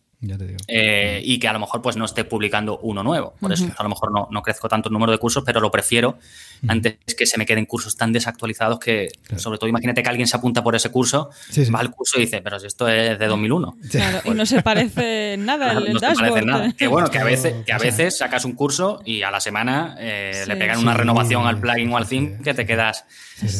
eh, 0.66 1.20
y 1.24 1.38
que 1.38 1.46
a 1.46 1.52
lo 1.52 1.60
mejor 1.60 1.80
pues 1.80 1.96
no 1.96 2.04
esté 2.04 2.24
publicando 2.24 2.78
uno 2.78 3.02
nuevo. 3.04 3.34
Por 3.38 3.52
eso 3.52 3.68
a 3.76 3.82
lo 3.82 3.88
mejor 3.88 4.12
no, 4.12 4.28
no, 4.30 4.42
crezco 4.42 4.68
tanto 4.68 4.88
el 4.88 4.92
número 4.92 5.12
de 5.12 5.18
cursos, 5.18 5.44
pero 5.46 5.60
lo 5.60 5.70
prefiero 5.70 6.18
antes 6.66 6.98
que 7.16 7.24
se 7.26 7.38
me 7.38 7.46
queden 7.46 7.66
cursos 7.66 7.96
tan 7.96 8.12
desactualizados 8.12 8.80
que, 8.80 9.08
sobre 9.36 9.58
todo, 9.58 9.68
imagínate 9.68 10.02
que 10.02 10.08
alguien 10.08 10.26
se 10.26 10.36
apunta 10.36 10.62
por 10.64 10.74
ese 10.74 10.90
curso, 10.90 11.30
va 11.72 11.80
al 11.80 11.92
curso 11.92 12.18
y 12.18 12.22
dice, 12.22 12.42
pero 12.42 12.58
si 12.58 12.66
esto 12.66 12.88
es 12.88 13.18
de 13.18 13.26
2001. 13.26 13.76
Claro, 13.90 14.20
y 14.24 14.30
no 14.30 14.44
se 14.44 14.62
parece 14.62 15.36
nada 15.38 15.72
el, 15.72 15.92
no 15.92 16.00
dashboard. 16.00 16.30
Parece 16.30 16.46
nada. 16.46 16.72
Que 16.72 16.88
bueno, 16.88 17.10
que 17.10 17.18
a 17.18 17.24
veces, 17.24 17.64
que 17.64 17.72
a 17.72 17.78
veces 17.78 18.18
sacas 18.18 18.44
un 18.44 18.54
curso 18.54 19.00
y 19.04 19.22
a 19.22 19.30
la 19.30 19.40
semana 19.40 19.96
eh, 20.00 20.44
le 20.46 20.56
pegan 20.56 20.80
una 20.80 20.94
renovación 20.94 21.46
al 21.46 21.60
plugin 21.60 21.92
o 21.92 21.96
al 21.96 22.08
theme 22.08 22.38
que 22.42 22.54
te 22.54 22.66
quedas 22.66 23.04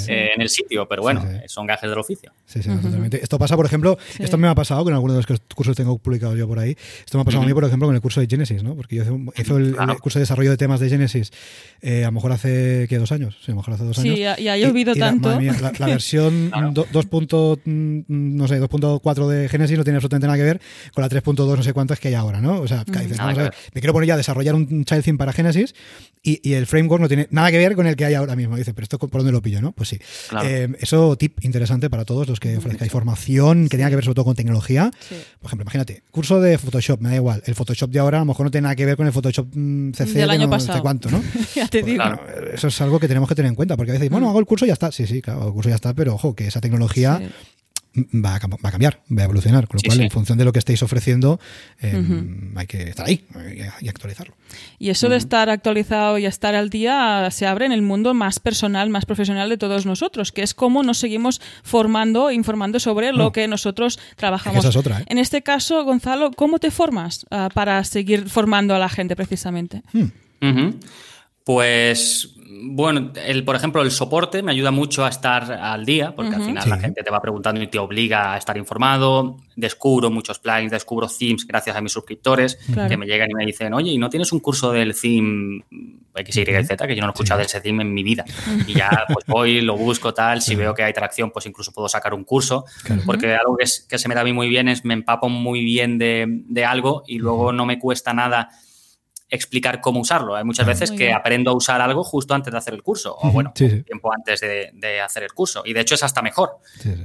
eh, 0.08 0.30
en 0.34 0.42
el 0.42 0.48
sitio, 0.48 0.88
pero 0.88 1.02
bueno, 1.02 1.22
son 1.46 1.66
gajes 1.66 1.88
del 1.88 1.98
oficio. 1.98 2.32
Sí, 2.46 2.62
sí, 2.62 2.68
totalmente. 2.68 3.22
Esto 3.22 3.38
pasa, 3.38 3.54
por 3.56 3.66
ejemplo, 3.66 3.96
esto 4.18 4.36
me 4.38 4.48
ha 4.48 4.54
pasado 4.54 4.82
con 4.82 4.92
algunos 4.92 5.16
de 5.16 5.22
los 5.28 5.40
cursos 5.54 5.76
que 5.76 5.82
tengo 5.82 5.98
publicados 5.98 6.36
yo 6.36 6.47
por 6.48 6.58
ahí. 6.58 6.76
Esto 7.04 7.18
me 7.18 7.22
ha 7.22 7.24
pasado 7.24 7.44
a 7.44 7.46
mí, 7.46 7.54
por 7.54 7.64
ejemplo, 7.64 7.86
con 7.86 7.94
el 7.94 8.00
curso 8.00 8.20
de 8.20 8.26
Genesis, 8.26 8.62
¿no? 8.62 8.74
Porque 8.74 8.96
yo 8.96 9.02
hice 9.36 9.52
el, 9.52 9.76
curso 10.00 10.18
de 10.18 10.22
desarrollo 10.22 10.50
de 10.50 10.56
temas 10.56 10.80
de 10.80 10.88
Genesis 10.88 11.30
eh, 11.80 12.02
a 12.02 12.08
lo 12.08 12.12
mejor 12.12 12.32
hace, 12.32 12.86
¿qué? 12.88 12.98
¿Dos 12.98 13.12
años? 13.12 13.36
Sí, 13.40 13.50
a 13.50 13.54
lo 13.54 13.58
mejor 13.58 13.74
hace 13.74 13.84
dos 13.84 13.98
años. 13.98 14.14
Sí, 14.16 14.42
y 14.42 14.48
ha 14.48 14.56
llovido 14.56 14.94
tanto. 14.94 15.40
La, 15.40 15.72
la, 15.78 15.86
versión 15.86 16.50
2. 16.72 16.86
Mm, 17.64 18.00
no 18.06 18.48
sé, 18.48 18.60
2.4 18.60 19.28
de 19.28 19.48
Genesis 19.48 19.78
no 19.78 19.84
tiene 19.84 19.96
absolutamente 19.96 20.26
nada 20.26 20.36
que 20.36 20.44
ver 20.44 20.60
con 20.92 21.02
la 21.02 21.08
3.2 21.08 21.56
no 21.56 21.62
sé 21.62 21.72
cuántas 21.72 22.00
que 22.00 22.08
hay 22.08 22.14
ahora, 22.14 22.40
¿no? 22.40 22.60
O 22.60 22.68
sea, 22.68 22.84
dices, 22.84 23.18
vamos 23.18 23.38
a 23.38 23.42
ver, 23.42 23.54
me 23.74 23.80
quiero 23.80 23.92
poner 23.92 24.08
ya 24.08 24.14
a 24.14 24.16
desarrollar 24.16 24.54
un 24.54 24.84
child 24.84 25.04
theme 25.04 25.18
para 25.18 25.32
Genesis 25.32 25.74
y, 26.22 26.40
y, 26.48 26.54
el 26.54 26.66
framework 26.66 27.00
no 27.00 27.08
tiene 27.08 27.28
nada 27.30 27.50
que 27.50 27.58
ver 27.58 27.74
con 27.74 27.86
el 27.86 27.96
que 27.96 28.04
hay 28.04 28.14
ahora 28.14 28.36
mismo. 28.36 28.56
Dice, 28.56 28.74
pero 28.74 28.84
esto 28.84 28.98
por 28.98 29.20
dónde 29.20 29.32
lo 29.32 29.40
pillo, 29.40 29.60
¿no? 29.60 29.72
Pues 29.72 29.88
sí. 29.88 29.98
Eh, 30.44 30.68
eso 30.80 31.16
tip 31.16 31.44
interesante 31.44 31.88
para 31.90 32.04
todos 32.04 32.28
los 32.28 32.40
que 32.40 32.56
ofrezcáis 32.56 32.90
formación 32.90 33.68
que 33.68 33.76
tenga 33.76 33.88
que 33.88 33.96
ver 33.96 34.04
sobre 34.04 34.16
todo 34.16 34.24
con 34.24 34.34
tecnología. 34.34 34.90
Por 35.40 35.46
ejemplo, 35.46 35.62
imagínate, 35.62 36.02
curso 36.10 36.37
de 36.40 36.58
Photoshop, 36.58 37.00
me 37.00 37.10
da 37.10 37.16
igual. 37.16 37.42
El 37.46 37.54
Photoshop 37.54 37.90
de 37.90 37.98
ahora 37.98 38.18
a 38.18 38.20
lo 38.20 38.26
mejor 38.26 38.46
no 38.46 38.50
tiene 38.50 38.64
nada 38.64 38.76
que 38.76 38.86
ver 38.86 38.96
con 38.96 39.06
el 39.06 39.12
Photoshop 39.12 39.48
mm, 39.54 39.92
CC 39.92 40.18
del 40.18 40.30
año 40.30 40.48
pasado. 40.48 40.80
cuánto, 40.82 41.10
¿no? 41.10 41.22
ya 41.54 41.68
te 41.68 41.80
pues 41.80 41.92
digo. 41.92 42.04
eso 42.52 42.68
es 42.68 42.80
algo 42.80 42.98
que 42.98 43.08
tenemos 43.08 43.28
que 43.28 43.34
tener 43.34 43.48
en 43.48 43.54
cuenta, 43.54 43.76
porque 43.76 43.92
a 43.92 43.94
veces, 43.94 44.10
bueno, 44.10 44.28
hago 44.28 44.38
el 44.38 44.46
curso 44.46 44.64
y 44.64 44.68
ya 44.68 44.74
está. 44.74 44.92
Sí, 44.92 45.06
sí, 45.06 45.22
claro, 45.22 45.46
el 45.46 45.52
curso 45.52 45.68
ya 45.68 45.76
está, 45.76 45.94
pero 45.94 46.14
ojo, 46.14 46.34
que 46.34 46.46
esa 46.46 46.60
tecnología 46.60 47.20
va 47.94 48.36
a, 48.36 48.38
va 48.46 48.68
a, 48.68 48.70
cambiar, 48.70 49.00
va 49.10 49.22
a 49.22 49.24
evolucionar. 49.24 49.66
Con 49.66 49.78
lo 49.78 49.88
cual, 49.88 50.00
en 50.00 50.10
función 50.10 50.38
de 50.38 50.44
lo 50.44 50.52
que 50.52 50.58
estéis 50.58 50.82
ofreciendo, 50.82 51.40
em, 51.80 52.56
hay 52.56 52.66
que 52.66 52.90
estar 52.90 53.06
ahí 53.06 53.24
y 53.80 53.88
actualizarlo. 53.88 54.34
Y 54.78 54.90
eso 54.90 55.08
de 55.08 55.16
estar 55.16 55.50
actualizado 55.50 56.18
y 56.18 56.26
estar 56.26 56.54
al 56.54 56.70
día 56.70 57.28
se 57.30 57.46
abre 57.46 57.66
en 57.66 57.72
el 57.72 57.82
mundo 57.82 58.14
más 58.14 58.40
personal, 58.40 58.90
más 58.90 59.06
profesional 59.06 59.48
de 59.48 59.58
todos 59.58 59.86
nosotros, 59.86 60.32
que 60.32 60.42
es 60.42 60.54
cómo 60.54 60.82
nos 60.82 60.98
seguimos 60.98 61.40
formando, 61.62 62.30
informando 62.30 62.80
sobre 62.80 63.12
lo 63.12 63.32
que 63.32 63.48
nosotros 63.48 63.98
trabajamos. 64.16 64.64
¿eh? 64.64 65.04
En 65.06 65.18
este 65.18 65.42
caso, 65.42 65.84
Gonzalo, 65.84 66.30
¿cómo 66.32 66.58
te 66.58 66.70
formas 66.70 67.26
ah, 67.30 67.48
para 67.52 67.82
seguir 67.84 68.28
formando 68.28 68.74
a 68.74 68.78
la 68.78 68.88
gente 68.88 69.16
precisamente? 69.16 69.82
Hmm. 69.92 70.70
Pues 71.44 72.37
bueno, 72.50 73.12
el, 73.26 73.44
por 73.44 73.56
ejemplo, 73.56 73.82
el 73.82 73.90
soporte 73.90 74.42
me 74.42 74.52
ayuda 74.52 74.70
mucho 74.70 75.04
a 75.04 75.08
estar 75.08 75.52
al 75.52 75.84
día, 75.84 76.14
porque 76.14 76.34
al 76.34 76.42
final 76.42 76.68
la 76.68 76.78
gente 76.78 77.02
te 77.02 77.10
va 77.10 77.20
preguntando 77.20 77.62
y 77.62 77.66
te 77.66 77.78
obliga 77.78 78.32
a 78.32 78.38
estar 78.38 78.56
informado. 78.56 79.36
Descubro 79.54 80.10
muchos 80.10 80.38
plugins, 80.38 80.70
descubro 80.70 81.08
themes 81.08 81.46
gracias 81.46 81.76
a 81.76 81.80
mis 81.82 81.92
suscriptores 81.92 82.58
que 82.88 82.96
me 82.96 83.06
llegan 83.06 83.30
y 83.30 83.34
me 83.34 83.44
dicen, 83.44 83.74
oye, 83.74 83.90
¿y 83.90 83.98
no 83.98 84.08
tienes 84.08 84.32
un 84.32 84.40
curso 84.40 84.72
del 84.72 84.98
theme 84.98 85.62
X, 86.14 86.36
Y, 86.36 86.44
Z? 86.64 86.86
Que 86.86 86.96
yo 86.96 87.02
no 87.02 87.08
he 87.08 87.10
escuchado 87.10 87.40
de 87.40 87.46
ese 87.46 87.60
theme 87.60 87.82
en 87.82 87.92
mi 87.92 88.02
vida. 88.02 88.24
Y 88.66 88.74
ya 88.74 89.04
pues 89.12 89.26
voy, 89.26 89.60
lo 89.60 89.76
busco, 89.76 90.14
tal. 90.14 90.40
Si 90.40 90.54
veo 90.54 90.74
que 90.74 90.82
hay 90.82 90.92
tracción, 90.94 91.30
pues 91.30 91.44
incluso 91.44 91.72
puedo 91.72 91.88
sacar 91.88 92.14
un 92.14 92.24
curso. 92.24 92.64
Porque 93.04 93.34
algo 93.34 93.56
que, 93.56 93.66
que, 93.88 93.98
se 93.98 94.08
me 94.08 94.14
da 94.14 94.22
a 94.22 94.24
mí 94.24 94.32
muy 94.32 94.48
bien 94.48 94.68
es 94.68 94.84
me 94.84 94.94
empapo 94.94 95.28
muy 95.28 95.64
bien 95.64 95.98
de, 95.98 96.24
de 96.28 96.64
algo 96.64 97.02
y 97.06 97.18
luego 97.18 97.52
no 97.52 97.66
me 97.66 97.78
cuesta 97.78 98.14
nada 98.14 98.48
explicar 99.30 99.80
cómo 99.80 100.00
usarlo. 100.00 100.36
Hay 100.36 100.44
muchas 100.44 100.66
veces 100.66 100.90
que 100.90 101.12
aprendo 101.12 101.50
a 101.50 101.54
usar 101.54 101.80
algo 101.80 102.04
justo 102.04 102.34
antes 102.34 102.52
de 102.52 102.58
hacer 102.58 102.74
el 102.74 102.82
curso, 102.82 103.16
o 103.20 103.30
bueno, 103.30 103.52
tiempo 103.52 104.12
antes 104.12 104.40
de, 104.40 105.00
hacer 105.00 105.22
el 105.22 105.32
curso. 105.32 105.62
Y 105.64 105.72
de 105.72 105.80
hecho 105.80 105.94
es 105.94 106.02
hasta 106.02 106.22
mejor, 106.22 106.58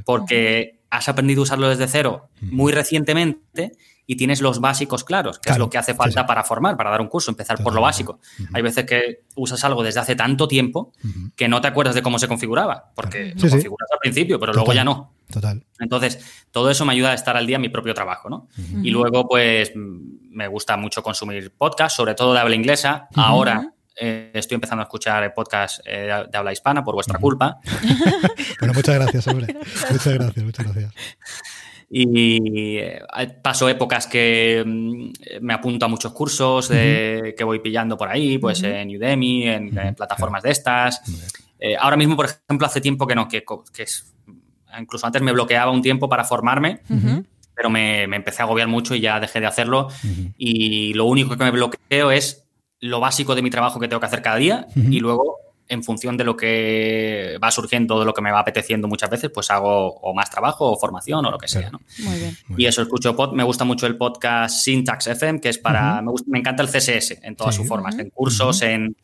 porque 0.06 0.80
has 0.90 1.10
aprendido 1.10 1.42
a 1.42 1.44
usarlo 1.44 1.70
desde 1.70 1.88
cero 1.88 2.30
muy 2.42 2.72
recientemente 2.72 3.72
y 4.06 4.16
tienes 4.18 4.42
los 4.42 4.60
básicos 4.60 5.04
claros, 5.04 5.40
que 5.40 5.44
Claro, 5.48 5.56
es 5.56 5.60
lo 5.60 5.70
que 5.70 5.78
hace 5.78 5.94
falta 5.96 6.22
sí. 6.22 6.28
para 6.28 6.44
formar, 6.44 6.76
para 6.76 6.90
dar 6.90 7.00
un 7.02 7.08
curso, 7.08 7.32
empezar 7.32 7.62
por 7.64 7.74
lo 7.74 7.82
básico. 7.82 8.20
Hay 8.54 8.62
veces 8.62 8.86
que 8.86 9.24
usas 9.36 9.64
algo 9.64 9.82
desde 9.84 10.00
hace 10.02 10.16
tanto 10.16 10.48
tiempo 10.48 10.92
que 11.36 11.48
no 11.48 11.62
te 11.62 11.68
acuerdas 11.68 11.96
de 11.96 12.02
cómo 12.02 12.20
se 12.20 12.28
configuraba, 12.28 12.92
porque 12.96 13.34
Sí, 13.38 13.44
lo 13.44 13.48
sí. 13.48 13.50
configuras 13.52 13.90
al 13.92 14.00
principio, 14.00 14.40
pero 14.40 14.52
luego 14.54 14.66
Total. 14.66 14.76
ya 14.78 14.84
no. 14.84 15.14
Total. 15.32 15.66
Entonces, 15.80 16.20
todo 16.52 16.70
eso 16.70 16.86
me 16.86 16.94
ayuda 16.94 17.12
a 17.12 17.14
estar 17.14 17.36
al 17.38 17.48
día 17.48 17.56
en 17.56 17.62
mi 17.62 17.70
propio 17.70 17.94
trabajo, 17.94 18.30
¿no? 18.30 18.48
Y 18.84 18.92
luego, 18.92 19.28
pues, 19.28 19.72
me 19.76 20.48
gusta 20.48 20.76
mucho 20.78 21.02
consumir 21.02 21.52
podcasts, 21.56 21.96
sobre 21.96 22.14
todo 22.14 22.34
de 22.34 22.40
habla 22.40 22.56
inglesa. 22.56 23.08
Ahora 23.16 23.74
eh, 23.96 24.32
estoy 24.34 24.56
empezando 24.56 24.82
a 24.82 24.86
escuchar 24.86 25.34
podcasts 25.34 25.82
eh, 25.86 26.02
de, 26.08 26.28
de 26.32 26.38
habla 26.38 26.52
hispana 26.52 26.84
por 26.84 26.96
vuestra 26.96 27.20
culpa. 27.20 27.60
Bueno, 28.60 28.74
muchas 28.74 28.96
gracias, 28.96 29.28
hombre. 29.28 29.56
Muchas 29.92 30.14
gracias, 30.14 30.46
muchas 30.46 30.66
gracias. 30.66 30.94
Y 31.96 32.78
eh, 32.80 33.02
paso 33.42 33.70
épocas 33.70 34.08
que 34.08 34.64
mm, 34.66 35.12
me 35.42 35.54
apunto 35.54 35.86
a 35.86 35.90
muchos 35.90 36.12
cursos 36.12 36.70
de- 36.70 37.36
que 37.38 37.44
voy 37.44 37.60
pillando 37.60 37.96
por 37.98 38.10
ahí, 38.10 38.40
pues 38.40 38.64
en 38.64 38.96
Udemy, 38.98 39.48
en, 39.48 39.78
en 39.78 39.94
plataformas 39.96 40.42
de 40.42 40.52
estas. 40.52 41.02
Eh, 41.60 41.76
ahora 41.80 41.96
mismo, 41.96 42.16
por 42.16 42.26
ejemplo, 42.26 42.66
hace 42.66 42.82
tiempo 42.82 43.06
que 43.06 43.14
no, 43.16 43.28
que, 43.28 43.44
que 43.74 43.84
es, 43.84 44.12
incluso 44.80 45.06
antes 45.06 45.22
me 45.22 45.32
bloqueaba 45.32 45.72
un 45.72 45.84
tiempo 45.84 46.10
para 46.10 46.24
formarme, 46.24 46.80
pero 47.56 47.70
me, 47.70 48.08
me 48.08 48.16
empecé 48.16 48.42
a 48.42 48.46
agobiar 48.46 48.68
mucho 48.68 48.96
y 48.96 49.00
ya 49.02 49.20
dejé 49.20 49.40
de 49.40 49.46
hacerlo. 49.46 49.88
Y 50.38 50.94
lo 50.96 51.06
único 51.06 51.38
que 51.38 51.44
me 51.44 51.52
bloqueo 51.52 52.10
es 52.12 52.44
lo 52.80 53.00
básico 53.00 53.36
de 53.36 53.44
mi 53.44 53.50
trabajo 53.52 53.80
que 53.80 53.88
tengo 53.88 54.00
que 54.00 54.08
hacer 54.08 54.22
cada 54.24 54.38
día 54.38 54.66
y 54.76 55.00
luego 55.00 55.38
en 55.68 55.84
función 55.84 56.18
de 56.18 56.24
lo 56.24 56.36
que 56.36 57.38
va 57.44 57.50
surgiendo, 57.52 58.00
de 58.00 58.06
lo 58.06 58.14
que 58.14 58.22
me 58.22 58.32
va 58.32 58.40
apeteciendo 58.40 58.88
muchas 58.88 59.10
veces, 59.10 59.32
pues 59.34 59.50
hago 59.50 59.94
o 59.96 60.14
más 60.14 60.30
trabajo 60.30 60.72
o 60.72 60.78
formación 60.78 61.26
o 61.26 61.32
lo 61.32 61.38
que 61.38 61.48
sea, 61.48 61.70
¿no? 61.72 61.80
Muy 62.00 62.20
bien. 62.20 62.38
Y 62.58 62.66
eso 62.66 62.82
escucho, 62.82 63.16
pod, 63.16 63.34
me 63.34 63.44
gusta 63.44 63.64
mucho 63.64 63.88
el 63.88 63.96
podcast 63.98 64.58
Syntax 64.64 65.08
FM, 65.08 65.40
que 65.42 65.50
es 65.50 65.58
para, 65.58 66.02
me, 66.02 66.12
gusta- 66.12 66.30
me 66.30 66.40
encanta 66.40 66.64
el 66.64 66.70
CSS 66.70 67.20
en 67.24 67.36
todas 67.36 67.56
Sí. 67.56 67.62
sus 67.62 67.68
formas, 67.68 67.98
en 67.98 68.10
cursos, 68.10 68.62
en, 68.62 68.96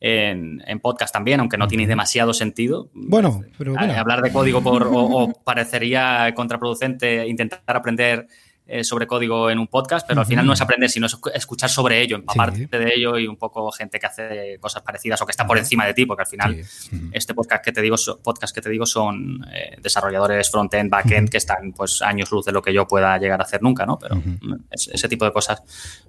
en, 0.00 0.62
en 0.66 0.80
podcast 0.80 1.12
también, 1.12 1.40
aunque 1.40 1.58
no 1.58 1.66
tiene 1.66 1.86
demasiado 1.86 2.32
sentido. 2.32 2.88
Bueno, 2.94 3.42
pero 3.58 3.72
Eh, 3.72 3.76
bueno. 3.78 3.94
Hablar 3.94 4.22
de 4.22 4.32
código 4.32 4.62
por, 4.62 4.84
o, 4.86 4.92
o 4.94 5.32
parecería 5.42 6.32
contraproducente 6.34 7.26
intentar 7.26 7.60
aprender 7.66 8.28
eh, 8.70 8.84
sobre 8.84 9.06
código 9.06 9.48
en 9.50 9.58
un 9.58 9.66
podcast, 9.66 10.06
pero 10.06 10.20
al 10.20 10.26
final 10.26 10.46
no 10.46 10.52
es 10.52 10.60
aprender, 10.60 10.90
sino 10.90 11.06
es 11.06 11.16
escu- 11.16 11.30
escuchar 11.34 11.70
sobre 11.70 12.02
ello, 12.02 12.16
empaparte 12.16 12.58
Sí. 12.58 12.66
de 12.66 12.92
ello 12.94 13.18
y 13.18 13.26
un 13.26 13.36
poco 13.36 13.72
gente 13.72 13.98
que 13.98 14.06
hace 14.06 14.58
cosas 14.60 14.82
parecidas 14.82 15.20
o 15.22 15.26
que 15.26 15.30
está 15.32 15.46
por 15.46 15.56
encima 15.56 15.86
de 15.86 15.94
ti, 15.94 16.04
porque 16.04 16.22
al 16.22 16.28
final 16.28 16.64
Sí. 16.64 17.00
Este 17.12 17.32
podcast 17.34 17.64
que 17.64 17.72
te 17.72 17.80
digo, 17.80 17.96
podcast 18.22 18.54
que 18.54 18.60
te 18.60 18.68
digo 18.68 18.84
son 18.86 19.44
eh, 19.52 19.76
desarrolladores 19.82 20.50
front-end, 20.50 20.90
back-end, 20.90 21.30
que 21.30 21.38
están 21.38 21.72
pues 21.72 22.02
años 22.02 22.30
luz 22.30 22.44
de 22.44 22.52
lo 22.52 22.60
que 22.62 22.72
yo 22.74 22.86
pueda 22.86 23.16
llegar 23.18 23.40
a 23.40 23.44
hacer 23.44 23.62
nunca, 23.62 23.86
¿no? 23.86 23.98
Pero 23.98 24.16
mm, 24.16 24.54
es- 24.70 24.88
ese 24.92 25.08
tipo 25.08 25.24
de 25.24 25.32
cosas 25.32 25.62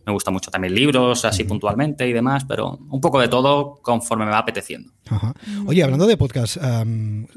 me 0.06 0.11
gusta 0.11 0.30
mucho. 0.31 0.52
También 0.52 0.76
libros, 0.76 1.23
así 1.26 1.45
puntualmente 1.45 2.07
y 2.07 2.14
demás, 2.14 2.44
pero 2.45 2.77
un 2.90 2.99
poco 2.99 3.19
de 3.22 3.27
todo 3.30 3.80
conforme 3.81 4.26
me 4.26 4.31
va 4.31 4.40
apeteciendo. 4.40 4.91
Ajá. 5.07 5.34
Oye, 5.65 5.81
hablando 5.84 6.06
de 6.07 6.18
podcast, 6.18 6.57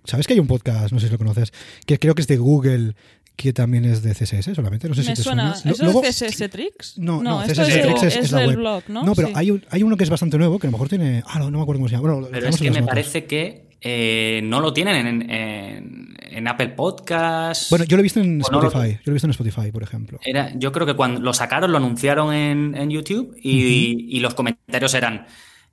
¿sabes 0.05 0.27
que 0.27 0.33
hay 0.35 0.41
un 0.41 0.47
podcast, 0.47 0.93
no 0.93 0.99
sé 1.01 1.07
si 1.07 1.13
lo 1.13 1.19
conoces, 1.19 1.53
que 1.87 1.99
creo 1.99 2.15
que 2.15 2.23
es 2.23 2.29
de 2.29 2.37
Google, 2.37 2.95
que 3.37 3.53
también 3.53 3.85
es 3.85 4.03
de 4.03 4.13
CSS 4.15 4.55
solamente? 4.55 4.89
No 4.89 4.95
sé 4.95 5.01
Me 5.01 5.07
si 5.09 5.15
te 5.15 5.23
suena. 5.23 5.55
suena. 5.55 5.73
¿Es 5.73 5.79
luego- 5.81 6.03
el 6.03 6.09
CSS 6.13 6.49
Tricks? 6.49 6.99
No, 6.99 7.23
no, 7.23 7.43
esto 7.43 7.63
CSS 7.63 7.77
es, 7.79 7.83
Tricks 7.87 8.03
es, 8.03 8.17
es 8.17 8.25
es 8.27 8.33
la 8.33 8.47
web. 8.47 8.57
blog, 8.57 8.83
¿no? 8.89 9.15
pero 9.15 9.29
Sí. 9.29 9.35
hay, 9.37 9.51
un- 9.51 9.65
hay 9.71 9.83
uno 9.83 9.97
que 9.97 10.05
es 10.05 10.11
bastante 10.11 10.39
nuevo, 10.39 10.59
que 10.59 10.67
a 10.67 10.71
lo 10.71 10.73
mejor 10.73 10.89
tiene... 10.89 11.23
Ah, 11.27 11.39
no, 11.39 11.51
no 11.51 11.59
me 11.59 11.63
acuerdo 11.63 11.81
cómo 11.81 11.89
se 11.89 11.97
llama. 11.97 12.13
Bueno, 12.13 12.29
Pero 12.31 12.49
es 12.49 12.57
que 12.59 12.65
me 12.71 12.81
notas. 12.81 12.89
parece 12.89 13.25
que 13.25 13.73
eh, 13.85 14.41
no 14.45 14.61
lo 14.61 14.73
tienen 14.73 15.07
en, 15.07 15.31
en- 15.31 16.17
en 16.31 16.49
Apple 16.49 16.69
Podcast. 16.69 17.69
Bueno, 17.71 17.85
yo 17.85 17.97
lo 17.97 18.01
he 18.01 18.05
visto 18.05 18.21
en 18.21 18.39
no 18.39 18.49
lo- 18.51 18.69
Spotify. 18.69 18.93
Yo 18.95 19.01
lo 19.07 19.13
he 19.13 19.15
visto 19.15 19.27
en 19.27 19.31
Spotify, 19.33 19.73
por 19.73 19.83
ejemplo. 19.83 20.21
Era, 20.25 20.53
yo 20.57 20.71
creo 20.71 20.87
que 20.87 20.95
cuando 20.95 21.21
lo 21.21 21.35
sacaron, 21.35 21.73
lo 21.73 21.79
anunciaron 21.79 22.33
en, 22.33 22.75
en 22.77 22.91
YouTube 22.91 23.37
y, 23.43 24.07
y 24.17 24.21
los 24.21 24.35
comentarios 24.35 24.95
eran. 24.95 25.27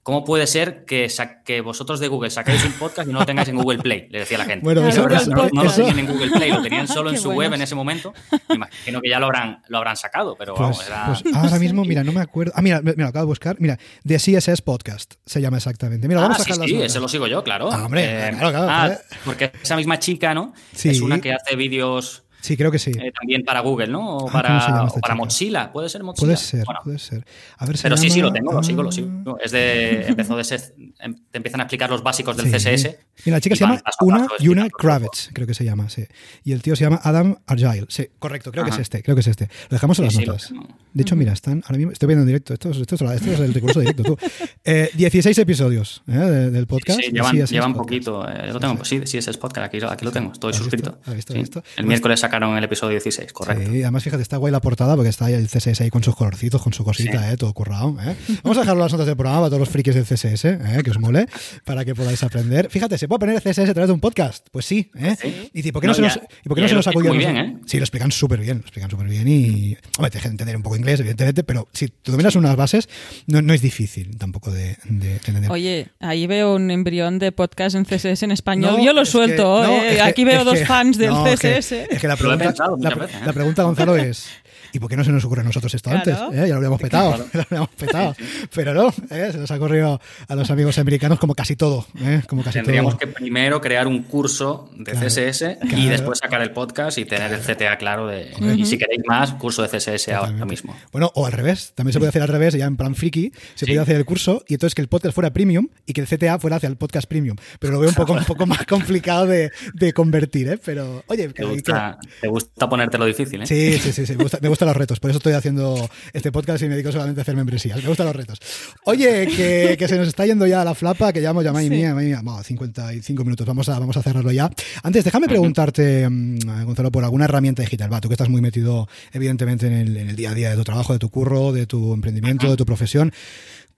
¿Cómo 0.09 0.25
puede 0.25 0.47
ser 0.47 0.85
que, 0.85 1.07
que 1.45 1.61
vosotros 1.61 1.99
de 1.99 2.07
Google 2.07 2.31
sacáis 2.31 2.65
un 2.65 2.71
podcast 2.71 3.07
y 3.07 3.13
no 3.13 3.19
lo 3.19 3.27
tengáis 3.27 3.47
en 3.49 3.57
Google 3.57 3.77
Play? 3.77 4.07
Le 4.09 4.17
decía 4.21 4.39
la 4.39 4.45
gente. 4.45 4.63
Bueno, 4.63 4.83
Y 4.83 4.89
eso- 4.89 5.01
ahora 5.01 5.17
eso- 5.17 5.29
no, 5.29 5.47
no 5.53 5.63
lo 5.65 5.71
tenían 5.71 5.99
en 5.99 6.07
Google 6.07 6.31
Play, 6.31 6.49
lo 6.51 6.63
tenían 6.63 6.87
solo 6.87 7.11
en 7.11 7.19
su 7.19 7.29
web 7.29 7.53
en 7.53 7.61
ese 7.61 7.75
momento. 7.75 8.11
Me 8.49 8.55
imagino 8.55 9.01
que 9.01 9.09
ya 9.11 9.19
lo 9.19 9.27
habrán, 9.27 9.61
lo 9.67 9.77
habrán 9.77 9.95
sacado, 9.97 10.35
pero 10.35 10.55
Pues, 10.55 10.63
vamos, 10.63 10.87
era. 10.87 11.05
pues 11.21 11.35
ahora 11.35 11.59
mismo, 11.59 11.85
mira, 11.85 12.03
no 12.03 12.11
me 12.11 12.21
acuerdo. 12.21 12.51
Ah, 12.55 12.63
mira, 12.63 12.81
mira, 12.81 12.95
lo 12.97 13.07
acabo 13.07 13.25
de 13.25 13.27
buscar. 13.27 13.57
Mira, 13.59 13.77
The 14.03 14.15
CSS 14.17 14.63
Podcast 14.63 15.13
se 15.27 15.41
llama 15.41 15.57
exactamente. 15.57 16.07
Mira, 16.07 16.21
Ah, 16.21 16.23
vamos 16.23 16.39
a 16.39 16.43
sí, 16.43 16.49
sacar 16.49 16.57
las 16.61 16.69
sí, 16.71 16.81
ese 16.81 16.99
lo 16.99 17.07
sigo 17.07 17.27
yo, 17.27 17.43
claro. 17.43 17.69
Ah, 17.71 17.85
hombre, 17.85 18.03
Eh, 18.05 18.29
claro, 18.31 18.49
claro, 18.49 18.67
ah, 18.67 18.81
joder. 18.85 18.99
porque 19.25 19.51
esa 19.61 19.75
misma 19.75 19.99
chica, 19.99 20.33
¿no? 20.33 20.55
Sí. 20.73 20.89
Es 20.89 21.01
una 21.01 21.21
que 21.21 21.33
hace 21.33 21.55
vídeos 21.55 22.23
Sí, 22.41 22.55
creo 22.57 22.71
que 22.71 22.79
sí. 22.79 22.91
eh, 22.91 23.11
también 23.17 23.43
para 23.43 23.59
Google, 23.61 23.87
¿no? 23.87 24.17
O 24.17 24.29
Ah, 24.29 24.31
para, 24.31 24.47
¿cómo 24.49 24.59
se 24.61 24.67
llama 24.71 24.83
o 24.95 24.99
para? 24.99 25.15
Mozilla. 25.15 25.71
¿Puede 25.71 25.89
ser 25.89 26.03
Mozilla? 26.03 26.25
Puede 26.25 26.37
ser, 26.37 26.65
Bueno, 26.65 26.79
puede 26.83 26.99
ser. 26.99 27.25
A 27.57 27.65
ver, 27.65 27.77
se 27.77 27.83
Pero 27.83 27.97
sí, 27.97 28.09
sí, 28.09 28.21
lo 28.21 28.31
tengo, 28.31 28.53
lo 28.53 28.63
sigo, 28.63 28.81
lo 28.83 28.89
Ah, 28.89 28.91
sigo. 28.93 29.37
Es 29.43 29.51
de. 29.51 30.07
Empezó 30.07 30.35
de 30.37 30.43
ser. 30.43 30.61
em- 30.99 31.15
Te 31.31 31.37
empiezan 31.37 31.59
a 31.61 31.63
explicar 31.63 31.89
los 31.89 32.01
básicos 32.01 32.37
del 32.37 32.45
Sí. 32.47 32.51
CSS. 32.51 32.97
Mira, 33.25 33.37
la 33.37 33.41
chica 33.41 33.55
se 33.55 33.61
llama 33.61 33.81
Una, 34.01 34.27
Una 34.49 34.69
Kravitz, 34.69 35.29
creo 35.33 35.45
que 35.45 35.53
se 35.53 35.63
llama, 35.65 35.89
sí. 35.89 36.05
Y 36.43 36.53
el 36.53 36.61
tío 36.61 36.75
se 36.75 36.85
llama 36.85 36.99
Adam 37.03 37.37
Argyle. 37.45 37.85
Sí, 37.89 38.07
correcto, 38.19 38.51
creo 38.51 38.63
que 38.63 38.71
es 38.71 38.79
este, 38.79 39.03
creo 39.03 39.15
que 39.15 39.21
es 39.21 39.27
este. 39.27 39.45
Lo 39.69 39.75
dejamos 39.75 39.99
en 39.99 40.05
las 40.05 40.13
sí, 40.15 40.25
notas. 40.25 40.53
De 40.93 41.01
hecho, 41.03 41.15
mira, 41.15 41.33
están 41.33 41.61
ahora 41.65 41.77
mismo, 41.77 41.91
estoy 41.91 42.07
viendo 42.07 42.21
en 42.23 42.27
directo, 42.27 42.53
esto, 42.53 42.69
es- 42.71 42.77
esto, 42.77 42.95
esto 42.95 43.31
es 43.31 43.39
el 43.39 43.53
recurso 43.53 43.79
directo, 43.81 44.03
tú. 44.03 44.17
Eh, 44.63 44.89
16 44.95 45.37
episodios 45.37 46.01
¿eh? 46.07 46.11
de- 46.13 46.49
del 46.51 46.67
podcast. 46.67 46.99
Sí, 47.01 47.11
llevan, 47.11 47.35
llevan 47.35 47.73
poquito. 47.73 48.25
lo 48.51 48.59
tengo, 48.59 48.83
sí, 48.85 49.01
sí, 49.05 49.17
ese 49.17 49.29
es 49.31 49.37
podcast. 49.37 49.67
Aquí, 49.67 49.79
aquí 49.85 50.05
lo 50.05 50.11
tengo, 50.11 50.31
estoy 50.31 50.53
suscrito. 50.53 50.97
El 51.07 51.21
Pues- 51.23 51.85
miércoles 51.85 52.23
sacaron 52.29 52.55
el 52.57 52.63
episodio 52.63 52.91
16, 52.91 53.33
correcto. 53.33 53.71
Sí, 53.71 53.81
además 53.81 54.03
fíjate, 54.03 54.21
está 54.21 54.37
guay 54.37 54.51
la 54.51 54.61
portada 54.61 54.95
porque 54.95 55.09
está 55.09 55.25
ahí 55.25 55.33
el 55.33 55.47
CSS 55.47 55.81
ahí 55.81 55.89
con 55.89 56.03
sus 56.03 56.15
colorcitos, 56.15 56.61
con 56.61 56.73
su 56.73 56.83
cosita, 56.83 57.23
Sí. 57.27 57.33
eh, 57.33 57.37
todo 57.37 57.53
currado. 57.53 57.97
eh. 58.01 58.15
Vamos 58.43 58.57
a 58.57 58.61
dejarlo 58.61 58.81
en 58.81 58.85
las 58.85 58.91
notas 58.91 59.07
del 59.07 59.15
programa 59.17 59.39
para 59.41 59.49
todos 59.49 59.59
los 59.61 59.69
frikis 59.69 59.95
del 59.95 60.05
CSS, 60.05 60.45
eh, 60.45 60.81
que 60.83 60.91
os 60.91 60.99
mole, 60.99 61.25
para 61.65 61.83
que 61.83 61.95
podáis 61.95 62.21
aprender. 62.23 62.69
Fíjate, 62.69 62.97
¿se 62.97 63.07
puede 63.07 63.17
aprender 63.17 63.41
el 63.43 63.51
CSS 63.53 63.69
a 63.71 63.73
través 63.73 63.87
de 63.87 63.93
un 63.93 63.99
podcast? 63.99 64.47
Pues 64.51 64.65
sí. 64.65 64.91
¿eh? 64.97 65.15
Sí. 65.19 65.49
Y 65.53 65.71
¿por 65.71 65.81
qué 65.81 65.87
no, 65.87 65.91
No, 65.91 65.95
se 65.95 66.01
nos, 66.03 66.19
y 66.45 66.47
por 66.47 66.55
qué 66.55 66.61
no 66.61 66.67
se 66.67 66.75
nos 66.75 66.87
acudió 66.87 67.09
a 67.11 67.13
muy 67.13 67.23
bien, 67.23 67.37
¿eh? 67.37 67.57
Sí, 67.65 67.77
lo 67.77 67.83
explican 67.83 68.11
súper 68.11 68.39
bien, 68.39 68.57
lo 68.57 68.61
explican 68.61 68.89
súper 68.91 69.07
bien 69.07 69.27
y, 69.27 69.75
hombre, 69.97 70.11
te 70.11 70.17
dejan 70.19 70.31
entender 70.31 70.55
un 70.55 70.63
poco 70.63 70.75
inglés, 70.77 70.99
evidentemente, 70.99 71.43
pero 71.43 71.67
si 71.73 71.87
tú 71.87 72.11
dominas 72.11 72.35
unas 72.35 72.55
bases, 72.55 72.87
no, 73.27 73.41
no 73.41 73.53
es 73.53 73.61
difícil 73.61 74.17
tampoco 74.17 74.51
de, 74.51 74.77
de 74.87 75.13
entender. 75.13 75.49
Oye, 75.51 75.87
ahí 75.99 76.27
veo 76.27 76.55
un 76.55 76.69
embrión 76.71 77.17
de 77.19 77.31
podcast 77.31 77.75
en 77.75 77.85
CSS 77.85 78.23
en 78.23 78.31
español. 78.31 78.77
No, 78.77 78.83
Yo 78.85 78.93
lo 78.93 79.01
es 79.01 79.09
suelto. 79.09 79.61
que- 79.61 79.67
no, 79.67 79.73
eh. 79.73 79.87
es 79.89 79.95
que- 79.95 80.01
Aquí 80.01 80.23
veo 80.25 80.43
dos 80.43 80.59
que- 80.59 80.65
fans 80.65 80.97
del 80.97 81.09
no, 81.09 81.25
es 81.27 81.39
que- 81.39 81.49
CSS. 81.61 81.87
Es 81.89 82.01
que 82.01 82.07
la 82.07 82.17
la 82.21 83.33
pregunta, 83.33 83.63
Gonzalo, 83.63 83.95
es 83.95 84.29
¿y 84.73 84.79
por 84.79 84.89
qué 84.89 84.97
no 84.97 85.03
se 85.03 85.11
nos 85.11 85.23
ocurre 85.25 85.41
a 85.41 85.45
nosotros 85.45 85.73
esto 85.73 85.89
Claro. 85.89 86.11
antes? 86.11 86.37
¿Eh? 86.39 86.41
Ya 86.43 86.47
lo 86.49 86.55
habríamos 86.55 86.81
petado, 86.81 87.17
ya 87.33 87.39
lo 87.39 87.41
habríamos 87.41 87.69
petado. 87.69 88.15
Pero 88.53 88.73
no, 88.73 88.89
¿eh? 89.09 89.29
se 89.31 89.37
nos 89.37 89.51
ha 89.51 89.55
ocurrido 89.55 89.99
a 90.27 90.35
los 90.35 90.49
amigos 90.51 90.77
americanos 90.79 91.19
como 91.19 91.35
casi 91.35 91.55
todo. 91.55 91.85
¿eh? 92.01 92.21
Como 92.27 92.43
casi 92.43 92.59
Tendríamos 92.59 92.93
todo. 92.93 92.99
que 92.99 93.07
primero 93.07 93.61
crear 93.61 93.87
un 93.87 94.03
curso 94.03 94.69
de 94.75 94.91
Claro, 94.91 95.07
CSS 95.07 95.39
claro. 95.61 95.77
y 95.77 95.87
después 95.87 96.19
sacar 96.19 96.41
el 96.41 96.51
podcast 96.51 96.97
y 96.97 97.05
tener 97.05 97.31
el 97.33 97.39
CTA 97.39 97.77
claro 97.77 98.07
de. 98.07 98.31
Y 98.57 98.65
si 98.65 98.77
queréis 98.77 99.01
más, 99.07 99.33
curso 99.33 99.61
de 99.61 99.69
CSS 99.69 100.09
ahora 100.09 100.45
mismo. 100.45 100.75
Bueno, 100.91 101.11
o 101.15 101.25
al 101.25 101.31
revés, 101.31 101.73
también 101.75 101.93
se 101.93 101.99
puede 101.99 102.09
hacer 102.09 102.21
al 102.21 102.27
revés, 102.27 102.53
ya 102.53 102.65
en 102.65 102.77
plan 102.77 102.95
friki, 102.95 103.31
se 103.55 103.65
puede 103.65 103.79
hacer 103.79 103.95
el 103.95 104.05
curso 104.05 104.43
y 104.47 104.53
entonces 104.55 104.75
que 104.75 104.81
el 104.81 104.87
podcast 104.87 105.13
fuera 105.15 105.31
premium 105.31 105.67
y 105.85 105.93
que 105.93 106.01
el 106.01 106.07
CTA 106.07 106.39
fuera 106.39 106.57
hacia 106.57 106.67
el 106.69 106.77
podcast 106.77 107.07
premium. 107.07 107.37
Pero 107.59 107.73
lo 107.73 107.79
veo 107.79 107.89
un 107.89 107.95
poco, 107.95 108.13
un 108.13 108.23
poco 108.25 108.45
más 108.45 108.65
complicado 108.65 109.25
de, 109.27 109.51
de 109.73 109.93
convertir, 109.93 110.49
¿eh? 110.49 110.59
Pero, 110.63 111.03
oye, 111.07 111.27
Te 111.29 111.33
que- 111.33 111.45
gusta, 111.45 111.97
te 112.21 112.27
gusta 112.27 112.69
ponértelo 112.69 113.05
difícil, 113.05 113.41
¿eh? 113.41 113.45
Sí, 113.47 113.77
sí, 113.79 113.91
sí, 113.91 114.05
sí, 114.05 114.15
Me, 114.15 114.23
gusta- 114.23 114.39
me 114.41 114.49
gustan 114.59 114.67
los 114.67 114.77
retos. 114.77 114.99
Por 114.99 115.09
eso 115.09 115.17
estoy 115.19 115.31
haciendo 115.33 115.89
este 116.11 116.33
podcast 116.33 116.61
y 116.61 116.65
me 116.65 116.73
dedico 116.73 116.91
solamente 116.91 117.21
a 117.21 117.23
hacer 117.23 117.35
membresías. 117.35 117.81
Me 117.81 117.87
gustan 117.87 118.07
los 118.07 118.15
retos. 118.15 118.39
Oye, 118.83 119.25
que, 119.27 119.77
que 119.79 119.87
se 119.87 119.97
nos 119.97 120.07
está 120.09 120.25
yendo 120.25 120.45
ya 120.47 120.65
la 120.65 120.75
flapa, 120.75 121.13
que 121.13 121.21
llevamos 121.21 121.45
ya, 121.45 121.53
madre 121.53 121.65
Sí. 121.69 121.69
mía, 121.71 121.93
madre 121.93 122.07
mía, 122.07 122.19
bueno, 122.21 122.43
55 122.43 123.23
minutos. 123.23 123.47
Vamos 123.47 123.69
a, 123.69 123.79
vamos 123.79 123.95
a 123.95 124.03
cerrarlo 124.03 124.31
ya. 124.33 124.49
Antes, 124.83 125.05
déjame 125.05 125.27
preguntarte, 125.27 126.09
mm, 126.09 126.65
Gonzalo, 126.65 126.91
por 126.91 127.05
alguna 127.05 127.23
herramienta 127.25 127.61
digital. 127.61 127.91
Va, 127.93 128.01
tú 128.01 128.09
que 128.09 128.15
estás 128.15 128.27
muy 128.27 128.41
metido, 128.41 128.89
evidentemente, 129.13 129.67
en 129.67 129.73
el, 129.73 129.95
en 129.95 130.09
el 130.09 130.15
día 130.17 130.31
a 130.31 130.33
día 130.33 130.49
de 130.49 130.57
tu 130.57 130.63
trabajo, 130.65 130.91
de 130.91 130.99
tu 130.99 131.09
curro, 131.09 131.53
de 131.53 131.65
tu 131.65 131.93
emprendimiento, 131.93 132.49
de 132.49 132.57
tu 132.57 132.65
profesión. 132.65 133.13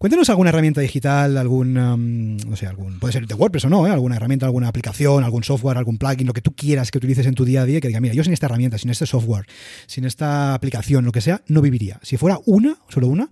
Cuéntanos 0.02 0.32
alguna 0.32 0.49
herramienta 0.49 0.82
digital, 0.82 1.38
algún, 1.38 1.78
um, 1.78 2.36
no 2.36 2.56
sé, 2.56 2.65
algún, 2.65 2.98
puede 2.98 3.14
ser 3.14 3.28
de 3.28 3.36
WordPress 3.36 3.65
o 3.65 3.69
no, 3.69 3.86
¿eh? 3.86 3.91
alguna 3.91 4.15
herramienta, 4.15 4.48
alguna 4.48 4.68
aplicación, 4.68 5.23
algún 5.23 5.44
software, 5.44 5.78
algún 5.78 5.99
plugin, 5.99 6.26
lo 6.26 6.34
que 6.34 6.41
tú 6.41 6.56
quieras 6.56 6.90
que 6.90 6.98
utilices 6.98 7.28
en 7.28 7.36
tu 7.36 7.45
día 7.45 7.61
a 7.61 7.65
día, 7.65 7.80
que 7.80 7.88
diga, 7.88 7.99
mira, 7.99 8.15
yo 8.15 8.23
sin 8.23 8.34
esta 8.34 8.48
herramienta, 8.48 8.80
sin 8.80 8.90
este 8.90 9.06
software, 9.06 9.45
sin 9.86 10.06
esta 10.06 10.56
aplicación, 10.56 11.06
lo 11.06 11.11
que 11.11 11.22
sea, 11.22 11.44
no 11.45 11.61
viviría. 11.61 11.99
Si 12.02 12.18
fuera 12.18 12.40
una, 12.48 12.78
solo 12.90 13.06
una, 13.06 13.30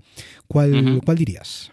¿cuál. 0.47 1.01
¿cuál 1.03 1.17
dirías? 1.17 1.71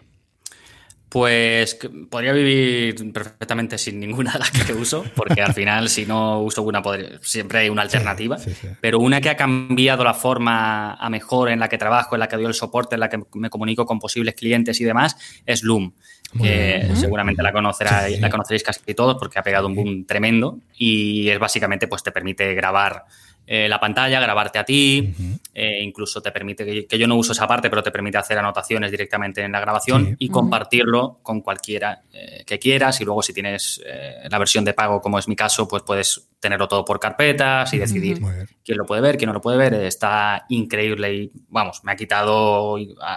Pues 1.09 1.79
podría 2.09 2.33
vivir 2.33 3.13
perfectamente 3.13 3.77
sin 3.77 3.99
ninguna 3.99 4.31
de 4.33 4.39
las 4.39 4.51
que 4.51 4.73
uso, 4.73 5.05
porque 5.15 5.41
al 5.41 5.53
final, 5.53 5.87
si 5.87 6.05
no 6.05 6.41
uso 6.41 6.63
una, 6.63 6.81
podría- 6.81 7.17
siempre 7.21 7.59
hay 7.59 7.69
una 7.69 7.81
alternativa. 7.83 8.37
sí, 8.37 8.51
sí. 8.53 8.67
Pero 8.81 8.99
una 8.99 9.21
que 9.21 9.29
ha 9.29 9.37
cambiado 9.37 10.03
la 10.03 10.13
forma 10.13 10.95
a 10.95 11.09
mejor 11.09 11.49
en 11.49 11.59
la 11.59 11.69
que 11.69 11.77
trabajo, 11.77 12.15
en 12.15 12.19
la 12.19 12.27
que 12.27 12.35
doy 12.35 12.45
el 12.45 12.53
soporte, 12.53 12.95
en 12.95 12.99
la 12.99 13.09
que 13.09 13.19
me 13.35 13.49
comunico 13.49 13.85
con 13.85 13.99
posibles 13.99 14.35
clientes 14.35 14.81
y 14.81 14.83
demás, 14.83 15.15
es 15.45 15.63
Loom. 15.63 15.93
Que 16.41 16.81
bien. 16.83 16.97
seguramente 16.97 17.41
la, 17.41 17.53
conocerá, 17.53 18.09
la 18.09 18.29
conoceréis 18.29 18.61
casi 18.61 18.93
todos 18.93 19.15
porque 19.17 19.39
ha 19.39 19.43
pegado 19.43 19.67
un 19.67 19.75
boom 19.75 20.05
tremendo 20.05 20.59
y 20.77 21.29
es 21.29 21.39
básicamente 21.39 21.87
pues 21.87 22.03
te 22.03 22.11
permite 22.11 22.53
grabar 22.53 23.05
eh, 23.49 23.69
la 23.69 23.79
pantalla, 23.79 24.19
grabarte 24.19 24.59
a 24.59 24.65
ti, 24.65 25.13
eh, 25.53 25.81
incluso 25.81 26.21
te 26.21 26.33
permite, 26.33 26.85
que, 26.85 26.99
yo 26.99 27.07
no 27.07 27.15
uso 27.15 27.31
esa 27.31 27.47
parte, 27.47 27.69
pero 27.69 27.81
te 27.81 27.91
permite 27.91 28.17
hacer 28.17 28.37
anotaciones 28.37 28.91
directamente 28.91 29.41
en 29.41 29.53
la 29.53 29.61
grabación 29.61 30.17
y 30.19 30.27
compartirlo 30.27 31.19
con 31.23 31.39
cualquiera 31.39 32.01
eh, 32.11 32.43
que 32.45 32.59
quieras. 32.59 32.99
Y 32.99 33.05
luego 33.05 33.23
si 33.23 33.33
tienes 33.33 33.81
la 34.29 34.37
versión 34.37 34.65
de 34.65 34.73
pago, 34.73 34.99
como 34.99 35.17
es 35.17 35.29
mi 35.29 35.35
caso, 35.37 35.65
pues 35.65 35.83
puedes 35.83 36.27
tenerlo 36.41 36.67
todo 36.67 36.83
por 36.83 36.99
carpetas 36.99 37.73
y 37.73 37.77
decidir 37.77 38.19
quién 38.65 38.77
lo 38.77 38.85
puede 38.85 39.01
ver, 39.01 39.17
quién 39.17 39.27
no 39.27 39.33
lo 39.33 39.41
puede 39.41 39.57
ver. 39.57 39.75
Está 39.75 40.45
increíble 40.49 41.13
y, 41.13 41.31
vamos, 41.47 41.85
me 41.85 41.93
ha 41.93 41.95
quitado, 41.95 42.75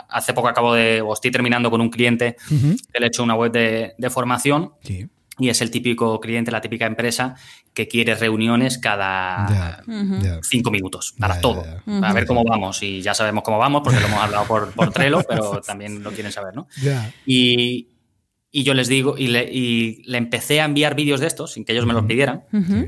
hace 0.08 0.32
poco 0.32 0.46
acabo 0.46 0.74
de, 0.74 1.00
o 1.00 1.12
estoy 1.12 1.32
terminando 1.32 1.72
con 1.72 1.80
un 1.80 1.90
cliente 1.90 2.36
que 2.48 3.00
le 3.00 3.06
he 3.06 3.08
hecho 3.08 3.24
una 3.24 3.34
web 3.34 3.50
de, 3.50 3.94
de 3.98 4.10
formación. 4.10 4.74
Sí 4.84 5.08
y 5.40 5.48
es 5.48 5.60
el 5.62 5.70
típico 5.70 6.20
cliente, 6.20 6.50
la 6.50 6.60
típica 6.60 6.86
empresa 6.86 7.34
que 7.72 7.88
quiere 7.88 8.14
reuniones 8.14 8.78
cada 8.78 9.82
cinco 10.42 10.70
minutos 10.70 11.14
para 11.18 11.40
todo, 11.40 11.64
para 11.84 12.12
ver 12.12 12.26
cómo 12.26 12.44
vamos. 12.44 12.82
Y 12.82 13.00
ya 13.00 13.14
sabemos 13.14 13.42
cómo 13.42 13.58
vamos 13.58 13.80
porque 13.82 14.00
lo 14.00 14.06
hemos 14.06 14.20
hablado 14.20 14.46
por, 14.46 14.70
por 14.72 14.90
Trello, 14.92 15.22
pero 15.26 15.60
también 15.62 16.02
lo 16.02 16.12
quieren 16.12 16.30
saber, 16.30 16.54
¿no? 16.54 16.68
Y, 17.24 17.88
y, 18.52 18.64
yo 18.64 18.74
les 18.74 18.88
digo, 18.88 19.16
y 19.16 19.28
le, 19.28 19.44
y 19.50 20.02
le 20.04 20.18
empecé 20.18 20.60
a 20.60 20.64
enviar 20.64 20.94
vídeos 20.94 21.20
de 21.20 21.28
estos 21.28 21.52
sin 21.52 21.64
que 21.64 21.72
ellos 21.72 21.86
me 21.86 21.94
los 21.94 22.04
pidieran 22.04 22.42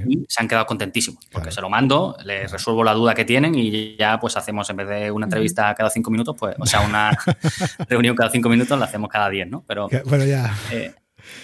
y 0.07 0.27
se 0.29 0.43
han 0.43 0.49
quedado 0.49 0.67
contentísimos 0.67 1.25
porque 1.31 1.53
se 1.53 1.61
lo 1.61 1.71
mando, 1.71 2.17
les 2.25 2.51
resuelvo 2.51 2.85
la 2.85 2.93
duda 2.93 3.15
que 3.15 3.25
tienen 3.25 3.55
y 3.55 3.97
ya 3.97 4.19
pues 4.21 4.37
hacemos 4.37 4.69
en 4.69 4.77
vez 4.77 4.89
de 4.89 5.11
una 5.11 5.27
entrevista 5.27 5.75
cada 5.75 5.89
cinco 5.89 6.11
minutos, 6.11 6.37
pues, 6.39 6.55
o 6.59 6.67
sea, 6.67 6.81
una 6.81 7.17
reunión 7.89 8.15
cada 8.15 8.31
cinco 8.31 8.49
minutos 8.49 8.79
la 8.79 8.85
hacemos 8.85 9.09
cada 9.09 9.31
diez, 9.31 9.49
¿no? 9.49 9.65
Pero 9.67 9.89
bueno, 10.05 10.25
ya. 10.27 10.55
Eh, 10.71 10.93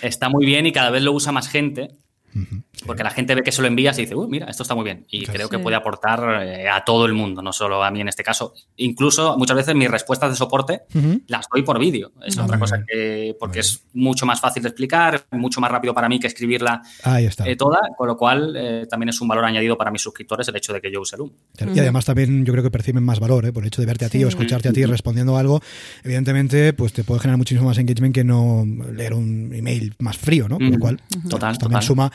está 0.02 0.28
muy 0.28 0.46
bien 0.46 0.66
y 0.66 0.72
cada 0.72 0.90
vez 0.90 1.02
lo 1.02 1.12
usa 1.12 1.32
más 1.32 1.48
gente. 1.48 1.90
Porque 2.86 3.02
la 3.02 3.10
gente 3.10 3.34
ve 3.34 3.42
que 3.42 3.52
se 3.52 3.62
lo 3.62 3.68
envías 3.68 3.98
y 3.98 4.02
dice, 4.02 4.14
uy, 4.14 4.28
mira, 4.28 4.46
esto 4.46 4.62
está 4.62 4.74
muy 4.74 4.84
bien. 4.84 5.06
Y 5.08 5.26
creo 5.26 5.48
que 5.48 5.58
puede 5.58 5.76
aportar 5.76 6.42
eh, 6.42 6.68
a 6.68 6.84
todo 6.84 7.06
el 7.06 7.14
mundo, 7.14 7.42
no 7.42 7.52
solo 7.52 7.82
a 7.82 7.90
mí 7.90 8.00
en 8.00 8.08
este 8.08 8.22
caso. 8.22 8.54
Incluso 8.76 9.36
muchas 9.36 9.56
veces 9.56 9.74
mis 9.74 9.90
respuestas 9.90 10.30
de 10.30 10.36
soporte 10.36 10.82
las 11.26 11.46
doy 11.52 11.62
por 11.62 11.78
vídeo. 11.78 12.12
Es 12.24 12.38
otra 12.38 12.58
cosa 12.58 12.84
que, 12.86 13.36
porque 13.38 13.60
es 13.60 13.84
mucho 13.94 14.26
más 14.26 14.40
fácil 14.40 14.62
de 14.62 14.68
explicar, 14.68 15.26
mucho 15.32 15.60
más 15.60 15.70
rápido 15.70 15.94
para 15.94 16.08
mí 16.08 16.18
que 16.18 16.26
escribirla 16.26 16.82
eh, 17.44 17.56
toda, 17.56 17.80
con 17.96 18.08
lo 18.08 18.16
cual 18.16 18.54
eh, 18.56 18.86
también 18.88 19.08
es 19.08 19.20
un 19.20 19.28
valor 19.28 19.44
añadido 19.44 19.76
para 19.76 19.90
mis 19.90 20.02
suscriptores 20.02 20.46
el 20.48 20.56
hecho 20.56 20.72
de 20.72 20.80
que 20.80 20.90
yo 20.90 21.00
use 21.00 21.16
Loom. 21.16 21.32
Y 21.74 21.78
además 21.78 22.04
también 22.04 22.44
yo 22.44 22.52
creo 22.52 22.62
que 22.62 22.70
perciben 22.70 23.02
más 23.02 23.20
valor, 23.20 23.52
por 23.52 23.62
el 23.62 23.68
hecho 23.68 23.82
de 23.82 23.86
verte 23.86 24.04
a 24.04 24.08
ti 24.08 24.22
o 24.24 24.28
escucharte 24.28 24.68
a 24.68 24.72
ti 24.72 24.84
respondiendo 24.84 25.36
algo. 25.36 25.60
Evidentemente, 26.04 26.72
pues 26.72 26.92
te 26.92 27.04
puede 27.04 27.20
generar 27.20 27.38
muchísimo 27.38 27.66
más 27.66 27.78
engagement 27.78 28.14
que 28.14 28.24
no 28.24 28.64
leer 28.92 29.14
un 29.14 29.52
email 29.54 29.94
más 29.98 30.16
frío, 30.16 30.48
¿no? 30.48 30.58
Con 30.58 30.70
lo 30.70 30.78
cual, 30.78 31.00
total, 31.28 31.50
pues, 31.50 31.58
también 31.58 31.82
suma 31.82 32.12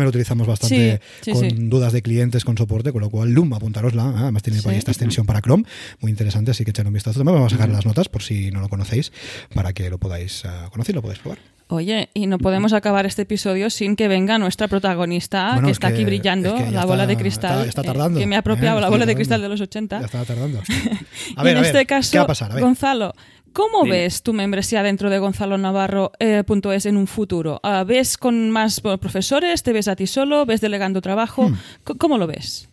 también 0.00 0.06
lo 0.06 0.10
utilizamos 0.10 0.46
bastante 0.46 1.00
con 1.30 1.68
dudas 1.68 1.92
de 1.92 2.02
clientes, 2.02 2.44
con 2.44 2.56
soporte, 2.56 2.92
con 2.92 3.00
lo 3.00 3.10
cual 3.10 3.30
Loom, 3.30 3.52
apuntarosla. 3.52 4.04
¿eh? 4.04 4.14
Además 4.16 4.42
tiene 4.42 4.58
esta 4.58 4.90
extensión 4.90 5.26
para 5.26 5.40
Chrome, 5.40 5.64
muy 6.00 6.10
interesante, 6.10 6.50
así 6.52 6.64
que 6.64 6.70
echad 6.70 6.86
un 6.86 6.92
vistazo. 6.92 7.20
También 7.20 7.36
vamos 7.36 7.52
a 7.52 7.56
sacar 7.56 7.68
las 7.68 7.84
notas 7.84 8.08
por 8.08 8.22
si 8.22 8.50
no 8.50 8.60
lo 8.60 8.68
conocéis, 8.68 9.12
para 9.54 9.72
que 9.72 9.90
lo 9.90 9.98
podáis 9.98 10.44
uh, 10.44 10.70
conocer, 10.70 10.94
lo 10.94 11.02
podáis 11.02 11.18
probar. 11.18 11.38
Oye, 11.68 12.10
y 12.14 12.26
no 12.26 12.38
podemos 12.38 12.72
acabar 12.72 13.06
este 13.06 13.22
episodio 13.22 13.70
sin 13.70 13.94
que 13.94 14.08
venga 14.08 14.38
nuestra 14.38 14.66
protagonista, 14.66 15.60
que 15.64 15.70
está 15.70 15.88
aquí 15.88 16.04
brillando, 16.04 16.56
la 16.72 16.84
bola 16.84 17.06
de 17.06 17.16
cristal. 17.16 17.68
Está, 17.68 17.84
tardando. 17.84 18.18
que 18.18 18.26
me 18.26 18.34
ha 18.34 18.40
apropiado 18.40 18.80
la 18.80 18.88
bola 18.88 19.06
de 19.06 19.14
cristal 19.14 19.40
de 19.40 19.48
los 19.48 19.60
80. 19.60 20.00
Ya 20.00 20.06
estaba 20.06 20.24
tardando. 20.24 20.60
A 21.36 21.44
ver, 21.44 21.56
en 21.58 21.64
este 21.64 21.86
caso, 21.86 22.10
¿qué 22.10 22.18
va 22.18 22.24
a 22.24 22.26
pasar? 22.26 22.60
Gonzalo, 22.60 23.14
¿Cómo 23.52 23.84
ves 23.84 24.22
tu 24.22 24.32
membresía 24.32 24.82
dentro 24.82 25.10
de 25.10 25.18
Gonzalo 25.18 25.58
Navarro.es 25.58 26.86
eh, 26.86 26.88
en 26.88 26.96
un 26.96 27.06
futuro? 27.06 27.60
Ah, 27.62 27.84
¿Ves 27.84 28.16
con 28.16 28.50
más 28.50 28.80
profesores? 28.80 29.62
¿Te 29.62 29.72
ves 29.72 29.88
a 29.88 29.96
ti 29.96 30.06
solo? 30.06 30.46
¿Ves 30.46 30.60
delegando 30.60 31.00
trabajo? 31.00 31.48
Hmm. 31.48 31.56
¿Cómo 31.98 32.18
lo 32.18 32.26
ves? 32.26 32.68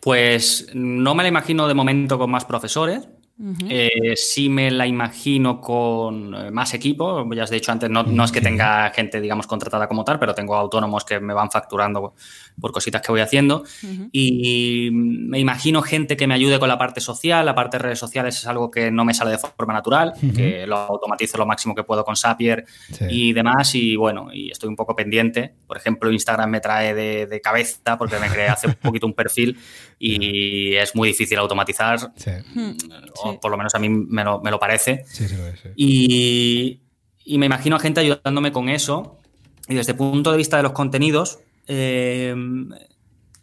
Pues 0.00 0.68
no 0.74 1.14
me 1.14 1.22
la 1.22 1.28
imagino 1.28 1.68
de 1.68 1.74
momento 1.74 2.18
con 2.18 2.30
más 2.30 2.44
profesores. 2.44 3.08
Eh, 3.68 4.14
sí 4.14 4.48
me 4.48 4.70
la 4.70 4.86
imagino 4.86 5.60
con 5.60 6.34
eh, 6.34 6.50
más 6.50 6.74
equipo. 6.74 7.28
Ya 7.34 7.44
os 7.44 7.50
he 7.50 7.54
dicho 7.54 7.72
antes, 7.72 7.90
no, 7.90 8.24
es 8.24 8.30
que 8.30 8.40
tenga 8.40 8.90
gente, 8.90 9.20
digamos, 9.20 9.46
contratada 9.46 9.88
como 9.88 10.04
tal, 10.04 10.18
pero 10.18 10.34
tengo 10.34 10.54
autónomos 10.54 11.04
que 11.04 11.18
me 11.18 11.34
van 11.34 11.50
facturando 11.50 12.14
por 12.60 12.72
cositas 12.72 13.02
que 13.02 13.12
voy 13.12 13.20
haciendo. 13.20 13.64
Y 14.12 14.90
me 14.92 15.38
imagino 15.38 15.82
gente 15.82 16.16
que 16.16 16.26
me 16.26 16.34
ayude 16.34 16.58
con 16.58 16.68
la 16.68 16.78
parte 16.78 17.00
social. 17.00 17.44
La 17.44 17.54
parte 17.54 17.78
de 17.78 17.84
redes 17.84 17.98
sociales 17.98 18.36
es 18.36 18.46
algo 18.46 18.70
que 18.70 18.90
no 18.90 19.04
me 19.04 19.14
sale 19.14 19.32
de 19.32 19.38
forma 19.38 19.72
natural, 19.72 20.12
que 20.34 20.66
lo 20.66 20.76
automatizo 20.76 21.38
lo 21.38 21.46
máximo 21.46 21.74
que 21.74 21.84
puedo 21.84 22.04
con 22.04 22.16
Zapier 22.16 22.64
y 23.08 23.32
demás. 23.32 23.74
Y 23.74 23.96
bueno, 23.96 24.28
y 24.32 24.50
estoy 24.50 24.68
un 24.68 24.76
poco 24.76 24.94
pendiente. 24.94 25.54
Por 25.66 25.76
ejemplo, 25.76 26.10
Instagram 26.10 26.50
me 26.50 26.60
trae 26.60 26.94
de, 26.94 27.40
cabeza 27.42 27.98
porque 27.98 28.18
me 28.18 28.28
creé 28.28 28.48
hace 28.48 28.68
un 28.68 28.74
poquito 28.82 29.06
un 29.06 29.14
perfil 29.14 29.58
y 29.98 30.74
es 30.74 30.94
muy 30.94 31.08
difícil 31.08 31.38
automatizar. 31.38 32.12
Hmm. 32.54 32.72
por 33.40 33.50
lo 33.50 33.56
menos 33.56 33.74
a 33.74 33.78
mí 33.78 33.88
me 33.88 34.24
lo, 34.24 34.58
parece. 34.58 35.04
Y, 35.76 36.80
me 37.26 37.46
imagino 37.46 37.76
a 37.76 37.78
gente 37.78 38.00
ayudándome 38.00 38.52
con 38.52 38.68
eso. 38.68 39.18
Y 39.68 39.74
desde 39.74 39.92
el 39.92 39.98
punto 39.98 40.32
de 40.32 40.36
vista 40.36 40.56
de 40.56 40.64
los 40.64 40.72
contenidos, 40.72 41.38
eh, 41.66 42.34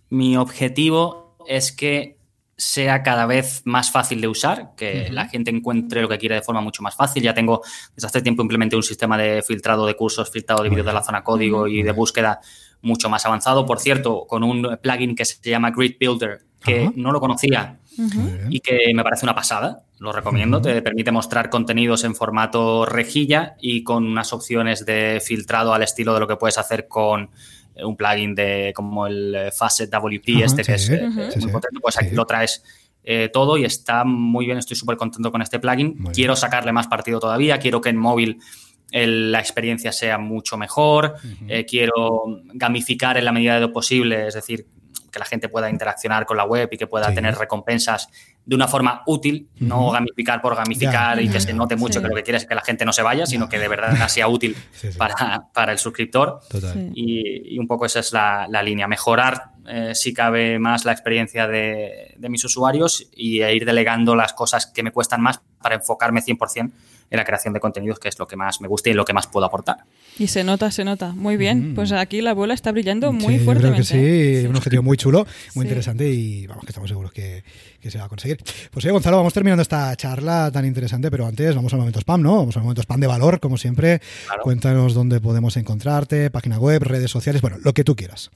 mi 0.09 0.37
objetivo 0.37 1.37
es 1.47 1.71
que 1.71 2.19
sea 2.59 3.03
cada 3.03 3.25
vez 3.25 3.61
más 3.63 3.89
fácil 3.89 4.19
de 4.19 4.27
usar, 4.27 4.71
que 4.75 5.09
la 5.11 5.29
gente 5.29 5.49
encuentre 5.49 6.01
lo 6.01 6.09
que 6.09 6.17
quiere 6.17 6.35
de 6.35 6.41
forma 6.41 6.59
mucho 6.59 6.83
más 6.83 6.93
fácil. 6.93 7.23
Ya 7.23 7.33
tengo, 7.33 7.61
desde 7.95 8.07
hace 8.07 8.21
tiempo 8.21 8.41
implementé 8.41 8.75
un 8.75 8.83
sistema 8.83 9.17
de 9.17 9.41
filtrado 9.41 9.85
de 9.85 9.95
cursos, 9.95 10.29
filtrado 10.29 10.63
de 10.63 10.69
vídeos 10.69 10.85
de 10.85 10.91
la 10.91 11.01
zona 11.01 11.23
código 11.23 11.67
y 11.67 11.83
de 11.83 11.93
búsqueda 11.93 12.41
mucho 12.81 13.09
más 13.09 13.25
avanzado. 13.25 13.65
Por 13.65 13.79
cierto, 13.79 14.25
con 14.27 14.43
un 14.43 14.77
plugin 14.81 15.15
que 15.15 15.23
se 15.23 15.49
llama 15.49 15.71
Grid 15.71 15.95
Builder, 15.99 16.41
que 16.61 16.91
no 16.95 17.13
lo 17.13 17.21
conocía 17.21 17.79
y 18.49 18.59
que 18.59 18.91
me 18.93 19.03
parece 19.03 19.25
una 19.25 19.35
pasada. 19.35 19.85
Lo 19.99 20.11
recomiendo. 20.11 20.61
Te 20.61 20.81
permite 20.81 21.11
mostrar 21.11 21.49
contenidos 21.49 22.03
en 22.03 22.15
formato 22.15 22.85
rejilla 22.85 23.55
y 23.59 23.83
con 23.83 24.05
unas 24.05 24.33
opciones 24.33 24.85
de 24.85 25.21
filtrado 25.25 25.73
al 25.73 25.83
estilo 25.83 26.13
de 26.13 26.19
lo 26.19 26.27
que 26.27 26.35
puedes 26.35 26.57
hacer 26.57 26.87
con 26.87 27.29
un 27.83 27.95
plugin 27.95 28.35
de 28.35 28.71
como 28.75 29.07
el 29.07 29.35
eh, 29.35 29.51
Facet 29.51 29.89
WP, 29.89 30.43
este 30.43 30.63
que 30.63 30.73
es 30.73 30.89
eh, 30.89 31.07
muy 31.07 31.51
potente. 31.51 31.79
Pues 31.81 31.97
aquí 31.97 32.15
lo 32.15 32.25
traes 32.25 32.63
todo 33.33 33.57
y 33.57 33.65
está 33.65 34.03
muy 34.03 34.45
bien. 34.45 34.59
Estoy 34.59 34.77
súper 34.77 34.95
contento 34.95 35.31
con 35.31 35.41
este 35.41 35.59
plugin. 35.59 35.95
quiero 36.13 36.35
sacarle 36.35 36.71
más 36.71 36.85
partido 36.87 37.19
todavía. 37.19 37.57
Quiero 37.57 37.81
que 37.81 37.89
en 37.89 37.97
móvil 37.97 38.39
la 38.91 39.39
experiencia 39.39 39.91
sea 39.91 40.19
mucho 40.19 40.57
mejor. 40.57 41.15
quiero 41.67 42.25
gamificar 42.53 43.17
en 43.17 43.25
la 43.25 43.31
medida 43.31 43.55
de 43.55 43.61
lo 43.61 43.73
posible, 43.73 44.27
es 44.27 44.35
decir, 44.35 44.67
que 45.09 45.19
la 45.19 45.25
gente 45.25 45.49
pueda 45.49 45.69
interaccionar 45.69 46.25
con 46.25 46.37
la 46.37 46.45
web 46.45 46.69
y 46.71 46.77
que 46.77 46.87
pueda 46.87 47.13
tener 47.13 47.35
recompensas 47.35 48.09
de 48.49 48.55
una 48.55 48.67
forma 48.67 49.03
útil, 49.05 49.47
no 49.59 49.91
gamificar 49.91 50.41
por 50.41 50.55
gamificar 50.55 51.21
y 51.21 51.29
que 51.29 51.39
se 51.39 51.53
note 51.53 51.75
mucho 51.75 52.01
que 52.01 52.07
lo 52.07 52.15
que 52.15 52.23
quieres 52.23 52.41
es 52.41 52.49
que 52.49 52.55
la 52.55 52.63
gente 52.63 52.83
no 52.83 52.91
se 52.91 53.03
vaya, 53.03 53.27
sino 53.27 53.47
que 53.47 53.59
de 53.59 53.67
verdad 53.67 54.07
sea 54.07 54.27
útil 54.27 54.57
para, 54.97 55.71
el 55.71 55.77
suscriptor. 55.77 56.39
Y, 56.95 57.59
un 57.59 57.67
poco 57.67 57.85
esa 57.85 57.99
es 57.99 58.11
la, 58.11 58.63
línea, 58.63 58.87
mejorar 58.87 59.51
eh, 59.67 59.91
si 59.93 60.15
cabe 60.15 60.57
más 60.57 60.83
la 60.83 60.93
experiencia 60.93 61.47
de, 61.47 62.15
de 62.17 62.29
mis 62.29 62.43
usuarios 62.43 63.07
y 63.15 63.43
ir 63.43 63.65
delegando 63.65 64.15
las 64.15 64.33
cosas 64.33 64.65
que 64.65 64.81
me 64.81 64.89
cuestan 64.89 65.21
más 65.21 65.39
para 65.61 65.75
enfocarme 65.75 66.21
100% 66.23 66.71
en 67.11 67.17
la 67.17 67.25
creación 67.25 67.53
de 67.53 67.59
contenidos, 67.59 67.99
que 67.99 68.07
es 68.07 68.19
lo 68.19 68.27
que 68.27 68.35
más 68.35 68.61
me 68.61 68.67
gusta 68.67 68.89
y 68.89 68.93
lo 68.93 69.05
que 69.05 69.13
más 69.13 69.27
puedo 69.27 69.45
aportar. 69.45 69.77
Y 70.17 70.27
se 70.27 70.43
nota, 70.43 70.69
se 70.71 70.83
nota. 70.83 71.13
Muy 71.13 71.37
bien. 71.37 71.71
Mm. 71.71 71.75
Pues 71.75 71.91
aquí 71.91 72.21
la 72.21 72.31
abuela 72.31 72.53
está 72.53 72.71
brillando 72.71 73.11
muy 73.11 73.39
fuertemente. 73.39 73.83
Yo 73.83 73.89
creo 73.89 74.01
que 74.03 74.41
sí, 74.41 74.47
un 74.47 74.55
objetivo 74.55 74.83
muy 74.83 74.97
chulo, 74.97 75.25
muy 75.55 75.65
interesante 75.65 76.09
y 76.09 76.45
vamos, 76.47 76.65
que 76.65 76.71
estamos 76.71 76.89
seguros 76.89 77.11
que, 77.11 77.43
se 77.81 77.97
va 77.97 78.05
a 78.05 78.09
conseguir. 78.09 78.37
Pues 78.71 78.83
sí, 78.83 78.89
Gonzalo, 78.89 79.17
vamos 79.17 79.33
terminando 79.33 79.61
esta 79.61 79.95
charla 79.95 80.51
tan 80.51 80.65
interesante, 80.65 81.09
pero 81.09 81.25
antes 81.25 81.55
vamos 81.55 81.73
al 81.73 81.79
momento 81.79 81.99
spam, 81.99 82.21
¿no? 82.21 82.37
Vamos 82.37 82.55
al 82.57 82.63
momento 82.63 82.81
spam 82.81 82.99
de 82.99 83.07
valor, 83.07 83.39
como 83.39 83.57
siempre. 83.57 84.01
Cuéntanos 84.43 84.93
dónde 84.93 85.19
podemos 85.19 85.57
encontrarte, 85.57 86.29
página 86.29 86.59
web, 86.59 86.83
redes 86.83 87.09
sociales, 87.09 87.41
bueno, 87.41 87.57
lo 87.63 87.73
que 87.73 87.83
tú 87.83 87.95
quieras. 87.95 88.31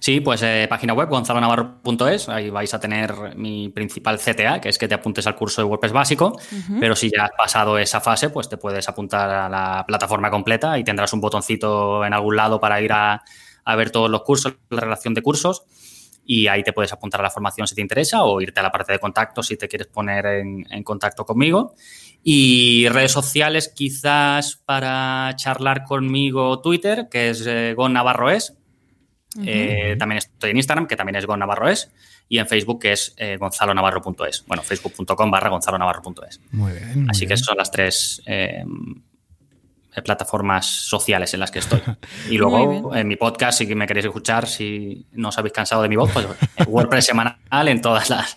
Sí, 0.00 0.20
pues 0.20 0.42
eh, 0.42 0.66
página 0.68 0.94
web 0.94 1.08
gonzalonavarro.es, 1.08 2.28
ahí 2.28 2.50
vais 2.50 2.74
a 2.74 2.80
tener 2.80 3.36
mi 3.36 3.68
principal 3.68 4.18
CTA, 4.18 4.60
que 4.60 4.68
es 4.68 4.78
que 4.78 4.88
te 4.88 4.94
apuntes 4.94 5.28
al 5.28 5.36
curso 5.36 5.62
de 5.62 5.66
WordPress 5.66 5.92
básico, 5.92 6.40
pero 6.80 6.96
si 6.96 7.08
ya 7.08 7.26
has 7.26 7.30
pasado 7.38 7.78
esa 7.78 8.00
fase, 8.00 8.30
pues 8.30 8.48
te 8.48 8.56
puedes 8.56 8.88
apuntar 8.88 9.30
a 9.30 9.48
la 9.48 9.84
plataforma 9.86 10.28
completa 10.28 10.76
y 10.76 10.82
tendrás 10.82 11.12
un 11.12 11.20
botoncito 11.20 12.04
en 12.04 12.14
algún 12.14 12.34
lado 12.34 12.58
para 12.58 12.80
ir 12.80 12.92
a, 12.92 13.22
ver 13.76 13.90
todos 13.90 14.10
los 14.10 14.22
cursos, 14.22 14.56
la 14.70 14.80
relación 14.80 15.14
de 15.14 15.22
cursos, 15.22 15.62
y 16.24 16.48
ahí 16.48 16.64
te 16.64 16.72
puedes 16.72 16.92
apuntar 16.92 17.20
a 17.20 17.22
la 17.22 17.30
formación 17.30 17.68
si 17.68 17.76
te 17.76 17.80
interesa 17.80 18.24
o 18.24 18.40
irte 18.40 18.58
a 18.58 18.62
la 18.64 18.72
parte 18.72 18.92
de 18.92 18.98
contacto 18.98 19.42
si 19.44 19.56
te 19.56 19.68
quieres 19.68 19.86
poner 19.86 20.26
en, 20.26 20.82
contacto 20.82 21.24
conmigo. 21.24 21.74
Y 22.24 22.88
redes 22.88 23.12
sociales, 23.12 23.72
quizás 23.74 24.56
para 24.56 25.32
charlar 25.36 25.84
conmigo, 25.84 26.60
Twitter, 26.60 27.08
que 27.08 27.30
es 27.30 27.46
eh, 27.46 27.74
gonnavarroes, 29.44 29.92
eh, 29.92 29.96
también 29.96 30.18
estoy 30.18 30.50
en 30.50 30.56
Instagram, 30.56 30.86
que 30.86 30.96
también 30.96 31.16
es 31.16 31.26
Gon 31.26 31.42
y 32.28 32.38
en 32.38 32.46
Facebook, 32.46 32.80
que 32.80 32.92
es 32.92 33.14
eh, 33.16 33.36
gonzalonavarro.es. 33.38 34.44
Bueno, 34.46 34.62
facebook.com 34.62 35.30
barra 35.30 35.48
gonzalonavarro.es. 35.48 36.40
Muy 36.52 36.72
bien. 36.72 37.06
Así 37.08 37.26
que 37.26 37.36
son 37.36 37.56
las 37.56 37.70
tres 37.70 38.22
eh, 38.26 38.64
plataformas 40.02 40.66
sociales 40.66 41.34
en 41.34 41.40
las 41.40 41.50
que 41.50 41.58
estoy. 41.60 41.80
Y 42.30 42.36
luego 42.36 42.94
en 42.94 43.08
mi 43.08 43.16
podcast, 43.16 43.58
si 43.58 43.74
me 43.74 43.86
queréis 43.86 44.06
escuchar, 44.06 44.46
si 44.46 45.06
no 45.12 45.28
os 45.28 45.38
habéis 45.38 45.52
cansado 45.52 45.82
de 45.82 45.88
mi 45.88 45.96
voz, 45.96 46.10
pues 46.12 46.26
WordPress 46.66 47.06
semanal 47.06 47.36
en 47.68 47.80
todas 47.80 48.10
las, 48.10 48.36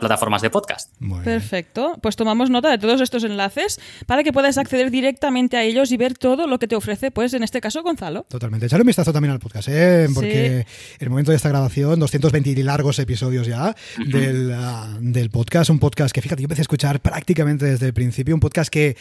plataformas 0.00 0.42
de 0.42 0.50
podcast. 0.50 0.92
Perfecto. 1.24 1.98
Pues 2.00 2.16
tomamos 2.16 2.50
nota 2.50 2.70
de 2.70 2.78
todos 2.78 3.00
estos 3.00 3.24
enlaces 3.24 3.80
para 4.06 4.22
que 4.22 4.32
puedas 4.32 4.58
acceder 4.58 4.90
directamente 4.90 5.56
a 5.56 5.62
ellos 5.62 5.90
y 5.92 5.96
ver 5.96 6.16
todo 6.16 6.46
lo 6.46 6.58
que 6.58 6.68
te 6.68 6.76
ofrece, 6.76 7.10
pues 7.10 7.34
en 7.34 7.42
este 7.42 7.60
caso, 7.60 7.82
Gonzalo. 7.82 8.26
Totalmente. 8.28 8.66
Echale 8.66 8.82
un 8.82 8.86
vistazo 8.86 9.12
también 9.12 9.32
al 9.32 9.40
podcast, 9.40 9.68
¿eh? 9.68 10.08
porque 10.14 10.58
en 10.58 10.66
el 11.00 11.10
momento 11.10 11.30
de 11.30 11.36
esta 11.36 11.48
grabación, 11.48 11.98
220 11.98 12.62
largos 12.62 12.98
episodios 12.98 13.46
ya 13.46 13.74
del, 14.06 14.52
ah, 14.52 14.96
del 15.00 15.30
podcast, 15.30 15.70
un 15.70 15.78
podcast 15.78 16.14
que 16.14 16.22
fíjate, 16.22 16.42
yo 16.42 16.46
empecé 16.46 16.60
a 16.60 16.62
escuchar 16.62 17.00
prácticamente 17.00 17.64
desde 17.64 17.86
el 17.86 17.92
principio, 17.92 18.34
un 18.34 18.40
podcast 18.40 18.70
que 18.70 18.96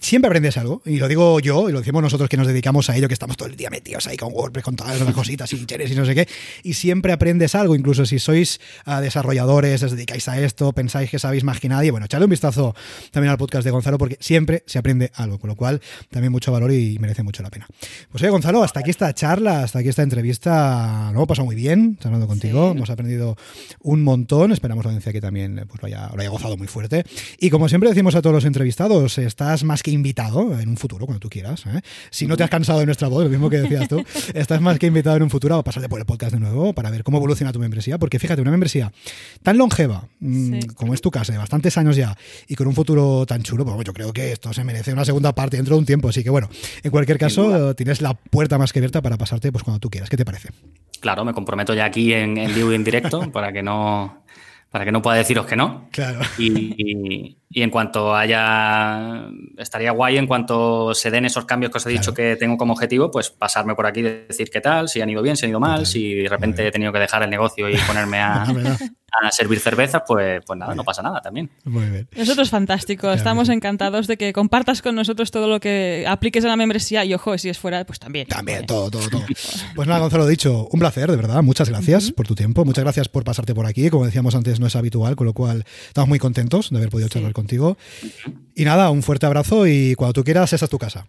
siempre 0.00 0.28
aprendes 0.28 0.56
algo, 0.56 0.82
y 0.84 0.98
lo 0.98 1.08
digo 1.08 1.40
yo, 1.40 1.51
y 1.52 1.72
lo 1.72 1.80
decimos 1.80 2.02
nosotros 2.02 2.30
que 2.30 2.36
nos 2.38 2.46
dedicamos 2.46 2.88
a 2.88 2.96
ello, 2.96 3.08
que 3.08 3.14
estamos 3.14 3.36
todo 3.36 3.48
el 3.48 3.56
día 3.56 3.68
metidos 3.68 4.06
ahí 4.06 4.16
con 4.16 4.32
WordPress, 4.32 4.64
con 4.64 4.74
todas 4.74 4.98
las 4.98 5.14
cositas 5.14 5.52
y 5.52 5.66
cheres 5.66 5.90
y 5.90 5.94
no 5.94 6.06
sé 6.06 6.14
qué, 6.14 6.26
y 6.62 6.72
siempre 6.72 7.12
aprendes 7.12 7.54
algo, 7.54 7.76
incluso 7.76 8.06
si 8.06 8.18
sois 8.18 8.58
ah, 8.86 9.00
desarrolladores, 9.02 9.82
os 9.82 9.92
dedicáis 9.92 10.28
a 10.28 10.40
esto, 10.40 10.72
pensáis 10.72 11.10
que 11.10 11.18
sabéis 11.18 11.44
más 11.44 11.60
que 11.60 11.68
nadie, 11.68 11.90
bueno, 11.90 12.06
echadle 12.06 12.24
un 12.24 12.30
vistazo 12.30 12.74
también 13.10 13.30
al 13.30 13.36
podcast 13.36 13.64
de 13.64 13.70
Gonzalo, 13.70 13.98
porque 13.98 14.16
siempre 14.20 14.62
se 14.66 14.78
aprende 14.78 15.12
algo, 15.14 15.38
con 15.38 15.48
lo 15.48 15.56
cual 15.56 15.82
también 16.10 16.32
mucho 16.32 16.52
valor 16.52 16.72
y 16.72 16.98
merece 16.98 17.22
mucho 17.22 17.42
la 17.42 17.50
pena. 17.50 17.66
Pues 18.10 18.22
oye, 18.22 18.30
Gonzalo, 18.30 18.62
hasta 18.62 18.80
aquí 18.80 18.90
esta 18.90 19.12
charla, 19.12 19.64
hasta 19.64 19.80
aquí 19.80 19.90
esta 19.90 20.02
entrevista, 20.02 21.10
no, 21.12 21.26
pasado 21.26 21.44
muy 21.44 21.56
bien, 21.56 21.98
charlando 21.98 22.26
contigo, 22.26 22.72
hemos 22.72 22.88
aprendido 22.88 23.36
un 23.82 24.02
montón, 24.02 24.52
esperamos 24.52 24.84
la 24.84 24.90
audiencia 24.90 25.12
que 25.12 25.20
también 25.20 25.66
pues, 25.68 25.82
lo, 25.82 25.86
haya, 25.86 26.10
lo 26.14 26.20
haya 26.20 26.30
gozado 26.30 26.56
muy 26.56 26.66
fuerte, 26.66 27.04
y 27.38 27.50
como 27.50 27.68
siempre 27.68 27.90
decimos 27.90 28.14
a 28.14 28.22
todos 28.22 28.34
los 28.34 28.44
entrevistados, 28.46 29.18
estás 29.18 29.64
más 29.64 29.82
que 29.82 29.90
invitado 29.90 30.58
en 30.58 30.68
un 30.68 30.76
futuro, 30.76 31.06
cuando 31.06 31.20
tú 31.20 31.28
quieras, 31.32 31.64
¿eh? 31.66 31.80
si 32.10 32.26
no 32.26 32.36
te 32.36 32.44
has 32.44 32.50
cansado 32.50 32.80
de 32.80 32.86
nuestra 32.86 33.08
voz, 33.08 33.24
lo 33.24 33.30
mismo 33.30 33.48
que 33.48 33.56
decías 33.58 33.88
tú, 33.88 34.04
estás 34.34 34.60
más 34.60 34.78
que 34.78 34.86
invitado 34.86 35.16
en 35.16 35.22
un 35.22 35.30
futuro 35.30 35.56
a 35.56 35.64
pasarte 35.64 35.88
por 35.88 35.98
el 35.98 36.04
podcast 36.04 36.34
de 36.34 36.40
nuevo 36.40 36.74
para 36.74 36.90
ver 36.90 37.02
cómo 37.02 37.16
evoluciona 37.16 37.52
tu 37.52 37.58
membresía, 37.58 37.98
porque 37.98 38.18
fíjate, 38.18 38.42
una 38.42 38.50
membresía 38.50 38.92
tan 39.42 39.56
longeva 39.56 40.06
mm, 40.20 40.60
como 40.76 40.92
es 40.94 41.00
tu 41.00 41.10
casa, 41.10 41.32
de 41.32 41.38
bastantes 41.38 41.78
años 41.78 41.96
ya, 41.96 42.16
y 42.46 42.54
con 42.54 42.66
un 42.66 42.74
futuro 42.74 43.24
tan 43.26 43.42
chulo, 43.42 43.64
pues 43.64 43.84
yo 43.84 43.92
creo 43.94 44.12
que 44.12 44.32
esto 44.32 44.52
se 44.52 44.62
merece 44.62 44.92
una 44.92 45.04
segunda 45.04 45.34
parte 45.34 45.56
dentro 45.56 45.74
de 45.74 45.80
un 45.80 45.86
tiempo, 45.86 46.10
así 46.10 46.22
que 46.22 46.30
bueno, 46.30 46.48
en 46.82 46.90
cualquier 46.90 47.18
caso, 47.18 47.74
tienes 47.74 48.02
la 48.02 48.14
puerta 48.14 48.58
más 48.58 48.72
que 48.72 48.78
abierta 48.78 49.00
para 49.00 49.16
pasarte 49.16 49.50
pues 49.50 49.64
cuando 49.64 49.80
tú 49.80 49.88
quieras. 49.88 50.10
¿Qué 50.10 50.16
te 50.16 50.24
parece? 50.24 50.50
Claro, 51.00 51.24
me 51.24 51.32
comprometo 51.32 51.74
ya 51.74 51.86
aquí 51.86 52.12
en, 52.12 52.36
en 52.38 52.54
vivo 52.54 52.70
y 52.72 52.74
en 52.74 52.84
directo 52.84 53.32
para 53.32 53.52
que 53.52 53.62
no 53.62 54.22
para 54.72 54.86
que 54.86 54.90
no 54.90 55.02
pueda 55.02 55.18
deciros 55.18 55.44
que 55.44 55.54
no. 55.54 55.88
Claro. 55.92 56.20
Y, 56.38 57.36
y 57.50 57.62
en 57.62 57.68
cuanto 57.68 58.14
haya, 58.16 59.28
estaría 59.58 59.90
guay 59.90 60.16
en 60.16 60.26
cuanto 60.26 60.94
se 60.94 61.10
den 61.10 61.26
esos 61.26 61.44
cambios 61.44 61.70
que 61.70 61.76
os 61.76 61.86
he 61.86 61.90
dicho 61.90 62.14
que 62.14 62.36
tengo 62.36 62.56
como 62.56 62.72
objetivo, 62.72 63.10
pues 63.10 63.28
pasarme 63.30 63.74
por 63.74 63.84
aquí 63.84 64.00
y 64.00 64.24
decir 64.26 64.48
qué 64.50 64.62
tal, 64.62 64.88
si 64.88 65.02
han 65.02 65.10
ido 65.10 65.20
bien, 65.20 65.36
si 65.36 65.44
han 65.44 65.50
ido 65.50 65.60
mal, 65.60 65.84
si 65.84 66.14
de 66.14 66.28
repente 66.28 66.66
he 66.66 66.70
tenido 66.70 66.90
que 66.90 66.98
dejar 66.98 67.22
el 67.22 67.28
negocio 67.28 67.68
y 67.68 67.76
ponerme 67.76 68.20
a, 68.20 68.46
a 69.20 69.30
servir 69.30 69.60
cervezas, 69.60 70.02
pues, 70.06 70.42
pues 70.46 70.58
nada, 70.58 70.74
no 70.74 70.84
pasa 70.84 71.02
nada 71.02 71.20
también. 71.20 71.50
Muy 71.64 71.86
bien. 71.86 72.08
Nosotros 72.16 72.50
fantástico, 72.50 73.12
estamos 73.12 73.48
encantados 73.48 74.06
de 74.06 74.16
que 74.16 74.32
compartas 74.32 74.82
con 74.82 74.94
nosotros 74.94 75.30
todo 75.30 75.48
lo 75.48 75.60
que 75.60 76.04
apliques 76.08 76.44
a 76.44 76.48
la 76.48 76.56
membresía 76.56 77.04
y 77.04 77.14
ojo, 77.14 77.36
si 77.38 77.48
es 77.48 77.58
fuera, 77.58 77.84
pues 77.84 77.98
también. 77.98 78.26
También, 78.26 78.66
todo, 78.66 78.90
todo, 78.90 79.08
todo. 79.08 79.22
Pues 79.74 79.88
nada, 79.88 80.00
Gonzalo, 80.00 80.26
dicho, 80.26 80.68
un 80.70 80.80
placer, 80.80 81.10
de 81.10 81.16
verdad, 81.16 81.42
muchas 81.42 81.68
gracias 81.68 82.12
por 82.12 82.26
tu 82.26 82.34
tiempo, 82.34 82.64
muchas 82.64 82.84
gracias 82.84 83.08
por 83.08 83.24
pasarte 83.24 83.54
por 83.54 83.66
aquí, 83.66 83.90
como 83.90 84.04
decíamos 84.04 84.34
antes, 84.34 84.60
no 84.60 84.66
es 84.66 84.76
habitual, 84.76 85.16
con 85.16 85.26
lo 85.26 85.32
cual 85.32 85.64
estamos 85.86 86.08
muy 86.08 86.18
contentos 86.18 86.70
de 86.70 86.76
haber 86.76 86.90
podido 86.90 87.08
charlar 87.08 87.32
contigo. 87.32 87.76
Y 88.54 88.64
nada, 88.64 88.90
un 88.90 89.02
fuerte 89.02 89.26
abrazo 89.26 89.66
y 89.66 89.94
cuando 89.94 90.12
tú 90.12 90.24
quieras, 90.24 90.52
esa 90.52 90.64
es 90.64 90.70
tu 90.70 90.78
casa. 90.78 91.06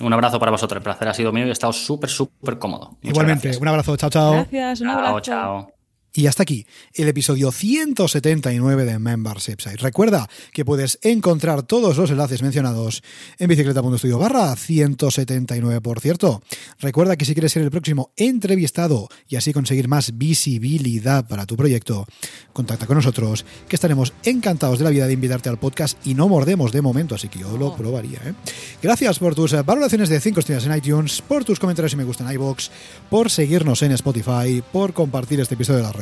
Un 0.00 0.12
abrazo 0.12 0.38
para 0.38 0.50
vosotros, 0.50 0.78
el 0.78 0.82
placer 0.82 1.08
ha 1.08 1.14
sido 1.14 1.32
mío 1.32 1.46
y 1.46 1.50
he 1.50 1.52
estado 1.52 1.72
súper, 1.72 2.10
súper 2.10 2.58
cómodo. 2.58 2.96
Igualmente, 3.02 3.56
un 3.56 3.68
abrazo, 3.68 3.96
chao, 3.96 4.10
chao. 4.10 4.32
Gracias, 4.32 4.80
un 4.80 4.88
abrazo. 4.88 5.20
Chao, 5.20 5.20
chao. 5.20 5.81
Y 6.14 6.26
hasta 6.26 6.42
aquí 6.42 6.66
el 6.92 7.08
episodio 7.08 7.50
179 7.50 8.84
de 8.84 8.98
Membership 8.98 9.60
Site. 9.60 9.78
Recuerda 9.78 10.28
que 10.52 10.62
puedes 10.62 10.98
encontrar 11.00 11.62
todos 11.62 11.96
los 11.96 12.10
enlaces 12.10 12.42
mencionados 12.42 13.02
en 13.38 13.48
bicicleta.studio 13.48 14.18
barra 14.18 14.54
179, 14.54 15.80
por 15.80 16.00
cierto. 16.00 16.42
Recuerda 16.80 17.16
que 17.16 17.24
si 17.24 17.32
quieres 17.32 17.52
ser 17.52 17.62
el 17.62 17.70
próximo 17.70 18.12
entrevistado 18.16 19.08
y 19.26 19.36
así 19.36 19.54
conseguir 19.54 19.88
más 19.88 20.18
visibilidad 20.18 21.26
para 21.26 21.46
tu 21.46 21.56
proyecto, 21.56 22.06
contacta 22.52 22.86
con 22.86 22.98
nosotros, 22.98 23.46
que 23.66 23.76
estaremos 23.76 24.12
encantados 24.22 24.78
de 24.78 24.84
la 24.84 24.90
vida 24.90 25.06
de 25.06 25.14
invitarte 25.14 25.48
al 25.48 25.58
podcast 25.58 25.96
y 26.06 26.12
no 26.12 26.28
mordemos 26.28 26.72
de 26.72 26.82
momento, 26.82 27.14
así 27.14 27.28
que 27.28 27.38
yo 27.38 27.56
lo 27.56 27.74
probaría. 27.74 28.20
¿eh? 28.22 28.34
Gracias 28.82 29.18
por 29.18 29.34
tus 29.34 29.52
valoraciones 29.64 30.10
de 30.10 30.20
5 30.20 30.40
estrellas 30.40 30.66
en 30.66 30.76
iTunes, 30.76 31.22
por 31.22 31.42
tus 31.42 31.58
comentarios 31.58 31.92
si 31.92 31.96
me 31.96 32.04
gustan 32.04 32.26
en 32.26 32.34
iVoox, 32.34 32.68
por 33.08 33.30
seguirnos 33.30 33.80
en 33.80 33.92
Spotify, 33.92 34.62
por 34.70 34.92
compartir 34.92 35.40
este 35.40 35.54
episodio 35.54 35.78
de 35.78 35.84
la 35.84 35.92
red 35.92 36.01